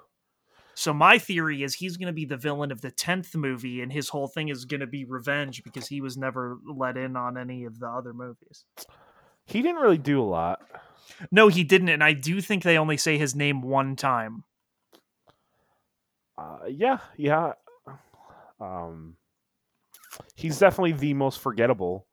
So 0.75 0.95
my 0.95 1.19
theory 1.19 1.63
is 1.63 1.75
he's 1.75 1.97
going 1.99 2.07
to 2.07 2.13
be 2.13 2.25
the 2.25 2.39
villain 2.39 2.73
of 2.73 2.81
the 2.81 2.91
10th 2.91 3.35
movie 3.35 3.83
and 3.83 3.93
his 3.93 4.09
whole 4.09 4.29
thing 4.29 4.49
is 4.49 4.65
going 4.65 4.81
to 4.81 4.87
be 4.87 5.05
revenge 5.05 5.63
because 5.63 5.87
he 5.89 6.01
was 6.01 6.17
never 6.17 6.59
let 6.67 6.97
in 6.97 7.17
on 7.17 7.37
any 7.37 7.65
of 7.65 7.79
the 7.79 7.87
other 7.87 8.15
movies. 8.15 8.65
He 9.45 9.61
didn't 9.61 9.83
really 9.83 9.99
do 9.99 10.23
a 10.23 10.25
lot. 10.25 10.63
No, 11.31 11.49
he 11.49 11.65
didn't 11.65 11.91
and 11.91 12.03
I 12.03 12.15
do 12.15 12.41
think 12.41 12.63
they 12.63 12.79
only 12.79 12.97
say 12.97 13.19
his 13.19 13.35
name 13.35 13.61
one 13.61 13.97
time. 13.97 14.45
Uh, 16.39 16.61
yeah, 16.69 16.99
yeah. 17.19 17.53
Um, 18.59 19.17
he's 20.35 20.59
definitely 20.59 20.93
the 20.93 21.13
most 21.13 21.41
forgettable. 21.41 22.07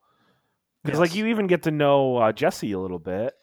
Because 0.83 0.99
like 0.99 1.15
you 1.15 1.27
even 1.27 1.47
get 1.47 1.63
to 1.63 1.71
know 1.71 2.17
uh, 2.17 2.31
Jesse 2.31 2.71
a 2.73 2.79
little 2.79 2.99
bit 2.99 3.33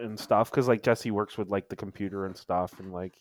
and 0.00 0.18
stuff. 0.18 0.50
Because 0.50 0.68
like 0.68 0.82
Jesse 0.82 1.10
works 1.10 1.36
with 1.38 1.48
like 1.48 1.68
the 1.68 1.76
computer 1.76 2.26
and 2.26 2.36
stuff, 2.36 2.78
and 2.80 2.92
like 2.92 3.14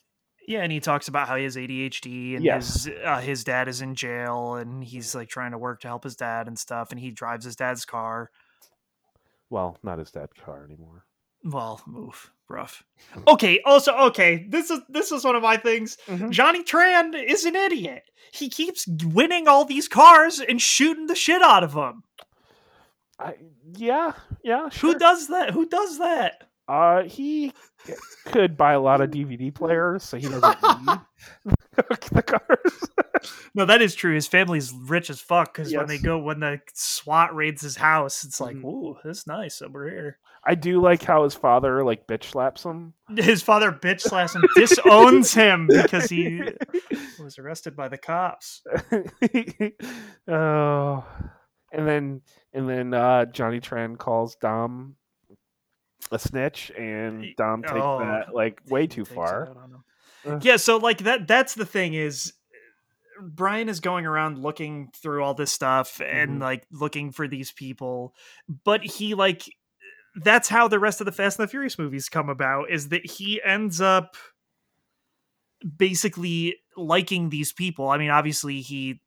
Yeah, 0.48 0.62
and 0.62 0.72
he 0.72 0.80
talks 0.80 1.08
about 1.08 1.28
how 1.28 1.36
he 1.36 1.44
has 1.44 1.56
ADHD 1.58 2.36
and 2.36 2.44
Yes. 2.46 2.86
his 2.86 2.94
uh, 3.06 3.20
his 3.20 3.44
dad 3.44 3.68
is 3.68 3.82
in 3.82 3.96
jail 3.96 4.56
and 4.56 4.84
he's 4.84 5.14
like 5.16 5.30
trying 5.30 5.52
to 5.52 5.58
work 5.58 5.82
to 5.82 5.88
help 5.88 6.04
his 6.04 6.16
dad 6.16 6.48
and 6.48 6.58
stuff 6.58 6.92
and 6.92 7.00
he 7.00 7.12
drives 7.12 7.44
his 7.46 7.56
dad's 7.56 7.86
car. 7.86 8.32
well, 9.50 9.78
not 9.84 10.00
his 10.00 10.12
dad's 10.12 10.34
car 10.44 10.64
anymore. 10.66 11.06
Well, 11.44 11.82
oof, 11.96 12.32
rough. 12.50 12.84
Okay, 13.28 13.62
also 13.64 13.94
okay, 14.10 14.46
this 14.50 14.70
is 14.72 14.80
this 14.90 15.12
is 15.12 15.24
one 15.24 15.36
of 15.36 15.44
my 15.44 15.56
things. 15.58 15.98
Mhm. 16.08 16.32
Johnny 16.32 16.64
Tran 16.64 17.14
is 17.22 17.46
an 17.46 17.56
idiot. 17.56 18.04
He 18.34 18.50
keeps 18.50 18.86
winning 18.88 19.48
all 19.48 19.64
these 19.64 19.88
cars 19.88 20.40
and 20.42 20.62
shooting 20.62 21.08
the 21.08 21.16
shit 21.16 21.42
out 21.42 21.64
of 21.64 21.74
them. 21.74 22.04
I, 23.20 23.36
yeah, 23.76 24.14
yeah. 24.44 24.70
Sure. 24.70 24.94
Who 24.94 25.00
does 25.00 25.28
that? 25.28 25.52
Who 25.52 25.68
does 25.68 25.98
that? 26.00 26.47
Uh, 26.68 27.04
he 27.04 27.54
could 28.26 28.58
buy 28.58 28.74
a 28.74 28.80
lot 28.82 29.00
of 29.02 29.10
DVD 29.10 29.54
players, 29.54 30.04
so 30.04 30.18
he 30.18 30.28
doesn't 30.28 30.44
need 30.86 31.00
the 32.12 32.24
cars. 32.24 32.90
No, 33.56 33.66
that 33.66 33.82
is 33.82 33.96
true. 33.96 34.14
His 34.14 34.28
family's 34.28 34.74
rich 34.74 35.10
as 35.10 35.20
fuck 35.22 35.54
because 35.54 35.74
when 35.74 35.88
they 35.88 35.98
go 35.98 36.18
when 36.20 36.40
the 36.42 36.60
SWAT 36.74 37.34
raids 37.36 37.62
his 37.62 37.76
house, 37.78 38.24
it's 38.24 38.40
like, 38.42 38.56
Mhm. 38.58 38.66
ooh, 38.66 38.98
that's 39.04 39.26
nice 39.28 39.62
over 39.62 39.90
here. 39.90 40.18
I 40.46 40.56
do 40.56 40.80
like 40.82 41.04
how 41.04 41.24
his 41.24 41.34
father 41.34 41.84
like 41.84 42.06
bitch 42.08 42.26
slaps 42.26 42.64
him. 42.64 42.94
His 43.18 43.42
father 43.42 43.72
bitch 43.72 44.02
slaps 44.02 44.34
him, 44.36 44.44
disowns 44.56 45.34
him 45.34 45.68
because 45.68 46.10
he 46.10 46.42
was 47.22 47.38
arrested 47.38 47.76
by 47.76 47.88
the 47.90 47.98
cops. 47.98 48.62
oh, 50.28 51.06
and 51.72 51.88
then 51.88 52.22
and 52.54 52.70
then 52.70 52.94
uh, 52.94 53.26
Johnny 53.26 53.60
Tran 53.60 53.98
calls 53.98 54.36
Dom 54.36 54.96
a 56.12 56.20
snitch, 56.20 56.72
and 56.78 57.26
Dom 57.38 57.64
takes 57.64 57.74
Oh, 57.76 58.00
that 58.00 58.34
like 58.34 58.62
way 58.68 58.88
too 58.88 59.06
far. 59.06 59.50
out 59.50 59.58
on 59.58 59.72
him. 59.72 59.84
Uh. 60.26 60.40
Yeah, 60.42 60.58
so 60.58 60.78
like 60.78 61.00
that 61.00 61.28
that's 61.28 61.54
the 61.56 61.66
thing 61.66 61.94
is 61.94 62.34
Brian 63.22 63.68
is 63.70 63.80
going 63.80 64.06
around 64.06 64.38
looking 64.38 64.90
through 64.96 65.24
all 65.24 65.34
this 65.34 65.52
stuff 65.52 66.00
and 66.06 66.38
Mhm. 66.40 66.42
like 66.42 66.66
looking 66.72 67.12
for 67.12 67.28
these 67.28 67.52
people, 67.52 68.14
but 68.64 68.84
he 68.84 69.14
like 69.16 69.44
that's 70.24 70.50
how 70.50 70.68
the 70.68 70.80
rest 70.80 71.00
of 71.02 71.06
the 71.06 71.12
Fast 71.12 71.40
and 71.40 71.48
the 71.48 71.52
Furious 71.52 71.78
movies 71.78 72.10
come 72.10 72.28
about 72.30 72.70
is 72.72 72.90
that 72.90 73.06
he 73.06 73.42
ends 73.44 73.80
up 73.82 74.16
basically 75.78 76.56
liking 76.76 77.30
these 77.30 77.52
people. 77.52 77.90
I 77.90 77.98
mean, 77.98 78.10
obviously 78.10 78.62
he 78.62 79.02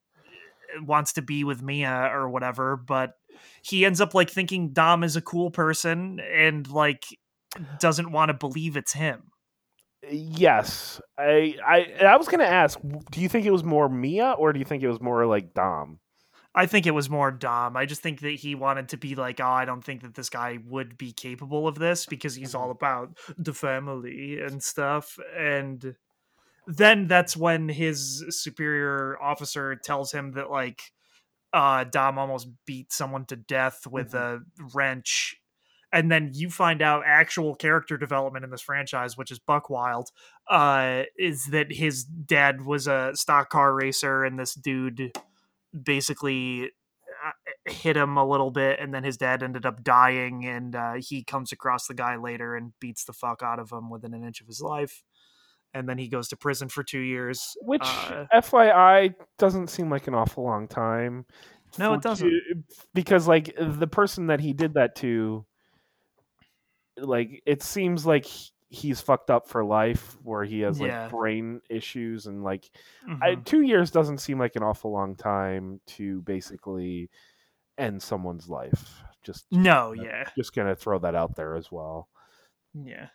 wants 0.82 1.12
to 1.14 1.22
be 1.22 1.44
with 1.44 1.62
Mia 1.62 2.10
or 2.12 2.28
whatever, 2.28 2.76
but 2.76 3.14
he 3.62 3.84
ends 3.84 4.00
up 4.00 4.14
like 4.14 4.30
thinking 4.30 4.72
Dom 4.72 5.04
is 5.04 5.16
a 5.16 5.20
cool 5.20 5.50
person 5.50 6.20
and 6.20 6.68
like 6.70 7.04
doesn't 7.78 8.12
want 8.12 8.28
to 8.28 8.34
believe 8.34 8.76
it's 8.76 8.92
him. 8.92 9.24
Yes, 10.10 11.00
I 11.18 11.56
I 11.66 12.04
I 12.06 12.16
was 12.16 12.28
gonna 12.28 12.44
ask, 12.44 12.78
do 13.10 13.20
you 13.20 13.28
think 13.28 13.46
it 13.46 13.50
was 13.50 13.64
more 13.64 13.88
Mia 13.88 14.32
or 14.32 14.52
do 14.52 14.58
you 14.58 14.64
think 14.64 14.82
it 14.82 14.88
was 14.88 15.00
more 15.00 15.26
like 15.26 15.52
Dom? 15.52 16.00
I 16.54 16.66
think 16.66 16.86
it 16.86 16.92
was 16.92 17.08
more 17.08 17.30
Dom. 17.30 17.76
I 17.76 17.86
just 17.86 18.02
think 18.02 18.20
that 18.20 18.34
he 18.34 18.54
wanted 18.54 18.88
to 18.88 18.96
be 18.96 19.14
like, 19.14 19.40
oh, 19.40 19.44
I 19.44 19.64
don't 19.64 19.84
think 19.84 20.02
that 20.02 20.14
this 20.14 20.30
guy 20.30 20.58
would 20.66 20.98
be 20.98 21.12
capable 21.12 21.68
of 21.68 21.78
this 21.78 22.06
because 22.06 22.34
he's 22.34 22.54
all 22.54 22.74
mm-hmm. 22.74 22.84
about 22.84 23.18
the 23.38 23.54
family 23.54 24.40
and 24.40 24.62
stuff. 24.62 25.16
And 25.36 25.94
then 26.66 27.06
that's 27.06 27.36
when 27.36 27.68
his 27.68 28.24
superior 28.30 29.16
officer 29.22 29.76
tells 29.76 30.10
him 30.12 30.32
that 30.32 30.50
like 30.50 30.82
uh 31.52 31.84
Dom 31.84 32.18
almost 32.18 32.48
beat 32.66 32.92
someone 32.92 33.24
to 33.26 33.36
death 33.36 33.86
with 33.86 34.14
a 34.14 34.40
wrench. 34.74 35.36
And 35.92 36.10
then 36.10 36.30
you 36.32 36.50
find 36.50 36.82
out 36.82 37.02
actual 37.04 37.56
character 37.56 37.96
development 37.98 38.44
in 38.44 38.50
this 38.50 38.60
franchise, 38.60 39.16
which 39.16 39.32
is 39.32 39.40
Buck 39.40 39.68
Wild, 39.68 40.10
uh, 40.48 41.02
is 41.18 41.46
that 41.46 41.72
his 41.72 42.04
dad 42.04 42.64
was 42.64 42.86
a 42.86 43.10
stock 43.14 43.50
car 43.50 43.74
racer, 43.74 44.24
and 44.24 44.38
this 44.38 44.54
dude 44.54 45.12
basically 45.82 46.70
uh, 47.26 47.32
hit 47.64 47.96
him 47.96 48.16
a 48.16 48.24
little 48.24 48.52
bit, 48.52 48.78
and 48.78 48.94
then 48.94 49.02
his 49.02 49.16
dad 49.16 49.42
ended 49.42 49.66
up 49.66 49.82
dying, 49.82 50.46
and 50.46 50.76
uh, 50.76 50.94
he 50.94 51.24
comes 51.24 51.50
across 51.50 51.88
the 51.88 51.94
guy 51.94 52.14
later 52.14 52.54
and 52.54 52.72
beats 52.78 53.04
the 53.04 53.12
fuck 53.12 53.42
out 53.42 53.58
of 53.58 53.72
him 53.72 53.90
within 53.90 54.14
an 54.14 54.24
inch 54.24 54.40
of 54.40 54.46
his 54.46 54.60
life. 54.60 55.02
And 55.74 55.88
then 55.88 55.98
he 55.98 56.08
goes 56.08 56.28
to 56.28 56.36
prison 56.36 56.68
for 56.68 56.82
two 56.82 57.00
years. 57.00 57.56
Which, 57.62 57.82
Uh, 57.84 58.26
FYI, 58.32 59.14
doesn't 59.38 59.68
seem 59.68 59.90
like 59.90 60.06
an 60.08 60.14
awful 60.14 60.44
long 60.44 60.66
time. 60.68 61.24
No, 61.78 61.94
it 61.94 62.02
doesn't. 62.02 62.28
two- 62.28 62.64
because 62.94 63.28
like 63.28 63.54
the 63.58 63.86
person 63.86 64.26
that 64.28 64.40
he 64.40 64.52
did 64.52 64.74
that 64.74 64.96
to, 64.96 65.44
like 66.96 67.42
it 67.46 67.62
seems 67.62 68.04
like 68.04 68.24
he- 68.26 68.50
he's 68.68 69.00
fucked 69.00 69.30
up 69.30 69.48
for 69.48 69.64
life, 69.64 70.16
where 70.22 70.44
he 70.44 70.60
has 70.60 70.80
like 70.80 70.90
Yeah. 70.90 71.08
brain 71.08 71.60
issues 71.68 72.26
and 72.26 72.42
like 72.44 72.70
I, 73.22 73.36
mhm. 73.36 73.44
two 73.44 73.62
years 73.62 73.90
doesn't 73.90 74.18
seem 74.18 74.38
like 74.38 74.56
an 74.56 74.62
awful 74.62 74.92
long 74.92 75.16
time 75.16 75.80
to 75.86 76.22
basically 76.22 77.10
end 77.78 78.02
someone's 78.02 78.48
life. 78.48 79.02
Just 79.22 79.46
no, 79.50 79.90
uh, 79.90 79.92
yeah, 80.02 80.28
just 80.36 80.54
gonna 80.54 80.74
throw 80.76 80.98
that 81.00 81.14
out 81.14 81.34
there 81.36 81.54
as 81.54 81.70
well. 81.72 82.08
yeah. 82.74 83.08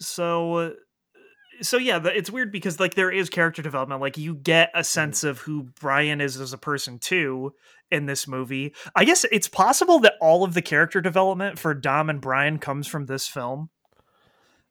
So, 0.00 0.54
uh, 0.54 0.70
so 1.62 1.78
yeah, 1.78 1.98
the, 1.98 2.16
it's 2.16 2.30
weird 2.30 2.52
because 2.52 2.78
like 2.78 2.94
there 2.94 3.10
is 3.10 3.30
character 3.30 3.62
development. 3.62 4.00
Like 4.00 4.18
you 4.18 4.34
get 4.34 4.70
a 4.74 4.84
sense 4.84 5.24
of 5.24 5.38
who 5.40 5.68
Brian 5.80 6.20
is 6.20 6.38
as 6.40 6.52
a 6.52 6.58
person 6.58 6.98
too 6.98 7.52
in 7.90 8.06
this 8.06 8.28
movie. 8.28 8.74
I 8.94 9.04
guess 9.04 9.24
it's 9.32 9.48
possible 9.48 9.98
that 10.00 10.14
all 10.20 10.44
of 10.44 10.54
the 10.54 10.62
character 10.62 11.00
development 11.00 11.58
for 11.58 11.72
Dom 11.72 12.10
and 12.10 12.20
Brian 12.20 12.58
comes 12.58 12.86
from 12.86 13.06
this 13.06 13.26
film. 13.26 13.70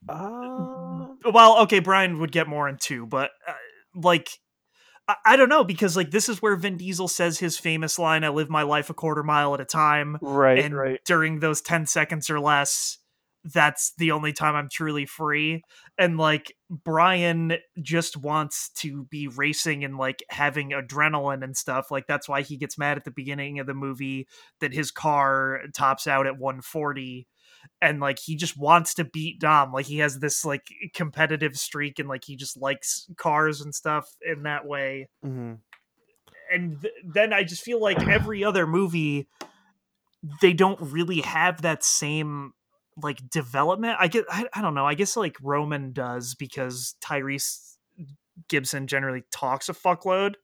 Uh, 0.08 1.08
well 1.32 1.60
okay 1.62 1.80
brian 1.80 2.20
would 2.20 2.32
get 2.32 2.48
more 2.48 2.70
in 2.70 2.78
two 2.78 3.06
but 3.06 3.32
uh, 3.48 3.54
like 3.96 4.30
I, 5.08 5.16
I 5.26 5.36
don't 5.36 5.50
know 5.50 5.64
because 5.64 5.96
like 5.96 6.12
this 6.12 6.30
is 6.30 6.42
where 6.42 6.56
vin 6.56 6.78
diesel 6.78 7.08
says 7.08 7.40
his 7.40 7.58
famous 7.58 7.98
line 7.98 8.24
i 8.24 8.30
live 8.30 8.50
my 8.50 8.64
life 8.64 8.90
a 8.90 8.94
quarter 8.94 9.24
mile 9.24 9.54
at 9.54 9.62
a 9.62 9.66
time 9.66 10.18
right, 10.22 10.60
and 10.60 10.76
right. 10.76 11.00
during 11.06 11.40
those 11.40 11.62
10 11.62 11.88
seconds 11.88 12.30
or 12.30 12.40
less 12.40 13.00
that's 13.54 13.94
the 13.98 14.12
only 14.12 14.34
time 14.34 14.56
i'm 14.56 14.70
truly 14.70 15.06
free 15.06 15.62
and 15.98 16.18
like 16.18 16.56
brian 16.70 17.54
just 17.82 18.18
wants 18.18 18.70
to 18.70 19.06
be 19.06 19.28
racing 19.28 19.84
and 19.84 19.98
like 19.98 20.24
having 20.30 20.72
adrenaline 20.72 21.44
and 21.44 21.56
stuff 21.56 21.92
like 21.92 22.08
that's 22.08 22.28
why 22.28 22.42
he 22.42 22.58
gets 22.58 22.78
mad 22.78 22.98
at 22.98 23.04
the 23.04 23.12
beginning 23.12 23.60
of 23.60 23.68
the 23.68 23.74
movie 23.74 24.28
that 24.60 24.74
his 24.74 24.90
car 24.90 25.62
tops 25.76 26.08
out 26.08 26.26
at 26.26 26.40
140 26.40 27.28
and 27.82 28.00
like 28.00 28.20
he 28.20 28.36
just 28.36 28.58
wants 28.58 28.94
to 28.96 29.04
beat 29.04 29.40
Dom. 29.40 29.72
Like 29.72 29.86
he 29.86 29.98
has 30.00 30.20
this 30.20 30.46
like 30.46 30.68
competitive 30.94 31.58
streak 31.58 32.00
and 32.00 32.08
like 32.08 32.24
he 32.24 32.36
just 32.36 32.60
likes 32.62 33.08
cars 33.18 33.62
and 33.62 33.74
stuff 33.74 34.08
in 34.22 34.44
that 34.44 34.66
way. 34.66 35.10
Mhm. 35.24 35.60
And 36.52 36.82
th- 36.82 36.94
then 37.04 37.34
I 37.34 37.44
just 37.44 37.64
feel 37.64 37.82
like 37.82 38.08
every 38.08 38.44
other 38.44 38.68
movie 38.68 39.28
they 40.42 40.54
don't 40.54 40.80
really 40.82 41.22
have 41.22 41.62
that 41.62 41.84
same 41.84 42.54
like 43.02 43.30
development. 43.30 43.98
I 44.00 44.08
get 44.08 44.26
I, 44.30 44.46
I 44.54 44.62
don't 44.62 44.74
know. 44.76 44.86
I 44.86 44.94
guess 44.94 45.18
like 45.18 45.38
Roman 45.42 45.92
does 45.92 46.36
because 46.36 46.96
Tyrese 47.02 47.76
Gibson 48.48 48.88
generally 48.88 49.24
talks 49.32 49.70
a 49.70 49.74
fuckload. 49.74 50.36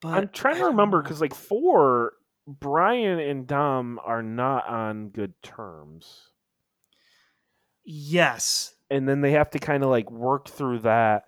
But 0.00 0.14
I'm 0.14 0.28
trying 0.28 0.56
to 0.56 0.66
remember 0.66 1.02
because 1.02 1.20
like 1.20 1.34
four, 1.34 2.14
Brian 2.46 3.18
and 3.18 3.46
Dom 3.46 4.00
are 4.04 4.22
not 4.22 4.66
on 4.66 5.10
good 5.10 5.34
terms, 5.42 6.28
yes. 7.84 8.74
and 8.90 9.06
then 9.06 9.20
they 9.20 9.32
have 9.32 9.50
to 9.50 9.58
kind 9.58 9.84
of 9.84 9.90
like 9.90 10.10
work 10.10 10.48
through 10.48 10.80
that. 10.80 11.24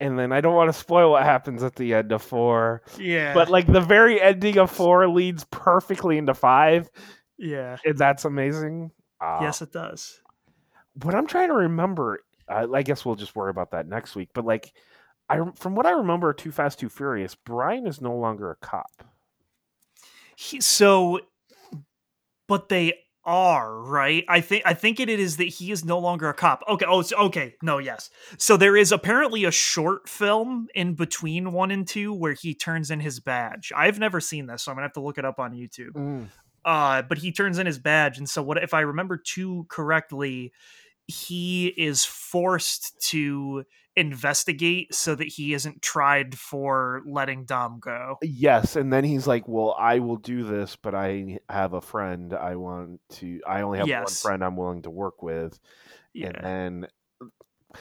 And 0.00 0.18
then 0.18 0.32
I 0.32 0.40
don't 0.42 0.54
want 0.54 0.68
to 0.68 0.78
spoil 0.78 1.12
what 1.12 1.22
happens 1.22 1.62
at 1.62 1.76
the 1.76 1.94
end 1.94 2.12
of 2.12 2.20
four, 2.20 2.82
Yeah. 2.98 3.32
but 3.32 3.48
like 3.48 3.66
the 3.66 3.80
very 3.80 4.20
ending 4.20 4.58
of 4.58 4.70
four 4.70 5.08
leads 5.08 5.44
perfectly 5.44 6.18
into 6.18 6.34
five, 6.34 6.90
yeah. 7.38 7.78
and 7.84 7.96
that's 7.96 8.24
amazing. 8.24 8.90
Uh, 9.20 9.38
yes 9.42 9.62
it 9.62 9.72
does. 9.72 10.20
what 11.02 11.14
I'm 11.14 11.26
trying 11.26 11.48
to 11.48 11.54
remember, 11.54 12.20
I, 12.48 12.64
I 12.64 12.82
guess 12.82 13.04
we'll 13.04 13.14
just 13.16 13.34
worry 13.36 13.50
about 13.50 13.70
that 13.72 13.88
next 13.88 14.14
week. 14.16 14.30
But 14.34 14.44
like, 14.44 14.72
I 15.28 15.40
from 15.56 15.74
what 15.74 15.86
I 15.86 15.92
remember, 15.92 16.32
Too 16.32 16.52
Fast, 16.52 16.78
Too 16.78 16.88
Furious, 16.88 17.34
Brian 17.34 17.86
is 17.86 18.00
no 18.00 18.14
longer 18.14 18.50
a 18.50 18.56
cop. 18.56 19.04
he, 20.36 20.60
so 20.60 21.20
but 22.46 22.68
they 22.68 22.92
are 23.24 23.82
right 23.82 24.24
i 24.28 24.40
think 24.40 24.62
i 24.64 24.72
think 24.72 25.00
it 25.00 25.08
is 25.08 25.36
that 25.38 25.48
he 25.48 25.72
is 25.72 25.84
no 25.84 25.98
longer 25.98 26.28
a 26.28 26.32
cop 26.34 26.62
okay 26.68 26.84
oh 26.88 27.02
so, 27.02 27.16
okay 27.16 27.56
no 27.60 27.78
yes 27.78 28.08
so 28.38 28.56
there 28.56 28.76
is 28.76 28.92
apparently 28.92 29.44
a 29.44 29.50
short 29.50 30.08
film 30.08 30.68
in 30.76 30.94
between 30.94 31.50
one 31.52 31.72
and 31.72 31.88
two 31.88 32.12
where 32.14 32.34
he 32.34 32.54
turns 32.54 32.88
in 32.88 33.00
his 33.00 33.18
badge 33.18 33.72
i've 33.74 33.98
never 33.98 34.20
seen 34.20 34.46
this 34.46 34.62
so 34.62 34.70
i'm 34.70 34.76
gonna 34.76 34.84
have 34.84 34.92
to 34.92 35.00
look 35.00 35.18
it 35.18 35.24
up 35.24 35.40
on 35.40 35.52
youtube 35.54 36.28
uh 36.66 37.00
but 37.02 37.18
he 37.18 37.32
turns 37.32 37.58
in 37.58 37.66
his 37.66 37.78
badge 37.78 38.18
and 38.18 38.28
so 38.28 38.42
what 38.42 38.62
if 38.62 38.74
i 38.74 38.80
remember 38.80 39.16
two 39.16 39.64
correctly 39.70 40.52
he 41.08 41.68
is 41.68 42.04
forced 42.04 43.00
to 43.00 43.64
investigate 43.94 44.92
so 44.92 45.14
that 45.14 45.28
he 45.28 45.54
isn't 45.54 45.80
tried 45.80 46.36
for 46.36 47.02
letting 47.06 47.44
dom 47.44 47.78
go 47.80 48.16
Yes, 48.22 48.76
and 48.76 48.92
then 48.92 49.04
he's 49.04 49.26
like, 49.26 49.48
"Well, 49.48 49.74
I 49.78 50.00
will 50.00 50.16
do 50.16 50.44
this, 50.44 50.76
but 50.76 50.94
I 50.94 51.38
have 51.48 51.72
a 51.72 51.80
friend. 51.80 52.34
I 52.34 52.56
want 52.56 53.00
to. 53.12 53.40
I 53.46 53.62
only 53.62 53.78
have 53.78 53.88
one 53.88 54.06
friend 54.06 54.44
I'm 54.44 54.56
willing 54.56 54.82
to 54.82 54.90
work 54.90 55.22
with." 55.22 55.58
yeah 56.12 56.28
And 56.28 56.44
then, 56.44 56.88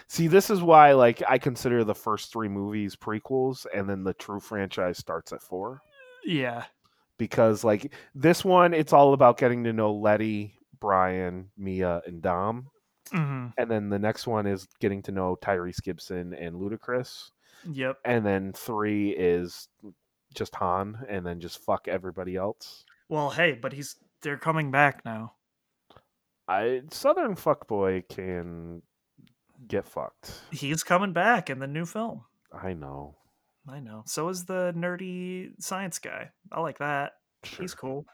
see, 0.07 0.27
this 0.27 0.49
is 0.49 0.61
why, 0.61 0.93
like, 0.93 1.21
I 1.27 1.37
consider 1.37 1.83
the 1.83 1.95
first 1.95 2.31
three 2.31 2.47
movies 2.47 2.95
prequels, 2.95 3.65
and 3.73 3.89
then 3.89 4.03
the 4.03 4.13
true 4.13 4.39
franchise 4.39 4.97
starts 4.97 5.33
at 5.33 5.41
four 5.41 5.81
yeah 6.25 6.63
because, 7.17 7.63
like, 7.63 7.93
this 8.13 8.43
one, 8.43 8.73
it's 8.73 8.93
all 8.93 9.13
about 9.13 9.37
getting 9.37 9.63
to 9.65 9.73
know 9.73 9.93
Letty, 9.93 10.55
Brian, 10.79 11.49
Mia, 11.57 12.01
and 12.05 12.21
Dom, 12.21 12.67
hmm 13.11 13.47
and 13.57 13.69
then 13.69 13.89
the 13.89 13.99
next 13.99 14.25
one 14.25 14.47
is 14.47 14.67
getting 14.79 15.01
to 15.03 15.11
know 15.11 15.37
Tyrese 15.41 15.81
Gibson 15.83 16.33
and 16.33 16.55
Ludacris, 16.55 17.29
yep 17.71 17.97
and 18.03 18.25
then 18.25 18.51
three 18.53 19.11
is 19.11 19.67
just 20.33 20.55
Han, 20.55 21.05
and 21.07 21.25
then 21.25 21.39
just 21.39 21.63
fuck 21.63 21.87
everybody 21.87 22.35
else. 22.35 22.83
Well, 23.07 23.29
hey, 23.29 23.53
but 23.53 23.73
he's 23.73 23.95
they're 24.21 24.37
coming 24.37 24.71
back 24.71 25.05
now. 25.05 25.33
I 26.47 26.81
Southern 26.91 27.35
fuckboy 27.35 28.07
can 28.09 28.81
get 29.67 29.87
fucked. 29.87 30.31
He's 30.51 30.83
coming 30.83 31.13
back 31.13 31.49
in 31.49 31.59
the 31.59 31.67
new 31.67 31.85
film. 31.85 32.25
I 32.51 32.73
know. 32.73 33.15
I 33.67 33.79
know. 33.79 34.03
So 34.05 34.29
is 34.29 34.45
the 34.45 34.73
nerdy 34.77 35.51
science 35.59 35.99
guy. 35.99 36.31
I 36.51 36.61
like 36.61 36.79
that. 36.79 37.13
He's 37.59 37.73
cool. 37.73 38.05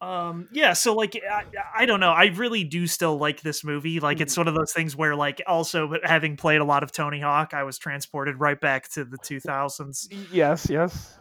Um 0.00 0.48
yeah, 0.52 0.74
so 0.74 0.94
like 0.94 1.16
I, 1.16 1.44
I 1.74 1.86
don't 1.86 2.00
know. 2.00 2.10
I 2.10 2.26
really 2.26 2.64
do 2.64 2.86
still 2.86 3.16
like 3.16 3.40
this 3.40 3.64
movie. 3.64 3.98
Like 3.98 4.20
it's 4.20 4.36
one 4.36 4.46
of 4.46 4.54
those 4.54 4.72
things 4.72 4.94
where 4.94 5.16
like 5.16 5.40
also 5.46 5.94
having 6.04 6.36
played 6.36 6.60
a 6.60 6.64
lot 6.64 6.82
of 6.82 6.92
Tony 6.92 7.20
Hawk, 7.20 7.54
I 7.54 7.62
was 7.62 7.78
transported 7.78 8.38
right 8.38 8.60
back 8.60 8.90
to 8.90 9.04
the 9.04 9.16
2000s. 9.16 10.08
Yes, 10.30 10.68
yes. 10.68 11.18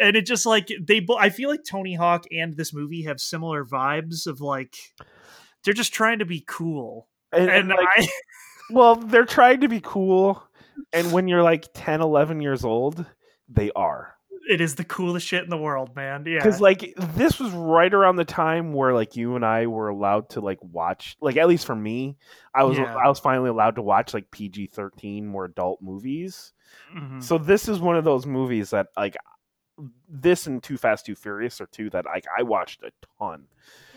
And 0.00 0.16
it 0.16 0.26
just 0.26 0.46
like 0.46 0.68
they 0.80 1.06
I 1.18 1.28
feel 1.28 1.50
like 1.50 1.64
Tony 1.68 1.94
Hawk 1.94 2.24
and 2.32 2.56
this 2.56 2.72
movie 2.72 3.02
have 3.02 3.20
similar 3.20 3.64
vibes 3.64 4.26
of 4.26 4.40
like 4.40 4.76
they're 5.64 5.74
just 5.74 5.92
trying 5.92 6.20
to 6.20 6.26
be 6.26 6.44
cool. 6.46 7.08
And, 7.32 7.50
And 7.50 7.58
and, 7.58 7.68
like, 7.70 7.88
I 7.98 8.08
well, 8.70 8.96
they're 8.96 9.26
trying 9.26 9.60
to 9.60 9.68
be 9.68 9.80
cool, 9.80 10.42
and 10.92 11.12
when 11.12 11.28
you're 11.28 11.42
like 11.42 11.68
10, 11.74 12.00
11 12.00 12.40
years 12.40 12.64
old, 12.64 13.04
they 13.48 13.70
are. 13.76 14.14
it 14.48 14.60
is 14.60 14.74
the 14.74 14.84
coolest 14.84 15.26
shit 15.26 15.42
in 15.42 15.48
the 15.48 15.56
world, 15.56 15.96
man. 15.96 16.24
Yeah. 16.26 16.36
Because 16.36 16.60
like 16.60 16.92
this 16.98 17.40
was 17.40 17.50
right 17.52 17.92
around 17.92 18.16
the 18.16 18.26
time 18.26 18.74
where 18.74 18.92
like 18.92 19.16
you 19.16 19.36
and 19.36 19.44
I 19.44 19.66
were 19.68 19.88
allowed 19.88 20.28
to 20.30 20.40
like 20.40 20.58
watch, 20.62 21.16
like 21.20 21.36
at 21.38 21.48
least 21.48 21.64
for 21.66 21.74
me, 21.74 22.18
I 22.54 22.64
was 22.64 22.76
Yeah. 22.76 22.94
I 22.94 23.08
was 23.08 23.18
finally 23.18 23.48
allowed 23.48 23.76
to 23.76 23.82
watch 23.82 24.12
like 24.12 24.30
PG 24.30 24.66
thirteen 24.74 25.26
more 25.26 25.46
adult 25.46 25.80
movies. 25.80 26.52
Mhm. 26.94 27.22
So 27.22 27.38
this 27.38 27.68
is 27.68 27.80
one 27.80 27.96
of 27.96 28.04
those 28.04 28.26
movies 28.26 28.68
that 28.70 28.88
like 28.98 29.16
this 30.08 30.46
and 30.46 30.62
Too 30.62 30.76
Fast 30.76 31.06
Too 31.06 31.14
Furious 31.14 31.60
are 31.62 31.66
two 31.66 31.88
that 31.90 32.04
like 32.04 32.26
I 32.38 32.42
watched 32.42 32.82
a 32.82 32.90
ton. 33.18 33.46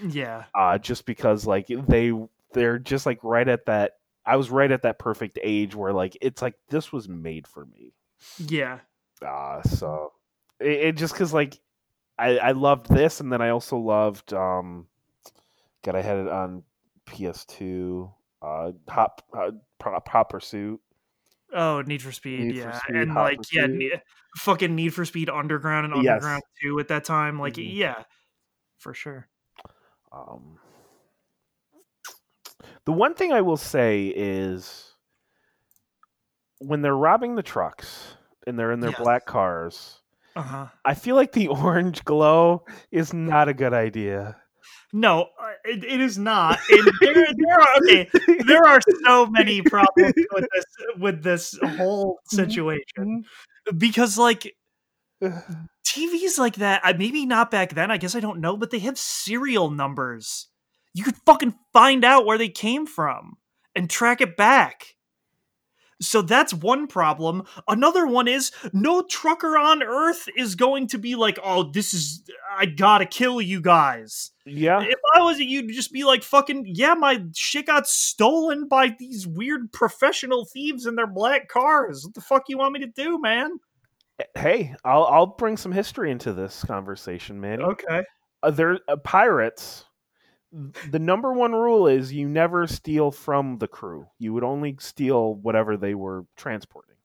yeah. 0.02 0.46
Uh 0.56 0.78
just 0.78 1.06
because 1.06 1.46
like 1.46 1.68
they 1.68 2.14
they're 2.54 2.80
just 2.80 3.06
like 3.06 3.20
right 3.22 3.48
at 3.50 3.66
that 3.66 3.94
I 4.28 4.36
was 4.36 4.52
right 4.52 4.70
at 4.72 4.82
that 4.84 5.00
perfect 5.00 5.40
age 5.42 5.74
where 5.74 5.94
like 5.94 6.18
it's 6.22 6.42
like 6.42 6.56
this 6.70 6.92
was 6.92 7.08
made 7.08 7.48
for 7.48 7.66
me. 7.66 7.94
Yeah. 8.38 8.80
Uh 9.26 9.62
so 9.64 10.12
it, 10.60 10.72
it 10.72 10.98
just 10.98 11.16
cuz 11.16 11.34
like 11.34 11.60
I 12.20 12.38
I 12.38 12.52
loved 12.52 12.88
this 12.90 13.20
and 13.22 13.32
then 13.32 13.42
I 13.42 13.50
also 13.50 13.78
loved 13.78 14.34
um 14.34 14.88
God 15.84 15.96
I 15.96 16.02
had 16.02 16.18
it 16.18 16.28
on 16.28 16.64
PS2 17.08 18.12
uh 18.42 18.72
Hop 18.90 19.22
uh, 19.34 19.52
Hot 19.82 20.08
Hot 20.08 20.30
Pursuit. 20.30 20.80
Oh, 21.54 21.82
Need 21.82 22.02
for 22.02 22.12
Speed, 22.12 22.42
Need 22.42 22.56
for 22.56 22.70
yeah, 22.70 22.80
Speed, 22.80 22.96
and 22.98 23.12
Hot 23.12 23.24
like 23.24 23.40
yeah, 23.54 23.68
Pursuit. 23.68 23.78
ne- 23.80 24.02
fucking 24.38 24.76
Need 24.76 24.94
for 24.94 25.06
Speed 25.06 25.30
Underground 25.30 25.92
and 25.92 26.04
Yes. 26.04 26.16
Underground 26.16 26.44
Two 26.62 26.80
at 26.80 26.90
that 26.90 27.06
time, 27.06 27.40
like 27.40 27.54
Mhm. 27.54 27.74
yeah, 27.74 28.04
for 28.78 28.94
sure. 28.94 29.30
Um, 30.12 30.60
the 32.86 32.92
one 32.94 33.14
thing 33.14 33.32
I 33.32 33.42
will 33.42 33.58
say 33.58 34.08
is 34.16 34.94
when 36.60 36.82
they're 36.82 36.96
robbing 36.96 37.36
the 37.36 37.44
trucks 37.44 38.16
and 38.46 38.58
they're 38.58 38.72
in 38.72 38.80
their 38.80 38.92
Yes. 38.92 39.00
black 39.02 39.26
cars, 39.26 40.02
Uh 40.36 40.42
huh. 40.42 40.68
I 40.86 40.94
feel 40.94 41.16
like 41.16 41.34
the 41.34 41.48
orange 41.64 42.04
glow 42.06 42.64
is 42.92 43.14
not 43.14 43.48
a 43.50 43.54
good 43.54 43.74
idea. 43.74 44.38
No, 44.94 45.24
uh, 45.40 45.52
it, 45.66 45.84
it 45.84 46.00
is 46.00 46.18
not. 46.18 46.60
And 46.70 46.88
there, 47.02 47.14
there 47.14 47.60
are 47.60 47.68
okay. 47.84 48.10
There 48.46 48.64
are 48.66 48.80
so 49.06 49.26
many 49.28 49.62
problems 49.62 50.14
with 50.32 50.46
this 50.54 50.66
with 50.98 51.24
this 51.24 51.60
whole 51.62 52.20
situation 52.26 53.26
because, 53.78 54.18
like, 54.18 54.56
TVs 55.22 56.38
like 56.38 56.56
that. 56.56 56.84
Maybe 56.98 57.26
not 57.26 57.52
back 57.52 57.74
then. 57.74 57.92
I 57.92 57.98
guess 57.98 58.16
I 58.16 58.20
don't 58.20 58.40
know, 58.40 58.56
but 58.58 58.72
they 58.72 58.80
have 58.80 58.98
serial 58.98 59.70
numbers. 59.70 60.48
You 60.98 61.04
could 61.04 61.18
fucking 61.28 61.54
find 61.74 62.04
out 62.04 62.26
where 62.26 62.40
they 62.40 62.50
came 62.50 62.88
from 62.88 63.38
and 63.76 63.88
track 63.88 64.20
it 64.20 64.36
back. 64.36 64.96
So 66.02 66.24
that's 66.24 66.56
one 66.56 66.88
problem. 66.88 67.44
Another 67.68 68.08
one 68.08 68.28
is 68.28 68.52
no 68.74 69.04
trucker 69.04 69.60
on 69.60 69.84
earth 69.84 70.28
is 70.36 70.56
going 70.56 70.88
to 70.88 70.98
be 70.98 71.14
like, 71.14 71.38
oh, 71.44 71.70
this 71.72 71.94
is, 71.94 72.24
I 72.52 72.66
gotta 72.66 73.06
kill 73.06 73.40
you 73.40 73.62
guys. 73.62 74.32
Yeah. 74.44 74.82
If 74.82 74.98
I 75.16 75.22
was 75.22 75.38
you, 75.38 75.62
you'd 75.62 75.72
just 75.76 75.94
be 75.94 76.04
like, 76.04 76.24
fucking, 76.24 76.66
yeah, 76.68 76.96
my 76.96 77.24
shit 77.36 77.68
got 77.68 77.88
stolen 77.88 78.68
by 78.68 78.96
these 78.98 79.28
weird 79.28 79.72
professional 79.72 80.46
thieves 80.46 80.88
in 80.88 80.96
their 80.96 81.06
black 81.06 81.48
cars. 81.48 82.04
What 82.04 82.16
the 82.16 82.22
fuck 82.22 82.46
you 82.48 82.58
want 82.58 82.74
me 82.74 82.80
to 82.80 82.88
do, 82.88 83.22
man? 83.22 83.60
Hey, 84.34 84.74
I'll 84.84 85.06
I'll 85.06 85.28
bring 85.28 85.58
some 85.58 85.72
history 85.72 86.10
into 86.10 86.34
this 86.34 86.64
conversation, 86.64 87.40
man. 87.40 87.62
Okay. 87.62 88.02
Uh, 88.42 88.50
there, 88.50 88.80
uh, 88.88 88.96
pirates. 88.98 89.86
The 90.52 91.00
number 91.00 91.34
one 91.34 91.52
rule 91.52 91.88
is 91.88 92.14
you 92.14 92.28
never 92.28 92.68
steal 92.68 93.12
from 93.12 93.58
the 93.58 93.68
crew. 93.68 94.08
You 94.18 94.34
would 94.34 94.44
only 94.44 94.78
steal 94.80 95.36
whatever 95.36 95.76
they 95.76 95.94
were 95.94 96.26
transporting. 96.36 96.96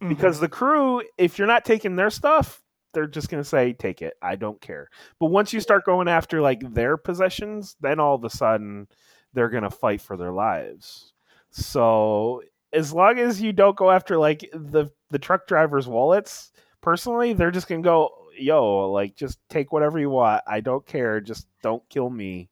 Mm-hmm. 0.00 0.08
Because 0.08 0.38
the 0.40 0.48
crew, 0.48 1.02
if 1.18 1.38
you're 1.38 1.48
not 1.48 1.64
taking 1.64 1.96
their 1.96 2.10
stuff, 2.10 2.62
they're 2.92 3.06
just 3.06 3.28
going 3.28 3.42
to 3.42 3.48
say, 3.48 3.72
take 3.72 4.00
it. 4.00 4.14
I 4.22 4.36
don't 4.36 4.60
care. 4.60 4.88
But 5.18 5.26
once 5.26 5.52
you 5.52 5.60
start 5.60 5.84
going 5.84 6.08
after 6.08 6.40
like 6.40 6.60
their 6.72 6.96
possessions, 6.96 7.76
then 7.80 7.98
all 7.98 8.14
of 8.14 8.24
a 8.24 8.30
sudden 8.30 8.86
they're 9.32 9.50
going 9.50 9.64
to 9.64 9.70
fight 9.70 10.00
for 10.00 10.16
their 10.16 10.32
lives. 10.32 11.12
So 11.50 12.42
as 12.72 12.92
long 12.92 13.18
as 13.18 13.40
you 13.40 13.52
don't 13.52 13.76
go 13.76 13.90
after 13.90 14.16
like 14.16 14.48
the, 14.52 14.90
the 15.10 15.18
truck 15.18 15.46
drivers' 15.46 15.88
wallets, 15.88 16.52
personally, 16.80 17.32
they're 17.32 17.50
just 17.50 17.68
going 17.68 17.82
to 17.82 17.86
go, 17.86 18.10
yo, 18.38 18.90
like 18.90 19.16
just 19.16 19.38
take 19.48 19.72
whatever 19.72 19.98
you 19.98 20.10
want. 20.10 20.42
I 20.46 20.60
don't 20.60 20.86
care. 20.86 21.20
Just 21.20 21.48
don't 21.62 21.82
kill 21.88 22.10
me. 22.10 22.50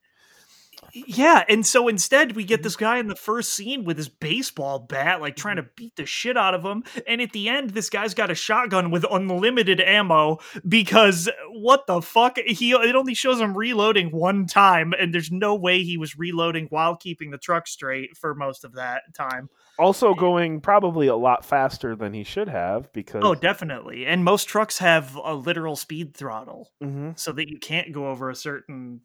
Yeah, 0.95 1.45
and 1.49 1.65
so 1.67 1.89
instead 1.89 2.37
we 2.37 2.45
get 2.45 2.63
this 2.63 2.77
guy 2.77 2.99
in 2.99 3.07
the 3.07 3.17
first 3.17 3.55
scene 3.55 3.85
with 3.85 3.97
his 3.97 4.09
baseball 4.11 4.79
bat, 4.79 5.21
like 5.23 5.37
trying 5.37 5.57
to 5.57 5.67
beat 5.75 5.97
the 5.97 6.05
shit 6.05 6.37
out 6.37 6.53
of 6.55 6.63
him. 6.65 6.85
And 7.07 7.21
at 7.23 7.33
the 7.33 7.49
end, 7.49 7.71
this 7.71 7.89
guy's 7.89 8.13
got 8.13 8.31
a 8.31 8.35
shotgun 8.35 8.91
with 8.91 9.07
unlimited 9.11 9.81
ammo 9.81 10.39
because 10.69 11.31
what 11.51 11.87
the 11.87 12.03
fuck? 12.03 12.39
He 12.39 12.73
it 12.73 12.95
only 12.95 13.15
shows 13.15 13.41
him 13.41 13.57
reloading 13.57 14.11
one 14.11 14.47
time, 14.47 14.93
and 14.99 15.15
there's 15.15 15.31
no 15.33 15.55
way 15.55 15.83
he 15.83 15.97
was 15.97 16.19
reloading 16.19 16.67
while 16.69 16.95
keeping 16.95 17.31
the 17.31 17.39
truck 17.39 17.67
straight 17.67 18.17
for 18.17 18.35
most 18.35 18.63
of 18.65 18.75
that 18.75 19.03
time. 19.15 19.49
Also 19.79 20.13
going 20.15 20.61
probably 20.61 21.07
a 21.07 21.17
lot 21.17 21.45
faster 21.45 21.97
than 21.97 22.13
he 22.13 22.23
should 22.23 22.49
have 22.49 22.93
because 22.93 23.23
Oh, 23.25 23.35
definitely. 23.35 24.05
And 24.05 24.23
most 24.25 24.45
trucks 24.45 24.77
have 24.79 25.17
a 25.17 25.33
literal 25.35 25.77
speed 25.77 26.15
throttle 26.15 26.71
Mhm. 26.83 27.19
so 27.19 27.33
that 27.33 27.49
you 27.49 27.59
can't 27.59 27.93
go 27.93 28.09
over 28.09 28.29
a 28.29 28.35
certain 28.35 29.01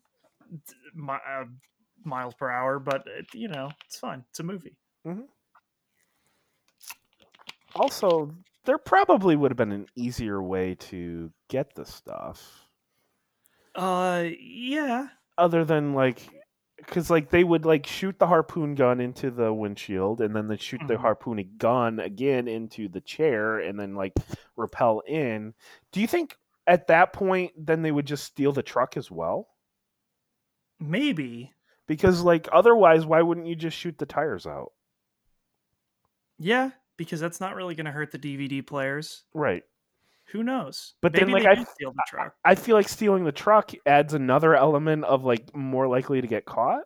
uh, 1.10 1.44
miles 2.04 2.34
per 2.36 2.50
hour, 2.50 2.80
but 2.80 3.02
uh, 3.08 3.22
you 3.34 3.48
know, 3.48 3.70
it's 3.86 3.98
fine. 4.00 4.24
It's 4.30 4.40
a 4.40 4.44
movie. 4.44 4.78
also 7.76 8.32
there 8.66 8.78
probably 8.78 9.36
would 9.36 9.52
have 9.52 9.58
been 9.58 9.72
an 9.72 9.86
easier 9.96 10.42
way 10.42 10.76
to 10.76 11.32
get 11.48 11.74
the 11.76 11.86
stuff 11.86 12.66
Uh, 13.76 14.26
yeah. 14.40 15.08
other 15.38 15.64
than 15.64 15.94
like 15.94 16.28
because 16.78 17.10
like 17.10 17.30
they 17.30 17.44
would 17.44 17.66
like 17.66 17.86
shoot 17.86 18.18
the 18.20 18.28
harpoon 18.28 18.76
gun 18.76 19.00
into 19.00 19.30
the 19.32 19.54
windshield 19.54 20.22
and 20.22 20.36
then 20.36 20.48
they 20.48 20.58
shoot 20.58 20.82
the 20.88 20.96
Mhm. 20.96 21.00
harpoon 21.02 21.54
gun 21.58 22.00
again 22.00 22.48
into 22.48 22.88
the 22.90 23.02
chair 23.02 23.60
and 23.60 23.80
then 23.80 23.96
like 23.96 24.14
repel 24.56 25.02
in 25.08 25.54
do 25.92 26.02
you 26.02 26.08
think 26.08 26.36
at 26.66 26.88
that 26.88 27.14
point 27.14 27.52
then 27.58 27.82
they 27.84 27.92
would 27.92 28.06
just 28.08 28.24
steal 28.26 28.52
the 28.52 28.64
truck 28.64 28.98
as 28.98 29.10
well 29.12 29.48
Maybe. 30.80 31.54
Because 31.88 32.22
like 32.22 32.48
otherwise 32.52 33.06
why 33.06 33.22
wouldn't 33.22 33.48
you 33.48 33.56
just 33.56 33.78
shoot 33.78 33.98
the 33.98 34.06
tires 34.06 34.46
out 34.46 34.72
Yeah, 36.40 36.72
because 36.98 37.20
that's 37.20 37.40
not 37.40 37.56
really 37.56 37.76
going 37.76 37.86
to 37.86 37.92
hurt 37.92 38.12
the 38.12 38.20
DVD 38.20 38.66
players. 38.66 39.24
right 39.34 39.64
Who 40.32 40.44
knows? 40.44 40.94
But 41.02 41.14
then, 41.14 41.30
like, 41.32 41.46
I- 41.46 41.64
steal 41.64 41.92
the 41.94 42.04
truck. 42.08 42.34
i 42.46 42.56
feel 42.56 42.76
like 42.76 42.90
stealing 42.90 43.24
the 43.24 43.32
truck 43.32 43.72
adds 43.86 44.14
another 44.14 44.56
element 44.56 45.06
of 45.06 45.24
like 45.24 45.56
more 45.56 45.88
likely 45.88 46.22
to 46.22 46.28
get 46.28 46.46
caught 46.46 46.84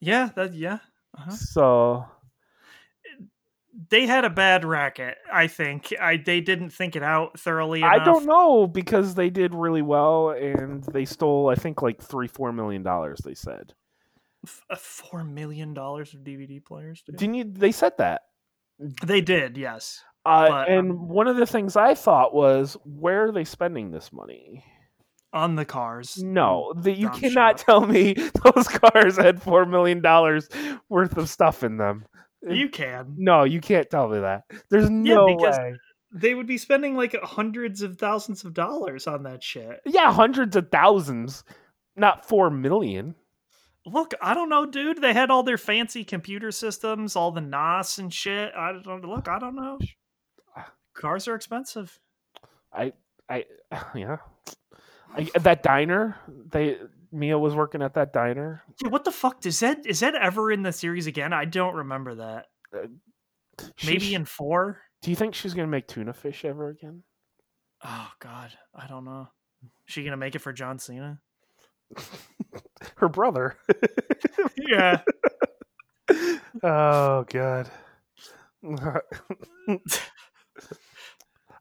Yeah, 0.00 0.30
that 0.36 0.54
yeah. 0.54 0.78
Uh-huh. 1.16 1.30
so 1.30 2.04
They 3.90 4.06
had 4.06 4.24
a 4.24 4.30
bad 4.30 4.64
racket. 4.64 5.18
I 5.32 5.46
think. 5.48 5.92
I 6.00 6.16
they 6.16 6.40
didn't 6.40 6.70
think 6.70 6.96
it 6.96 7.02
out 7.02 7.38
thoroughly 7.38 7.80
enough. 7.80 7.92
I 8.00 8.04
don't 8.04 8.24
know 8.26 8.66
because 8.66 9.14
they 9.14 9.28
did 9.30 9.54
really 9.54 9.82
well 9.82 10.30
and 10.30 10.82
they 10.84 11.04
stole 11.04 11.50
I 11.50 11.54
think 11.56 11.82
like 11.82 12.00
three 12.02 12.26
four 12.28 12.52
million 12.52 12.82
dollars. 12.82 13.20
They 13.24 13.34
said 13.34 13.74
F- 14.46 14.64
uh, 14.70 14.76
Four 14.76 15.24
million 15.24 15.74
dollars 15.74 16.14
of 16.14 16.20
DVD 16.20 16.64
players. 16.64 17.02
Dude. 17.02 17.16
didn't 17.16 17.34
you? 17.34 17.44
They 17.44 17.72
said 17.72 17.92
that. 17.98 18.22
They 18.78 19.20
did. 19.20 19.56
Yes. 19.56 20.02
Uh, 20.24 20.48
But, 20.48 20.68
and 20.68 20.90
um, 20.90 21.08
one 21.08 21.28
of 21.28 21.36
the 21.36 21.46
things 21.46 21.76
I 21.76 21.94
thought 21.94 22.34
was, 22.34 22.76
where 22.84 23.24
are 23.24 23.32
they 23.32 23.44
spending 23.44 23.90
this 23.90 24.12
money? 24.12 24.64
On 25.32 25.54
the 25.54 25.64
cars. 25.64 26.16
No, 26.22 26.72
the, 26.76 26.92
you 26.92 27.10
cannot 27.10 27.58
tell 27.58 27.84
me 27.86 28.14
those 28.54 28.68
cars 28.68 29.16
had 29.16 29.42
four 29.42 29.66
million 29.66 30.00
dollars 30.00 30.48
worth 30.88 31.16
of 31.16 31.28
stuff 31.28 31.62
in 31.62 31.76
them. 31.76 32.04
You 32.48 32.68
can. 32.68 33.14
No, 33.18 33.44
you 33.44 33.60
can't 33.60 33.90
tell 33.90 34.08
me 34.08 34.20
that. 34.20 34.44
There's 34.70 34.88
no 34.90 35.26
because- 35.36 35.58
way. 35.58 35.74
They 36.12 36.34
would 36.34 36.46
be 36.46 36.56
spending 36.56 36.96
like 36.96 37.14
hundreds 37.22 37.82
of 37.82 37.98
thousands 37.98 38.44
of 38.44 38.54
dollars 38.54 39.06
on 39.06 39.24
that 39.24 39.42
shit. 39.42 39.80
Yeah, 39.84 40.12
hundreds 40.12 40.56
of 40.56 40.70
thousands, 40.70 41.44
not 41.96 42.26
four 42.26 42.48
million. 42.48 43.14
Look, 43.86 44.14
I 44.20 44.34
don't 44.34 44.48
know, 44.48 44.66
dude. 44.66 45.00
They 45.00 45.12
had 45.12 45.30
all 45.30 45.44
their 45.44 45.56
fancy 45.58 46.04
computer 46.04 46.50
systems, 46.50 47.14
all 47.14 47.30
the 47.30 47.40
NOS 47.40 47.98
and 47.98 48.12
shit. 48.12 48.52
I 48.54 48.72
don't 48.82 49.04
look. 49.04 49.28
I 49.28 49.38
don't 49.38 49.54
know. 49.54 49.78
Uh, 50.56 50.62
Cars 50.94 51.28
are 51.28 51.36
expensive. 51.36 51.98
I, 52.72 52.92
I, 53.28 53.44
yeah. 53.94 54.16
I, 55.14 55.30
that 55.38 55.62
diner, 55.62 56.16
they 56.50 56.78
Mia 57.12 57.38
was 57.38 57.54
working 57.54 57.80
at 57.80 57.94
that 57.94 58.12
diner. 58.12 58.62
Yeah, 58.82 58.88
what 58.88 59.04
the 59.04 59.12
fuck 59.12 59.46
is 59.46 59.60
that? 59.60 59.86
Is 59.86 60.00
that 60.00 60.16
ever 60.16 60.50
in 60.50 60.62
the 60.62 60.72
series 60.72 61.06
again? 61.06 61.32
I 61.32 61.44
don't 61.44 61.74
remember 61.76 62.16
that. 62.16 62.46
Uh, 62.74 62.88
she- 63.76 63.86
Maybe 63.86 64.14
in 64.14 64.24
four. 64.24 64.80
Do 65.02 65.10
you 65.10 65.16
think 65.16 65.34
she's 65.34 65.54
gonna 65.54 65.68
make 65.68 65.86
tuna 65.86 66.12
fish 66.12 66.44
ever 66.44 66.68
again? 66.68 67.04
Oh 67.84 68.10
God, 68.18 68.50
I 68.74 68.88
don't 68.88 69.04
know. 69.04 69.28
She 69.86 70.02
gonna 70.02 70.16
make 70.16 70.34
it 70.34 70.40
for 70.40 70.52
John 70.52 70.78
Cena? 70.80 71.20
Her 72.96 73.08
brother. 73.08 73.56
Yeah. 74.68 75.00
oh 76.62 77.24
god. 77.28 77.70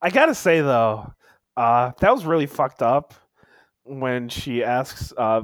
I 0.01 0.09
gotta 0.09 0.33
say 0.33 0.61
though, 0.61 1.13
uh, 1.55 1.91
that 1.99 2.11
was 2.11 2.25
really 2.25 2.47
fucked 2.47 2.81
up 2.81 3.13
when 3.83 4.29
she 4.29 4.63
asks 4.63 5.13
uh, 5.17 5.41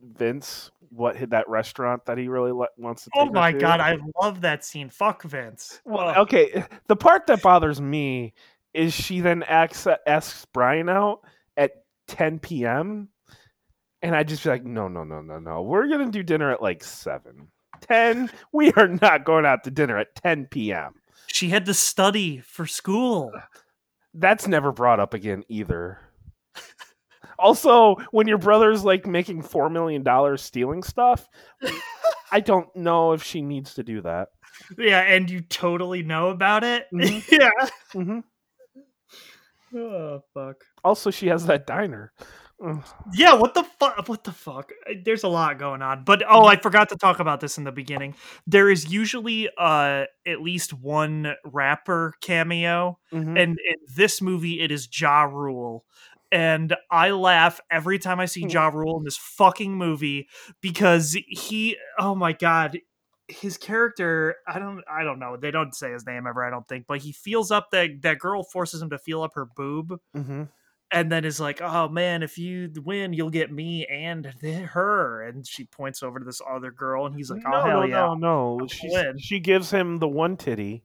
Vince 0.00 0.70
what 0.90 1.16
hit 1.16 1.30
that 1.30 1.48
restaurant 1.48 2.04
that 2.06 2.18
he 2.18 2.28
really 2.28 2.52
le- 2.52 2.68
wants 2.76 3.04
to. 3.04 3.10
oh 3.14 3.26
my 3.26 3.52
to. 3.52 3.58
God, 3.58 3.80
I 3.80 3.98
love 4.20 4.40
that 4.42 4.64
scene. 4.64 4.88
Fuck 4.88 5.22
Vince. 5.22 5.80
Well, 5.84 6.16
okay. 6.22 6.64
The 6.88 6.96
part 6.96 7.26
that 7.26 7.42
bothers 7.42 7.80
me 7.80 8.34
is 8.74 8.92
she 8.92 9.20
then 9.20 9.42
asks, 9.44 9.86
asks 10.06 10.46
Brian 10.52 10.88
out 10.88 11.20
at 11.56 11.72
10 12.08 12.38
p.m. 12.40 13.08
And 14.02 14.16
I 14.16 14.22
just 14.22 14.42
be 14.44 14.50
like, 14.50 14.64
no, 14.64 14.88
no, 14.88 15.04
no, 15.04 15.20
no, 15.20 15.38
no. 15.38 15.62
We're 15.62 15.88
going 15.88 16.04
to 16.06 16.10
do 16.10 16.22
dinner 16.22 16.50
at 16.50 16.62
like 16.62 16.82
7. 16.82 17.48
10. 17.82 18.30
We 18.52 18.72
are 18.72 18.88
not 18.88 19.24
going 19.24 19.44
out 19.46 19.64
to 19.64 19.70
dinner 19.70 19.98
at 19.98 20.14
10 20.16 20.46
p.m. 20.46 20.94
She 21.26 21.48
had 21.48 21.66
to 21.66 21.74
study 21.74 22.38
for 22.40 22.66
school. 22.66 23.32
That's 24.14 24.48
never 24.48 24.72
brought 24.72 25.00
up 25.00 25.14
again 25.14 25.44
either. 25.48 25.98
also, 27.38 27.96
when 28.10 28.26
your 28.26 28.38
brother's 28.38 28.84
like 28.84 29.06
making 29.06 29.42
$4 29.42 29.70
million 29.70 30.04
stealing 30.38 30.82
stuff, 30.82 31.28
I 32.32 32.40
don't 32.40 32.74
know 32.74 33.12
if 33.12 33.22
she 33.22 33.42
needs 33.42 33.74
to 33.74 33.82
do 33.82 34.00
that. 34.02 34.28
Yeah, 34.78 35.00
and 35.00 35.30
you 35.30 35.40
totally 35.40 36.02
know 36.02 36.28
about 36.30 36.64
it. 36.64 36.86
Mhm. 36.92 37.24
yeah. 37.30 37.68
hmm 37.92 38.20
Oh 39.74 40.20
fuck. 40.34 40.64
Also, 40.82 41.10
she 41.10 41.28
has 41.28 41.46
that 41.46 41.66
diner. 41.66 42.12
Yeah, 43.14 43.34
what 43.34 43.54
the 43.54 43.62
fuck? 43.64 44.08
What 44.08 44.24
the 44.24 44.32
fuck? 44.32 44.70
There's 45.04 45.22
a 45.24 45.28
lot 45.28 45.58
going 45.58 45.82
on, 45.82 46.04
but 46.04 46.22
oh, 46.28 46.44
I 46.46 46.56
forgot 46.56 46.90
to 46.90 46.96
talk 46.96 47.18
about 47.18 47.40
this 47.40 47.56
in 47.58 47.64
the 47.64 47.72
beginning. 47.72 48.14
There 48.46 48.68
is 48.70 48.92
usually 48.92 49.48
uh 49.58 50.04
at 50.26 50.40
least 50.42 50.72
one 50.74 51.34
rapper 51.44 52.14
cameo, 52.20 52.98
Mhm. 53.12 53.40
and 53.42 53.58
in 53.58 53.76
this 53.96 54.20
movie, 54.20 54.60
it 54.60 54.70
is 54.70 54.88
Ja 55.00 55.22
Rule. 55.22 55.84
and 56.32 56.76
I 56.92 57.10
laugh 57.10 57.60
every 57.72 57.98
time 57.98 58.20
I 58.20 58.26
see 58.26 58.46
Ja 58.46 58.68
Rule 58.68 58.98
in 58.98 59.04
this 59.04 59.16
fucking 59.16 59.74
movie 59.74 60.28
because 60.60 61.16
he 61.26 61.76
oh 61.98 62.14
my 62.14 62.32
god 62.32 62.78
his 63.26 63.56
character 63.56 64.36
I 64.46 64.60
don't 64.60 64.82
I 64.88 65.02
don't 65.02 65.18
know 65.18 65.36
they 65.36 65.50
don't 65.50 65.74
say 65.74 65.90
his 65.92 66.06
name 66.06 66.28
ever 66.28 66.44
I 66.44 66.50
don't 66.50 66.68
think 66.68 66.86
but 66.86 66.98
he 67.00 67.10
feels 67.10 67.50
up 67.50 67.70
that 67.72 68.02
that 68.02 68.20
girl 68.20 68.44
forces 68.44 68.80
him 68.80 68.90
to 68.90 68.98
feel 68.98 69.22
up 69.22 69.32
her 69.34 69.44
boob 69.56 69.98
Mm-hmm. 70.16 70.44
And 70.92 71.10
then 71.10 71.24
is 71.24 71.38
like 71.40 71.60
oh 71.62 71.88
man 71.88 72.22
if 72.22 72.36
you 72.38 72.70
win 72.84 73.12
you'll 73.12 73.30
get 73.30 73.52
me 73.52 73.86
and 73.86 74.26
her 74.44 75.22
and 75.22 75.46
she 75.46 75.64
points 75.64 76.02
over 76.02 76.18
to 76.18 76.24
this 76.24 76.40
other 76.48 76.70
girl 76.70 77.06
and 77.06 77.14
he's 77.14 77.30
like 77.30 77.42
oh 77.46 77.50
no, 77.50 77.60
hell 77.62 77.80
no, 77.80 77.86
yeah 77.86 78.14
no, 78.18 78.58
no. 78.58 78.66
She 78.66 78.90
she 79.18 79.40
gives 79.40 79.70
him 79.70 79.98
the 79.98 80.08
one 80.08 80.36
titty, 80.36 80.82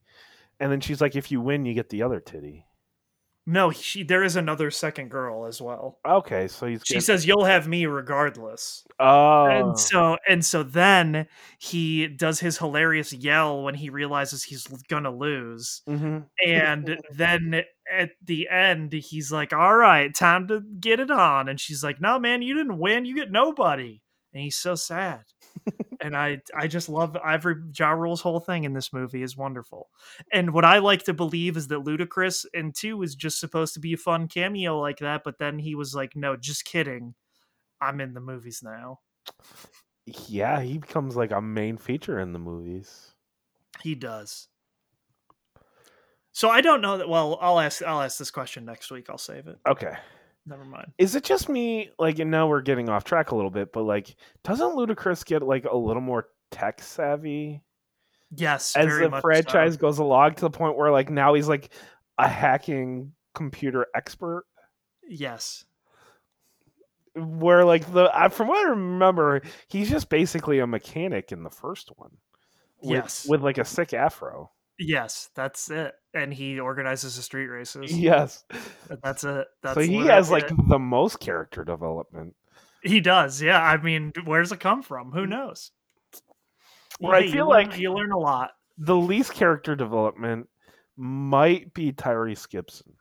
and 0.60 0.72
then 0.72 0.80
she's 0.82 1.02
like, 1.02 1.16
"If 1.16 1.32
you 1.32 1.42
win, 1.42 1.66
you 1.66 1.74
get 1.74 1.90
the 1.90 2.04
other 2.04 2.20
titty." 2.20 2.66
no 3.48 3.70
she 3.70 4.02
there 4.02 4.24
is 4.24 4.36
another 4.36 4.72
second 4.72 5.10
girl 5.10 5.46
as 5.46 5.62
well 5.62 6.00
Okay, 6.04 6.48
so 6.48 6.66
he's 6.66 6.82
she 6.84 6.96
getting- 6.96 7.02
says 7.06 7.28
you'll 7.28 7.46
have 7.46 7.68
me 7.68 7.86
regardless 7.86 8.84
"Oh, 9.00 9.46
and 9.46 9.80
so 9.80 10.18
and 10.28 10.44
so 10.44 10.64
then 10.64 11.28
he 11.60 12.08
does 12.08 12.40
his 12.40 12.58
hilarious 12.58 13.14
yell 13.14 13.62
when 13.62 13.76
he 13.76 13.92
realizes 13.92 14.44
he's 14.44 14.66
gonna 14.90 15.12
lose 15.16 15.84
mhm. 15.88 16.26
and 16.44 16.98
then 17.14 17.62
at 17.92 18.12
the 18.24 18.50
end 18.50 18.94
he's 18.94 19.32
like 19.32 19.54
all 19.54 19.76
right 19.76 20.14
time 20.14 20.48
to 20.48 20.62
get 20.80 21.00
it 21.00 21.12
on. 21.12 21.50
And 21.50 21.60
she's 21.60 21.84
like 21.84 22.02
no 22.02 22.20
man 22.20 22.42
you 22.42 22.56
didn't 22.56 22.80
win. 22.80 23.06
You 23.06 23.16
get 23.16 23.32
nobody. 23.32 24.02
And 24.34 24.44
he's 24.44 24.58
so 24.58 24.76
sad. 24.76 25.24
And 26.02 26.16
i 26.16 26.42
i 26.54 26.68
just 26.68 26.90
love 26.90 27.18
every 27.26 27.56
ja 27.80 27.92
rule's 27.92 28.22
whole 28.22 28.42
thing 28.42 28.66
in 28.66 28.74
this 28.74 28.92
movie 28.92 29.24
is 29.24 29.38
wonderful. 29.38 29.90
And 30.32 30.54
what 30.54 30.66
i 30.66 30.80
like 30.80 31.04
to 31.04 31.14
believe 31.14 31.58
is 31.58 31.70
that 31.70 31.84
ludacris 31.84 32.46
in 32.54 32.74
two 32.74 33.02
is 33.02 33.16
just 33.16 33.40
supposed 33.40 33.74
to 33.76 33.80
be 33.80 33.94
a 33.94 33.98
fun 33.98 34.28
cameo 34.28 34.80
like 34.80 35.00
that 35.00 35.24
but 35.24 35.40
then 35.40 35.58
he 35.58 35.74
was 35.74 35.96
like 35.96 36.16
no 36.16 36.36
just 36.36 36.66
kidding. 36.66 37.16
I'm 37.82 38.02
in 38.02 38.14
the 38.14 38.22
movies 38.22 38.62
now. 38.64 39.00
Yeah, 40.06 40.62
he 40.62 40.78
becomes 40.78 41.16
like 41.16 41.32
a 41.32 41.42
main 41.42 41.78
feature 41.78 42.20
in 42.20 42.34
the 42.34 42.40
movies." 42.40 43.14
He 43.82 43.96
does. 43.96 44.48
So 46.36 46.50
I 46.50 46.60
don't 46.60 46.82
know 46.82 46.98
that. 46.98 47.08
Well, 47.08 47.38
I'll 47.42 47.62
ask. 47.62 47.82
I'll 47.82 48.02
ask 48.02 48.18
this 48.18 48.30
question 48.30 48.66
next 48.66 48.92
week. 48.92 49.10
I'll 49.10 49.18
save 49.18 49.48
it. 49.48 49.58
Okay, 49.66 49.94
Never 50.46 50.66
mind. 50.66 50.92
is 50.98 51.16
it 51.16 51.24
just 51.24 51.48
me? 51.48 51.92
Like, 51.98 52.20
and 52.20 52.30
now 52.30 52.46
we're 52.50 52.60
getting 52.60 52.90
off 52.90 53.06
track 53.06 53.32
a 53.32 53.36
little 53.38 53.50
bit, 53.50 53.72
but 53.72 53.84
like, 53.84 54.14
doesn't 54.44 54.76
Ludacris 54.76 55.26
get 55.26 55.44
like 55.44 55.64
a 55.64 55.78
little 55.78 56.02
more 56.02 56.28
tech 56.52 56.82
savvy 56.82 57.62
Yes, 58.36 58.76
as 58.76 58.86
the 58.88 59.18
franchise 59.22 59.76
so. 59.76 59.80
goes 59.80 59.98
along 60.00 60.34
to 60.36 60.42
the 60.42 60.50
point 60.50 60.76
where 60.76 60.92
like 60.92 61.10
now 61.10 61.36
he's 61.36 61.48
like 61.48 61.72
a 62.18 62.28
hacking 62.28 63.14
computer 63.34 63.88
expert? 63.96 64.44
Yes, 65.08 65.64
where 67.16 67.64
like 67.64 67.90
the 67.94 68.12
from 68.32 68.50
what 68.50 68.58
I 68.66 68.72
remember, 68.72 69.42
he's 69.70 69.90
just 69.90 70.10
basically 70.10 70.60
a 70.60 70.68
mechanic 70.68 71.32
in 71.32 71.44
the 71.44 71.50
first 71.50 71.92
one. 71.96 72.12
With, 72.82 72.92
Yes. 72.92 73.26
with 73.26 73.42
like 73.42 73.58
a 73.58 73.64
sick 73.64 73.94
afro. 73.94 74.52
Yes, 74.80 75.30
that's 75.36 75.70
it. 75.70 75.94
And 76.14 76.34
he 76.34 76.60
organizes 76.60 77.16
the 77.16 77.22
street 77.22 77.48
races. 77.48 77.92
Yes, 77.98 78.44
That's 79.04 79.24
it. 79.24 79.48
That's 79.62 79.76
so 79.76 79.82
he 79.82 80.06
has 80.08 80.32
like 80.32 80.50
it. 80.52 80.56
the 80.70 80.80
most 80.80 81.20
character 81.20 81.64
development. 81.66 82.36
he 82.84 83.02
does. 83.02 83.42
Yeah, 83.42 83.62
I 83.62 83.78
mean, 83.78 84.14
where's 84.26 84.52
it 84.52 84.60
come 84.60 84.82
from? 84.82 85.12
Who 85.12 85.26
knows? 85.26 85.72
I 87.04 87.20
Hey, 87.20 87.26
you 87.28 87.32
feel 87.34 87.50
learn- 87.50 87.70
like- 87.70 87.78
you 87.80 87.92
learn 87.94 88.12
a 88.12 88.18
lot. 88.20 88.52
The 88.78 88.96
least 88.96 89.34
character 89.34 89.76
development 89.76 90.50
might 90.98 91.74
be 91.74 91.92
Tyrese 91.94 92.50
Gibson. 92.50 92.94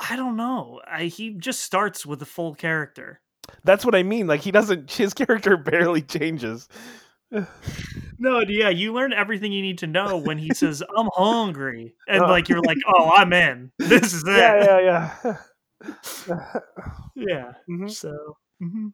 I 0.00 0.14
don't 0.16 0.36
know. 0.36 0.80
I, 0.86 1.04
he 1.04 1.30
just 1.34 1.60
starts 1.60 2.06
with 2.06 2.22
a 2.22 2.26
full 2.26 2.54
character. 2.54 3.20
That's 3.64 3.84
what 3.84 3.94
I 3.96 4.02
mean. 4.04 4.26
Like 4.28 4.40
he 4.42 4.50
doesn't. 4.52 4.90
His 4.92 5.14
character 5.14 5.56
barely 5.56 6.02
changes. 6.02 6.68
No, 8.18 8.40
yeah, 8.40 8.68
you 8.70 8.92
learn 8.92 9.12
everything 9.12 9.52
you 9.52 9.62
need 9.62 9.78
to 9.78 9.86
know 9.86 10.16
when 10.16 10.38
he 10.38 10.50
says, 10.54 10.82
"I'm 10.96 11.08
hungry," 11.14 11.94
and 12.08 12.22
Oh. 12.22 12.26
like 12.26 12.48
you're 12.48 12.60
like, 12.62 12.78
"Oh, 12.86 13.10
I'm 13.14 13.32
in. 13.32 13.70
This 13.78 14.12
is 14.12 14.22
it." 14.26 14.36
Yeah, 14.36 14.80
yeah, 14.80 15.36
yeah. 16.28 16.60
Yeah. 17.14 17.52
Mhm. 17.68 17.90
So, 17.90 18.36
mhm. 18.62 18.92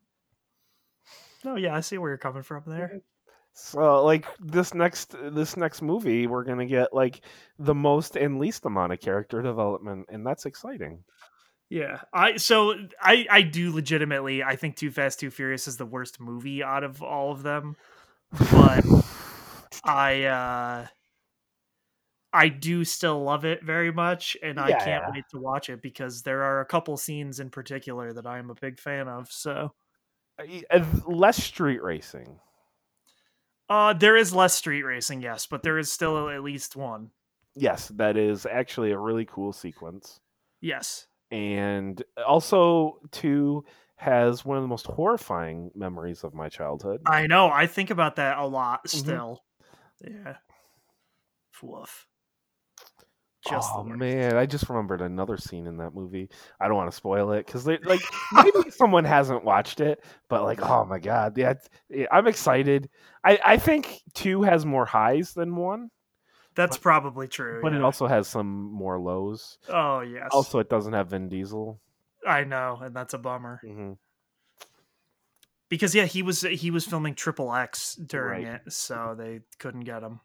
no, 1.45 1.57
yeah, 1.57 1.75
I 1.75 1.81
see 1.81 1.99
where 1.99 2.11
you're 2.11 2.19
coming 2.19 2.43
from 2.43 2.63
there. 2.67 3.01
So 3.55 4.05
like 4.05 4.27
this 4.41 4.75
next 4.75 5.15
this 5.33 5.57
next 5.57 5.81
movie, 5.81 6.27
we're 6.27 6.45
gonna 6.45 6.67
get 6.67 6.93
like 6.93 7.21
the 7.59 7.75
most 7.75 8.17
and 8.17 8.39
least 8.41 8.67
amount 8.67 8.93
of 8.93 9.01
character 9.01 9.41
development, 9.43 10.07
and 10.11 10.27
that's 10.27 10.45
exciting. 10.45 11.05
Yeah, 11.71 12.01
I 12.13 12.37
so 12.37 12.75
I 13.01 13.27
I 13.31 13.43
do 13.43 13.73
legitimately 13.73 14.43
I 14.43 14.57
think 14.57 14.77
Too 14.77 14.91
Fast 14.91 15.21
Too 15.21 15.31
Furious 15.31 15.67
is 15.69 15.77
the 15.77 15.87
worst 15.87 16.21
movie 16.21 16.63
out 16.65 16.83
of 16.85 17.01
all 17.03 17.31
of 17.33 17.43
them, 17.43 17.77
but 18.39 18.85
I 19.85 20.25
uh 20.25 20.87
I 22.33 22.49
do 22.49 22.85
still 22.85 23.23
love 23.23 23.45
it 23.45 23.63
very 23.63 23.93
much, 23.93 24.37
and 24.43 24.59
I 24.59 24.71
Yeah. 24.71 24.85
can't 24.85 25.05
wait 25.15 25.25
to 25.31 25.39
watch 25.39 25.71
it 25.71 25.81
because 25.83 26.23
there 26.23 26.43
are 26.43 26.61
a 26.61 26.67
couple 26.67 26.97
scenes 26.97 27.39
in 27.39 27.51
particular 27.51 28.13
that 28.13 28.27
I 28.27 28.39
am 28.39 28.51
a 28.51 28.55
big 28.55 28.81
fan 28.81 29.09
of. 29.09 29.31
So, 29.31 29.75
Uh, 30.71 30.85
less 31.07 31.43
street 31.43 31.83
racing. 31.83 32.41
uh, 33.69 33.93
there 33.95 34.17
is 34.17 34.35
less 34.35 34.55
street 34.55 34.83
racing, 34.83 35.23
yes, 35.23 35.47
but 35.47 35.63
there 35.63 35.79
is 35.79 35.91
still 35.91 36.29
at 36.29 36.43
least 36.43 36.77
one. 36.77 37.11
Yes, 37.57 37.89
that 37.89 38.17
is 38.17 38.47
actually 38.47 38.91
a 38.93 38.99
really 38.99 39.25
cool 39.25 39.53
sequence. 39.53 40.21
Yes, 40.61 41.07
And 41.31 42.03
also, 42.27 43.01
two 43.11 43.65
has 43.97 44.45
one 44.45 44.57
of 44.57 44.63
the 44.65 44.69
most 44.69 44.87
horrifying 44.87 45.71
memories 45.75 46.25
of 46.25 46.35
my 46.35 46.49
childhood. 46.49 47.01
I 47.07 47.27
know. 47.27 47.49
I 47.49 47.67
think 47.67 47.91
about 47.91 48.17
that 48.17 48.39
a 48.39 48.47
lot 48.47 48.85
Mhm. 48.87 48.89
still. 48.99 49.45
Yeah. 50.01 50.37
Woof. 51.63 52.07
Just 53.49 53.71
oh 53.75 53.85
man, 53.85 54.37
I 54.39 54.47
just 54.47 54.69
remembered 54.71 55.03
another 55.03 55.37
scene 55.37 55.67
in 55.67 55.77
that 55.77 55.95
movie. 55.95 56.31
I 56.59 56.67
don't 56.67 56.77
want 56.77 56.91
to 56.91 56.97
spoil 56.97 57.33
it 57.33 57.45
because 57.45 57.67
like 57.67 57.83
maybe 58.33 58.71
someone 58.71 59.05
hasn't 59.05 59.45
watched 59.45 59.81
it, 59.81 60.03
but 60.31 60.45
like 60.45 60.63
oh 60.63 60.87
my 60.87 60.99
god, 60.99 61.37
yeah, 61.37 61.53
yeah, 61.91 62.07
I'm 62.11 62.27
excited. 62.27 62.89
I 63.23 63.39
I 63.45 63.57
think 63.59 64.01
two 64.15 64.43
has 64.43 64.65
more 64.65 64.87
highs 64.87 65.35
than 65.35 65.57
one, 65.57 65.91
That's 66.55 66.79
probably 66.79 67.29
true. 67.29 67.61
but 67.63 67.75
it 67.75 67.83
also 67.83 68.07
has 68.07 68.29
some 68.29 68.73
more 68.73 68.99
lows. 68.99 69.59
Oh 69.69 70.01
yes. 70.01 70.31
Also, 70.33 70.59
it 70.59 70.71
doesn't 70.71 70.95
have 70.95 71.09
Vin 71.11 71.29
Diesel. 71.29 71.79
I 72.27 72.45
know, 72.45 72.79
and 72.83 72.95
that's 72.95 73.15
a 73.15 73.19
bummer 73.19 73.61
hmm 73.63 73.93
because 75.69 75.95
yeah, 75.95 76.05
he 76.05 76.23
was 76.23 76.43
he 76.43 76.71
was 76.71 76.85
filming 76.87 77.15
Triple 77.15 77.53
X 77.55 77.95
during 77.97 78.45
Right. 78.45 78.61
it, 78.67 78.73
so 78.73 79.15
they 79.17 79.41
couldn't 79.59 79.85
get 79.85 80.03
him. 80.03 80.21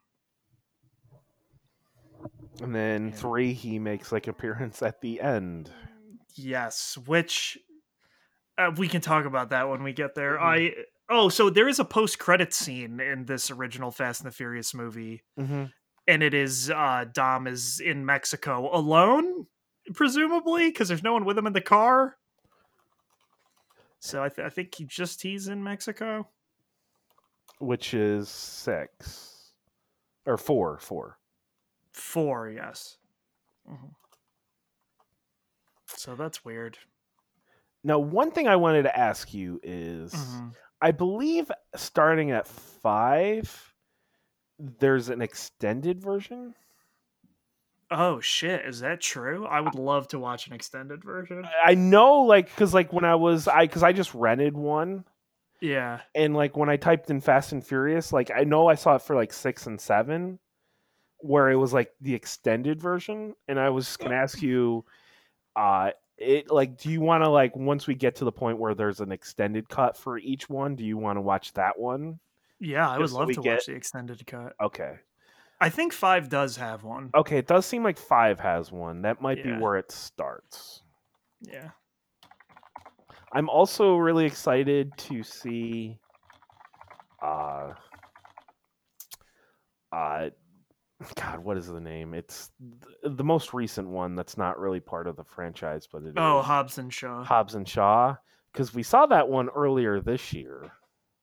And 2.62 2.76
then 2.76 3.12
Yeah. 3.12 3.16
three, 3.16 3.54
he 3.54 3.80
makes 3.80 4.12
like 4.12 4.28
appearance 4.28 4.82
at 4.82 5.02
the 5.02 5.22
end. 5.22 5.72
Yes, 6.36 6.98
which 6.98 7.58
uh, 8.58 8.72
we 8.78 8.88
can 8.88 9.02
talk 9.02 9.26
about 9.26 9.50
that 9.50 9.70
when 9.70 9.84
we 9.84 9.94
get 9.94 10.16
there. 10.16 10.38
Mhm. 10.38 10.42
I 10.42 10.76
oh, 11.10 11.30
so 11.30 11.50
there 11.50 11.68
is 11.68 11.80
a 11.80 11.86
post 11.86 12.20
credit 12.20 12.54
scene 12.54 13.00
in 13.00 13.26
this 13.26 13.50
original 13.52 13.92
Fast 13.92 14.22
and 14.22 14.28
the 14.32 14.36
Furious 14.36 14.74
movie, 14.74 15.24
Mm-hmm. 15.40 15.66
and 16.08 16.24
it 16.24 16.34
is 16.34 16.70
uh 16.70 17.06
Dom 17.12 17.48
is 17.48 17.80
in 17.80 18.06
Mexico 18.06 18.70
alone, 18.76 19.48
presumably 19.94 20.70
because 20.70 20.88
there's 20.88 21.04
no 21.04 21.14
one 21.14 21.26
with 21.26 21.38
him 21.38 21.48
in 21.48 21.54
the 21.54 21.62
car. 21.62 22.18
So 24.00 24.24
I, 24.24 24.30
th- 24.30 24.46
I 24.46 24.50
think 24.50 24.74
he 24.76 24.86
just 24.86 25.22
he's 25.22 25.48
in 25.48 25.64
Mexico. 25.64 26.28
Which 27.60 27.94
is 27.94 28.30
six 28.30 29.52
or 30.26 30.38
four, 30.38 30.80
four, 30.80 31.18
four. 31.92 32.50
yes. 32.50 32.98
Mhm. 33.70 33.92
So 35.88 36.16
that's 36.16 36.46
weird. 36.46 36.78
Now, 37.84 38.00
one 38.00 38.32
thing 38.32 38.48
I 38.48 38.56
wanted 38.56 38.84
to 38.84 38.98
ask 38.98 39.34
you 39.34 39.60
is 39.64 40.14
Mhm. 40.14 40.54
I 40.82 40.92
believe 40.92 41.52
starting 41.76 42.32
at 42.32 42.48
five, 42.48 43.74
there's 44.58 45.10
an 45.10 45.22
extended 45.22 46.00
version. 46.02 46.56
Oh 47.92 48.20
shit, 48.20 48.66
is 48.66 48.82
that 48.82 49.02
true? 49.02 49.46
I 49.48 49.62
would 49.62 49.74
love 49.76 50.08
to 50.10 50.20
watch 50.20 50.48
an 50.48 50.54
extended 50.54 51.04
version. 51.04 51.48
I 51.66 51.74
know, 51.76 52.22
like, 52.22 52.46
because 52.50 52.74
like 52.74 52.94
when 52.94 53.04
I 53.06 53.16
was, 53.16 53.48
I 53.48 53.66
because 53.66 53.82
I 53.84 53.94
just 53.94 54.14
rented 54.14 54.56
one, 54.56 55.06
Yeah. 55.60 56.02
and 56.14 56.36
like 56.36 56.56
when 56.56 56.70
I 56.70 56.78
typed 56.78 57.10
in 57.10 57.20
Fast 57.20 57.52
and 57.52 57.66
Furious, 57.66 58.14
like 58.14 58.30
I 58.36 58.44
know 58.44 58.68
I 58.68 58.76
saw 58.76 58.96
it 58.96 59.02
for 59.02 59.16
like 59.16 59.34
six 59.34 59.66
and 59.66 59.82
seven, 59.82 60.38
where 61.18 61.50
it 61.50 61.56
was 61.56 61.74
like 61.74 61.92
the 62.00 62.14
extended 62.14 62.80
version, 62.80 63.36
and 63.48 63.60
I 63.60 63.70
was 63.72 63.86
just 63.86 63.98
gonna 64.00 64.16
ask 64.24 64.40
you, 64.42 64.86
uh, 65.56 65.92
it 66.18 66.52
like, 66.52 66.78
do 66.78 66.92
you 66.92 67.02
want 67.02 67.24
to 67.24 67.30
like 67.30 67.56
once 67.56 67.88
we 67.88 67.96
get 67.96 68.18
to 68.18 68.26
the 68.26 68.32
point 68.32 68.60
where 68.60 68.76
there's 68.76 69.00
an 69.00 69.12
extended 69.12 69.68
cut 69.68 69.98
for 69.98 70.20
each 70.20 70.48
one, 70.48 70.76
do 70.76 70.84
you 70.86 70.98
want 70.98 71.18
to 71.18 71.22
watch 71.22 71.54
that 71.54 71.80
one? 71.80 72.20
Yeah, 72.60 72.88
I 72.88 73.00
would 73.00 73.10
so 73.10 73.18
love 73.18 73.30
to 73.30 73.42
get- 73.42 73.54
watch 73.54 73.66
the 73.66 73.74
extended 73.74 74.28
cut. 74.28 74.54
Okay. 74.62 74.98
I 75.62 75.70
think 75.70 75.92
five 75.94 76.30
does 76.30 76.56
have 76.58 76.84
one. 76.84 77.10
Okay, 77.14 77.38
it 77.38 77.48
does 77.48 77.66
seem 77.66 77.84
like 77.84 77.98
five 77.98 78.40
has 78.40 78.72
one. 78.72 79.02
That 79.02 79.22
might 79.22 79.44
be 79.44 79.52
where 79.52 79.76
it 79.76 79.92
starts. 79.92 80.84
Yeah. 81.42 81.70
I'm 83.34 83.50
also 83.50 83.96
really 83.96 84.26
excited 84.26 84.92
to 84.98 85.22
see 85.24 86.00
uh 87.22 87.74
uh 89.92 90.30
God, 91.16 91.40
what 91.40 91.58
is 91.58 91.68
the 91.68 91.80
name? 91.80 92.14
It's 92.14 92.52
th- 92.60 93.16
the 93.18 93.24
most 93.24 93.54
recent 93.54 93.88
one 93.88 94.16
that's 94.16 94.38
not 94.38 94.60
really 94.60 94.80
part 94.82 95.08
of 95.08 95.16
the 95.16 95.24
franchise, 95.24 95.88
but 95.90 96.04
it 96.04 96.14
Oh, 96.18 96.40
is 96.40 96.46
Hobbs 96.46 96.78
and 96.78 96.94
Shaw. 96.94 97.24
Hobbs 97.24 97.56
and 97.56 97.68
Shaw. 97.68 98.16
Because 98.52 98.74
we 98.74 98.84
saw 98.84 99.06
that 99.06 99.30
one 99.30 99.50
earlier 99.50 100.02
this 100.02 100.34
year. 100.34 100.72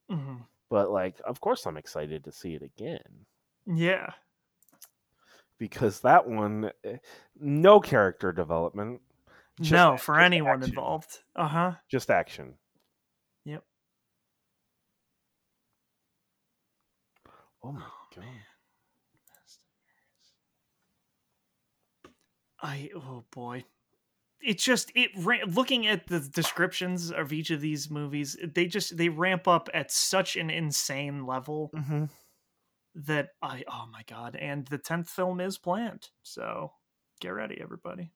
hmm 0.09 0.37
But 0.71 0.91
like, 0.91 1.21
of 1.27 1.41
course 1.41 1.67
I'm 1.67 1.77
excited 1.77 2.25
to 2.25 2.33
see 2.33 2.55
it 2.55 2.63
again. 2.63 3.27
Yeah. 3.67 4.11
Because 5.59 6.01
that 6.01 6.29
one 6.29 6.71
eh, 6.85 6.99
no 7.39 7.81
character 7.81 8.33
development. 8.33 9.01
just 9.61 9.73
no, 9.73 9.97
for 9.97 10.21
anyone 10.21 10.57
action. 10.59 10.71
involved. 10.71 11.19
Uh 11.35 11.49
huh. 11.49 11.73
Just 11.91 12.11
action. 12.11 12.55
Yep. 13.45 13.63
Oh 17.63 17.73
my 17.73 17.81
god. 18.15 18.25
I 22.63 22.91
oh 22.95 23.25
boy, 23.33 23.65
it 24.41 24.59
just 24.59 24.91
it 24.95 25.11
looking 25.17 25.87
at 25.87 26.07
the 26.07 26.21
descriptions 26.21 27.11
of 27.11 27.33
each 27.33 27.51
of 27.51 27.61
these 27.61 27.91
movies, 27.91 28.37
they 28.43 28.67
just 28.67 28.97
they 28.97 29.09
ramp 29.09 29.47
up 29.47 29.69
at 29.75 29.91
such 29.93 30.37
an 30.37 30.51
insane 30.51 31.27
level 31.27 31.71
Mm-hmm. 31.75 32.05
That 32.97 33.29
I 33.43 33.63
oh 33.71 33.87
my 33.93 34.03
god, 34.09 34.37
and 34.37 34.67
the 34.67 34.79
tenth 34.79 35.09
film 35.11 35.41
is 35.41 35.59
planned, 35.59 36.09
so 36.23 36.73
get 37.21 37.29
ready, 37.31 37.59
everybody. 37.61 38.13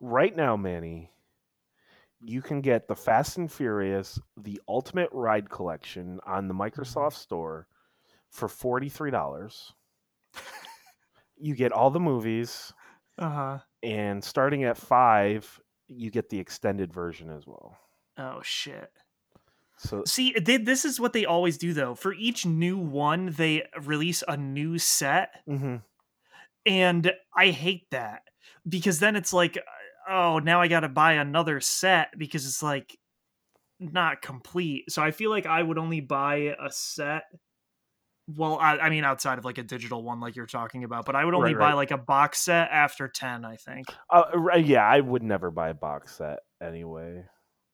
right 0.00 0.34
now, 0.34 0.56
Manny, 0.56 1.10
you 2.20 2.40
can 2.42 2.60
get 2.60 2.88
the 2.88 2.96
Fast 2.96 3.36
and 3.38 3.50
Furious, 3.52 4.18
the 4.36 4.60
Ultimate 4.68 5.10
Ride 5.12 5.50
Collection 5.50 6.20
on 6.26 6.48
the 6.48 6.54
Microsoft 6.54 7.14
Store 7.14 7.66
for 8.30 8.48
$43. 8.48 9.72
you 11.36 11.54
get 11.54 11.72
all 11.72 11.90
the 11.90 12.00
movies, 12.00 12.72
Uh 13.18 13.28
huh. 13.30 13.58
and 13.82 14.22
starting 14.24 14.64
at 14.64 14.76
five, 14.78 15.60
you 15.88 16.10
get 16.10 16.28
the 16.30 16.38
extended 16.38 16.92
version 16.92 17.30
as 17.30 17.46
well. 17.46 17.76
Oh 18.18 18.40
shit. 18.42 18.90
So, 19.78 20.02
See, 20.06 20.32
they, 20.40 20.56
this 20.56 20.84
is 20.84 21.00
what 21.00 21.12
they 21.12 21.24
always 21.24 21.58
do 21.58 21.72
though. 21.72 21.94
For 21.94 22.12
each 22.14 22.46
new 22.46 22.78
one, 22.78 23.26
they 23.36 23.66
release 23.82 24.22
a 24.26 24.36
new 24.36 24.78
set. 24.78 25.30
mhm. 25.48 25.82
and 26.66 27.12
i 27.36 27.50
hate 27.50 27.86
that 27.90 28.22
because 28.66 28.98
then 28.98 29.16
it's 29.16 29.32
like 29.32 29.58
oh 30.08 30.38
now 30.38 30.60
i 30.60 30.68
gotta 30.68 30.88
buy 30.88 31.14
another 31.14 31.60
set 31.60 32.08
because 32.16 32.46
it's 32.46 32.62
like 32.62 32.96
not 33.80 34.22
complete 34.22 34.90
so 34.90 35.02
i 35.02 35.10
feel 35.10 35.30
like 35.30 35.44
i 35.46 35.62
would 35.62 35.76
only 35.78 36.00
buy 36.00 36.54
a 36.58 36.70
set 36.70 37.24
well 38.28 38.58
i, 38.58 38.78
I 38.78 38.88
mean 38.90 39.04
outside 39.04 39.38
of 39.38 39.44
like 39.44 39.58
a 39.58 39.62
digital 39.62 40.02
one 40.02 40.20
like 40.20 40.36
you're 40.36 40.46
talking 40.46 40.84
about 40.84 41.04
but 41.04 41.14
i 41.16 41.24
would 41.24 41.34
only 41.34 41.54
Right, 41.54 41.60
buy 41.60 41.68
right. 41.70 41.74
like 41.74 41.90
a 41.90 41.98
box 41.98 42.38
set 42.40 42.70
after 42.70 43.08
10 43.08 43.44
i 43.44 43.56
think 43.56 43.86
uh, 44.10 44.24
yeah, 44.56 44.86
I 44.86 45.00
would 45.00 45.22
never 45.22 45.50
buy 45.50 45.68
a 45.70 45.74
box 45.74 46.16
set 46.16 46.38
anyway. 46.62 47.24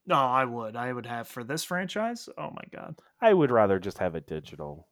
No 0.07 0.17
i 0.17 0.45
would 0.45 0.77
i 0.77 0.93
would 0.93 1.07
have 1.07 1.29
for 1.29 1.45
this 1.45 1.63
franchise 1.65 2.29
oh 2.39 2.51
my 2.51 2.63
god 2.73 2.97
I 3.23 3.35
would 3.35 3.51
rather 3.51 3.79
just 3.79 3.99
have 3.99 4.15
it 4.15 4.27
digital 4.27 4.89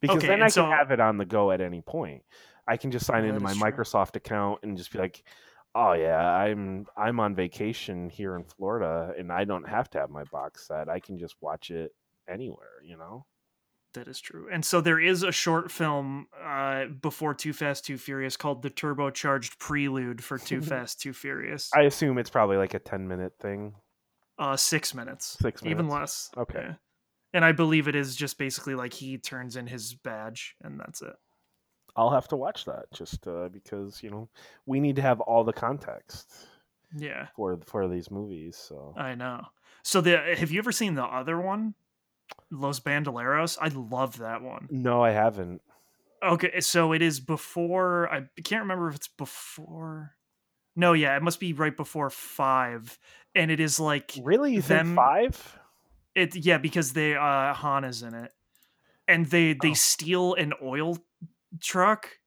because 0.00 0.16
Okay, 0.16 0.26
then 0.26 0.42
I 0.42 0.48
so- 0.48 0.62
can 0.64 0.72
have 0.72 0.90
it 0.90 0.98
on 1.00 1.16
the 1.18 1.24
go 1.26 1.50
at 1.52 1.60
any 1.60 1.80
point. 1.80 2.22
I 2.66 2.76
can 2.76 2.90
just 2.90 3.06
sign 3.06 3.24
Oh, 3.24 3.28
into 3.28 3.40
my 3.40 3.52
true. 3.52 3.60
Microsoft 3.62 4.16
account 4.16 4.60
and 4.62 4.76
just 4.76 4.92
be 4.92 4.98
like, 4.98 5.22
"Oh 5.74 5.92
yeah, 5.92 6.18
I'm 6.18 6.86
I'm 6.96 7.20
on 7.20 7.34
vacation 7.36 8.08
here 8.10 8.34
in 8.34 8.44
Florida, 8.44 9.12
and 9.18 9.30
I 9.30 9.44
don't 9.44 9.68
have 9.68 9.90
to 9.90 9.98
have 9.98 10.10
my 10.10 10.24
box 10.24 10.66
set. 10.66 10.88
I 10.88 10.98
can 11.00 11.18
just 11.18 11.36
watch 11.40 11.70
it 11.70 11.92
anywhere." 12.28 12.82
You 12.82 12.96
know? 12.96 13.26
That 13.94 14.08
is 14.08 14.20
true. 14.20 14.48
And 14.50 14.64
so 14.64 14.80
there 14.80 14.98
is 15.00 15.22
a 15.22 15.32
short 15.32 15.70
film 15.70 16.26
uh, 16.44 16.86
before 16.86 17.34
Too 17.34 17.52
Fast, 17.52 17.84
Too 17.84 17.98
Furious 17.98 18.36
called 18.36 18.62
The 18.62 18.70
Turbocharged 18.70 19.58
Prelude 19.58 20.22
for 20.24 20.38
Too 20.38 20.62
Fast, 20.70 21.00
Too 21.00 21.12
Furious. 21.12 21.70
I 21.76 21.82
assume 21.82 22.16
it's 22.18 22.30
probably 22.30 22.56
like 22.56 22.74
a 22.74 22.78
ten 22.80 23.06
minute 23.06 23.34
thing. 23.40 23.74
Uh, 24.40 24.56
six 24.56 24.94
minutes. 24.94 25.36
Six 25.40 25.62
minutes. 25.62 25.78
Even 25.78 25.88
less. 25.88 26.30
Okay. 26.36 26.60
Yeah. 26.68 26.74
And 27.34 27.44
I 27.44 27.52
believe 27.52 27.86
it 27.86 27.94
is 27.94 28.16
just 28.16 28.38
basically 28.38 28.74
like 28.74 28.92
he 28.92 29.18
turns 29.18 29.54
in 29.54 29.68
his 29.68 29.94
badge 29.94 30.56
and 30.62 30.80
that's 30.80 31.02
it. 31.02 31.14
I'll 31.94 32.10
have 32.10 32.26
to 32.28 32.36
watch 32.36 32.64
that 32.64 32.86
just 32.94 33.26
uh, 33.28 33.48
because 33.52 34.02
you 34.02 34.10
know 34.10 34.28
we 34.66 34.80
need 34.80 34.96
to 34.96 35.02
have 35.02 35.20
all 35.20 35.44
the 35.44 35.52
context 35.52 36.32
Yeah, 36.96 37.26
for 37.36 37.58
for 37.66 37.86
these 37.86 38.10
movies. 38.10 38.56
So 38.56 38.94
I 38.96 39.14
know. 39.14 39.42
So 39.84 40.00
the 40.00 40.16
have 40.36 40.50
you 40.50 40.58
ever 40.58 40.72
seen 40.72 40.94
the 40.94 41.04
other 41.04 41.38
one? 41.38 41.74
Los 42.50 42.80
Bandoleros? 42.80 43.58
I 43.60 43.68
love 43.68 44.18
that 44.18 44.40
one. 44.42 44.68
no, 44.70 45.02
I 45.04 45.10
haven't. 45.10 45.60
Okay, 46.22 46.60
so 46.60 46.92
it 46.92 47.02
is 47.02 47.18
before 47.20 48.08
I 48.12 48.22
can't 48.42 48.62
remember 48.62 48.88
if 48.88 48.96
it's 48.96 49.08
before 49.08 50.14
No, 50.76 50.92
yeah, 50.92 51.16
it 51.16 51.22
must 51.22 51.40
be 51.40 51.52
right 51.52 51.76
before 51.76 52.10
5 52.10 52.98
and 53.34 53.50
it 53.50 53.60
is 53.60 53.78
like 53.80 54.12
Really, 54.22 54.54
you 54.54 54.62
think 54.62 54.80
them- 54.80 54.96
five? 54.96 55.58
It 56.14 56.34
yeah, 56.34 56.58
because 56.58 56.92
they 56.92 57.14
uh 57.14 57.54
Han 57.54 57.84
is 57.84 58.02
in 58.02 58.14
it. 58.14 58.32
And 59.06 59.26
they 59.26 59.52
they 59.54 59.70
Oh. 59.70 59.74
steal 59.74 60.34
an 60.34 60.52
oil 60.62 60.98
truck. 61.60 62.18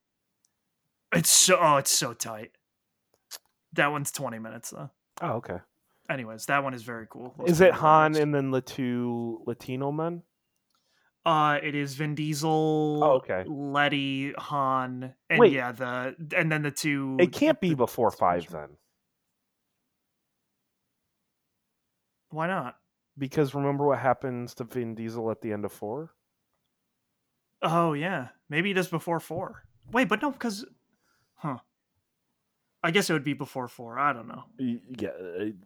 It's 1.13 1.29
so 1.29 1.57
oh, 1.59 1.77
it's 1.77 1.91
so 1.91 2.13
tight. 2.13 2.51
That 3.73 3.87
one's 3.91 4.11
20 4.11 4.39
minutes 4.39 4.69
though. 4.71 4.89
Oh, 5.21 5.33
okay. 5.33 5.57
Anyways, 6.09 6.45
that 6.47 6.63
one 6.63 6.73
is 6.73 6.83
very 6.83 7.07
cool. 7.09 7.33
Los 7.37 7.49
Is 7.49 7.61
it 7.61 7.73
Han 7.73 8.15
and 8.15 8.33
then 8.35 8.51
the 8.51 8.61
two 8.61 9.41
Latino 9.45 9.91
men? 9.91 10.23
Uh 11.25 11.59
it 11.61 11.75
is 11.75 11.95
Vin 11.95 12.15
Diesel, 12.15 12.99
Oh, 13.03 13.11
okay. 13.13 13.43
Letty, 13.47 14.33
Han, 14.33 15.13
and 15.29 15.39
Wait. 15.39 15.53
yeah, 15.53 15.71
the 15.71 16.15
and 16.35 16.51
then 16.51 16.61
the 16.63 16.71
two 16.71 17.17
It 17.19 17.31
can't 17.31 17.59
be 17.61 17.73
before 17.73 18.11
five 18.11 18.49
then, 18.49 18.77
Why 22.29 22.47
not? 22.47 22.77
because 23.17 23.53
remember 23.53 23.85
what 23.85 23.99
happens 23.99 24.55
to 24.55 24.63
Vin 24.63 24.95
Diesel 24.95 25.29
at 25.29 25.41
the 25.41 25.53
end 25.53 25.65
of 25.65 25.71
four? 25.71 26.13
Oh 27.61 27.93
yeah, 27.93 28.29
maybe 28.49 28.71
it 28.71 28.77
is 28.77 28.87
before 28.87 29.19
four. 29.19 29.63
Wait, 29.91 30.09
but 30.09 30.21
no, 30.21 30.31
because, 30.31 30.65
huh? 31.35 31.59
I 32.81 32.91
guess 32.91 33.09
it 33.09 33.13
would 33.13 33.23
be 33.23 33.33
before 33.33 33.67
four. 33.67 33.97
I 33.99 34.11
don't 34.13 34.27
know. 34.27 34.43
Yeah, 34.57 35.09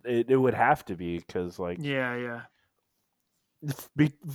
it, 0.03 0.29
it 0.29 0.35
would 0.35 0.53
have 0.53 0.84
to 0.85 0.95
be 0.95 1.17
because 1.19 1.57
like 1.57 1.77
Yeah, 1.81 2.15
yeah. 2.15 2.41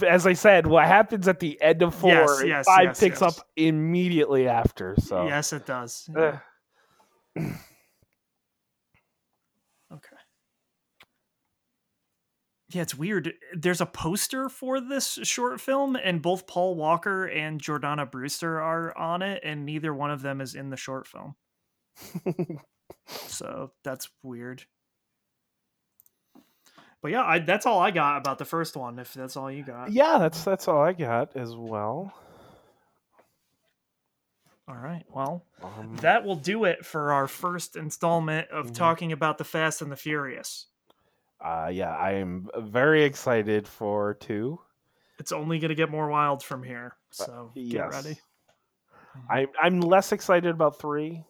As 0.06 0.26
I 0.26 0.32
said, 0.32 0.66
what 0.66 0.86
happens 0.86 1.28
at 1.28 1.40
the 1.40 1.60
end 1.62 1.82
of 1.82 1.94
four, 1.94 2.10
Yes, 2.10 2.42
yes, 2.44 2.66
five 2.66 2.84
yes, 2.84 3.00
picks 3.00 3.22
up 3.22 3.34
immediately 3.56 4.48
after. 4.48 4.96
So 4.98 5.26
Yes, 5.26 5.52
it 5.52 5.66
does. 5.66 6.08
Okay. 9.92 10.16
Yeah, 12.70 12.80
it's 12.80 12.94
weird. 12.94 13.34
There's 13.54 13.82
a 13.82 13.86
poster 13.86 14.48
for 14.48 14.80
this 14.80 15.18
short 15.22 15.60
film, 15.60 15.96
and 15.96 16.22
both 16.22 16.46
Paul 16.46 16.76
Walker 16.76 17.26
and 17.26 17.60
Jordana 17.60 18.10
Brewster 18.10 18.58
are 18.58 18.96
on 18.96 19.20
it, 19.20 19.42
and 19.44 19.66
neither 19.66 19.92
one 19.92 20.10
of 20.10 20.22
them 20.22 20.40
is 20.40 20.54
in 20.54 20.70
the 20.70 20.78
short 20.78 21.06
film. 21.06 21.34
So 23.06 23.72
that's 23.84 24.08
weird. 24.22 24.64
But 27.02 27.10
yeah, 27.10 27.22
I, 27.24 27.40
that's 27.40 27.66
all 27.66 27.80
I 27.80 27.90
got 27.90 28.18
about 28.18 28.38
the 28.38 28.44
first 28.44 28.76
one. 28.76 28.98
If 29.00 29.12
that's 29.12 29.36
all 29.36 29.50
you 29.50 29.64
got, 29.64 29.90
yeah, 29.92 30.18
that's 30.18 30.44
that's 30.44 30.68
all 30.68 30.80
I 30.80 30.92
got 30.92 31.36
as 31.36 31.54
well. 31.54 32.14
all 34.68 34.76
right. 34.76 35.04
Well, 35.10 35.44
Um, 35.62 35.96
that 35.96 36.24
will 36.24 36.36
do 36.36 36.64
it 36.64 36.86
for 36.86 37.12
our 37.12 37.26
first 37.26 37.76
installment 37.76 38.48
of 38.50 38.68
Mhm. 38.68 38.74
talking 38.74 39.12
about 39.12 39.36
the 39.38 39.44
Fast 39.44 39.82
and 39.82 39.90
the 39.90 39.96
Furious. 39.96 40.66
uh, 41.40 41.68
yeah, 41.72 41.90
I 41.96 42.12
am 42.12 42.48
very 42.56 43.02
excited 43.02 43.66
for 43.66 44.14
two. 44.14 44.60
It's 45.18 45.32
only 45.32 45.58
going 45.58 45.70
to 45.70 45.74
get 45.74 45.90
more 45.90 46.06
wild 46.08 46.44
from 46.44 46.62
here. 46.62 46.96
So 47.10 47.50
get 47.54 47.62
yes. 47.64 47.92
ready. 47.92 48.20
I 49.28 49.48
I'm 49.60 49.80
less 49.80 50.12
excited 50.12 50.50
about 50.50 50.78
three. 50.78 51.24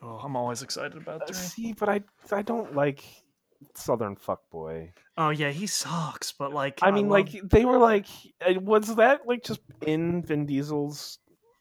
Oh, 0.00 0.16
I'm 0.16 0.36
always 0.36 0.62
excited 0.62 0.96
about 0.96 1.22
Uh, 1.22 1.26
three. 1.26 1.34
See, 1.34 1.72
but 1.74 1.88
I 1.90 2.00
I 2.32 2.40
don't 2.42 2.74
like 2.74 3.04
Southern 3.74 4.16
fuckboy. 4.16 4.90
Oh 5.18 5.30
yeah, 5.30 5.50
he 5.50 5.66
sucks. 5.66 6.32
But 6.32 6.52
like, 6.52 6.78
I 6.82 6.90
mean, 6.90 7.08
love- 7.08 7.32
like 7.32 7.42
they 7.50 7.64
were 7.64 7.78
like, 7.78 8.06
uh, 8.46 8.60
was 8.60 8.94
that 8.96 9.26
like 9.26 9.42
just 9.44 9.60
in 9.86 10.22
Vin 10.22 10.46
Diesel's 10.46 11.18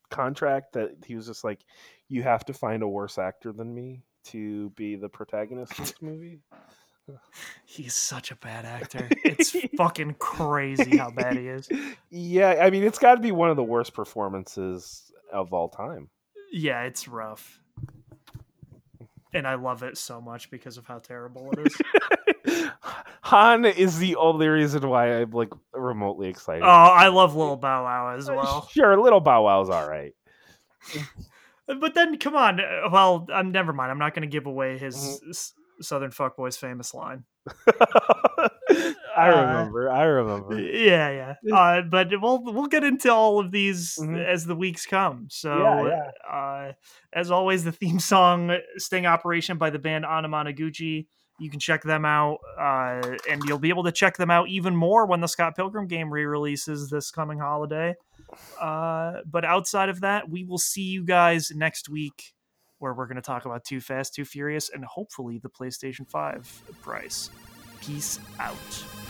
contract 0.10 0.74
that 0.74 0.92
he 1.06 1.16
was 1.16 1.28
just 1.28 1.44
like, 1.44 1.60
you 2.08 2.24
have 2.24 2.46
to 2.46 2.54
find 2.54 2.84
a 2.84 2.88
worse 2.88 3.18
actor 3.18 3.52
than 3.52 3.74
me 3.74 4.04
to 4.26 4.70
be 4.72 4.96
the 4.96 5.10
protagonist 5.10 5.72
of 5.74 5.78
this 5.86 6.02
movie? 6.02 6.40
he's 7.66 7.94
such 7.94 8.32
a 8.32 8.36
bad 8.36 8.66
actor. 8.66 9.10
It's 9.24 9.56
fucking 9.78 10.16
crazy 10.20 10.98
how 10.98 11.12
bad 11.12 11.38
he 11.38 11.48
is. 11.48 11.68
Yeah, 12.10 12.60
I 12.62 12.70
mean, 12.70 12.84
it's 12.84 13.00
got 13.00 13.16
to 13.16 13.22
be 13.22 13.32
one 13.32 13.50
of 13.50 13.58
the 13.58 13.64
worst 13.64 13.94
performances 13.94 15.12
of 15.34 15.52
all 15.54 15.68
time. 15.68 16.10
Yeah, 16.52 16.84
it's 16.84 17.08
rough. 17.08 17.60
And 19.36 19.48
I 19.48 19.56
love 19.56 19.84
it 19.84 19.98
so 19.98 20.20
much 20.22 20.50
because 20.50 20.78
of 20.78 20.86
how 20.88 21.00
terrible 21.00 21.52
it 21.52 21.68
is. 21.68 22.70
Han 23.22 23.66
is 23.66 23.98
the 23.98 24.16
only 24.18 24.48
reason 24.48 24.88
why 24.88 25.08
I'm 25.22 25.32
like 25.32 25.50
remotely 25.74 26.28
excited. 26.30 26.64
oh, 26.64 26.68
I 26.68 27.08
love 27.10 27.36
Little 27.36 27.58
Bow 27.58 27.84
Wow 27.84 28.16
as 28.16 28.30
well. 28.30 28.68
Sure, 28.72 29.00
little 29.02 29.20
Bow 29.20 29.44
Wow's 29.44 29.70
all 29.70 29.88
right. 29.88 30.14
But 31.68 31.96
then, 31.96 32.20
come 32.20 32.36
on. 32.36 32.60
uh, 32.60 32.90
Well, 32.92 33.26
I'm 33.34 33.52
never 33.52 33.74
mind. 33.74 33.90
I'm 33.90 33.98
not 33.98 34.14
going 34.14 34.22
to 34.22 34.32
give 34.32 34.46
away 34.46 34.78
his 34.78 34.96
Mhm. 34.96 35.30
s- 35.32 35.54
Southern 35.82 36.12
fuckboy's 36.12 36.58
famous 36.58 36.94
line. 36.94 37.24
I 39.18 39.30
Uh, 39.30 39.42
remember. 39.48 39.90
I 39.92 40.04
remember. 40.04 40.60
Yeah, 40.60 41.36
yeah. 41.44 41.56
Uh, 41.56 41.82
but 41.84 42.10
we'll 42.22 42.44
we'll 42.44 42.68
get 42.68 42.84
into 42.84 43.12
all 43.14 43.40
of 43.40 43.52
these 43.52 43.98
Mhm. 44.00 44.24
as 44.24 44.46
the 44.46 44.56
weeks 44.56 44.86
come. 44.86 45.28
So, 45.30 45.88
Yeah, 45.88 46.12
Uh, 46.30 46.74
as 47.14 47.32
always, 47.32 47.64
the 47.64 47.72
theme 47.72 48.00
song 48.00 48.52
"Sting 48.78 49.06
Operation" 49.06 49.58
by 49.58 49.70
the 49.70 49.80
band 49.80 50.06
Anamanaguchi. 50.06 51.08
You 51.38 51.50
can 51.50 51.60
check 51.60 51.84
them 51.84 52.06
out, 52.06 52.38
uh, 52.58 53.18
and 53.30 53.44
you'll 53.46 53.60
be 53.60 53.68
able 53.70 53.84
to 53.84 53.92
check 53.92 54.16
them 54.16 54.32
out 54.32 54.48
even 54.48 54.74
more 54.76 55.06
when 55.06 55.20
the 55.20 55.28
Scott 55.28 55.56
Pilgrim 55.56 55.86
game 55.86 56.10
re-releases 56.12 56.90
this 56.90 57.12
coming 57.12 57.40
holiday. 57.40 57.94
Uh, 58.60 59.18
but 59.30 59.44
outside 59.44 59.90
of 59.90 60.00
that, 60.02 60.30
we 60.30 60.46
will 60.46 60.58
see 60.58 60.84
you 60.84 61.04
guys 61.04 61.52
next 61.54 61.90
week, 61.90 62.34
where 62.80 62.94
we're 62.94 63.08
going 63.08 63.16
to 63.16 63.22
talk 63.22 63.46
about 63.46 63.64
Too 63.64 63.80
Fast, 63.80 64.16
Too 64.16 64.26
Furious, 64.26 64.70
and 64.70 64.84
hopefully 64.86 65.40
the 65.40 65.50
PlayStation 65.50 66.10
Five 66.10 66.62
price. 66.82 67.30
Peace 67.82 68.20
out. 68.40 69.05